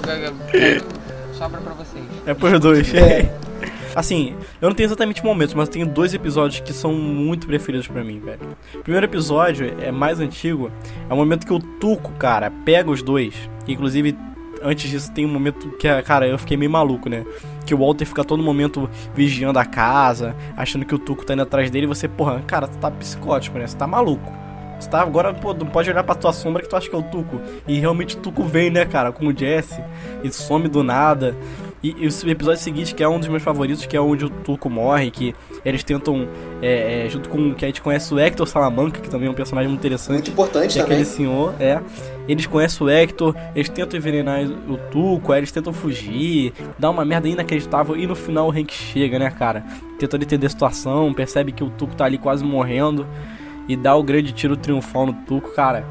sobra 1.38 1.60
pra 1.62 1.72
vocês. 1.72 2.04
É 2.26 2.34
por 2.34 2.58
dois. 2.58 2.92
É. 2.92 3.32
Assim, 3.94 4.34
eu 4.60 4.68
não 4.68 4.74
tenho 4.74 4.86
exatamente 4.86 5.24
momentos, 5.24 5.54
mas 5.54 5.68
tenho 5.68 5.86
dois 5.86 6.14
episódios 6.14 6.60
que 6.60 6.72
são 6.72 6.92
muito 6.92 7.46
preferidos 7.46 7.86
pra 7.86 8.02
mim, 8.02 8.20
velho. 8.20 8.40
O 8.74 8.78
primeiro 8.78 9.06
episódio 9.06 9.74
é 9.80 9.90
mais 9.90 10.20
antigo, 10.20 10.70
é 11.08 11.12
o 11.12 11.16
momento 11.16 11.46
que 11.46 11.52
o 11.52 11.58
Tuco, 11.58 12.12
cara, 12.12 12.50
pega 12.50 12.90
os 12.90 13.02
dois. 13.02 13.34
Inclusive, 13.68 14.16
antes 14.62 14.90
disso 14.90 15.12
tem 15.12 15.26
um 15.26 15.28
momento 15.28 15.68
que, 15.76 16.02
cara, 16.02 16.26
eu 16.26 16.38
fiquei 16.38 16.56
meio 16.56 16.70
maluco, 16.70 17.08
né? 17.08 17.24
Que 17.66 17.74
o 17.74 17.78
Walter 17.78 18.06
fica 18.06 18.24
todo 18.24 18.42
momento 18.42 18.88
vigiando 19.14 19.58
a 19.58 19.64
casa, 19.64 20.34
achando 20.56 20.84
que 20.84 20.94
o 20.94 20.98
Tuco 20.98 21.24
tá 21.24 21.34
indo 21.34 21.42
atrás 21.42 21.70
dele 21.70 21.84
e 21.84 21.88
você, 21.88 22.08
porra, 22.08 22.40
cara, 22.46 22.66
tu 22.66 22.78
tá 22.78 22.90
psicótico, 22.90 23.58
né? 23.58 23.66
Você 23.66 23.76
tá 23.76 23.86
maluco. 23.86 24.32
Você 24.82 24.90
tá 24.90 25.00
agora, 25.00 25.32
pô, 25.32 25.54
não 25.54 25.66
pode 25.66 25.88
olhar 25.88 26.02
pra 26.02 26.14
tua 26.14 26.32
sombra 26.32 26.60
que 26.60 26.68
tu 26.68 26.74
acha 26.74 26.90
que 26.90 26.94
é 26.94 26.98
o 26.98 27.04
Tuco. 27.04 27.40
E 27.68 27.78
realmente 27.78 28.16
o 28.16 28.18
Tuco 28.18 28.42
vem, 28.42 28.68
né, 28.68 28.84
cara, 28.84 29.12
com 29.12 29.26
o 29.28 29.36
Jesse 29.36 29.80
e 30.24 30.30
some 30.32 30.66
do 30.66 30.82
nada. 30.82 31.36
E, 31.82 31.96
e 31.98 32.06
o 32.06 32.30
episódio 32.30 32.62
seguinte, 32.62 32.94
que 32.94 33.02
é 33.02 33.08
um 33.08 33.18
dos 33.18 33.28
meus 33.28 33.42
favoritos, 33.42 33.84
que 33.84 33.96
é 33.96 34.00
onde 34.00 34.24
o 34.24 34.30
Tuco 34.30 34.70
morre, 34.70 35.10
que 35.10 35.34
eles 35.64 35.82
tentam, 35.82 36.28
é, 36.62 37.06
é, 37.06 37.08
junto 37.08 37.28
com 37.28 37.52
que 37.54 37.64
a 37.64 37.68
gente 37.68 37.82
conhece 37.82 38.14
o 38.14 38.18
Hector 38.20 38.46
Salamanca, 38.46 39.00
que 39.00 39.10
também 39.10 39.26
é 39.26 39.30
um 39.30 39.34
personagem 39.34 39.68
muito 39.68 39.80
interessante. 39.80 40.14
Muito 40.14 40.30
importante 40.30 40.78
é 40.78 40.82
também. 40.82 40.98
aquele 40.98 41.04
senhor, 41.04 41.54
é. 41.58 41.80
Eles 42.28 42.46
conhecem 42.46 42.86
o 42.86 42.88
Hector, 42.88 43.34
eles 43.54 43.68
tentam 43.68 43.98
envenenar 43.98 44.44
o 44.68 44.76
Tuco, 44.76 45.32
aí 45.32 45.40
eles 45.40 45.50
tentam 45.50 45.72
fugir, 45.72 46.52
dá 46.78 46.88
uma 46.88 47.04
merda 47.04 47.28
inacreditável 47.28 47.96
e 47.96 48.06
no 48.06 48.14
final 48.14 48.46
o 48.46 48.52
Hank 48.52 48.72
chega, 48.72 49.18
né, 49.18 49.28
cara? 49.30 49.64
Tentando 49.98 50.22
entender 50.22 50.46
a 50.46 50.50
situação, 50.50 51.12
percebe 51.12 51.50
que 51.50 51.64
o 51.64 51.70
Tuco 51.70 51.96
tá 51.96 52.04
ali 52.04 52.16
quase 52.16 52.44
morrendo 52.44 53.04
e 53.68 53.76
dá 53.76 53.94
o 53.96 54.04
grande 54.04 54.32
tiro 54.32 54.56
triunfal 54.56 55.06
no 55.06 55.12
Tuco, 55.12 55.52
cara. 55.52 55.84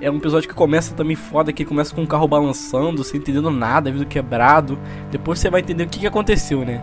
É 0.00 0.10
um 0.10 0.16
episódio 0.16 0.48
que 0.48 0.54
começa 0.54 0.94
também 0.94 1.14
foda, 1.14 1.52
que 1.52 1.64
começa 1.64 1.94
com 1.94 2.02
o 2.02 2.06
carro 2.06 2.26
balançando, 2.26 3.04
sem 3.04 3.20
entendendo 3.20 3.50
nada, 3.50 3.90
vidro 3.92 4.06
quebrado. 4.06 4.78
Depois 5.10 5.38
você 5.38 5.50
vai 5.50 5.60
entender 5.60 5.84
o 5.84 5.88
que, 5.88 6.00
que 6.00 6.06
aconteceu, 6.06 6.64
né? 6.64 6.82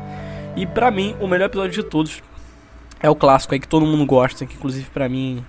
E 0.55 0.65
pra 0.65 0.91
mim, 0.91 1.15
o 1.19 1.27
melhor 1.27 1.45
episódio 1.45 1.71
de 1.83 1.89
todos 1.89 2.21
é 2.99 3.09
o 3.09 3.15
clássico 3.15 3.53
aí 3.53 3.59
que 3.59 3.67
todo 3.67 3.85
mundo 3.85 4.05
gosta, 4.05 4.45
que 4.45 4.55
inclusive 4.55 4.87
pra 4.93 5.09
mim 5.09 5.43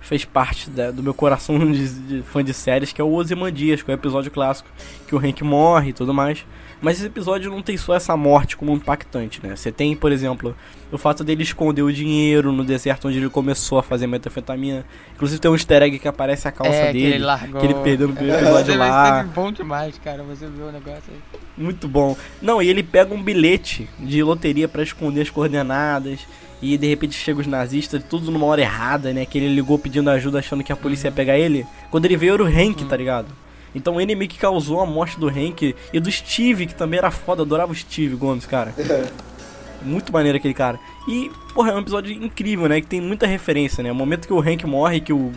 fez 0.00 0.24
parte 0.24 0.68
da- 0.70 0.90
do 0.90 1.02
meu 1.02 1.14
coração 1.14 1.58
de, 1.72 1.88
de 1.88 2.22
fã 2.22 2.44
de 2.44 2.52
séries, 2.54 2.92
que 2.92 3.00
é 3.00 3.04
o 3.04 3.12
Ozymandias, 3.12 3.82
que 3.82 3.90
é 3.90 3.94
o 3.94 3.96
episódio 3.96 4.30
clássico, 4.30 4.68
que 5.08 5.14
o 5.14 5.18
Hank 5.18 5.42
morre 5.42 5.90
e 5.90 5.92
tudo 5.92 6.14
mais. 6.14 6.46
Mas 6.84 6.98
esse 6.98 7.06
episódio 7.06 7.50
não 7.50 7.62
tem 7.62 7.76
só 7.78 7.94
essa 7.94 8.14
morte 8.16 8.56
como 8.58 8.70
impactante, 8.72 9.40
né? 9.42 9.56
Você 9.56 9.72
tem, 9.72 9.96
por 9.96 10.12
exemplo, 10.12 10.54
o 10.92 10.98
fato 10.98 11.24
dele 11.24 11.42
esconder 11.42 11.80
o 11.82 11.90
dinheiro 11.90 12.52
no 12.52 12.62
deserto 12.62 13.08
onde 13.08 13.16
ele 13.16 13.30
começou 13.30 13.78
a 13.78 13.82
fazer 13.82 14.06
metanfetamina. 14.06 14.84
Inclusive 15.14 15.40
tem 15.40 15.50
um 15.50 15.54
easter 15.54 15.82
egg 15.82 15.98
que 15.98 16.06
aparece 16.06 16.46
a 16.46 16.52
calça 16.52 16.72
é, 16.74 16.86
que 16.88 16.92
dele, 16.92 17.14
ele 17.14 17.24
largou. 17.24 17.58
que 17.60 17.66
ele 17.66 17.74
perdeu 17.74 18.08
no 18.08 18.14
primeiro 18.14 18.38
É, 18.38 18.42
episódio 18.42 18.76
vai 18.78 18.88
lá. 18.90 19.22
bom 19.34 19.50
demais, 19.50 19.98
cara. 20.04 20.22
Você 20.24 20.46
viu 20.46 20.66
o 20.66 20.72
negócio 20.72 21.02
aí. 21.08 21.40
Muito 21.56 21.88
bom. 21.88 22.14
Não, 22.42 22.60
e 22.60 22.68
ele 22.68 22.82
pega 22.82 23.14
um 23.14 23.22
bilhete 23.22 23.88
de 23.98 24.22
loteria 24.22 24.68
pra 24.68 24.82
esconder 24.82 25.22
as 25.22 25.30
coordenadas. 25.30 26.20
e 26.62 26.78
de 26.78 26.86
repente 26.86 27.14
chega 27.14 27.40
os 27.40 27.46
nazistas, 27.46 28.02
tudo 28.08 28.30
numa 28.30 28.46
hora 28.46 28.60
errada, 28.60 29.12
né? 29.12 29.24
Que 29.26 29.38
ele 29.38 29.54
ligou 29.54 29.78
pedindo 29.78 30.08
ajuda 30.10 30.38
achando 30.38 30.62
que 30.64 30.72
a 30.72 30.76
polícia 30.76 31.08
ia 31.08 31.12
pegar 31.12 31.38
ele. 31.38 31.66
Quando 31.90 32.04
ele 32.06 32.16
veio 32.16 32.34
era 32.34 32.42
o 32.42 32.46
Hank, 32.46 32.84
tá 32.86 32.96
ligado? 32.96 33.26
Então 33.74 34.00
ele 34.00 34.14
meio 34.14 34.30
que 34.30 34.38
causou 34.38 34.80
a 34.80 34.86
morte 34.86 35.18
do 35.18 35.28
Hank 35.28 35.74
e 35.92 36.00
do 36.00 36.10
Steve, 36.10 36.66
que 36.66 36.74
também 36.74 36.98
era 36.98 37.10
foda, 37.10 37.42
adorava 37.42 37.72
o 37.72 37.74
Steve 37.74 38.14
Gomes, 38.16 38.46
cara. 38.46 38.72
Muito 39.82 40.12
maneiro 40.12 40.38
aquele 40.38 40.54
cara. 40.54 40.78
E, 41.06 41.30
porra, 41.52 41.72
é 41.72 41.74
um 41.74 41.80
episódio 41.80 42.10
incrível, 42.12 42.68
né? 42.68 42.80
Que 42.80 42.86
tem 42.86 43.00
muita 43.00 43.26
referência, 43.26 43.82
né? 43.82 43.92
O 43.92 43.94
momento 43.94 44.26
que 44.26 44.32
o 44.32 44.40
Hank 44.40 44.64
morre, 44.66 45.00
que 45.00 45.12
o, 45.12 45.30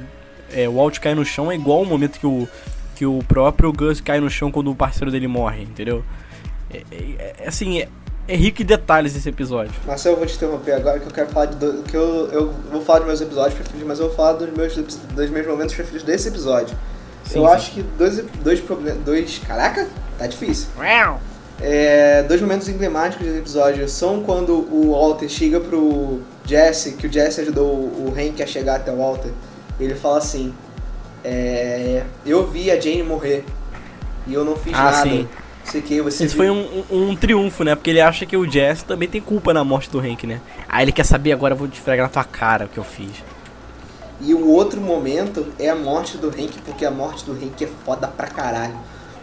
é, 0.53 0.69
o 0.69 0.75
Walt 0.75 0.99
cai 0.99 1.13
no 1.13 1.25
chão, 1.25 1.51
é 1.51 1.55
igual 1.55 1.81
o 1.81 1.85
momento 1.85 2.17
que 2.17 2.25
o, 2.25 2.47
que 2.95 3.05
o 3.05 3.19
próprio 3.27 3.73
Gus 3.73 3.99
cai 3.99 4.21
no 4.21 4.29
chão 4.29 4.49
quando 4.49 4.71
o 4.71 4.75
parceiro 4.75 5.11
dele 5.11 5.27
morre, 5.27 5.63
entendeu? 5.63 6.03
É, 6.73 6.77
é- 6.91 7.33
é- 7.39 7.47
assim, 7.47 7.79
é, 7.81 7.89
é 8.27 8.35
rico 8.35 8.61
em 8.61 8.65
detalhes 8.65 9.15
esse 9.15 9.27
episódio. 9.27 9.73
Marcelo, 9.85 10.15
eu 10.15 10.19
vou 10.19 10.27
te 10.27 10.35
interromper 10.35 10.71
agora 10.73 10.99
que 10.99 11.07
eu 11.07 11.11
quero 11.11 11.29
falar 11.29 11.47
de. 11.47 11.55
Do, 11.57 11.83
que 11.83 11.95
eu, 11.95 12.29
eu 12.31 12.53
vou 12.71 12.81
falar 12.81 12.99
dos 12.99 13.07
meus 13.07 13.21
episódios 13.21 13.55
preferidos, 13.55 13.87
mas 13.87 13.99
eu 13.99 14.07
vou 14.07 14.15
falar 14.15 14.33
dos 14.33 14.49
meus, 14.55 14.75
dos 14.75 15.29
meus 15.29 15.47
momentos 15.47 15.75
preferidos 15.75 16.03
desse 16.03 16.29
episódio. 16.29 16.77
Sim, 17.27 17.39
eu 17.39 17.47
sim. 17.47 17.53
acho 17.53 17.71
que 17.71 17.81
dois, 17.81 18.23
dois 18.43 18.59
problemas. 18.59 19.03
Dois. 19.03 19.41
Caraca, 19.45 19.87
tá 20.17 20.25
difícil. 20.27 20.67
É, 21.59 22.21
dois 22.23 22.39
momentos 22.39 22.69
emblemáticos 22.69 23.25
desse 23.25 23.39
episódio 23.39 23.89
são 23.89 24.21
quando 24.21 24.53
o 24.71 24.91
Walter 24.91 25.27
chega 25.27 25.59
pro 25.59 26.21
Jesse, 26.45 26.93
que 26.93 27.07
o 27.07 27.11
Jesse 27.11 27.41
ajudou 27.41 27.65
o 27.65 28.13
Hank 28.15 28.41
a 28.43 28.45
chegar 28.47 28.75
até 28.75 28.91
o 28.91 28.97
Walter. 28.97 29.31
Ele 29.79 29.95
fala 29.95 30.19
assim: 30.19 30.53
é, 31.23 32.03
Eu 32.25 32.47
vi 32.47 32.69
a 32.71 32.79
Jane 32.79 33.03
morrer 33.03 33.43
e 34.27 34.33
eu 34.33 34.45
não 34.45 34.55
fiz 34.55 34.73
Ah, 34.75 34.83
nada. 34.91 35.09
sim. 35.09 35.27
Sei 35.63 35.81
que 35.81 36.01
você 36.01 36.23
Esse 36.25 36.35
viu." 36.35 36.45
foi 36.45 36.49
um, 36.49 36.83
um- 36.91 37.09
um 37.09 37.15
triunfo, 37.15 37.63
né? 37.63 37.75
Porque 37.75 37.89
ele 37.89 37.99
acha 38.01 38.25
que 38.25 38.37
o 38.37 38.49
Jess 38.49 38.83
também 38.83 39.07
tem 39.09 39.19
culpa 39.19 39.53
na 39.53 39.63
morte 39.63 39.89
do 39.89 39.99
Hank, 39.99 40.25
né? 40.25 40.39
Aí 40.69 40.85
ele 40.85 40.91
quer 40.93 41.03
saber, 41.05 41.31
agora 41.33 41.53
eu 41.53 41.57
vou 41.57 41.67
te 41.67 41.73
esfregar 41.73 42.05
na 42.05 42.09
tua 42.11 42.23
cara 42.23 42.65
o 42.65 42.69
que 42.69 42.77
eu 42.77 42.83
fiz. 42.83 43.11
E 44.19 44.33
o 44.33 44.49
outro 44.49 44.81
momento 44.81 45.45
é 45.59 45.69
a 45.69 45.75
morte 45.75 46.17
do 46.17 46.27
Hank, 46.29 46.59
porque 46.65 46.85
a 46.85 46.91
morte 46.91 47.23
do 47.23 47.33
Hank 47.33 47.63
é 47.63 47.67
foda 47.85 48.07
pra 48.07 48.27
caralho. 48.27 48.75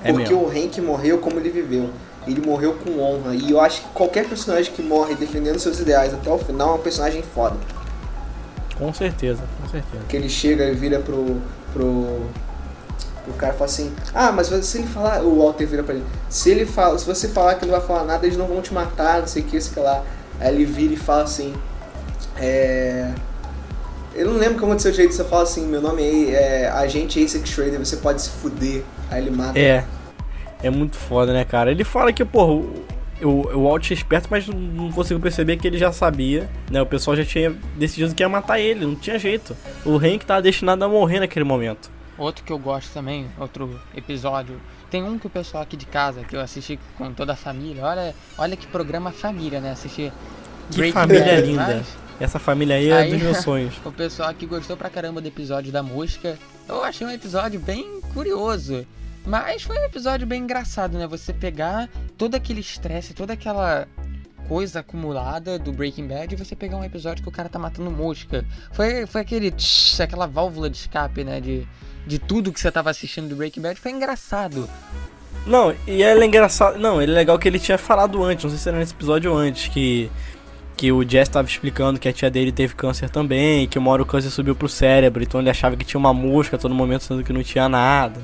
É 0.05 0.13
Porque 0.13 0.35
mesmo. 0.35 0.47
o 0.47 0.51
Hank 0.51 0.81
morreu 0.81 1.19
como 1.19 1.41
ele 1.41 1.51
viveu. 1.51 1.91
Ele 2.27 2.41
morreu 2.41 2.75
com 2.75 3.01
honra. 3.01 3.35
E 3.35 3.51
eu 3.51 3.61
acho 3.61 3.83
que 3.83 3.89
qualquer 3.89 4.29
personagem 4.29 4.73
que 4.73 4.83
morre 4.83 5.15
defendendo 5.15 5.59
seus 5.59 5.81
ideais 5.81 6.13
até 6.13 6.31
o 6.31 6.39
final 6.39 6.73
é 6.73 6.75
um 6.75 6.83
personagem 6.83 7.23
foda. 7.23 7.57
Com 8.77 8.93
certeza, 8.93 9.43
com 9.61 9.69
certeza. 9.69 10.05
Que 10.09 10.17
ele 10.17 10.29
chega 10.29 10.65
e 10.65 10.75
vira 10.75 10.99
pro. 11.01 11.41
pro. 11.73 12.23
O 13.27 13.33
cara 13.39 13.55
fala 13.55 13.65
assim, 13.65 13.91
ah, 14.15 14.31
mas 14.31 14.49
se 14.49 14.79
ele 14.79 14.87
falar, 14.87 15.23
o 15.23 15.39
Walter 15.39 15.67
vira 15.67 15.83
pra 15.83 15.95
ele, 15.95 16.05
se 16.29 16.51
ele 16.51 16.67
fala, 16.67 16.99
se 16.99 17.07
você 17.07 17.27
falar 17.27 17.55
que 17.55 17.65
não 17.65 17.73
vai 17.73 17.81
falar 17.81 18.05
nada, 18.05 18.27
eles 18.27 18.37
não 18.37 18.47
vão 18.47 18.61
te 18.61 18.75
matar, 18.75 19.21
não 19.21 19.27
sei 19.27 19.43
o 19.43 19.47
que, 19.47 19.59
sei 19.59 19.83
lá. 19.83 20.03
Aí 20.39 20.55
ele 20.55 20.67
vira 20.67 20.93
e 20.93 20.97
fala 20.97 21.23
assim, 21.23 21.55
é. 22.37 23.11
Eu 24.15 24.27
não 24.29 24.39
lembro 24.39 24.59
como 24.61 24.73
é 24.73 24.77
o 24.77 24.79
seu 24.79 24.93
jeito, 24.93 25.13
você 25.13 25.25
fala 25.25 25.43
assim, 25.43 25.67
meu 25.67 25.81
nome 25.81 26.03
é, 26.03 26.63
é 26.63 26.69
Agente 26.69 27.21
Ace 27.21 27.41
Schrader, 27.47 27.79
você 27.79 27.97
pode 27.97 28.23
se 28.23 28.31
fuder. 28.31 28.83
Aí 29.11 29.21
ele 29.23 29.31
mata. 29.31 29.59
É. 29.59 29.85
É 30.63 30.71
muito 30.71 30.97
foda, 30.97 31.33
né, 31.33 31.45
cara? 31.45 31.71
Ele 31.71 31.85
fala 31.85 32.13
que, 32.13 32.25
porra, 32.25 32.53
o, 32.53 32.85
o, 33.23 33.29
o 33.59 33.65
Walt 33.65 33.91
é 33.91 33.95
esperto, 33.95 34.29
mas 34.31 34.47
não- 34.47 34.91
conseguiu 34.93 35.21
perceber 35.21 35.57
que 35.57 35.67
ele 35.67 35.77
já 35.79 35.93
sabia, 35.93 36.49
né? 36.71 36.81
O 36.81 36.87
pessoal 36.87 37.17
já 37.17 37.25
tinha 37.25 37.55
decidido 37.77 38.15
que 38.15 38.23
ia 38.23 38.29
matar 38.29 38.59
ele, 38.59 38.87
não 38.87 38.95
tinha 38.95 39.19
jeito. 39.19 39.55
O 39.85 39.97
Hank 39.97 40.25
tava 40.25 40.41
destinado 40.41 40.83
a 40.85 40.89
morrer 40.89 41.21
naquele 41.21 41.45
momento. 41.45 41.91
Outro 42.17 42.45
que 42.45 42.53
eu 42.53 42.59
gosto 42.59 42.93
também, 42.95 43.27
outro 43.39 43.79
episódio. 43.97 44.61
Tem 44.91 45.03
um 45.03 45.19
que 45.19 45.27
o 45.27 45.31
pessoal 45.31 45.65
aqui 45.65 45.77
de 45.77 45.85
casa, 45.87 46.23
que 46.23 46.37
eu 46.37 46.41
assisti 46.41 46.79
com 46.97 47.13
toda 47.13 47.33
a 47.33 47.37
família. 47.37 47.83
Olha, 47.85 48.15
olha 48.39 48.57
que 48.57 48.67
programa 48.69 49.11
família, 49.11 49.61
né? 49.61 49.73
Assistir 49.73 50.13
Que 50.71 50.77
Breaking 50.77 50.93
família 50.93 51.25
Bad, 51.25 51.43
linda. 51.47 51.67
mas 51.67 51.87
Essa 52.21 52.39
família 52.39 52.77
aí 52.77 52.89
é 52.91 52.97
Aí- 52.97 53.11
dos 53.13 53.23
meus 53.23 53.39
sonhos. 53.43 53.75
O 53.85 53.93
pessoal 53.93 54.29
aqui 54.31 54.47
gostou 54.47 54.77
pra 54.77 54.89
caramba 54.91 55.21
do 55.21 55.29
episódio 55.29 55.73
da 55.73 55.83
mosca. 55.83 56.39
Eu 56.69 56.83
achei 56.85 57.07
um 57.07 57.11
episódio 57.11 57.59
bem 57.61 58.01
curioso. 58.13 58.87
Mas 59.27 59.63
foi 59.63 59.79
um 59.79 59.85
episódio 59.85 60.27
bem 60.27 60.43
engraçado, 60.43 60.99
né? 60.99 61.07
Você 61.07 61.33
pegar 61.33 61.89
todo 62.17 62.35
aquele 62.35 62.61
estresse, 62.61 63.15
toda 63.15 63.33
aquela 63.33 63.89
coisa 64.47 64.81
acumulada 64.81 65.59
do 65.59 65.73
Breaking 65.73 66.07
Bad 66.07 66.35
e 66.35 66.37
você 66.37 66.55
pegar 66.55 66.77
um 66.77 66.85
episódio 66.85 67.23
que 67.23 67.29
o 67.29 67.33
cara 67.33 67.49
tá 67.49 67.59
matando 67.59 67.91
mosca. 67.91 68.45
Foi, 68.73 69.07
foi 69.07 69.23
aquele 69.23 69.51
tsh, 69.51 70.01
aquela 70.01 70.27
válvula 70.27 70.69
de 70.69 70.77
escape, 70.77 71.25
né? 71.25 71.41
De, 71.41 71.67
de 72.07 72.19
tudo 72.19 72.53
que 72.53 72.61
você 72.61 72.71
tava 72.71 72.91
assistindo 72.91 73.29
do 73.29 73.37
Breaking 73.37 73.63
Bad. 73.63 73.81
Foi 73.81 73.91
engraçado. 73.91 74.69
Não, 75.47 75.75
e 75.87 76.03
ele 76.03 76.21
é 76.23 76.27
engraçado. 76.27 76.79
Não, 76.79 77.01
ele 77.01 77.13
é 77.13 77.15
legal 77.15 77.39
que 77.39 77.49
ele 77.49 77.59
tinha 77.59 77.79
falado 77.79 78.23
antes, 78.23 78.45
não 78.45 78.51
sei 78.51 78.59
se 78.59 78.69
era 78.69 78.79
nesse 78.79 78.93
episódio 78.93 79.35
antes, 79.35 79.69
que. 79.69 80.11
Que 80.77 80.91
o 80.91 81.09
Jess 81.09 81.29
tava 81.29 81.47
explicando 81.49 82.01
que 82.01 82.09
a 82.09 82.13
tia 82.13 82.31
dele 82.31 82.51
teve 82.51 82.75
câncer 82.75 83.09
também, 83.09 83.67
que 83.69 83.79
uma 83.79 83.91
hora 83.91 84.03
o 84.03 84.07
câncer 84.07 84.31
subiu 84.31 84.57
pro 84.57 84.69
cérebro, 84.69 85.23
então 85.23 85.41
ele 85.41 85.49
achava 85.49 85.77
que 85.77 85.85
tinha 85.85 85.99
uma 85.99 86.13
mosca 86.13 86.57
a 86.57 86.59
todo 86.59 86.75
momento, 86.75 87.05
sendo 87.05 87.23
que 87.23 87.33
não 87.33 87.43
tinha 87.43 87.69
nada. 87.69 88.21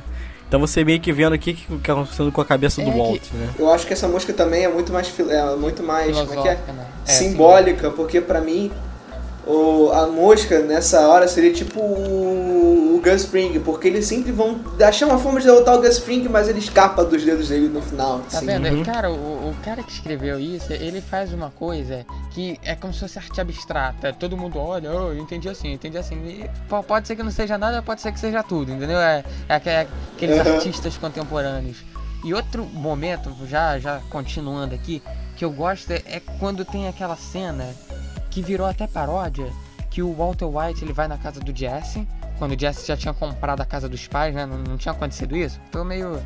Então 0.49 0.59
você 0.59 0.83
meio 0.85 0.99
que 0.99 1.13
vendo 1.13 1.33
aqui 1.33 1.57
o 1.69 1.79
que 1.79 1.87
tá 1.87 1.93
acontecendo 1.93 2.33
com 2.33 2.41
a 2.41 2.45
cabeça 2.45 2.83
do 2.83 2.89
É 2.89 2.93
que- 2.93 2.99
Walt, 2.99 3.23
né? 3.35 3.49
Eu 3.57 3.71
acho 3.73 3.87
que 3.87 3.93
essa 3.93 4.09
música 4.09 4.33
também 4.33 4.65
é 4.65 4.69
muito 4.69 4.93
mais, 4.93 5.13
é 5.21 5.55
muito 5.57 5.81
mais 5.83 6.19
como 6.19 6.33
é 6.41 6.43
que 6.43 6.49
é? 6.49 6.55
Né? 6.73 6.87
É, 7.07 7.13
simbólica, 7.13 7.91
porque 7.93 8.21
pra 8.21 8.41
mim 8.41 8.73
o, 9.51 9.93
a 9.93 10.07
mosca 10.07 10.61
nessa 10.61 11.07
hora 11.09 11.27
seria 11.29 11.53
tipo 11.53 11.81
o, 11.81 12.97
o 12.97 13.01
Gus 13.03 13.25
Fring, 13.25 13.59
porque 13.61 13.89
eles 13.89 14.07
sempre 14.07 14.31
vão 14.33 14.61
achar 14.87 15.07
uma 15.07 15.19
forma 15.19 15.41
de 15.41 15.47
derrotar 15.47 15.77
o 15.77 15.81
Gus 15.81 15.99
Fring, 15.99 16.29
mas 16.29 16.49
ele 16.49 16.59
escapa 16.59 17.05
dos 17.05 17.25
dedos 17.25 17.49
dele 17.49 17.69
no 17.69 17.81
final. 17.83 18.21
Tá 18.31 18.39
assim. 18.39 18.47
vendo? 18.47 18.69
Uhum. 18.69 18.85
Cara, 18.85 19.11
o, 19.11 19.15
o 19.51 19.55
cara 19.65 19.83
que 19.83 19.91
escreveu 19.93 20.39
isso, 20.39 20.73
ele 20.73 21.01
faz 21.01 21.33
uma 21.33 21.51
coisa 21.51 22.05
que 22.31 22.59
é 22.63 22.75
como 22.75 22.93
se 22.93 23.01
fosse 23.01 23.19
arte 23.19 23.41
abstrata. 23.41 24.13
Todo 24.13 24.37
mundo 24.37 24.59
olha, 24.59 24.91
oh, 24.93 25.13
eu 25.13 25.19
entendi 25.19 25.49
assim, 25.49 25.69
eu 25.69 25.75
entendi 25.75 25.99
assim. 25.99 26.17
E 26.27 26.51
po- 26.69 26.83
pode 26.83 27.07
ser 27.09 27.17
que 27.17 27.23
não 27.23 27.31
seja 27.31 27.57
nada, 27.59 27.83
pode 27.83 28.01
ser 28.01 28.13
que 28.13 28.21
seja 28.21 28.43
tudo, 28.43 28.71
entendeu? 28.73 28.99
É, 28.99 29.25
é 29.49 29.55
é 29.71 29.87
aqueles 30.17 30.47
Uhum. 30.47 30.55
artistas 30.55 30.97
contemporâneos. 30.97 31.79
E 32.25 32.35
outro 32.35 32.65
momento, 32.67 33.35
já, 33.47 33.79
já 33.79 34.01
continuando 34.11 34.75
aqui, 34.75 35.03
que 35.37 35.45
eu 35.45 35.51
gosto 35.51 35.91
é, 35.91 36.03
é 36.07 36.21
quando 36.39 36.65
tem 36.67 36.87
aquela 36.87 37.17
cena 37.17 37.67
que 38.31 38.41
virou 38.41 38.67
até 38.67 38.87
paródia, 38.87 39.53
que 39.91 40.03
o 40.03 40.15
Walter 40.15 40.47
White 40.47 40.85
ele 40.85 40.93
vai 40.93 41.09
na 41.09 41.19
casa 41.19 41.41
do 41.41 41.55
Jesse, 41.57 42.07
quando 42.39 42.53
o 42.53 42.59
Jesse 42.59 42.87
já 42.87 42.97
tinha 42.97 43.13
comprado 43.13 43.61
a 43.61 43.65
casa 43.65 43.89
dos 43.89 44.07
pais, 44.07 44.35
né? 44.35 44.47
Não, 44.47 44.59
não 44.59 44.77
tinha 44.77 44.93
acontecido 44.93 45.37
isso. 45.37 45.61
Foi 45.71 45.85
meio. 45.85 46.23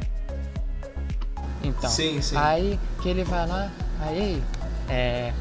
Então. 1.63 1.89
Sim, 1.89 2.21
sim. 2.21 2.37
Aí 2.37 2.79
que 3.01 3.09
ele 3.09 3.25
vai 3.25 3.49
lá, 3.49 3.71
aí, 4.01 4.43
é, 4.89 5.33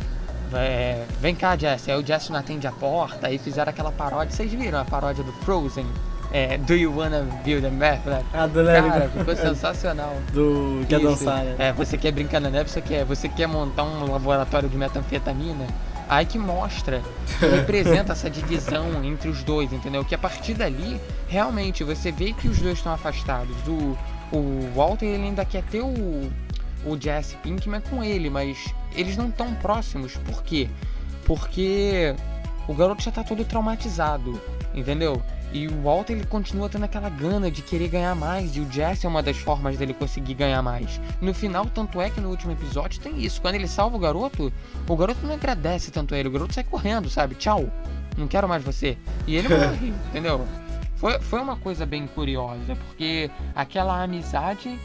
é, 0.53 1.05
vem 1.19 1.35
cá, 1.35 1.57
Jesse. 1.57 1.91
Aí 1.91 2.01
o 2.01 2.05
Jesse 2.05 2.31
não 2.31 2.39
atende 2.39 2.65
a 2.65 2.71
porta, 2.71 3.27
aí 3.27 3.37
fizeram 3.37 3.69
aquela 3.69 3.91
paródia. 3.91 4.33
Vocês 4.33 4.51
viram 4.51 4.79
a 4.79 4.85
paródia 4.85 5.23
do 5.23 5.33
Frozen? 5.33 5.85
É, 6.31 6.57
Do 6.57 6.73
you 6.73 6.91
wanna 6.91 7.21
build 7.43 7.63
a 7.63 7.69
map? 7.69 8.01
Ah, 8.33 8.47
do 8.47 8.65
Cara, 8.65 9.07
ficou 9.09 9.35
sensacional. 9.35 10.15
Do. 10.33 10.83
Quer 10.89 10.99
dançar, 10.99 11.43
né? 11.43 11.55
É, 11.59 11.73
você 11.73 11.95
quer 11.95 12.11
brincar 12.11 12.39
na 12.39 12.49
neve, 12.49 12.71
você 12.71 12.81
quer, 12.81 13.05
você 13.05 13.29
quer 13.29 13.47
montar 13.47 13.83
um 13.83 14.11
laboratório 14.11 14.67
de 14.67 14.75
metanfetamina. 14.75 15.67
Aí 16.09 16.25
que 16.25 16.37
mostra, 16.37 17.01
que 17.39 17.45
representa 17.45 18.13
essa 18.13 18.29
divisão 18.29 19.03
entre 19.03 19.29
os 19.29 19.43
dois, 19.43 19.71
entendeu? 19.71 20.03
Que 20.03 20.15
a 20.15 20.17
partir 20.17 20.53
dali, 20.53 20.99
realmente, 21.27 21.83
você 21.83 22.11
vê 22.11 22.33
que 22.33 22.47
os 22.47 22.59
dois 22.59 22.77
estão 22.77 22.93
afastados. 22.93 23.55
O, 23.67 23.97
o 24.35 24.71
Walter 24.75 25.05
ele 25.05 25.23
ainda 25.23 25.45
quer 25.45 25.63
ter 25.63 25.81
o, 25.81 26.31
o 26.85 26.99
Jesse 26.99 27.35
Pinkman 27.37 27.81
com 27.81 28.03
ele, 28.03 28.29
mas 28.29 28.73
eles 28.95 29.17
não 29.17 29.29
estão 29.29 29.53
próximos. 29.55 30.17
Por 30.17 30.43
quê? 30.43 30.69
Porque 31.25 32.15
o 32.67 32.73
garoto 32.73 33.03
já 33.03 33.11
tá 33.11 33.23
todo 33.23 33.43
traumatizado, 33.45 34.41
entendeu? 34.73 35.21
E 35.53 35.67
o 35.67 35.83
Walter 35.83 36.13
ele 36.13 36.25
continua 36.25 36.67
tendo 36.67 36.83
aquela 36.83 37.09
gana 37.09 37.51
de 37.51 37.61
querer 37.61 37.87
ganhar 37.87 38.15
mais, 38.15 38.55
e 38.55 38.59
o 38.59 38.69
Jesse 38.71 39.05
é 39.05 39.09
uma 39.09 39.21
das 39.21 39.37
formas 39.37 39.77
dele 39.77 39.93
conseguir 39.93 40.33
ganhar 40.33 40.61
mais. 40.63 40.99
No 41.21 41.31
final, 41.31 41.67
tanto 41.67 42.01
é 42.01 42.09
que 42.09 42.19
no 42.19 42.29
último 42.29 42.51
episódio 42.51 42.99
tem 42.99 43.23
isso. 43.23 43.39
Quando 43.39 43.53
ele 43.55 43.67
salva 43.67 43.95
o 43.95 43.99
garoto, 43.99 44.51
o 44.87 44.97
garoto 44.97 45.25
não 45.25 45.35
agradece 45.35 45.91
tanto 45.91 46.15
a 46.15 46.17
ele, 46.17 46.27
o 46.27 46.31
garoto 46.31 46.55
sai 46.55 46.63
correndo, 46.63 47.07
sabe? 47.07 47.35
Tchau, 47.35 47.69
não 48.17 48.27
quero 48.27 48.49
mais 48.49 48.63
você. 48.63 48.97
E 49.27 49.35
ele 49.35 49.47
morre, 49.53 49.93
entendeu? 50.09 50.43
Foi, 50.95 51.19
foi 51.19 51.39
uma 51.39 51.55
coisa 51.55 51.85
bem 51.85 52.07
curiosa, 52.07 52.75
porque 52.87 53.29
aquela 53.53 54.01
amizade. 54.01 54.79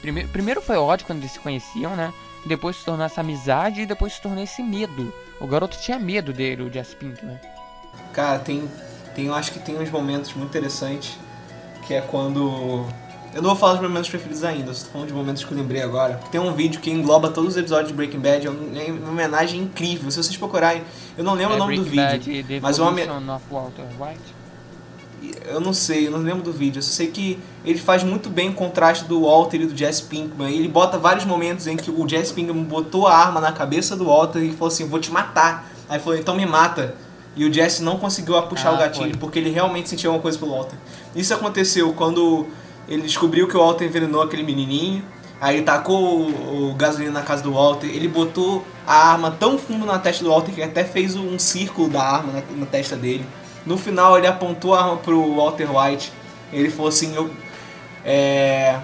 Primeiro, 0.00 0.28
primeiro 0.30 0.62
foi 0.62 0.76
ódio 0.76 1.06
quando 1.06 1.18
eles 1.18 1.32
se 1.32 1.40
conheciam, 1.40 1.94
né? 1.96 2.14
Depois 2.46 2.76
se 2.76 2.84
tornou 2.84 3.04
essa 3.04 3.20
amizade 3.20 3.82
e 3.82 3.86
depois 3.86 4.14
se 4.14 4.22
tornou 4.22 4.42
esse 4.42 4.62
medo. 4.62 5.12
O 5.40 5.46
garoto 5.46 5.78
tinha 5.78 5.98
medo 5.98 6.32
dele, 6.32 6.62
o 6.62 6.72
Jesse 6.72 6.94
Pinkman. 6.96 7.38
Cara, 8.12 8.38
tem, 8.38 8.70
tem. 9.14 9.26
Eu 9.26 9.34
acho 9.34 9.52
que 9.52 9.58
tem 9.58 9.76
uns 9.76 9.90
momentos 9.90 10.32
muito 10.34 10.50
interessantes. 10.50 11.18
Que 11.86 11.94
é 11.94 12.00
quando. 12.00 12.86
Eu 13.34 13.42
não 13.42 13.50
vou 13.50 13.58
falar 13.58 13.74
dos 13.74 13.82
momentos 13.82 14.08
preferidos 14.08 14.44
ainda, 14.44 14.70
eu 14.70 14.74
tô 14.74 14.84
falando 14.92 15.08
de 15.08 15.12
momentos 15.12 15.44
que 15.44 15.50
eu 15.50 15.58
lembrei 15.58 15.82
agora. 15.82 16.20
Tem 16.30 16.40
um 16.40 16.52
vídeo 16.52 16.80
que 16.80 16.88
engloba 16.88 17.28
todos 17.30 17.50
os 17.50 17.56
episódios 17.56 17.88
de 17.88 17.94
Breaking 17.94 18.20
Bad, 18.20 18.46
é 18.46 18.48
é 18.48 18.92
uma 18.92 19.10
homenagem 19.10 19.60
incrível. 19.60 20.08
Se 20.08 20.22
vocês 20.22 20.36
procurarem, 20.36 20.82
eu 21.18 21.24
não 21.24 21.34
lembro 21.34 21.54
É 21.54 21.56
o 21.56 21.58
nome 21.58 21.76
do 21.76 21.82
Breaking 21.82 22.20
vídeo. 22.20 22.42
Bad, 22.42 22.54
The 22.54 22.60
mas 22.60 22.78
uma 22.78 22.92
Walter 23.50 23.82
White. 23.98 24.44
Eu 25.46 25.60
não 25.60 25.72
sei, 25.72 26.06
eu 26.06 26.12
não 26.12 26.20
lembro 26.20 26.42
do 26.42 26.52
vídeo. 26.52 26.78
Eu 26.78 26.82
só 26.82 26.92
sei 26.92 27.08
que 27.08 27.38
ele 27.64 27.78
faz 27.78 28.04
muito 28.04 28.30
bem 28.30 28.50
o 28.50 28.54
contraste 28.54 29.04
do 29.06 29.22
Walter 29.22 29.62
e 29.62 29.66
do 29.66 29.76
Jesse 29.76 30.04
Pinkman. 30.04 30.54
Ele 30.54 30.68
bota 30.68 30.96
vários 30.96 31.24
momentos 31.24 31.66
em 31.66 31.76
que 31.76 31.90
o 31.90 32.08
Jesse 32.08 32.32
Pinkman 32.32 32.62
botou 32.62 33.06
a 33.06 33.16
arma 33.16 33.40
na 33.40 33.50
cabeça 33.50 33.96
do 33.96 34.04
Walter 34.04 34.40
e 34.40 34.52
falou 34.52 34.68
assim: 34.68 34.86
Vou 34.86 35.00
te 35.00 35.10
matar. 35.10 35.68
Aí 35.88 35.98
falou, 35.98 36.16
então 36.16 36.36
me 36.36 36.46
mata. 36.46 36.94
E 37.36 37.44
o 37.44 37.52
Jesse 37.52 37.82
não 37.82 37.98
conseguiu 37.98 38.40
puxar 38.42 38.70
Ah, 38.70 38.74
o 38.74 38.78
gatilho 38.78 39.10
foi. 39.10 39.18
porque 39.18 39.38
ele 39.38 39.50
realmente 39.50 39.88
sentia 39.88 40.08
alguma 40.08 40.22
coisa 40.22 40.38
pelo 40.38 40.52
Walter. 40.52 40.76
Isso 41.16 41.34
aconteceu 41.34 41.92
quando 41.92 42.46
ele 42.88 43.02
descobriu 43.02 43.48
que 43.48 43.56
o 43.56 43.60
Walter 43.60 43.84
envenenou 43.86 44.22
aquele 44.22 44.42
menininho. 44.42 45.04
Aí 45.40 45.56
ele 45.56 45.64
tacou 45.64 46.20
o, 46.20 46.70
o 46.70 46.74
gasolina 46.74 47.10
na 47.12 47.22
casa 47.22 47.42
do 47.42 47.52
Walter. 47.52 47.88
Ele 47.88 48.06
botou 48.08 48.64
a 48.86 49.10
arma 49.10 49.30
tão 49.32 49.58
fundo 49.58 49.84
na 49.84 49.98
testa 49.98 50.22
do 50.22 50.30
Walter 50.30 50.52
que 50.52 50.62
até 50.62 50.84
fez 50.84 51.16
um 51.16 51.38
círculo 51.38 51.88
da 51.88 52.02
arma 52.02 52.32
na, 52.32 52.42
na 52.56 52.66
testa 52.66 52.94
dele. 52.96 53.26
No 53.66 53.76
final 53.76 54.16
ele 54.16 54.26
apontou 54.26 54.74
a 54.74 54.82
arma 54.82 54.96
pro 54.98 55.34
Walter 55.36 55.68
White. 55.76 56.12
Ele 56.52 56.70
falou 56.70 56.88
assim, 56.88 57.14
eu, 57.16 57.30
é, 58.04 58.78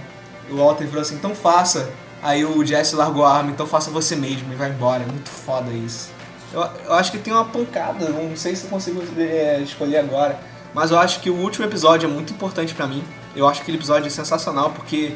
o 0.50 0.56
Walter 0.56 0.86
falou 0.88 1.02
assim, 1.02 1.14
então 1.14 1.34
faça. 1.34 1.90
Aí 2.22 2.44
o 2.44 2.64
Jesse 2.66 2.94
largou 2.96 3.24
a 3.24 3.32
arma, 3.32 3.50
então 3.50 3.66
faça 3.66 3.90
você 3.90 4.16
mesmo 4.16 4.52
e 4.52 4.56
vai 4.56 4.70
embora. 4.70 5.02
É 5.02 5.06
muito 5.06 5.30
foda 5.30 5.70
isso. 5.70 6.10
Eu, 6.52 6.68
eu 6.86 6.94
acho 6.94 7.12
que 7.12 7.18
tem 7.18 7.32
uma 7.32 7.44
pancada, 7.44 8.08
não 8.08 8.36
sei 8.36 8.56
se 8.56 8.64
eu 8.64 8.70
consigo 8.70 9.02
é, 9.18 9.60
escolher 9.60 9.98
agora. 9.98 10.38
Mas 10.74 10.90
eu 10.90 10.98
acho 10.98 11.20
que 11.20 11.30
o 11.30 11.34
último 11.34 11.64
episódio 11.64 12.08
é 12.08 12.12
muito 12.12 12.32
importante 12.32 12.74
pra 12.74 12.86
mim. 12.86 13.02
Eu 13.34 13.48
acho 13.48 13.60
que 13.60 13.62
aquele 13.62 13.78
episódio 13.78 14.06
é 14.06 14.10
sensacional 14.10 14.70
porque 14.70 15.14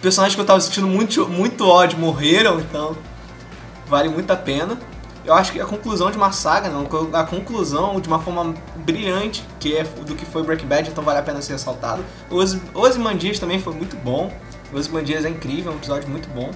personagens 0.00 0.34
que 0.34 0.40
eu 0.40 0.46
tava 0.46 0.60
sentindo 0.60 0.86
muito, 0.86 1.28
muito 1.28 1.66
ódio 1.66 1.98
morreram, 1.98 2.58
então 2.60 2.96
vale 3.86 4.08
muito 4.08 4.30
a 4.32 4.36
pena. 4.36 4.78
Eu 5.24 5.34
acho 5.34 5.52
que 5.52 5.60
a 5.60 5.66
conclusão 5.66 6.10
de 6.10 6.16
uma 6.16 6.32
saga, 6.32 6.70
não, 6.70 6.88
a 7.12 7.24
conclusão 7.24 8.00
de 8.00 8.08
uma 8.08 8.18
forma 8.18 8.54
brilhante, 8.76 9.44
que 9.58 9.76
é 9.76 9.84
do 9.84 10.14
que 10.14 10.24
foi 10.24 10.42
Breaking 10.42 10.66
Bad, 10.66 10.88
então 10.88 11.04
vale 11.04 11.18
a 11.18 11.22
pena 11.22 11.42
ser 11.42 11.52
ressaltado. 11.52 12.02
Os 12.30 12.56
Ozymandias 12.72 13.38
também 13.38 13.60
foi 13.60 13.74
muito 13.74 13.96
bom. 13.96 14.32
Os 14.72 14.80
Ozymandias 14.80 15.24
é 15.24 15.28
incrível, 15.28 15.72
é 15.72 15.74
um 15.74 15.78
episódio 15.78 16.08
muito 16.08 16.28
bom. 16.30 16.50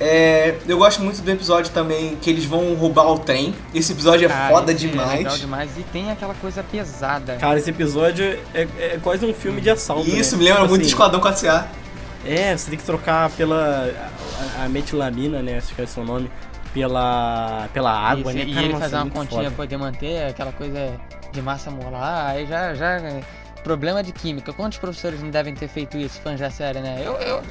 É, 0.00 0.56
eu 0.66 0.78
gosto 0.78 1.02
muito 1.02 1.20
do 1.20 1.30
episódio 1.30 1.70
também 1.72 2.16
que 2.16 2.30
eles 2.30 2.46
vão 2.46 2.74
roubar 2.74 3.06
o 3.12 3.18
trem. 3.18 3.54
Esse 3.74 3.92
episódio 3.92 4.24
é 4.24 4.28
Cara, 4.28 4.48
foda 4.54 4.72
esse 4.72 4.86
É 4.86 4.88
legal 4.90 5.06
demais. 5.18 5.40
demais. 5.40 5.70
E 5.78 5.82
tem 5.82 6.10
aquela 6.10 6.34
coisa 6.34 6.62
pesada. 6.62 7.36
Cara, 7.36 7.58
esse 7.58 7.68
episódio 7.68 8.24
é, 8.54 8.66
é 8.78 8.98
quase 9.02 9.26
um 9.26 9.34
filme 9.34 9.60
de 9.60 9.68
assalto. 9.68 10.08
Isso 10.08 10.32
né? 10.36 10.38
me 10.38 10.44
lembra 10.44 10.62
Tipo 10.62 10.70
muito 10.70 10.82
de 10.82 10.86
assim, 10.86 10.94
Esquadrão 10.94 11.20
4A. 11.20 11.66
É, 12.24 12.56
você 12.56 12.70
tem 12.70 12.78
que 12.78 12.84
trocar 12.84 13.28
pela. 13.30 13.90
A, 14.58 14.64
a 14.64 14.68
metilamina, 14.70 15.42
né? 15.42 15.58
Acho 15.58 15.74
que 15.74 15.80
é 15.82 15.84
esse 15.84 16.00
o 16.00 16.04
nome. 16.04 16.30
Pela. 16.72 17.68
Pela 17.74 17.92
água, 17.92 18.32
Isso, 18.32 18.38
né? 18.38 18.44
E 18.46 18.54
Cara, 18.54 18.64
ele 18.64 18.72
nossa, 18.72 18.84
fazer 18.84 18.94
é 18.94 18.98
uma 18.98 19.04
muito 19.04 19.14
continha 19.16 19.42
foda. 19.42 19.54
pra 19.54 19.64
poder 19.64 19.76
manter 19.76 20.24
aquela 20.28 20.52
coisa 20.52 21.00
de 21.30 21.42
massa 21.42 21.70
molar, 21.70 22.30
aí 22.30 22.46
já, 22.46 22.74
já. 22.74 22.92
é 22.96 23.20
Problema 23.62 24.02
de 24.02 24.10
química. 24.12 24.54
Quantos 24.54 24.78
professores 24.78 25.22
não 25.22 25.28
devem 25.28 25.54
ter 25.54 25.68
feito 25.68 25.98
isso, 25.98 26.18
fãs 26.22 26.40
da 26.40 26.50
série, 26.50 26.80
né? 26.80 27.02
Eu, 27.04 27.12
eu, 27.16 27.42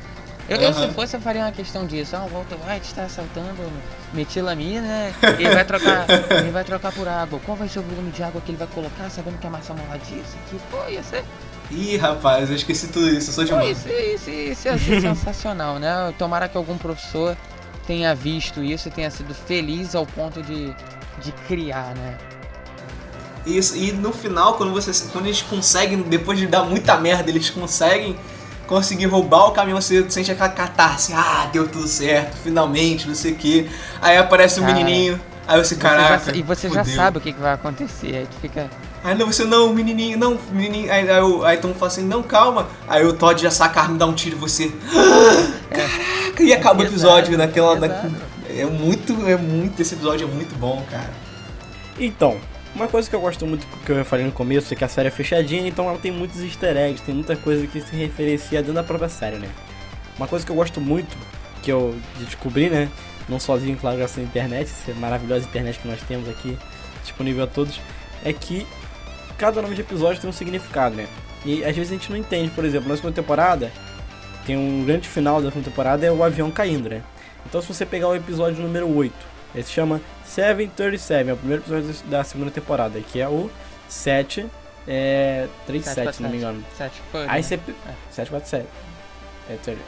eu, 0.49 0.57
eu, 0.57 0.73
se 0.73 0.87
fosse, 0.89 1.15
eu 1.15 1.21
faria 1.21 1.43
uma 1.43 1.51
questão 1.51 1.85
disso. 1.85 2.15
Ah, 2.15 2.25
o 2.25 2.29
Walter 2.29 2.57
White 2.67 2.87
está 2.87 3.03
assaltando 3.03 3.71
metilamina, 4.13 4.81
né? 4.81 5.13
Ele 5.37 5.49
vai 5.49 5.63
trocar. 5.63 6.05
ele 6.09 6.51
vai 6.51 6.63
trocar 6.63 6.91
por 6.91 7.07
água. 7.07 7.39
Qual 7.45 7.55
vai 7.55 7.69
ser 7.69 7.79
o 7.79 7.83
volume 7.83 8.11
de 8.11 8.23
água 8.23 8.41
que 8.41 8.51
ele 8.51 8.57
vai 8.57 8.67
colocar, 8.67 9.09
sabendo 9.09 9.37
que 9.39 9.47
a 9.47 9.49
molar 9.49 9.99
disso? 9.99 10.37
Que, 10.49 10.57
pô, 10.71 10.77
ia 10.89 11.03
ser. 11.03 11.23
Ih, 11.71 11.97
rapaz, 11.97 12.49
eu 12.49 12.55
esqueci 12.55 12.87
tudo 12.87 13.07
isso, 13.07 13.29
eu 13.29 13.33
sou 13.33 13.43
Pô, 13.45 13.61
demais. 13.61 13.77
isso, 13.77 13.89
isso, 13.89 14.29
isso 14.29 14.67
ia 14.67 14.77
ser 14.77 15.01
sensacional, 15.01 15.77
né? 15.77 16.13
Tomara 16.17 16.47
que 16.49 16.57
algum 16.57 16.77
professor 16.77 17.37
tenha 17.85 18.15
visto 18.15 18.63
isso 18.63 18.87
e 18.87 18.91
tenha 18.91 19.11
sido 19.11 19.35
feliz 19.35 19.93
ao 19.93 20.05
ponto 20.05 20.41
de, 20.41 20.73
de 21.21 21.31
criar, 21.47 21.93
né? 21.95 22.17
Isso, 23.45 23.77
e 23.77 23.91
no 23.91 24.11
final, 24.11 24.55
quando, 24.55 24.73
você, 24.73 24.91
quando 25.11 25.27
eles 25.27 25.41
conseguem, 25.43 26.01
depois 26.01 26.39
de 26.39 26.47
dar 26.47 26.63
muita 26.63 26.97
merda, 26.97 27.29
eles 27.29 27.49
conseguem 27.49 28.17
conseguir 28.69 29.07
roubar 29.07 29.47
o 29.47 29.51
caminhão, 29.51 29.81
você 29.81 30.05
sente 30.09 30.31
aquela 30.31 30.47
catarse, 30.49 31.11
ah, 31.13 31.49
deu 31.51 31.67
tudo 31.67 31.87
certo, 31.87 32.37
finalmente, 32.43 33.07
não 33.07 33.15
sei 33.15 33.31
o 33.31 33.35
que. 33.35 33.67
Aí 33.99 34.15
aparece 34.15 34.59
um 34.59 34.63
Cara, 34.63 34.75
menininho, 34.75 35.19
aí 35.47 35.57
você, 35.57 35.73
Você 35.73 35.81
caraca. 35.81 36.31
já- 36.31 36.37
e 36.37 36.43
você 36.43 36.69
já 36.69 36.85
sabe 36.85 37.17
o 37.17 37.21
que, 37.21 37.33
que 37.33 37.39
vai 37.41 37.53
acontecer. 37.53 38.15
Aí 38.15 38.27
tu 38.29 38.37
fica. 38.39 38.69
Aí 39.03 39.15
não, 39.15 39.25
você 39.25 39.43
não, 39.43 39.73
menininho, 39.73 40.17
não, 40.19 40.37
menininho. 40.51 40.91
Aí, 40.91 41.09
aí, 41.09 41.21
o- 41.21 41.43
aí 41.43 41.57
todo 41.57 41.69
mundo 41.69 41.79
fala 41.79 41.91
assim, 41.91 42.03
não, 42.05 42.21
calma. 42.21 42.67
Aí 42.87 43.03
o 43.03 43.11
Todd 43.13 43.41
já 43.41 43.49
saca 43.49 43.79
a 43.79 43.83
arma 43.83 43.95
e 43.95 43.97
dá 43.97 44.05
um 44.05 44.13
tiro 44.13 44.35
em 44.35 44.39
você. 44.39 44.71
Caraca, 45.69 46.43
e 46.43 46.53
acaba 46.53 46.75
o 46.75 46.77
pesado, 46.77 46.91
episódio 46.93 47.37
naquela. 47.37 47.75
é 47.75 47.79
pesado. 47.79 48.09
na- 48.11 48.29
é 48.61 48.65
muito, 48.65 49.13
é 49.27 49.35
muito, 49.37 49.81
esse 49.81 49.93
episódio 49.95 50.27
é 50.27 50.31
muito 50.31 50.55
bom, 50.59 50.83
cara. 50.91 51.09
Então, 51.99 52.37
uma 52.75 52.87
coisa 52.87 53.09
que 53.09 53.15
eu 53.15 53.21
gosto 53.21 53.45
muito, 53.45 53.65
que 53.85 53.91
eu 53.91 54.05
falei 54.05 54.25
no 54.25 54.31
começo, 54.31 54.73
é 54.73 54.77
que 54.77 54.83
a 54.83 54.87
série 54.87 55.07
é 55.07 55.11
fechadinha, 55.11 55.67
então 55.67 55.89
ela 55.89 55.97
tem 55.97 56.11
muitos 56.11 56.41
easter 56.41 56.77
eggs, 56.77 57.01
tem 57.03 57.15
muita 57.15 57.35
coisa 57.35 57.65
que 57.67 57.81
se 57.81 57.95
referencia 57.95 58.59
dentro 58.59 58.73
da 58.73 58.83
própria 58.83 59.09
série, 59.09 59.37
né? 59.37 59.49
Uma 60.17 60.27
coisa 60.27 60.45
que 60.45 60.51
eu 60.51 60.55
gosto 60.55 60.79
muito, 60.79 61.17
que 61.61 61.71
eu 61.71 61.95
descobri, 62.19 62.69
né? 62.69 62.89
Não 63.27 63.39
sozinho, 63.39 63.77
claro, 63.77 63.97
graças 63.97 64.17
à 64.17 64.21
internet, 64.21 64.69
essa 64.69 64.93
maravilhosa 64.99 65.45
internet 65.45 65.79
que 65.79 65.87
nós 65.87 66.01
temos 66.07 66.29
aqui, 66.29 66.57
disponível 67.03 67.43
a 67.43 67.47
todos, 67.47 67.79
é 68.23 68.33
que 68.33 68.65
cada 69.37 69.61
nome 69.61 69.75
de 69.75 69.81
episódio 69.81 70.21
tem 70.21 70.29
um 70.29 70.33
significado, 70.33 70.95
né? 70.95 71.07
E 71.45 71.63
às 71.63 71.75
vezes 71.75 71.91
a 71.91 71.95
gente 71.95 72.09
não 72.11 72.17
entende, 72.17 72.51
por 72.51 72.65
exemplo, 72.65 72.89
na 72.89 72.95
segunda 72.95 73.15
temporada, 73.15 73.71
tem 74.45 74.57
um 74.57 74.83
grande 74.85 75.07
final 75.07 75.41
da 75.41 75.49
segunda 75.49 75.69
temporada, 75.69 76.05
é 76.05 76.11
o 76.11 76.23
avião 76.23 76.51
caindo, 76.51 76.89
né? 76.89 77.01
Então 77.45 77.61
se 77.61 77.67
você 77.67 77.85
pegar 77.85 78.09
o 78.09 78.15
episódio 78.15 78.61
número 78.61 78.87
8, 78.93 79.13
ele 79.53 79.63
se 79.63 79.71
chama 79.71 79.99
737, 80.25 81.29
é 81.29 81.33
o 81.33 81.37
primeiro 81.37 81.63
episódio 81.63 81.93
da 82.09 82.23
segunda 82.23 82.51
temporada, 82.51 82.99
que 82.99 83.19
é 83.19 83.27
o 83.27 83.49
7, 83.87 84.45
é, 84.87 85.47
37, 85.65 86.15
se 86.15 86.23
não 86.23 86.29
me 86.29 86.37
engano. 86.37 86.63
Foi, 87.11 87.21
Aí 87.21 87.27
né? 87.27 87.41
você. 87.41 87.59
747. 88.11 88.65
É, 89.49 89.57
sério. 89.63 89.81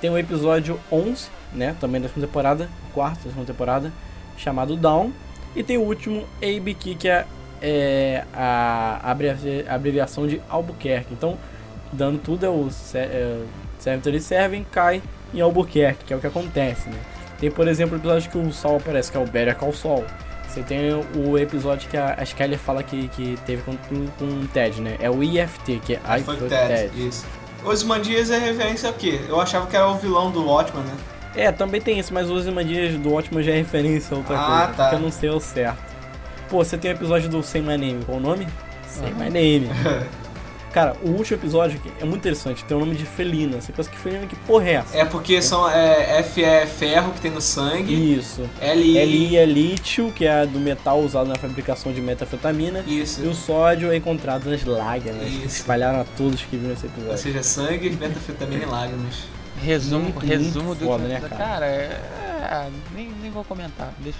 Tem 0.00 0.10
o 0.10 0.18
episódio 0.18 0.78
11, 0.90 1.28
né? 1.52 1.76
Também 1.80 2.00
da 2.00 2.08
segunda 2.08 2.26
temporada, 2.26 2.68
quarto 2.92 3.16
da 3.24 3.30
segunda 3.30 3.46
temporada, 3.46 3.92
chamado 4.36 4.76
Down. 4.76 5.12
E 5.56 5.62
tem 5.62 5.78
o 5.78 5.82
último, 5.82 6.26
ABQ, 6.42 6.94
que 6.96 7.08
é, 7.08 7.24
é 7.62 8.24
a 8.34 9.00
abrevi- 9.10 9.64
abreviação 9.68 10.26
de 10.26 10.42
Albuquerque. 10.48 11.14
Então, 11.14 11.38
dando 11.92 12.18
tudo, 12.18 12.44
é 12.44 12.48
o 12.48 12.68
se- 12.70 12.98
é, 12.98 13.40
737 13.78 14.66
cai 14.72 15.00
em 15.32 15.40
Albuquerque, 15.40 16.04
que 16.04 16.12
é 16.12 16.16
o 16.16 16.20
que 16.20 16.26
acontece, 16.26 16.88
né? 16.90 16.98
Tem, 17.38 17.50
por 17.50 17.66
exemplo, 17.68 17.96
o 17.96 18.00
episódio 18.00 18.30
que 18.30 18.38
o 18.38 18.52
Sol 18.52 18.76
aparece, 18.76 19.10
que 19.10 19.16
é 19.16 19.20
o 19.20 19.24
Better 19.26 19.56
Call 19.56 19.72
Sol. 19.72 20.04
Você 20.48 20.62
tem 20.62 20.92
o 21.16 21.36
episódio 21.36 21.88
que 21.88 21.96
a, 21.96 22.14
a 22.16 22.22
Skyler 22.22 22.58
fala 22.58 22.82
que, 22.82 23.08
que 23.08 23.36
teve 23.44 23.62
com, 23.62 23.76
com 23.76 24.24
o 24.24 24.46
Ted, 24.52 24.80
né? 24.80 24.96
É 25.00 25.10
o 25.10 25.22
IFT, 25.22 25.80
que 25.84 25.94
é 25.94 26.00
I 26.16 26.22
Fuck 26.22 26.38
Ted, 26.48 26.50
Ted. 26.90 27.08
isso. 27.08 27.26
Os 27.64 27.82
Mandias 27.82 28.30
é 28.30 28.38
referência 28.38 28.88
ao 28.88 28.94
quê? 28.94 29.20
Eu 29.28 29.40
achava 29.40 29.66
que 29.66 29.74
era 29.74 29.88
o 29.88 29.96
vilão 29.96 30.30
do 30.30 30.46
Watchman, 30.46 30.84
né? 30.84 30.94
É, 31.34 31.50
também 31.50 31.80
tem 31.80 31.98
isso, 31.98 32.14
mas 32.14 32.30
os 32.30 32.46
Imaginas 32.46 32.94
do 33.00 33.12
Ótimo 33.12 33.42
já 33.42 33.50
é 33.52 33.56
referência 33.56 34.14
a 34.14 34.18
outra 34.18 34.36
Ah, 34.38 34.46
coisa. 34.46 34.66
tá. 34.74 34.82
Porque 34.84 34.94
eu 34.94 35.00
não 35.00 35.10
sei 35.10 35.30
o 35.30 35.40
certo. 35.40 35.78
Pô, 36.48 36.62
você 36.62 36.78
tem 36.78 36.92
o 36.92 36.94
episódio 36.94 37.28
do 37.28 37.42
Say 37.42 37.60
My 37.60 37.76
Name, 37.76 38.04
qual 38.04 38.18
o 38.18 38.20
nome? 38.20 38.46
Say 38.86 39.08
Aham. 39.08 39.24
My 39.24 39.30
Name. 39.30 39.70
Cara, 40.74 40.96
o 41.04 41.10
último 41.10 41.38
episódio 41.38 41.78
aqui 41.78 41.88
é 42.00 42.04
muito 42.04 42.18
interessante, 42.18 42.64
tem 42.64 42.76
o 42.76 42.80
nome 42.80 42.96
de 42.96 43.06
Felina. 43.06 43.60
Você 43.60 43.70
pensa 43.72 43.88
que 43.88 43.96
Felina, 43.96 44.26
que 44.26 44.34
porra 44.34 44.68
é 44.68 44.72
essa? 44.72 44.98
É 44.98 45.04
porque 45.04 45.40
são, 45.40 45.70
é, 45.70 46.18
F 46.18 46.42
é 46.42 46.66
ferro 46.66 47.12
que 47.12 47.20
tem 47.20 47.30
no 47.30 47.40
sangue, 47.40 47.94
Isso. 48.18 48.42
L, 48.60 48.82
Li 49.06 49.36
é 49.36 49.46
lítio, 49.46 50.10
que 50.10 50.26
é 50.26 50.44
do 50.44 50.58
metal 50.58 50.98
usado 51.00 51.28
na 51.28 51.36
fabricação 51.36 51.92
de 51.92 52.00
metafetamina. 52.00 52.80
Isso. 52.88 53.22
E 53.24 53.28
o 53.28 53.34
sódio 53.34 53.92
é 53.92 53.96
encontrado 53.96 54.50
nas 54.50 54.64
lágrimas. 54.64 55.22
que 55.28 55.36
Isso. 55.46 55.46
Espalharam 55.58 56.00
a 56.00 56.04
todos 56.16 56.42
que 56.42 56.56
viram 56.56 56.72
esse 56.74 56.86
Ou 56.86 56.92
episódio. 56.92 57.18
seja, 57.18 57.42
sangue, 57.44 57.90
metafetamina 57.90 58.64
e 58.64 58.66
lágrimas. 58.66 59.14
Resumo, 59.62 60.02
Muito, 60.06 60.26
resumo 60.26 60.64
muito 60.66 60.78
do 60.80 60.86
foda, 60.86 61.04
que- 61.04 61.08
né, 61.08 61.20
cara, 61.20 61.36
cara? 61.36 61.66
é, 61.66 62.00
é, 62.50 62.70
nem, 62.92 63.12
nem 63.22 63.30
vou 63.30 63.44
comentar. 63.44 63.92
Deixa. 64.00 64.18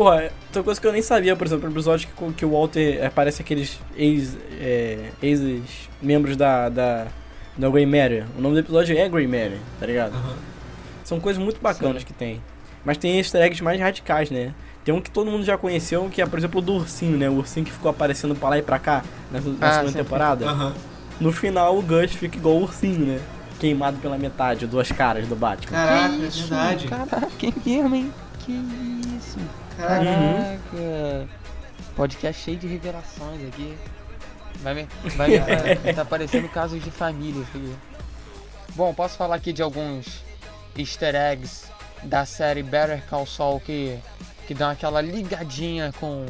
Porra, 0.00 0.30
outra 0.46 0.62
coisa 0.62 0.80
que 0.80 0.86
eu 0.86 0.92
nem 0.92 1.02
sabia, 1.02 1.36
por 1.36 1.46
exemplo, 1.46 1.68
o 1.68 1.70
episódio 1.70 2.08
que, 2.08 2.32
que 2.32 2.44
o 2.46 2.52
Walter 2.52 3.04
aparece 3.04 3.42
aqueles 3.42 3.78
ex, 3.94 4.34
é, 4.58 5.10
ex-membros 5.22 6.38
da, 6.38 6.70
da, 6.70 7.06
da 7.54 7.68
Grey 7.68 7.84
Matter. 7.84 8.24
O 8.38 8.40
nome 8.40 8.54
do 8.54 8.60
episódio 8.60 8.96
é 8.96 9.06
Grey 9.10 9.26
Matter, 9.26 9.58
tá 9.78 9.84
ligado? 9.84 10.14
Aham. 10.14 10.36
São 11.04 11.20
coisas 11.20 11.42
muito 11.42 11.60
bacanas 11.60 12.02
que 12.02 12.14
tem. 12.14 12.40
Mas 12.82 12.96
tem 12.96 13.18
easter 13.18 13.42
eggs 13.42 13.62
mais 13.62 13.78
radicais, 13.78 14.30
né? 14.30 14.54
Tem 14.86 14.94
um 14.94 15.02
que 15.02 15.10
todo 15.10 15.30
mundo 15.30 15.44
já 15.44 15.58
conheceu, 15.58 16.08
que 16.10 16.22
é, 16.22 16.24
por 16.26 16.38
exemplo, 16.38 16.60
o 16.60 16.62
do 16.64 16.72
ursinho, 16.76 17.18
né? 17.18 17.28
O 17.28 17.34
ursinho 17.34 17.66
que 17.66 17.72
ficou 17.72 17.90
aparecendo 17.90 18.34
pra 18.34 18.48
lá 18.48 18.56
e 18.58 18.62
pra 18.62 18.78
cá 18.78 19.04
na, 19.30 19.38
na 19.38 19.68
Ah, 19.68 19.72
segunda 19.72 19.92
sim. 19.92 19.98
temporada. 19.98 20.46
Aham. 20.46 20.72
No 21.20 21.30
final, 21.30 21.76
o 21.76 21.82
Gus 21.82 22.12
fica 22.12 22.38
igual 22.38 22.56
o 22.56 22.62
ursinho, 22.62 23.04
né? 23.04 23.20
Queimado 23.58 23.98
pela 23.98 24.16
metade, 24.16 24.66
duas 24.66 24.90
caras 24.90 25.26
do 25.28 25.36
Batman. 25.36 25.72
Caraca, 25.76 26.08
Que 26.16 26.24
é 26.24 26.28
verdade. 26.30 26.88
Caraca, 26.88 27.26
que 27.38 27.54
mesmo, 27.66 27.94
hein? 27.94 28.10
Que 28.38 28.52
isso? 29.18 29.36
Caraca. 29.76 30.04
Caraca. 30.04 31.28
Podcast 31.96 32.42
cheio 32.42 32.56
de 32.56 32.66
revelações 32.66 33.46
aqui. 33.48 33.76
Vai 34.56 34.74
me. 34.74 34.88
Vai 35.16 35.28
me 35.28 35.38
tá, 35.92 35.94
tá 35.94 36.04
parecendo 36.04 36.48
casos 36.48 36.82
de 36.82 36.90
família 36.90 37.42
aqui. 37.42 37.74
Bom, 38.74 38.94
posso 38.94 39.16
falar 39.16 39.36
aqui 39.36 39.52
de 39.52 39.62
alguns 39.62 40.24
easter 40.76 41.14
eggs 41.14 41.66
da 42.02 42.24
série 42.24 42.62
Better 42.62 43.02
Call 43.08 43.26
Saul 43.26 43.60
que, 43.60 43.98
que 44.46 44.54
dão 44.54 44.70
aquela 44.70 45.00
ligadinha 45.00 45.92
com 45.98 46.26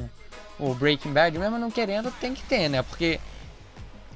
o 0.59 0.75
Breaking 0.75 1.13
Bad, 1.13 1.39
mesmo 1.39 1.59
não 1.59 1.71
querendo, 1.71 2.11
tem 2.21 2.35
que 2.35 2.43
ter, 2.43 2.69
né? 2.69 2.83
Porque 2.83 3.21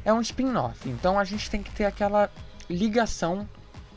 é 0.05 0.12
um 0.12 0.20
spin-off, 0.20 0.88
então 0.88 1.18
a 1.18 1.24
gente 1.24 1.51
tem 1.51 1.62
que 1.62 1.70
ter 1.70 1.84
aquela 1.84 2.30
ligação 2.68 3.48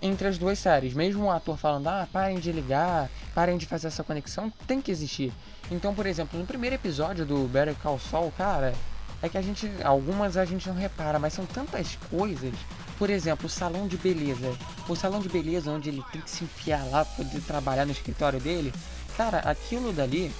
entre 0.02 0.28
as 0.28 0.38
duas 0.38 0.60
séries. 0.60 0.94
Mesmo 0.94 1.26
o 1.26 1.32
ator 1.32 1.58
falando, 1.58 1.88
ah, 1.88 2.08
parem 2.12 2.40
de 2.40 2.52
ligar, 2.52 3.10
parem 3.34 3.58
de 3.58 3.66
fazer 3.66 3.88
essa 3.88 4.04
conexão, 4.04 4.52
tem 4.66 4.82
que 4.82 4.92
existir. 4.92 5.34
Então, 5.70 5.94
por 5.94 6.06
exemplo, 6.06 6.40
no 6.40 6.46
primeiro 6.46 6.76
episódio 6.76 7.26
do 7.26 7.48
Better 7.48 7.76
Call 7.76 8.00
Saul, 8.00 8.32
cara, 8.38 8.74
é 9.22 9.28
que 9.28 9.38
a 9.38 9.42
gente, 9.42 9.70
algumas 9.84 10.38
a 10.38 10.46
gente 10.46 10.68
não 10.68 10.76
repara, 10.76 11.18
mas 11.18 11.34
são 11.34 11.46
tantas 11.46 11.98
coisas. 12.10 12.54
Por 12.98 13.10
exemplo, 13.10 13.48
o 13.48 13.50
salão 13.50 13.88
de 13.88 13.98
beleza. 13.98 14.56
O 14.88 14.96
salão 14.96 15.20
de 15.20 15.30
beleza 15.30 15.72
onde 15.72 15.90
ele 15.90 16.04
tem 16.12 16.22
que 16.22 16.30
se 16.30 16.44
enfiar 16.44 16.84
lá 16.86 17.04
pra 17.04 17.26
poder 17.26 17.42
trabalhar 17.42 17.86
no 17.86 17.92
escritório 17.92 18.40
dele. 18.40 18.74
Cara, 19.16 19.40
aquilo 19.40 19.92
dali 19.92 20.32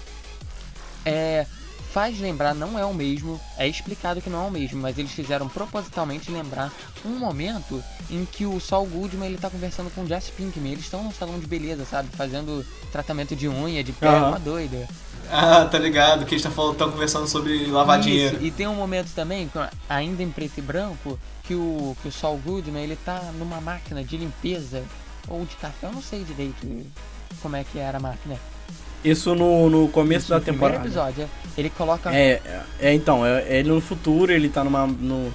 é 1.06 1.46
faz 1.98 2.20
lembrar, 2.20 2.54
não 2.54 2.78
é 2.78 2.86
o 2.86 2.94
mesmo, 2.94 3.42
é 3.58 3.68
explicado 3.68 4.22
que 4.22 4.30
não 4.30 4.46
é 4.46 4.48
o 4.48 4.52
mesmo, 4.52 4.80
mas 4.80 5.00
eles 5.00 5.12
fizeram 5.12 5.50
propositalmente 5.50 6.30
lembrar 6.30 6.72
um 7.04 7.18
momento 7.18 7.84
em 8.08 8.24
que 8.24 8.46
o 8.46 8.60
Saul 8.60 8.86
Goodman 8.86 9.26
ele 9.30 9.40
tá 9.40 9.50
conversando 9.50 9.90
com 9.90 10.04
o 10.04 10.08
Jesse 10.08 10.32
Pinkman, 10.32 10.74
eles 10.74 10.84
estão 10.84 11.04
num 11.04 11.12
salão 11.12 11.40
de 11.40 11.48
beleza, 11.48 11.86
sabe, 11.86 12.10
fazendo 12.16 12.64
tratamento 12.92 13.36
de 13.36 13.50
unha, 13.50 13.84
de 13.84 13.94
pele, 13.94 14.14
Aham. 14.14 14.28
uma 14.28 14.40
doida. 14.40 14.88
Ah, 15.32 15.66
tá 15.66 15.80
ligado, 15.80 16.24
que 16.24 16.36
eles 16.36 16.46
estão 16.46 16.92
conversando 16.92 17.28
sobre 17.28 17.66
lavar 17.66 18.00
dinheiro. 18.00 18.36
Isso, 18.36 18.46
E 18.46 18.52
tem 18.52 18.68
um 18.68 18.76
momento 18.76 19.12
também, 19.16 19.50
ainda 19.90 20.22
em 20.22 20.30
preto 20.30 20.60
e 20.60 20.62
branco, 20.62 21.18
que 21.46 21.56
o, 21.56 21.98
que 22.04 22.10
o 22.10 22.12
Saul 22.12 22.38
Goodman 22.38 22.84
ele 22.84 22.96
tá 22.96 23.32
numa 23.40 23.60
máquina 23.60 24.04
de 24.04 24.18
limpeza 24.18 24.84
ou 25.28 25.44
de 25.46 25.56
café, 25.56 25.88
eu 25.88 25.94
não 25.94 26.04
sei 26.04 26.24
direito 26.24 26.86
como 27.42 27.56
é 27.56 27.64
que 27.64 27.80
era 27.80 27.98
a 27.98 28.02
máquina. 28.02 28.38
Isso 29.04 29.36
no, 29.36 29.70
no 29.70 29.88
começo 29.90 30.26
Isso 30.26 30.30
da 30.30 30.38
no 30.38 30.44
primeiro 30.44 30.74
temporada. 30.74 30.88
episódio, 30.88 31.24
é. 31.24 31.60
ele 31.60 31.70
coloca 31.70 32.14
É, 32.14 32.42
é, 32.44 32.64
é, 32.80 32.94
então, 32.94 33.26
é, 33.26 33.44
é 33.44 33.60
ele 33.60 33.70
no 33.70 33.82
futuro, 33.82 34.32
ele 34.32 34.50
tá 34.50 34.64
numa. 34.64 34.88
No, 34.88 35.34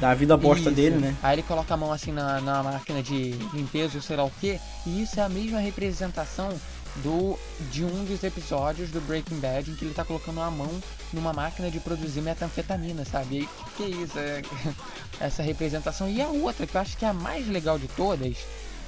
da 0.00 0.14
vida 0.14 0.34
bosta 0.36 0.70
Isso. 0.70 0.70
dele, 0.70 0.96
né? 0.96 1.14
Aí 1.22 1.34
ele 1.34 1.42
coloca 1.42 1.74
a 1.74 1.76
mão 1.76 1.92
assim 1.92 2.10
na, 2.10 2.40
na 2.40 2.62
máquina 2.62 3.02
de 3.02 3.32
limpeza 3.52 3.96
ou 3.96 4.02
sei 4.02 4.16
lá 4.16 4.24
o 4.24 4.30
que. 4.40 4.58
E 4.86 5.02
isso 5.02 5.20
é 5.20 5.22
a 5.22 5.28
mesma 5.28 5.60
representação 5.60 6.48
do 6.96 7.38
de 7.70 7.84
um 7.84 8.04
dos 8.04 8.24
episódios 8.24 8.90
do 8.90 9.00
Breaking 9.02 9.38
Bad 9.38 9.70
em 9.70 9.74
que 9.74 9.84
ele 9.84 9.94
tá 9.94 10.04
colocando 10.04 10.40
a 10.40 10.50
mão 10.50 10.70
numa 11.12 11.32
máquina 11.32 11.70
de 11.70 11.78
produzir 11.78 12.20
metanfetamina, 12.20 13.04
sabe? 13.04 13.40
E 13.40 13.46
que, 13.46 13.76
que 13.76 13.82
é 13.82 13.88
isso? 13.88 14.18
É, 14.18 14.42
essa 15.20 15.42
representação. 15.42 16.08
E 16.08 16.20
a 16.20 16.28
outra, 16.28 16.66
que 16.66 16.74
eu 16.76 16.80
acho 16.80 16.96
que 16.96 17.04
é 17.04 17.08
a 17.08 17.14
mais 17.14 17.46
legal 17.46 17.78
de 17.78 17.86
todas, 17.88 18.38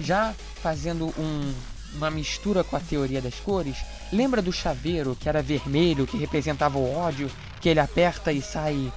já 0.01 0.35
fazendo 0.63 1.13
um, 1.19 1.53
uma 1.95 2.11
mistura 2.11 2.65
com 2.65 2.77
a 2.77 2.81
teoria 2.81 3.21
das 3.21 3.35
cores, 3.37 3.77
lembra 4.13 4.43
do 4.43 4.53
chaveiro 4.53 5.17
que 5.19 5.29
era 5.29 5.43
vermelho, 5.43 6.07
que 6.07 6.17
representava 6.17 6.79
o 6.79 6.97
ódio, 6.97 7.31
que 7.61 7.69
ele 7.69 7.81
aperta 7.81 8.33
e 8.33 8.41
sai 8.41 8.93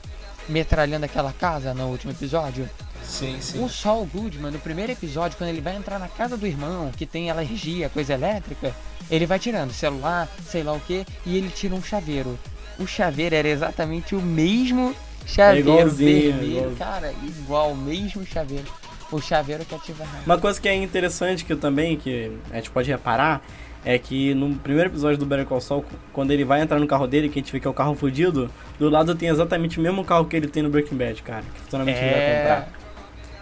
metralhando 0.47 1.05
aquela 1.05 1.33
casa 1.33 1.73
no 1.73 1.87
último 1.87 2.11
episódio? 2.11 2.69
Sim, 3.03 3.37
sim. 3.39 3.63
O 3.63 3.69
Saul 3.69 4.05
Goodman, 4.05 4.51
no 4.51 4.59
primeiro 4.59 4.91
episódio, 4.91 5.37
quando 5.37 5.49
ele 5.49 5.61
vai 5.61 5.75
entrar 5.75 5.99
na 5.99 6.07
casa 6.07 6.35
do 6.35 6.47
irmão, 6.47 6.91
que 6.95 7.05
tem 7.05 7.29
alergia, 7.29 7.89
coisa 7.89 8.13
elétrica, 8.13 8.75
ele 9.09 9.25
vai 9.25 9.37
tirando 9.37 9.73
celular, 9.73 10.27
sei 10.49 10.63
lá 10.63 10.73
o 10.73 10.79
que, 10.79 11.05
e 11.25 11.37
ele 11.37 11.49
tira 11.49 11.75
um 11.75 11.83
chaveiro. 11.83 12.37
O 12.79 12.87
chaveiro 12.87 13.35
era 13.35 13.47
exatamente 13.47 14.15
o 14.15 14.21
mesmo 14.21 14.95
chaveiro 15.25 15.69
igualzinho, 15.69 16.33
vermelho, 16.33 16.51
igualzinho. 16.51 16.77
cara, 16.77 17.13
igual, 17.23 17.71
o 17.71 17.77
mesmo 17.77 18.25
chaveiro. 18.25 18.65
O 19.11 19.21
chaveiro 19.21 19.63
que 19.65 19.75
ativa 19.75 20.03
a 20.03 20.07
raiva. 20.07 20.23
Uma 20.25 20.37
coisa 20.37 20.59
que 20.59 20.67
é 20.67 20.73
interessante 20.75 21.45
que 21.45 21.53
eu 21.53 21.57
também, 21.57 21.95
que 21.97 22.31
a 22.51 22.55
gente 22.55 22.71
pode 22.71 22.89
reparar, 22.89 23.41
é 23.83 23.99
que 23.99 24.33
no 24.33 24.55
primeiro 24.55 24.89
episódio 24.89 25.17
do 25.19 25.25
Better 25.27 25.45
Call 25.45 25.61
Saul, 25.61 25.85
quando 26.11 26.31
ele 26.31 26.43
vai 26.43 26.59
entrar 26.61 26.79
no 26.79 26.87
carro 26.87 27.05
dele, 27.05 27.29
que 27.29 27.37
a 27.37 27.41
gente 27.41 27.51
vê 27.51 27.59
que 27.59 27.67
é 27.67 27.69
o 27.69 27.73
carro 27.73 27.93
fudido, 27.95 28.49
do 28.79 28.89
lado 28.89 29.13
tem 29.13 29.29
exatamente 29.29 29.77
o 29.79 29.81
mesmo 29.81 30.03
carro 30.03 30.25
que 30.25 30.35
ele 30.35 30.47
tem 30.47 30.63
no 30.63 30.69
Breaking 30.69 30.97
Bad, 30.97 31.21
cara. 31.21 31.43
Que 31.53 31.61
futuramente 31.61 31.99
ele 31.99 32.09
vai 32.11 32.19
É. 32.19 32.37
comprar. 32.39 32.67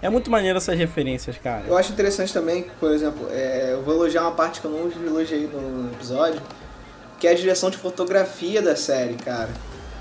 É 0.02 0.10
muito 0.10 0.30
maneiro 0.30 0.58
essas 0.58 0.78
referências, 0.78 1.38
cara. 1.38 1.64
Eu 1.66 1.78
acho 1.78 1.94
interessante 1.94 2.34
também 2.34 2.64
que, 2.64 2.72
por 2.72 2.92
exemplo, 2.92 3.26
é, 3.32 3.70
eu 3.72 3.82
vou 3.84 3.94
elogiar 3.96 4.24
uma 4.24 4.34
parte 4.34 4.60
que 4.60 4.68
eu 4.68 4.72
não 4.72 4.92
elogiei 5.08 5.48
no 5.48 5.90
episódio, 5.94 6.42
que 7.22 7.26
é 7.26 7.32
a 7.32 7.36
direção 7.36 7.70
de 7.70 7.78
fotografia 7.78 8.62
da 8.62 8.76
série, 8.76 9.14
cara. 9.14 9.50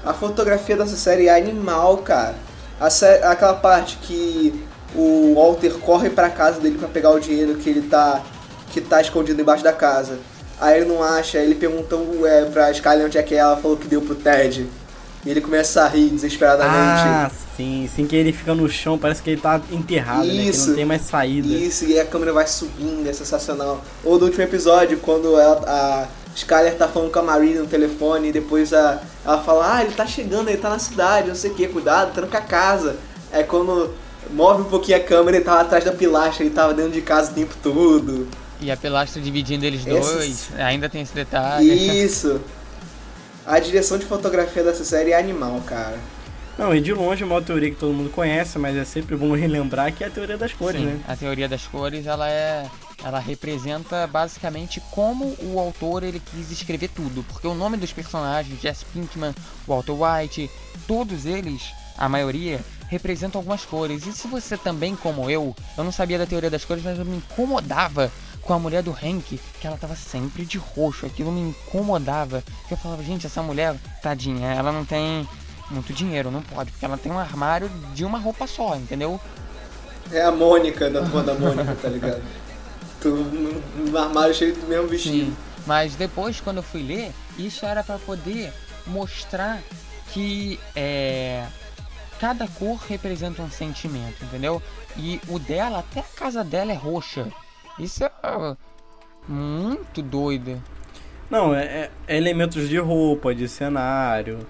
A 0.04 0.12
fotografia 0.12 0.76
dessa 0.76 0.96
série 0.96 1.28
é 1.28 1.36
animal, 1.38 1.98
cara. 1.98 2.34
A 2.80 2.90
sé- 2.90 3.22
aquela 3.22 3.54
parte 3.54 3.96
que 3.98 4.60
o 4.94 5.34
Walter 5.34 5.72
corre 5.78 6.10
pra 6.10 6.28
casa 6.30 6.60
dele 6.60 6.78
pra 6.78 6.88
pegar 6.88 7.10
o 7.10 7.20
dinheiro 7.20 7.54
que 7.56 7.70
ele 7.70 7.82
tá 7.82 8.22
que 8.70 8.80
tá 8.80 9.00
escondido 9.00 9.40
embaixo 9.40 9.62
da 9.62 9.72
casa. 9.72 10.18
Aí 10.60 10.80
ele 10.80 10.86
não 10.86 11.02
acha, 11.02 11.38
aí 11.38 11.44
ele 11.44 11.54
pergunta 11.54 11.96
é, 12.26 12.44
pra 12.46 12.70
Skyler 12.70 13.06
onde 13.06 13.18
é 13.18 13.22
que 13.22 13.34
é, 13.34 13.38
ela 13.38 13.56
falou 13.56 13.76
que 13.76 13.86
deu 13.86 14.00
pro 14.00 14.14
Ted. 14.14 14.66
E 15.24 15.30
ele 15.30 15.40
começa 15.40 15.82
a 15.82 15.88
rir 15.88 16.08
desesperadamente. 16.08 17.02
Ah, 17.06 17.30
sim. 17.56 17.88
Sim 17.94 18.06
que 18.06 18.16
ele 18.16 18.32
fica 18.32 18.54
no 18.54 18.68
chão, 18.68 18.98
parece 18.98 19.22
que 19.22 19.30
ele 19.30 19.40
tá 19.40 19.60
enterrado, 19.70 20.26
né? 20.26 20.32
Isso. 20.32 20.68
não 20.68 20.76
tem 20.76 20.84
mais 20.84 21.02
saída. 21.02 21.46
Isso, 21.48 21.84
e 21.84 21.98
a 21.98 22.04
câmera 22.04 22.32
vai 22.32 22.46
subindo, 22.46 23.08
é 23.08 23.12
sensacional. 23.12 23.82
Ou 24.04 24.18
do 24.18 24.24
último 24.24 24.42
episódio, 24.42 24.98
quando 24.98 25.38
ela, 25.38 25.62
a 25.66 26.08
Skyler 26.34 26.74
tá 26.76 26.88
falando 26.88 27.12
com 27.12 27.18
a 27.20 27.22
Marie 27.22 27.54
no 27.54 27.66
telefone 27.66 28.30
e 28.30 28.32
depois 28.32 28.72
a, 28.72 29.00
ela 29.24 29.40
fala, 29.42 29.76
ah, 29.76 29.84
ele 29.84 29.94
tá 29.94 30.06
chegando, 30.06 30.48
ele 30.48 30.58
tá 30.58 30.70
na 30.70 30.78
cidade, 30.78 31.28
não 31.28 31.36
sei 31.36 31.52
o 31.52 31.54
que, 31.54 31.68
cuidado, 31.68 32.12
tranca 32.12 32.38
a 32.38 32.42
casa. 32.42 32.96
É 33.30 33.44
quando 33.44 33.94
move 34.30 34.62
um 34.62 34.64
pouquinho 34.64 34.98
a 34.98 35.00
câmera, 35.00 35.36
ele 35.36 35.44
tava 35.44 35.60
atrás 35.62 35.84
da 35.84 35.92
pilastra, 35.92 36.44
ele 36.44 36.54
tava 36.54 36.74
dentro 36.74 36.92
de 36.92 37.00
casa 37.02 37.30
o 37.30 37.34
tempo 37.34 37.54
todo. 37.62 38.28
E 38.60 38.70
a 38.70 38.76
pilastra 38.76 39.20
dividindo 39.20 39.64
eles 39.64 39.86
Esses- 39.86 40.12
dois, 40.14 40.48
ainda 40.58 40.88
tem 40.88 41.02
esse 41.02 41.14
detalhe. 41.14 41.68
Isso. 42.04 42.40
A 43.44 43.58
direção 43.58 43.98
de 43.98 44.06
fotografia 44.06 44.62
dessa 44.62 44.84
série 44.84 45.10
é 45.10 45.18
animal, 45.18 45.60
cara. 45.66 45.98
Não, 46.56 46.74
e 46.74 46.80
de 46.80 46.92
longe 46.92 47.22
é 47.22 47.26
uma 47.26 47.40
teoria 47.42 47.70
que 47.70 47.76
todo 47.76 47.92
mundo 47.92 48.10
conhece, 48.10 48.58
mas 48.58 48.76
é 48.76 48.84
sempre 48.84 49.16
bom 49.16 49.32
relembrar 49.34 49.92
que 49.92 50.04
é 50.04 50.06
a 50.06 50.10
teoria 50.10 50.36
das 50.36 50.52
cores, 50.52 50.80
Sim, 50.80 50.86
né? 50.86 51.00
a 51.08 51.16
teoria 51.16 51.48
das 51.48 51.66
cores, 51.66 52.06
ela 52.06 52.28
é 52.30 52.66
ela 53.04 53.18
representa 53.18 54.06
basicamente 54.06 54.80
como 54.92 55.34
o 55.40 55.58
autor 55.58 56.04
ele 56.04 56.22
quis 56.24 56.52
escrever 56.52 56.88
tudo, 56.88 57.24
porque 57.24 57.48
o 57.48 57.54
nome 57.54 57.76
dos 57.76 57.92
personagens, 57.92 58.60
Jesse 58.60 58.84
Pinkman, 58.84 59.34
Walter 59.66 59.92
White, 59.92 60.48
todos 60.86 61.26
eles, 61.26 61.62
a 61.98 62.08
maioria 62.08 62.60
representam 62.92 63.38
algumas 63.38 63.64
cores. 63.64 64.06
E 64.06 64.12
se 64.12 64.28
você 64.28 64.56
também, 64.56 64.94
como 64.94 65.30
eu, 65.30 65.56
eu 65.76 65.82
não 65.82 65.90
sabia 65.90 66.18
da 66.18 66.26
teoria 66.26 66.50
das 66.50 66.64
cores, 66.64 66.84
mas 66.84 66.98
eu 66.98 67.04
me 67.04 67.16
incomodava 67.16 68.12
com 68.42 68.52
a 68.52 68.58
mulher 68.58 68.82
do 68.82 68.90
Hank, 68.90 69.40
que 69.60 69.66
ela 69.66 69.78
tava 69.78 69.96
sempre 69.96 70.44
de 70.44 70.58
roxo, 70.58 71.06
aquilo 71.06 71.32
me 71.32 71.40
incomodava. 71.40 72.44
Que 72.68 72.74
eu 72.74 72.78
falava, 72.78 73.02
gente, 73.02 73.26
essa 73.26 73.42
mulher, 73.42 73.74
tadinha, 74.02 74.52
ela 74.52 74.70
não 74.70 74.84
tem 74.84 75.26
muito 75.70 75.92
dinheiro, 75.92 76.30
não 76.30 76.42
pode, 76.42 76.70
porque 76.70 76.84
ela 76.84 76.98
tem 76.98 77.10
um 77.10 77.18
armário 77.18 77.70
de 77.94 78.04
uma 78.04 78.18
roupa 78.18 78.46
só, 78.46 78.76
entendeu? 78.76 79.18
É 80.10 80.22
a 80.22 80.30
Mônica 80.30 80.90
da 80.90 81.00
turma 81.00 81.22
da 81.22 81.34
Mônica, 81.34 81.74
tá 81.80 81.88
ligado? 81.88 82.22
No 83.04 83.98
armário 83.98 84.34
cheio 84.34 84.54
do 84.54 84.66
mesmo 84.66 84.86
vestido. 84.86 85.26
Sim. 85.26 85.36
Mas 85.66 85.94
depois, 85.94 86.40
quando 86.40 86.58
eu 86.58 86.62
fui 86.62 86.82
ler, 86.82 87.12
isso 87.38 87.64
era 87.64 87.82
pra 87.82 87.98
poder 87.98 88.52
mostrar 88.86 89.62
que 90.12 90.60
é, 90.76 91.46
cada 92.22 92.46
cor 92.46 92.76
representa 92.88 93.42
um 93.42 93.50
sentimento, 93.50 94.24
entendeu? 94.24 94.62
E 94.96 95.20
o 95.26 95.40
dela, 95.40 95.80
até 95.80 95.98
a 95.98 96.04
casa 96.04 96.44
dela 96.44 96.70
é 96.70 96.74
roxa. 96.76 97.26
Isso 97.80 98.04
é 98.04 98.12
ah, 98.22 98.56
muito 99.26 100.00
doido. 100.00 100.62
Não, 101.28 101.52
é, 101.52 101.64
é- 101.64 101.90
é 102.06 102.16
elementos 102.16 102.68
de 102.68 102.78
roupa, 102.78 103.34
de 103.34 103.48
cenário. 103.48 104.46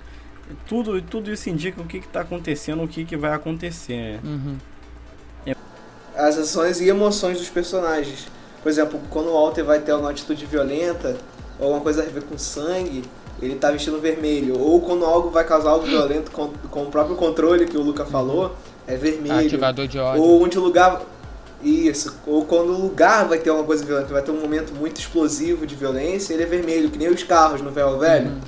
Tudo, 0.66 1.00
tudo 1.00 1.32
isso 1.32 1.48
indica 1.48 1.80
o 1.80 1.86
que, 1.86 2.00
que 2.00 2.08
tá 2.08 2.20
acontecendo, 2.20 2.82
o 2.82 2.88
que, 2.88 3.06
que 3.06 3.16
vai 3.16 3.32
acontecer. 3.32 4.20
Uhum. 4.22 4.58
as 6.14 6.36
ações 6.36 6.78
e 6.78 6.90
emoções 6.90 7.38
dos 7.38 7.48
personagens. 7.48 8.28
Por 8.62 8.68
exemplo, 8.68 9.00
quando 9.08 9.30
o 9.30 9.32
Walter 9.32 9.64
vai 9.64 9.80
ter 9.80 9.92
alguma 9.92 10.10
atitude 10.10 10.44
violenta, 10.44 11.16
ou 11.58 11.68
alguma 11.68 11.80
coisa 11.80 12.02
a 12.02 12.04
ver 12.04 12.22
com 12.24 12.36
sangue, 12.36 13.02
ele 13.40 13.56
tá 13.56 13.70
vestindo 13.70 14.00
vermelho. 14.00 14.58
Ou 14.58 14.80
quando 14.80 15.04
algo 15.04 15.30
vai 15.30 15.44
causar 15.44 15.70
algo 15.70 15.86
violento 15.86 16.30
com, 16.30 16.48
com 16.70 16.82
o 16.84 16.86
próprio 16.86 17.16
controle 17.16 17.66
que 17.66 17.76
o 17.76 17.82
Luca 17.82 18.04
falou, 18.04 18.54
é 18.86 18.96
vermelho. 18.96 19.46
Ativador 19.46 19.86
de 19.86 19.98
ódio. 19.98 20.22
Ou 20.22 20.42
onde 20.42 20.58
o 20.58 20.62
lugar. 20.62 21.02
Isso. 21.62 22.18
Ou 22.26 22.44
quando 22.44 22.70
o 22.70 22.80
lugar 22.80 23.28
vai 23.28 23.38
ter 23.38 23.50
alguma 23.50 23.66
coisa 23.66 23.84
violenta, 23.84 24.12
vai 24.12 24.22
ter 24.22 24.32
um 24.32 24.40
momento 24.40 24.74
muito 24.74 24.98
explosivo 25.00 25.64
de 25.64 25.76
violência, 25.76 26.34
ele 26.34 26.42
é 26.42 26.46
vermelho, 26.46 26.90
que 26.90 26.98
nem 26.98 27.08
os 27.08 27.22
carros 27.22 27.60
no 27.60 27.70
Velho 27.70 27.98
Velho. 27.98 28.30
Uhum. 28.30 28.40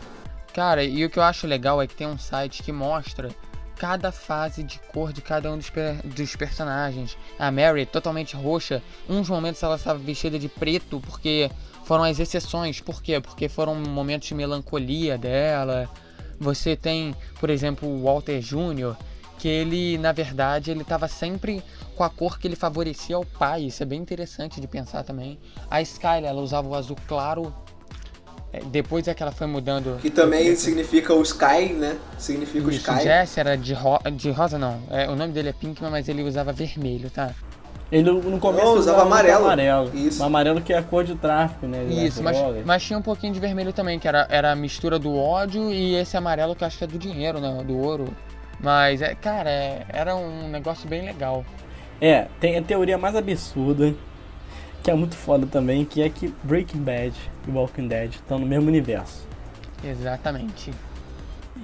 Cara, 0.53 0.83
e 0.83 1.05
o 1.05 1.11
que 1.11 1.19
eu 1.19 1.23
acho 1.23 1.47
legal 1.47 1.81
é 1.81 1.87
que 1.87 1.95
tem 1.95 2.07
um 2.07 2.19
site 2.19 2.63
que 2.63 2.73
mostra 2.73 3.29
cada 3.77 4.13
fase 4.13 4.63
de 4.63 4.81
cor 4.93 5.13
de 5.13 5.21
cada 5.21 5.51
um 5.51 5.59
dos, 5.59 5.69
per- 5.71 6.01
dos 6.05 6.35
personagens. 6.37 7.17
A 7.39 7.51
Mary, 7.51 7.87
totalmente 7.87 8.35
roxa. 8.37 8.83
Uns 9.09 9.29
momentos 9.29 9.63
ela 9.63 9.77
estava 9.77 9.99
vestida 9.99 10.39
de 10.39 10.49
preto, 10.49 11.01
porque 11.01 11.51
foram 11.85 12.05
as 12.05 12.19
exceções. 12.19 12.81
Por 12.81 13.03
quê? 13.03 13.21
Porque 13.21 13.49
foram 13.49 13.75
momentos 13.75 14.29
de 14.29 14.35
melancolia 14.35 15.17
dela. 15.17 15.89
Você 16.41 16.75
tem, 16.77 17.15
por 17.39 17.51
exemplo, 17.51 17.89
o 17.89 18.03
Walter 18.03 18.41
Jr., 18.41 18.97
que 19.39 19.49
ele, 19.49 19.99
na 19.99 20.13
verdade, 20.13 20.71
ele 20.71 20.83
estava 20.83 21.07
sempre 21.07 21.63
com 21.95 22.03
a 22.03 22.11
cor 22.11 22.39
que 22.39 22.49
ele 22.49 22.57
favorecia 22.57 23.17
ao 23.17 23.25
pai. 23.25 23.65
Isso 23.65 23.83
é 23.83 23.87
bem 23.87 24.01
interessante 24.01 24.61
de 24.61 24.67
pensar 24.67 25.05
também. 25.05 25.39
A 25.71 25.83
Skyler, 25.83 26.31
ela 26.31 26.41
usava 26.41 26.67
o 26.67 26.75
azul 26.75 26.97
claro. 27.07 27.55
É, 28.53 28.61
Depois 28.61 29.07
é 29.07 29.15
que 29.15 29.23
ela 29.23 29.33
foi 29.33 29.47
mudando. 29.47 29.99
Que 30.01 30.11
também 30.11 30.55
significa 30.57 31.13
o 31.13 31.23
Sky, 31.23 31.73
né? 31.75 31.99
Significa 32.19 32.67
o 32.67 32.71
Isso, 32.71 32.91
o 32.91 32.95
Sky. 32.95 33.05
Jesse 33.05 33.41
era 33.41 33.57
de, 33.57 33.75
ro 33.75 33.99
de 34.17 34.31
rosa, 34.31 34.59
não. 34.59 34.81
É, 34.91 35.11
o 35.11 35.17
nome 35.17 35.33
dele 35.33 35.51
é 35.51 35.53
Pinkman, 35.53 35.91
mas 35.91 36.09
ele 36.09 36.23
usava 36.23 36.53
vermelho, 36.53 37.11
tá? 37.11 37.35
Ele 37.93 38.11
no 38.11 38.39
começo 38.41 38.65
Não, 38.65 38.73
ele 38.73 38.81
usava 38.81 39.03
amarelo. 39.03 39.45
amarelo. 39.45 39.91
Isso. 39.95 40.23
O 40.23 40.27
amarelo 40.27 40.61
que 40.61 40.73
é 40.73 40.79
a 40.79 40.83
cor 40.83 41.05
de 41.05 41.15
tráfico, 41.15 41.67
né? 41.67 41.85
Isso, 41.85 42.23
mas, 42.23 42.37
mas 42.65 42.83
tinha 42.83 42.99
um 42.99 43.03
pouquinho 43.03 43.33
de 43.33 43.39
vermelho 43.39 43.73
também, 43.73 43.99
que 43.99 44.09
era, 44.09 44.27
era 44.31 44.53
a 44.53 44.57
mistura 44.57 44.99
do 44.99 45.15
ódio 45.17 45.71
e 45.71 45.95
esse 45.95 46.17
amarelo 46.17 46.57
que 46.57 46.65
eu 46.65 46.67
acho 46.67 46.79
que 46.79 46.85
é 46.85 46.87
do 46.87 46.99
dinheiro, 46.99 47.41
né? 47.41 47.63
Do 47.65 47.77
ouro. 47.79 48.07
Mas, 48.61 49.03
é, 49.03 49.15
cara, 49.15 49.51
é- 49.51 49.85
era 49.89 50.17
um 50.17 50.49
negócio 50.49 50.89
bem 50.89 51.05
legal. 51.05 51.45
É, 52.01 52.27
tem 52.41 52.57
a 52.57 52.63
teoria 52.63 52.97
mais 52.99 53.15
absurda, 53.15 53.95
que 54.83 54.91
é 54.91 54.95
muito 54.95 55.15
foda 55.17 55.47
também, 55.47 55.85
que 55.85 56.03
é 56.03 56.09
que 56.09 56.35
Breaking 56.43 56.81
Bad 56.83 57.15
e 57.47 57.51
Walking 57.51 57.87
Dead 57.87 58.15
estão 58.15 58.39
no 58.39 58.47
mesmo 58.47 58.69
universo. 58.69 59.27
Exatamente. 59.85 60.73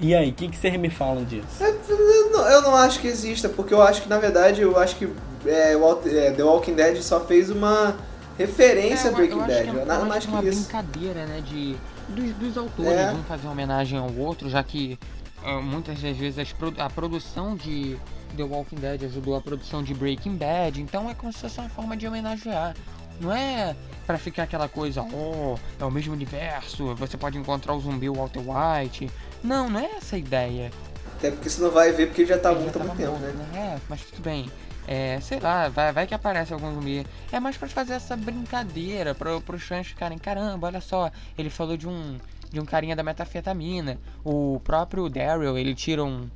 E 0.01 0.15
aí, 0.15 0.31
o 0.31 0.33
que, 0.33 0.49
que 0.49 0.57
vocês 0.57 0.77
me 0.77 0.89
falam 0.91 1.25
disso? 1.25 1.63
Eu 1.63 2.63
não 2.63 2.75
acho 2.77 3.01
que 3.01 3.09
exista, 3.09 3.49
porque 3.49 3.75
eu 3.75 3.83
acho 3.83 4.03
que, 4.03 4.09
na 4.09 4.19
verdade, 4.19 4.63
eu 4.63 4.79
acho 4.79 4.97
que 4.97 5.09
é, 5.47 5.77
Walt- 5.77 6.07
é, 6.07 6.31
The 6.33 6.43
Walking 6.43 6.75
Dead 6.75 7.01
só 7.03 7.21
fez 7.21 7.51
uma 7.51 7.97
referência 8.39 9.07
a 9.07 9.09
É, 9.09 9.13
eu- 9.13 9.17
Breaking 9.17 9.39
Bad, 9.39 9.53
que 9.65 9.69
é 9.69 9.73
nada 9.85 10.01
uma- 10.01 10.07
mais 10.07 10.25
que 10.25 10.31
uma 10.31 10.43
isso. 10.45 10.63
brincadeira, 10.63 11.27
né, 11.27 11.41
de, 11.45 11.77
dos, 12.09 12.33
dos 12.37 12.59
autores, 12.59 12.93
É. 12.93 13.13
um 13.13 13.23
fazer 13.25 13.49
homenagem 13.49 13.99
ao 13.99 14.13
outro, 14.15 14.49
já 14.49 14.63
que 14.63 14.99
ah, 15.45 15.61
muitas 15.61 16.01
das 16.03 16.17
vezes 16.17 16.39
a 16.79 16.91
produção 16.91 17.57
de 17.57 17.97
The 18.37 18.43
Walking 18.45 18.77
Dead 18.77 19.05
ajudou 19.05 19.37
a 19.37 19.41
produção 19.41 19.83
de 19.83 19.95
Breaking 19.95 20.37
Bad, 20.37 20.81
então 20.83 21.09
é 21.09 21.15
como 21.15 21.33
se 21.33 21.39
fosse 21.41 21.59
uma 21.61 21.69
forma 21.71 21.97
de 21.97 22.07
homenagear. 22.07 22.75
Não 23.21 23.33
é 23.33 23.75
pra 24.07 24.17
ficar 24.19 24.43
aquela 24.45 24.69
coisa, 24.69 25.03
oh, 25.03 25.57
é 25.79 25.85
o 25.85 25.91
mesmo 25.91 26.13
universo, 26.13 26.95
você 26.95 27.17
pode 27.17 27.37
encontrar 27.39 27.75
o 27.75 27.81
zumbi 27.81 28.09
Walter 28.09 28.41
White. 28.41 29.11
Não, 29.43 29.69
não 29.71 29.81
é 29.81 29.91
essa 29.97 30.17
a 30.17 30.19
ideia. 30.19 30.71
Até 31.17 31.31
porque 31.31 31.49
você 31.51 31.61
não 31.63 31.71
vai 31.71 31.93
ver 31.93 32.07
porque 32.07 32.25
já 32.25 32.39
tá 32.39 32.51
Ele 32.53 32.61
muito 32.61 32.77
há 32.79 32.85
muito 32.85 32.97
tempo, 32.97 33.11
morto, 33.13 33.23
né? 33.53 33.75
É, 33.77 33.79
mas 33.89 34.01
tudo 34.03 34.23
bem. 34.23 34.51
É, 34.87 35.21
sei 35.21 35.39
lá, 35.39 35.69
vai, 35.69 35.93
vai 35.93 36.07
que 36.07 36.15
aparece 36.15 36.53
algum 36.53 36.75
zumbi. 36.75 37.07
É 37.31 37.39
mais 37.39 37.57
pra 37.57 37.69
fazer 37.69 37.95
essa 37.95 38.17
brincadeira, 38.17 39.15
pro, 39.15 39.41
pros 39.41 39.63
fãs 39.63 39.87
ficarem, 39.87 40.19
caramba, 40.19 40.67
olha 40.67 40.81
só, 40.81 41.11
ele 41.39 41.51
falou 41.51 41.77
de 41.77 41.87
um, 41.87 42.19
de 42.51 42.59
um 42.61 42.65
carinha 42.65 42.97
da 42.97 43.03
metafetamina. 43.03 43.99
O 44.25 44.61
próprio 44.65 45.09
Daryl, 45.09 45.57
ele 45.57 45.75
tira 45.75 46.05
um, 46.05 46.29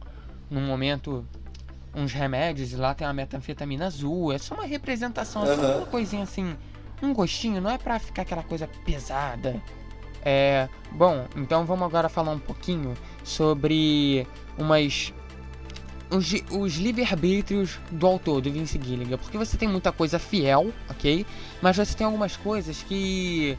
num 0.50 0.60
momento, 0.60 1.26
uns 1.94 2.12
remédios 2.12 2.72
e 2.72 2.76
lá 2.76 2.94
tem 2.94 3.06
uma 3.06 3.12
metanfetamina 3.12 3.86
azul. 3.86 4.32
É 4.32 4.38
só 4.38 4.54
uma 4.54 4.66
representação, 4.66 5.42
é 5.44 5.56
só 5.56 5.78
uma 5.78 5.86
coisinha 5.86 6.22
assim, 6.22 6.56
um 7.02 7.12
gostinho, 7.12 7.60
não 7.60 7.70
é 7.70 7.78
pra 7.78 7.98
ficar 7.98 8.22
aquela 8.22 8.42
coisa 8.42 8.68
pesada. 8.84 9.60
É, 10.24 10.68
bom, 10.92 11.26
então 11.36 11.66
vamos 11.66 11.84
agora 11.84 12.08
falar 12.08 12.32
um 12.32 12.38
pouquinho 12.38 12.94
sobre 13.22 14.26
umas 14.56 15.12
os, 16.14 16.32
os 16.50 16.76
livre-arbítrios 16.76 17.78
do 17.90 18.06
autor, 18.06 18.40
do 18.40 18.50
Vince 18.50 18.80
Gilligan, 18.82 19.18
porque 19.18 19.36
você 19.36 19.56
tem 19.56 19.68
muita 19.68 19.92
coisa 19.92 20.18
fiel, 20.18 20.72
ok? 20.88 21.26
Mas 21.60 21.76
você 21.76 21.94
tem 21.94 22.04
algumas 22.04 22.36
coisas 22.36 22.82
que 22.82 23.58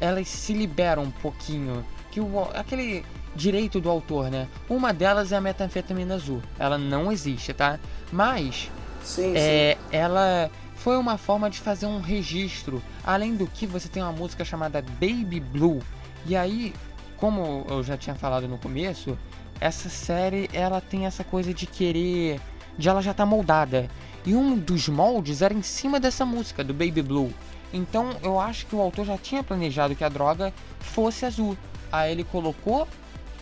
elas 0.00 0.28
se 0.28 0.52
liberam 0.52 1.04
um 1.04 1.10
pouquinho, 1.10 1.84
que 2.10 2.20
o, 2.20 2.42
aquele 2.54 3.04
direito 3.34 3.80
do 3.80 3.90
autor, 3.90 4.30
né? 4.30 4.46
Uma 4.68 4.92
delas 4.92 5.32
é 5.32 5.36
a 5.36 5.40
metanfetamina 5.40 6.14
azul, 6.14 6.42
ela 6.58 6.78
não 6.78 7.10
existe, 7.10 7.52
tá? 7.52 7.78
Mas 8.12 8.70
Sim, 9.02 9.32
sim. 9.32 9.36
é, 9.36 9.78
ela 9.90 10.50
foi 10.76 10.96
uma 10.96 11.16
forma 11.16 11.48
de 11.48 11.58
fazer 11.58 11.86
um 11.86 12.00
registro. 12.00 12.82
Além 13.02 13.34
do 13.34 13.46
que, 13.46 13.66
você 13.66 13.88
tem 13.88 14.02
uma 14.02 14.12
música 14.12 14.44
chamada 14.44 14.82
Baby 14.82 15.40
Blue. 15.40 15.80
E 16.26 16.36
aí, 16.36 16.74
como 17.16 17.66
eu 17.68 17.82
já 17.82 17.96
tinha 17.96 18.14
falado 18.14 18.46
no 18.46 18.58
começo, 18.58 19.16
essa 19.60 19.88
série 19.88 20.48
ela 20.52 20.80
tem 20.80 21.06
essa 21.06 21.24
coisa 21.24 21.52
de 21.54 21.66
querer, 21.66 22.40
de 22.78 22.88
ela 22.88 23.00
já 23.00 23.14
tá 23.14 23.24
moldada. 23.24 23.88
E 24.26 24.34
um 24.34 24.56
dos 24.58 24.88
moldes 24.88 25.42
era 25.42 25.52
em 25.52 25.62
cima 25.62 26.00
dessa 26.00 26.24
música 26.24 26.64
do 26.64 26.72
Baby 26.72 27.02
Blue. 27.02 27.32
Então 27.72 28.16
eu 28.22 28.38
acho 28.38 28.66
que 28.66 28.74
o 28.74 28.80
autor 28.80 29.04
já 29.04 29.18
tinha 29.18 29.42
planejado 29.42 29.94
que 29.94 30.04
a 30.04 30.08
droga 30.08 30.52
fosse 30.80 31.26
azul. 31.26 31.56
Aí 31.92 32.12
ele 32.12 32.24
colocou 32.24 32.88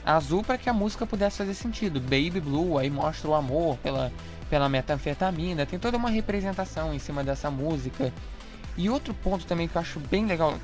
azul 0.05 0.43
para 0.43 0.59
que 0.59 0.68
a 0.68 0.72
música 0.72 1.06
pudesse 1.06 1.39
fazer 1.39 1.55
sentido. 1.55 2.01
Baby 2.01 2.40
Blue, 2.40 2.78
aí 2.78 2.90
mostra 2.90 3.30
o 3.30 3.34
amor 3.34 3.76
pela, 3.78 4.12
pela 4.51 4.68
metanfetamina, 4.68 5.64
tem 5.64 5.78
toda 5.78 5.97
uma 5.97 6.10
representação 6.10 6.93
em 6.93 6.98
cima 6.98 7.22
dessa 7.22 7.51
música. 7.51 8.12
E 8.76 8.89
outro 8.89 9.14
ponto 9.14 9.47
também 9.47 9.68
que 9.68 9.76
eu 9.76 9.80
acho 9.80 10.01
bem 10.01 10.26
legal, 10.26 10.55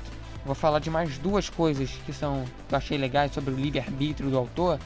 vou 0.45 0.55
falar 0.55 0.79
de 0.79 0.89
mais 0.89 1.17
duas 1.17 1.49
coisas 1.49 1.89
que 2.05 2.11
são 2.11 2.43
que 2.67 2.73
eu 2.73 2.77
achei 2.77 2.97
legais 2.97 3.31
sobre 3.31 3.53
o 3.53 3.57
livre-arbítrio 3.57 4.29
do 4.29 4.37
autor, 4.37 4.79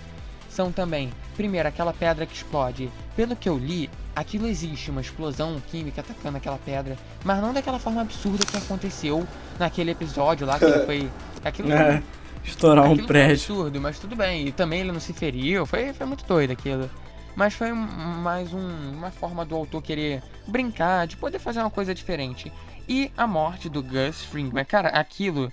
são 0.53 0.71
também, 0.71 1.09
primeiro, 1.35 1.67
aquela 1.67 1.91
pedra 1.93 2.25
que 2.25 2.33
explode. 2.35 2.89
Pelo 3.15 3.35
que 3.35 3.49
eu 3.49 3.57
li, 3.57 3.89
aquilo 4.15 4.47
existe, 4.47 4.89
uma 4.91 5.01
explosão 5.01 5.61
química 5.69 6.01
atacando 6.01 6.37
aquela 6.37 6.57
pedra, 6.57 6.95
mas 7.23 7.41
não 7.41 7.53
daquela 7.53 7.79
forma 7.79 8.01
absurda 8.01 8.45
que 8.45 8.57
aconteceu 8.57 9.27
naquele 9.59 9.91
episódio 9.91 10.45
lá 10.47 10.57
que 10.59 10.65
ele 10.65 10.79
foi. 10.85 11.09
Aquilo 11.43 11.67
foi 11.69 11.77
É, 11.77 12.03
estourar 12.43 12.85
um 12.85 12.91
Aquilo 12.93 13.07
foi 13.07 13.07
prédio. 13.07 13.33
absurdo, 13.33 13.81
mas 13.81 13.99
tudo 13.99 14.15
bem. 14.15 14.47
E 14.47 14.51
também 14.51 14.81
ele 14.81 14.91
não 14.91 14.99
se 14.99 15.11
feriu, 15.13 15.65
foi, 15.65 15.91
foi 15.93 16.05
muito 16.05 16.25
doido 16.25 16.51
aquilo. 16.51 16.89
Mas 17.35 17.53
foi 17.55 17.71
um- 17.71 17.75
mais 18.21 18.53
um- 18.53 18.91
uma 18.91 19.09
forma 19.09 19.43
do 19.43 19.55
autor 19.55 19.81
querer 19.81 20.21
brincar, 20.47 21.07
de 21.07 21.17
poder 21.17 21.39
fazer 21.39 21.59
uma 21.61 21.69
coisa 21.71 21.93
diferente. 21.93 22.51
E 22.87 23.11
a 23.17 23.25
morte 23.25 23.69
do 23.69 23.81
Gus 23.81 24.23
Fring, 24.25 24.51
mas 24.53 24.67
cara, 24.67 24.89
aquilo 24.89 25.51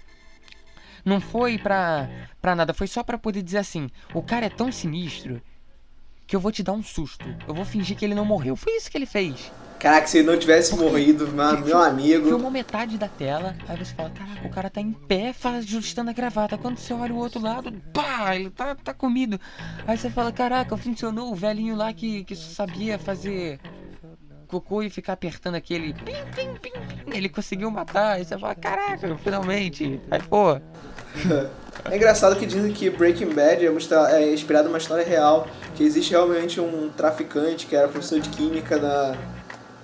não 1.04 1.20
foi 1.20 1.58
pra, 1.58 2.08
pra 2.40 2.54
nada, 2.54 2.72
foi 2.74 2.86
só 2.86 3.02
pra 3.02 3.18
poder 3.18 3.42
dizer 3.42 3.58
assim: 3.58 3.88
o 4.14 4.22
cara 4.22 4.46
é 4.46 4.50
tão 4.50 4.70
sinistro 4.72 5.40
que 6.26 6.36
eu 6.36 6.40
vou 6.40 6.52
te 6.52 6.62
dar 6.62 6.72
um 6.72 6.82
susto. 6.82 7.24
Eu 7.48 7.54
vou 7.54 7.64
fingir 7.64 7.96
que 7.96 8.04
ele 8.04 8.14
não 8.14 8.24
morreu. 8.24 8.54
Foi 8.54 8.76
isso 8.76 8.90
que 8.90 8.96
ele 8.96 9.06
fez. 9.06 9.52
Caraca, 9.80 10.06
se 10.06 10.18
ele 10.18 10.26
não 10.30 10.38
tivesse 10.38 10.76
morrido, 10.76 11.26
meu, 11.26 11.60
meu 11.64 11.78
amigo. 11.82 12.26
Filmou 12.26 12.50
metade 12.50 12.98
da 12.98 13.08
tela, 13.08 13.56
aí 13.66 13.78
você 13.78 13.94
fala, 13.94 14.10
caraca, 14.10 14.46
o 14.46 14.50
cara 14.50 14.68
tá 14.70 14.78
em 14.80 14.92
pé 14.92 15.32
faz- 15.32 15.64
ajustando 15.64 16.10
a 16.10 16.12
gravata. 16.12 16.58
Quando 16.58 16.76
você 16.76 16.92
olha 16.92 17.14
o 17.14 17.16
outro 17.16 17.40
lado, 17.40 17.72
pá, 17.92 18.36
ele 18.36 18.50
tá, 18.50 18.74
tá 18.74 18.92
comido. 18.92 19.40
Aí 19.86 19.96
você 19.96 20.10
fala, 20.10 20.30
caraca, 20.30 20.76
funcionou 20.76 21.32
o 21.32 21.34
velhinho 21.34 21.74
lá 21.74 21.92
que, 21.94 22.24
que 22.24 22.36
só 22.36 22.50
sabia 22.66 22.98
fazer 22.98 23.58
cocô 24.50 24.82
e 24.82 24.90
ficar 24.90 25.12
apertando 25.14 25.54
aquele 25.54 25.92
pim, 25.94 26.12
pim, 26.34 26.54
pim, 26.60 26.70
pim. 26.72 27.16
Ele 27.16 27.28
conseguiu 27.28 27.70
matar. 27.70 28.12
Aí 28.16 28.24
você 28.24 28.36
fala, 28.38 28.54
caraca, 28.54 29.16
finalmente. 29.22 30.00
Aí, 30.10 30.20
pô, 30.22 30.58
É 31.90 31.96
engraçado 31.96 32.36
que 32.36 32.44
dizem 32.46 32.72
que 32.72 32.90
Breaking 32.90 33.30
Bad 33.32 33.64
é, 33.64 33.70
uma 33.70 33.78
histó- 33.78 34.06
é 34.08 34.32
inspirado 34.32 34.68
numa 34.68 34.78
história 34.78 35.04
real, 35.04 35.46
que 35.74 35.82
existe 35.82 36.10
realmente 36.10 36.60
um 36.60 36.90
traficante 36.96 37.66
que 37.66 37.74
era 37.74 37.88
professor 37.88 38.20
de 38.20 38.28
química 38.28 38.76
na 38.76 39.14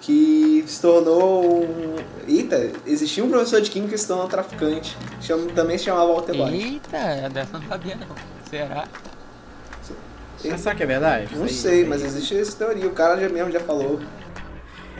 que 0.00 0.62
se 0.68 0.80
tornou 0.80 1.64
um... 1.64 1.96
Eita, 2.28 2.70
existia 2.86 3.24
um 3.24 3.30
professor 3.30 3.60
de 3.60 3.70
química 3.70 3.92
que 3.94 3.98
se 3.98 4.06
tornou 4.06 4.26
um 4.26 4.28
traficante. 4.28 4.96
Chama, 5.20 5.50
também 5.52 5.78
se 5.78 5.84
chamava 5.84 6.12
Walter 6.12 6.32
White. 6.40 6.54
eita, 6.74 7.28
dessa 7.30 7.58
não 7.58 7.66
sabia 7.66 7.96
não. 7.96 8.06
Será? 8.48 8.86
Será 10.38 10.74
que 10.76 10.82
é 10.82 10.86
verdade? 10.86 11.34
Não 11.34 11.44
aí- 11.44 11.48
sei, 11.52 11.84
mas 11.84 12.04
existe 12.04 12.38
essa 12.38 12.56
teoria. 12.56 12.86
O 12.86 12.92
cara 12.92 13.18
já 13.18 13.28
mesmo 13.28 13.50
já 13.50 13.58
falou. 13.60 13.98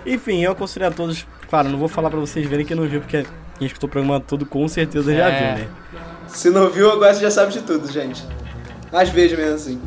Enfim, 0.06 0.42
eu 0.42 0.52
aconselho 0.52 0.86
a 0.86 0.90
todos. 0.90 1.26
Claro, 1.50 1.68
não 1.68 1.78
vou 1.78 1.88
falar 1.88 2.08
pra 2.10 2.18
vocês 2.20 2.46
verem 2.46 2.64
que 2.64 2.74
não 2.74 2.86
viu, 2.86 3.00
porque 3.00 3.24
quem 3.58 3.66
escutou 3.66 3.88
o 3.88 3.90
programa 3.90 4.20
todo 4.20 4.46
com 4.46 4.66
certeza 4.68 5.14
já 5.14 5.28
É. 5.28 5.54
viu, 5.54 5.64
né? 5.64 5.70
Se 6.28 6.50
não 6.50 6.70
viu, 6.70 6.90
agora 6.92 7.12
você 7.14 7.20
já 7.22 7.30
sabe 7.30 7.52
de 7.52 7.62
tudo, 7.62 7.90
gente. 7.90 8.24
Mas 8.92 9.08
veja 9.08 9.36
mesmo 9.36 9.54
assim. 9.54 9.80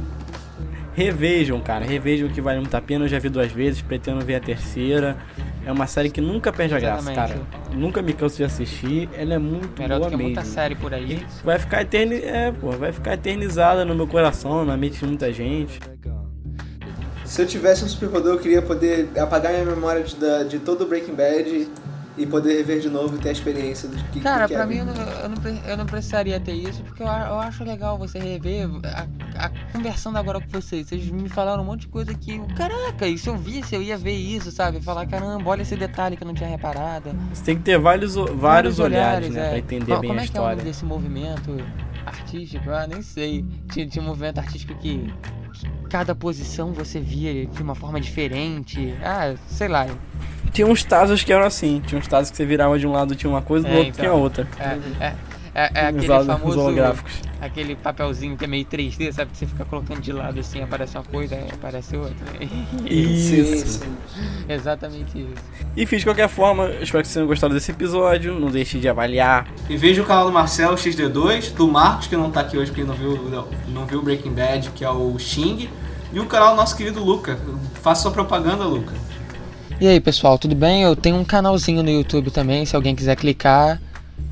Revejam, 0.93 1.61
cara, 1.61 1.85
revejam 1.85 2.27
que 2.27 2.41
vale 2.41 2.59
muito 2.59 2.75
a 2.75 2.81
pena. 2.81 3.05
Eu 3.05 3.09
já 3.09 3.19
vi 3.19 3.29
duas 3.29 3.51
vezes, 3.51 3.81
pretendo 3.81 4.19
ver 4.25 4.35
a 4.35 4.39
terceira. 4.39 5.15
É 5.65 5.71
uma 5.71 5.87
série 5.87 6.09
que 6.09 6.19
nunca 6.19 6.51
perde 6.51 6.73
a 6.75 6.79
graça, 6.79 7.13
cara. 7.13 7.35
Nunca 7.73 8.01
me 8.01 8.11
canso 8.11 8.37
de 8.37 8.43
assistir. 8.43 9.07
Ela 9.13 9.35
é 9.35 9.37
muito 9.37 9.81
Melhor 9.81 9.95
do 9.95 9.99
boa 9.99 10.09
que 10.11 10.17
mesmo. 10.17 10.33
muita 10.33 10.43
série 10.43 10.75
por 10.75 10.93
aí. 10.93 11.25
Vai 11.43 11.59
ficar 11.59 11.81
eterni... 11.83 12.15
é, 12.15 12.51
pô, 12.51 12.71
vai 12.71 12.91
ficar 12.91 13.13
eternizada 13.13 13.85
no 13.85 13.95
meu 13.95 14.07
coração, 14.07 14.65
na 14.65 14.75
mente 14.75 14.99
de 14.99 15.05
muita 15.05 15.31
gente. 15.31 15.79
Se 17.29 17.43
eu 17.43 17.45
tivesse 17.47 17.85
um 17.85 17.87
superpoder, 17.87 18.31
eu 18.33 18.39
queria 18.39 18.61
poder 18.61 19.07
apagar 19.19 19.53
minha 19.53 19.63
memória 19.65 20.03
de, 20.03 20.15
de 20.49 20.57
todo 20.59 20.81
o 20.83 20.87
Breaking 20.87 21.13
Bad 21.13 21.69
e 22.17 22.25
poder 22.25 22.53
rever 22.57 22.79
de 22.81 22.89
novo 22.89 23.15
e 23.15 23.19
ter 23.19 23.29
a 23.29 23.31
experiência 23.31 23.87
do 23.87 23.95
que 24.11 24.19
Cara, 24.19 24.47
que 24.47 24.53
pra 24.55 24.65
mim 24.65 24.77
eu 24.79 24.85
não, 24.85 24.93
eu, 24.95 25.29
não, 25.29 25.37
eu 25.69 25.77
não 25.77 25.85
precisaria 25.85 26.39
ter 26.39 26.53
isso, 26.53 26.81
porque 26.83 27.03
eu, 27.03 27.07
eu 27.07 27.39
acho 27.39 27.63
legal 27.63 27.97
você 27.99 28.17
rever, 28.17 28.67
a, 28.83 29.07
a- 29.45 29.51
conversando 29.71 30.17
agora 30.17 30.41
com 30.41 30.47
vocês. 30.49 30.87
Vocês 30.87 31.07
me 31.11 31.29
falaram 31.29 31.61
um 31.61 31.65
monte 31.67 31.81
de 31.81 31.87
coisa 31.89 32.13
que, 32.15 32.39
caraca, 32.57 33.07
e 33.07 33.15
se 33.17 33.29
eu 33.29 33.37
visse, 33.37 33.75
eu 33.75 33.81
ia 33.81 33.95
ver 33.95 34.15
isso, 34.15 34.51
sabe? 34.51 34.81
Falar, 34.81 35.05
caramba, 35.05 35.47
olha 35.49 35.61
esse 35.61 35.75
detalhe 35.77 36.17
que 36.17 36.23
eu 36.23 36.27
não 36.27 36.33
tinha 36.33 36.49
reparado. 36.49 37.11
Você 37.31 37.43
tem 37.43 37.55
que 37.55 37.61
ter 37.63 37.77
vários, 37.79 38.17
o- 38.17 38.25
vários, 38.35 38.79
olhares, 38.79 39.29
né? 39.29 39.45
é. 39.45 39.49
Pra 39.51 39.59
entender 39.59 39.99
bem 39.99 40.09
Como 40.09 40.19
a 40.19 40.23
é 40.23 40.27
que 40.27 40.35
é 40.35 40.41
o 40.41 40.43
nome 40.43 40.55
história. 40.55 40.63
desse 40.63 40.83
movimento 40.83 41.55
artístico? 42.05 42.69
Ah, 42.69 42.87
nem 42.87 43.01
sei. 43.01 43.45
Tinha, 43.71 43.87
tinha 43.87 44.03
um 44.03 44.07
movimento 44.07 44.37
artístico 44.39 44.73
que, 44.75 45.13
que 45.53 45.67
cada 45.89 46.13
posição 46.15 46.73
você 46.73 46.99
via 46.99 47.45
de 47.45 47.61
uma 47.61 47.75
forma 47.75 47.99
diferente. 47.99 48.93
Ah, 49.03 49.35
sei 49.47 49.67
lá. 49.67 49.87
Tinha 50.51 50.67
uns 50.67 50.83
tazos 50.83 51.23
que 51.23 51.31
eram 51.31 51.45
assim. 51.45 51.81
Tinha 51.85 51.99
uns 51.99 52.07
tazos 52.07 52.31
que 52.31 52.37
você 52.37 52.45
virava 52.45 52.77
de 52.79 52.87
um 52.87 52.91
lado 52.91 53.15
tinha 53.15 53.29
uma 53.29 53.41
coisa, 53.41 53.67
do 53.67 53.73
É, 53.73 53.77
outro 53.77 53.89
então. 53.89 54.01
tinha 54.03 54.13
outra. 54.13 54.47
É, 54.59 55.05
é, 55.05 55.15
É, 55.53 55.71
é 55.73 55.85
aquele 55.87 56.11
Os 56.11 56.25
famoso. 56.25 56.59
holográficos. 56.59 57.13
Aquele 57.41 57.75
papelzinho 57.75 58.37
que 58.37 58.43
é 58.45 58.47
meio 58.47 58.65
3D, 58.65 59.11
sabe? 59.11 59.31
Que 59.31 59.37
você 59.37 59.45
fica 59.45 59.65
colocando 59.65 60.01
de 60.01 60.11
lado 60.11 60.39
assim, 60.39 60.61
aparece 60.61 60.97
uma 60.97 61.03
coisa, 61.03 61.37
aparece 61.53 61.95
outra. 61.95 62.25
Isso. 62.85 63.81
Exatamente 64.47 65.17
isso. 65.17 65.43
Enfim, 65.77 65.97
de 65.97 66.03
qualquer 66.03 66.27
forma, 66.27 66.63
eu 66.63 66.83
espero 66.83 67.01
que 67.01 67.07
vocês 67.07 67.13
tenham 67.13 67.27
gostado 67.27 67.53
desse 67.53 67.71
episódio. 67.71 68.37
Não 68.39 68.49
deixe 68.49 68.79
de 68.79 68.89
avaliar. 68.89 69.47
E 69.69 69.77
veja 69.77 70.01
o 70.01 70.05
canal 70.05 70.25
do 70.25 70.31
Marcelo 70.31 70.75
XD2, 70.75 71.53
do 71.53 71.67
Marcos, 71.67 72.07
que 72.07 72.17
não 72.17 72.29
tá 72.31 72.41
aqui 72.41 72.57
hoje 72.57 72.71
porque 72.71 72.83
não 72.83 72.95
viu, 72.95 73.29
não, 73.29 73.47
não 73.67 73.85
viu 73.85 74.01
Breaking 74.01 74.33
Bad, 74.33 74.69
que 74.71 74.83
é 74.83 74.89
o 74.89 75.17
Xing. 75.17 75.69
E 76.11 76.19
o 76.19 76.25
canal 76.25 76.51
do 76.51 76.55
nosso 76.57 76.75
querido 76.75 77.03
Luca. 77.03 77.39
Faça 77.81 78.01
sua 78.03 78.11
propaganda, 78.11 78.63
Luca. 78.65 78.93
E 79.79 79.87
aí, 79.87 79.99
pessoal, 79.99 80.37
tudo 80.37 80.55
bem? 80.55 80.83
Eu 80.83 80.95
tenho 80.95 81.15
um 81.15 81.23
canalzinho 81.23 81.81
no 81.83 81.89
YouTube 81.89 82.31
também, 82.31 82.65
se 82.65 82.75
alguém 82.75 82.95
quiser 82.95 83.15
clicar, 83.15 83.79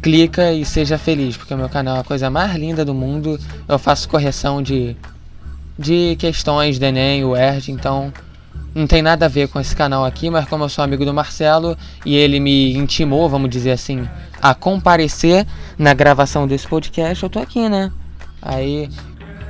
clica 0.02 0.52
e 0.52 0.64
seja 0.66 0.98
feliz, 0.98 1.36
porque 1.38 1.54
o 1.54 1.58
meu 1.58 1.70
canal 1.70 1.98
é 1.98 2.00
a 2.00 2.04
coisa 2.04 2.30
mais 2.30 2.56
linda 2.56 2.84
do 2.86 2.94
mundo. 2.94 3.40
Eu 3.68 3.80
faço 3.80 4.08
correção 4.10 4.62
de 4.62 4.96
de 5.78 6.16
questões 6.18 6.80
do 6.80 6.86
Enem, 6.86 7.24
o 7.24 7.36
ERD, 7.36 7.72
então 7.72 8.12
não 8.74 8.88
tem 8.88 9.02
nada 9.02 9.26
a 9.26 9.30
ver 9.30 9.48
com 9.48 9.60
esse 9.60 9.76
canal 9.76 10.04
aqui, 10.04 10.30
mas 10.30 10.48
como 10.48 10.64
eu 10.64 10.70
sou 10.70 10.84
amigo 10.84 11.06
do 11.06 11.14
Marcelo 11.14 11.78
e 12.06 12.16
ele 12.16 12.40
me 12.40 12.76
intimou, 12.76 13.30
vamos 13.30 13.50
dizer 13.50 13.72
assim, 13.72 14.08
a 14.42 14.54
comparecer 14.54 15.46
na 15.78 15.94
gravação 15.94 16.48
desse 16.48 16.68
podcast, 16.68 17.24
eu 17.24 17.30
tô 17.30 17.40
aqui, 17.40 17.70
né? 17.70 17.92
Aí, 18.42 18.90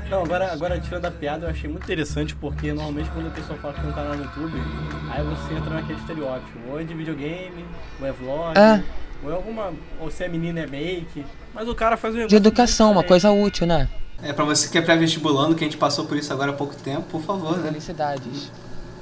Não, 0.10 0.24
agora, 0.24 0.52
agora 0.52 0.80
tirando 0.80 1.06
a 1.06 1.12
piada, 1.12 1.46
eu 1.46 1.50
achei 1.50 1.70
muito 1.70 1.84
interessante 1.84 2.36
porque 2.36 2.72
normalmente 2.72 3.10
quando 3.10 3.28
a 3.28 3.32
pessoa 3.32 3.58
fala 3.60 3.74
que 3.74 3.82
tem 3.82 3.90
um 3.90 3.94
canal 3.94 4.16
no 4.16 4.24
YouTube, 4.24 4.62
aí 5.10 5.24
você 5.24 5.54
entra 5.54 5.74
naquele 5.74 6.00
estereótipo, 6.00 6.60
ou 6.70 6.80
é 6.80 6.84
de 6.84 6.94
videogame, 6.94 7.66
ou 8.00 8.08
é 8.08 8.12
vlog, 8.12 8.58
É. 8.58 8.82
ou 9.28 9.34
é 9.34 9.36
alguma. 9.36 9.74
Ou 10.00 10.10
se 10.10 10.24
é 10.24 10.30
menina 10.30 10.62
é 10.62 10.68
make. 10.68 11.24
Mas 11.54 11.68
o 11.68 11.76
cara 11.76 11.98
faz 11.98 12.16
um 12.16 12.28
de 12.28 12.36
educação, 12.36 12.92
uma 12.92 13.04
coisa 13.04 13.32
útil, 13.32 13.68
né? 13.68 13.90
É, 14.22 14.34
pra 14.34 14.46
você 14.46 14.68
que 14.70 14.78
é 14.78 14.82
pré-vestibulando, 14.82 15.54
que 15.54 15.64
a 15.64 15.68
gente 15.68 15.78
passou 15.78 16.06
por 16.06 16.18
isso 16.18 16.32
agora 16.34 16.52
há 16.52 16.56
pouco 16.56 16.76
tempo, 16.76 17.04
por 17.04 17.22
favor, 17.22 17.58
né? 17.58 17.70
Felicidades. 17.70 18.52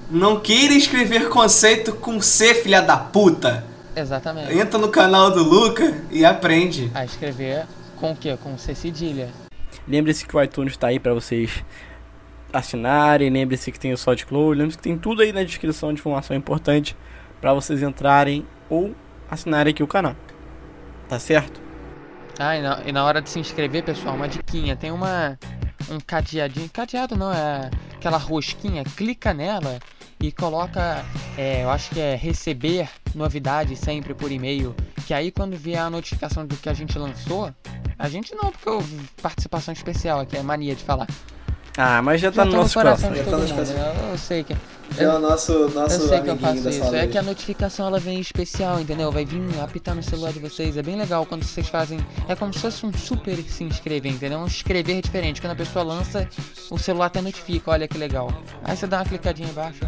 Não 0.10 0.40
queira 0.40 0.74
escrever 0.74 1.30
conceito 1.30 1.94
com 1.94 2.22
C, 2.22 2.54
filha 2.56 2.82
da 2.82 2.98
puta! 2.98 3.64
Exatamente. 3.96 4.54
Entra 4.54 4.78
no 4.78 4.90
canal 4.90 5.32
do 5.32 5.42
Luca 5.42 6.02
e 6.12 6.26
aprende. 6.26 6.92
A 6.94 7.06
escrever 7.06 7.66
com 7.96 8.12
o 8.12 8.16
quê? 8.16 8.38
Com 8.44 8.58
C 8.58 8.76
cedilha. 8.76 9.30
Lembre-se 9.88 10.26
que 10.26 10.36
o 10.36 10.44
iTunes 10.44 10.76
tá 10.76 10.88
aí 10.88 11.00
pra 11.00 11.14
vocês 11.14 11.64
assinarem, 12.52 13.30
lembre-se 13.30 13.72
que 13.72 13.80
tem 13.80 13.94
o 13.94 13.98
SoundCloud, 13.98 14.58
lembre-se 14.58 14.78
que 14.78 14.84
tem 14.84 14.98
tudo 14.98 15.22
aí 15.22 15.32
na 15.32 15.44
descrição 15.44 15.94
de 15.94 16.00
informação 16.00 16.36
importante 16.36 16.96
pra 17.40 17.54
vocês 17.54 17.82
entrarem 17.82 18.46
ou 18.70 18.94
assinarem 19.30 19.72
aqui 19.72 19.84
o 19.84 19.88
canal. 19.88 20.16
Tá 21.08 21.20
certo? 21.20 21.62
Ah, 22.40 22.58
e 22.58 22.62
na, 22.62 22.82
e 22.86 22.92
na 22.92 23.04
hora 23.06 23.22
de 23.22 23.30
se 23.30 23.40
inscrever, 23.40 23.84
pessoal, 23.84 24.16
uma 24.16 24.28
diquinha. 24.28 24.76
Tem 24.76 24.92
uma. 24.92 25.38
Um 25.90 26.00
cadeadinho. 26.00 26.70
Cadeado 26.70 27.16
não, 27.16 27.32
é 27.32 27.70
aquela 27.96 28.18
rosquinha. 28.18 28.84
Clica 28.84 29.34
nela 29.34 29.80
e 30.20 30.32
coloca. 30.32 31.06
É, 31.38 31.64
eu 31.64 31.70
acho 31.70 31.92
que 31.92 32.00
é 32.00 32.16
receber 32.16 32.90
novidades 33.14 33.80
sempre 33.80 34.14
por 34.14 34.32
e-mail. 34.32 34.76
Que 35.06 35.14
aí 35.14 35.32
quando 35.32 35.56
vier 35.56 35.80
a 35.80 35.90
notificação 35.90 36.46
do 36.46 36.56
que 36.58 36.68
a 36.68 36.74
gente 36.74 36.98
lançou. 36.98 37.54
A 37.98 38.10
gente 38.10 38.36
não, 38.36 38.52
porque 38.52 38.68
eu 38.68 38.84
participação 39.22 39.72
especial 39.74 40.20
aqui, 40.20 40.36
é 40.36 40.42
mania 40.44 40.76
de 40.76 40.84
falar. 40.84 41.08
Ah, 41.78 42.02
mas 42.02 42.20
já 42.20 42.30
tá 42.32 42.38
Já 42.44 42.46
no 42.46 42.52
tá 42.52 42.58
nosso 42.58 42.74
coração. 42.74 43.12
de 43.12 43.18
Já 43.20 43.24
tá 43.24 43.32
mundo, 43.38 43.48
corações. 43.50 43.70
né? 43.70 44.10
Eu 44.12 44.18
sei 44.18 44.44
que. 44.44 44.56
Já 44.98 45.04
é 45.04 45.16
o 45.16 45.20
nosso, 45.20 45.52
Eu 45.52 45.70
nosso 45.72 46.08
sei 46.08 46.22
que 46.22 46.30
eu 46.30 46.38
faço 46.38 46.70
isso. 46.70 46.96
É 46.96 47.08
que 47.08 47.18
a 47.18 47.24
notificação 47.24 47.88
ela 47.88 48.00
vem 48.00 48.20
especial, 48.20 48.80
entendeu? 48.80 49.12
Vai 49.12 49.26
vir 49.26 49.42
apitar 49.62 49.96
no 49.96 50.04
celular 50.04 50.32
de 50.32 50.40
vocês. 50.40 50.78
É 50.78 50.84
bem 50.84 50.96
legal 50.98 51.26
quando 51.26 51.44
vocês 51.44 51.68
fazem. 51.68 52.00
É 52.28 52.36
como 52.36 52.54
se 52.54 52.60
fosse 52.60 52.86
um 52.86 52.94
super 52.94 53.36
se 53.50 53.64
inscrever, 53.64 54.12
entendeu? 54.12 54.40
Um 54.40 54.46
escrever 54.46 55.02
diferente. 55.02 55.42
Quando 55.42 55.52
a 55.54 55.56
pessoa 55.56 55.84
lança, 55.84 56.28
o 56.70 56.78
celular 56.78 57.08
até 57.08 57.22
notifica. 57.22 57.72
Olha 57.72 57.88
que 57.88 57.98
legal. 57.98 58.32
Aí 58.64 58.76
você 58.76 58.88
dá 58.88 58.98
uma 59.00 59.06
clicadinha 59.06 59.50
embaixo. 59.50 59.82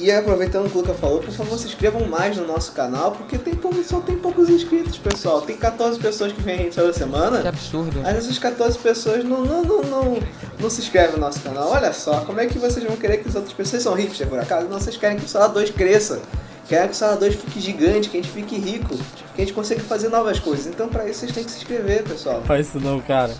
E 0.00 0.10
aproveitando 0.10 0.66
o 0.66 0.70
que 0.70 0.76
o 0.76 0.80
Luca 0.80 0.94
falou, 0.94 1.20
por 1.20 1.32
favor, 1.32 1.56
se 1.58 1.66
inscrevam 1.66 2.06
mais 2.08 2.36
no 2.36 2.46
nosso 2.46 2.72
canal, 2.72 3.12
porque 3.12 3.38
tem 3.38 3.54
pouco, 3.54 3.82
só 3.84 4.00
tem 4.00 4.16
poucos 4.18 4.48
inscritos, 4.50 4.98
pessoal. 4.98 5.40
Tem 5.42 5.56
14 5.56 6.00
pessoas 6.00 6.32
que 6.32 6.42
vêm 6.42 6.54
a 6.54 6.58
gente 6.58 6.74
toda 6.74 6.92
Que 6.92 6.98
semana. 6.98 7.48
absurdo. 7.48 8.00
Mas 8.02 8.16
essas 8.16 8.38
14 8.38 8.78
pessoas 8.78 9.24
não, 9.24 9.44
não, 9.44 9.62
não, 9.62 9.82
não, 9.82 10.18
não 10.58 10.70
se 10.70 10.80
inscrevem 10.80 11.12
no 11.12 11.18
nosso 11.20 11.40
canal. 11.40 11.68
Olha 11.68 11.92
só, 11.92 12.20
como 12.20 12.40
é 12.40 12.46
que 12.46 12.58
vocês 12.58 12.84
vão 12.84 12.96
querer 12.96 13.18
que 13.18 13.28
as 13.28 13.34
outras 13.34 13.52
pessoas 13.54 13.82
são 13.82 13.94
ricos, 13.94 14.18
por 14.18 14.38
acaso? 14.44 14.68
Não, 14.68 14.78
vocês 14.80 14.96
querem 14.96 15.18
que 15.18 15.24
o 15.24 15.28
Sala 15.28 15.48
2 15.48 15.70
cresça. 15.70 16.20
Querem 16.68 16.86
que 16.88 16.94
o 16.94 16.96
Sala 16.96 17.16
2 17.16 17.34
fique 17.34 17.60
gigante, 17.60 18.08
que 18.08 18.16
a 18.18 18.22
gente 18.22 18.32
fique 18.32 18.56
rico, 18.56 18.96
que 19.34 19.42
a 19.42 19.44
gente 19.44 19.52
consiga 19.52 19.82
fazer 19.82 20.08
novas 20.08 20.38
coisas. 20.38 20.66
Então, 20.66 20.88
pra 20.88 21.06
isso, 21.08 21.20
vocês 21.20 21.32
têm 21.32 21.44
que 21.44 21.50
se 21.50 21.58
inscrever, 21.58 22.04
pessoal. 22.04 22.42
Faz 22.46 22.68
isso 22.68 22.80
não, 22.80 23.00
cara. 23.00 23.34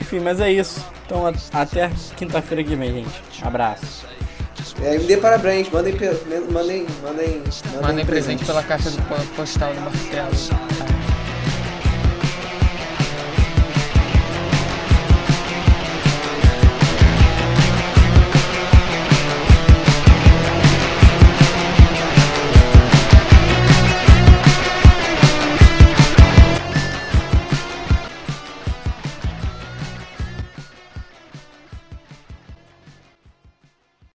Enfim, 0.00 0.20
mas 0.20 0.40
é 0.40 0.50
isso. 0.50 0.84
Então 1.06 1.24
até 1.52 1.90
quinta-feira 2.16 2.62
que 2.64 2.74
vem, 2.76 2.94
gente. 3.04 3.22
Abraço. 3.42 4.04
É, 4.82 4.96
me 4.98 5.04
dê 5.04 5.16
parabéns, 5.16 5.68
mandem, 5.70 5.92
mandem, 5.94 6.40
mandem, 6.52 6.86
mandem, 7.02 7.42
Mandem 7.82 8.06
presente 8.06 8.44
pela 8.44 8.62
caixa 8.62 8.90
do 8.90 9.02
po- 9.02 9.26
postal 9.36 9.74
do 9.74 9.80
Marcelo. 9.80 10.30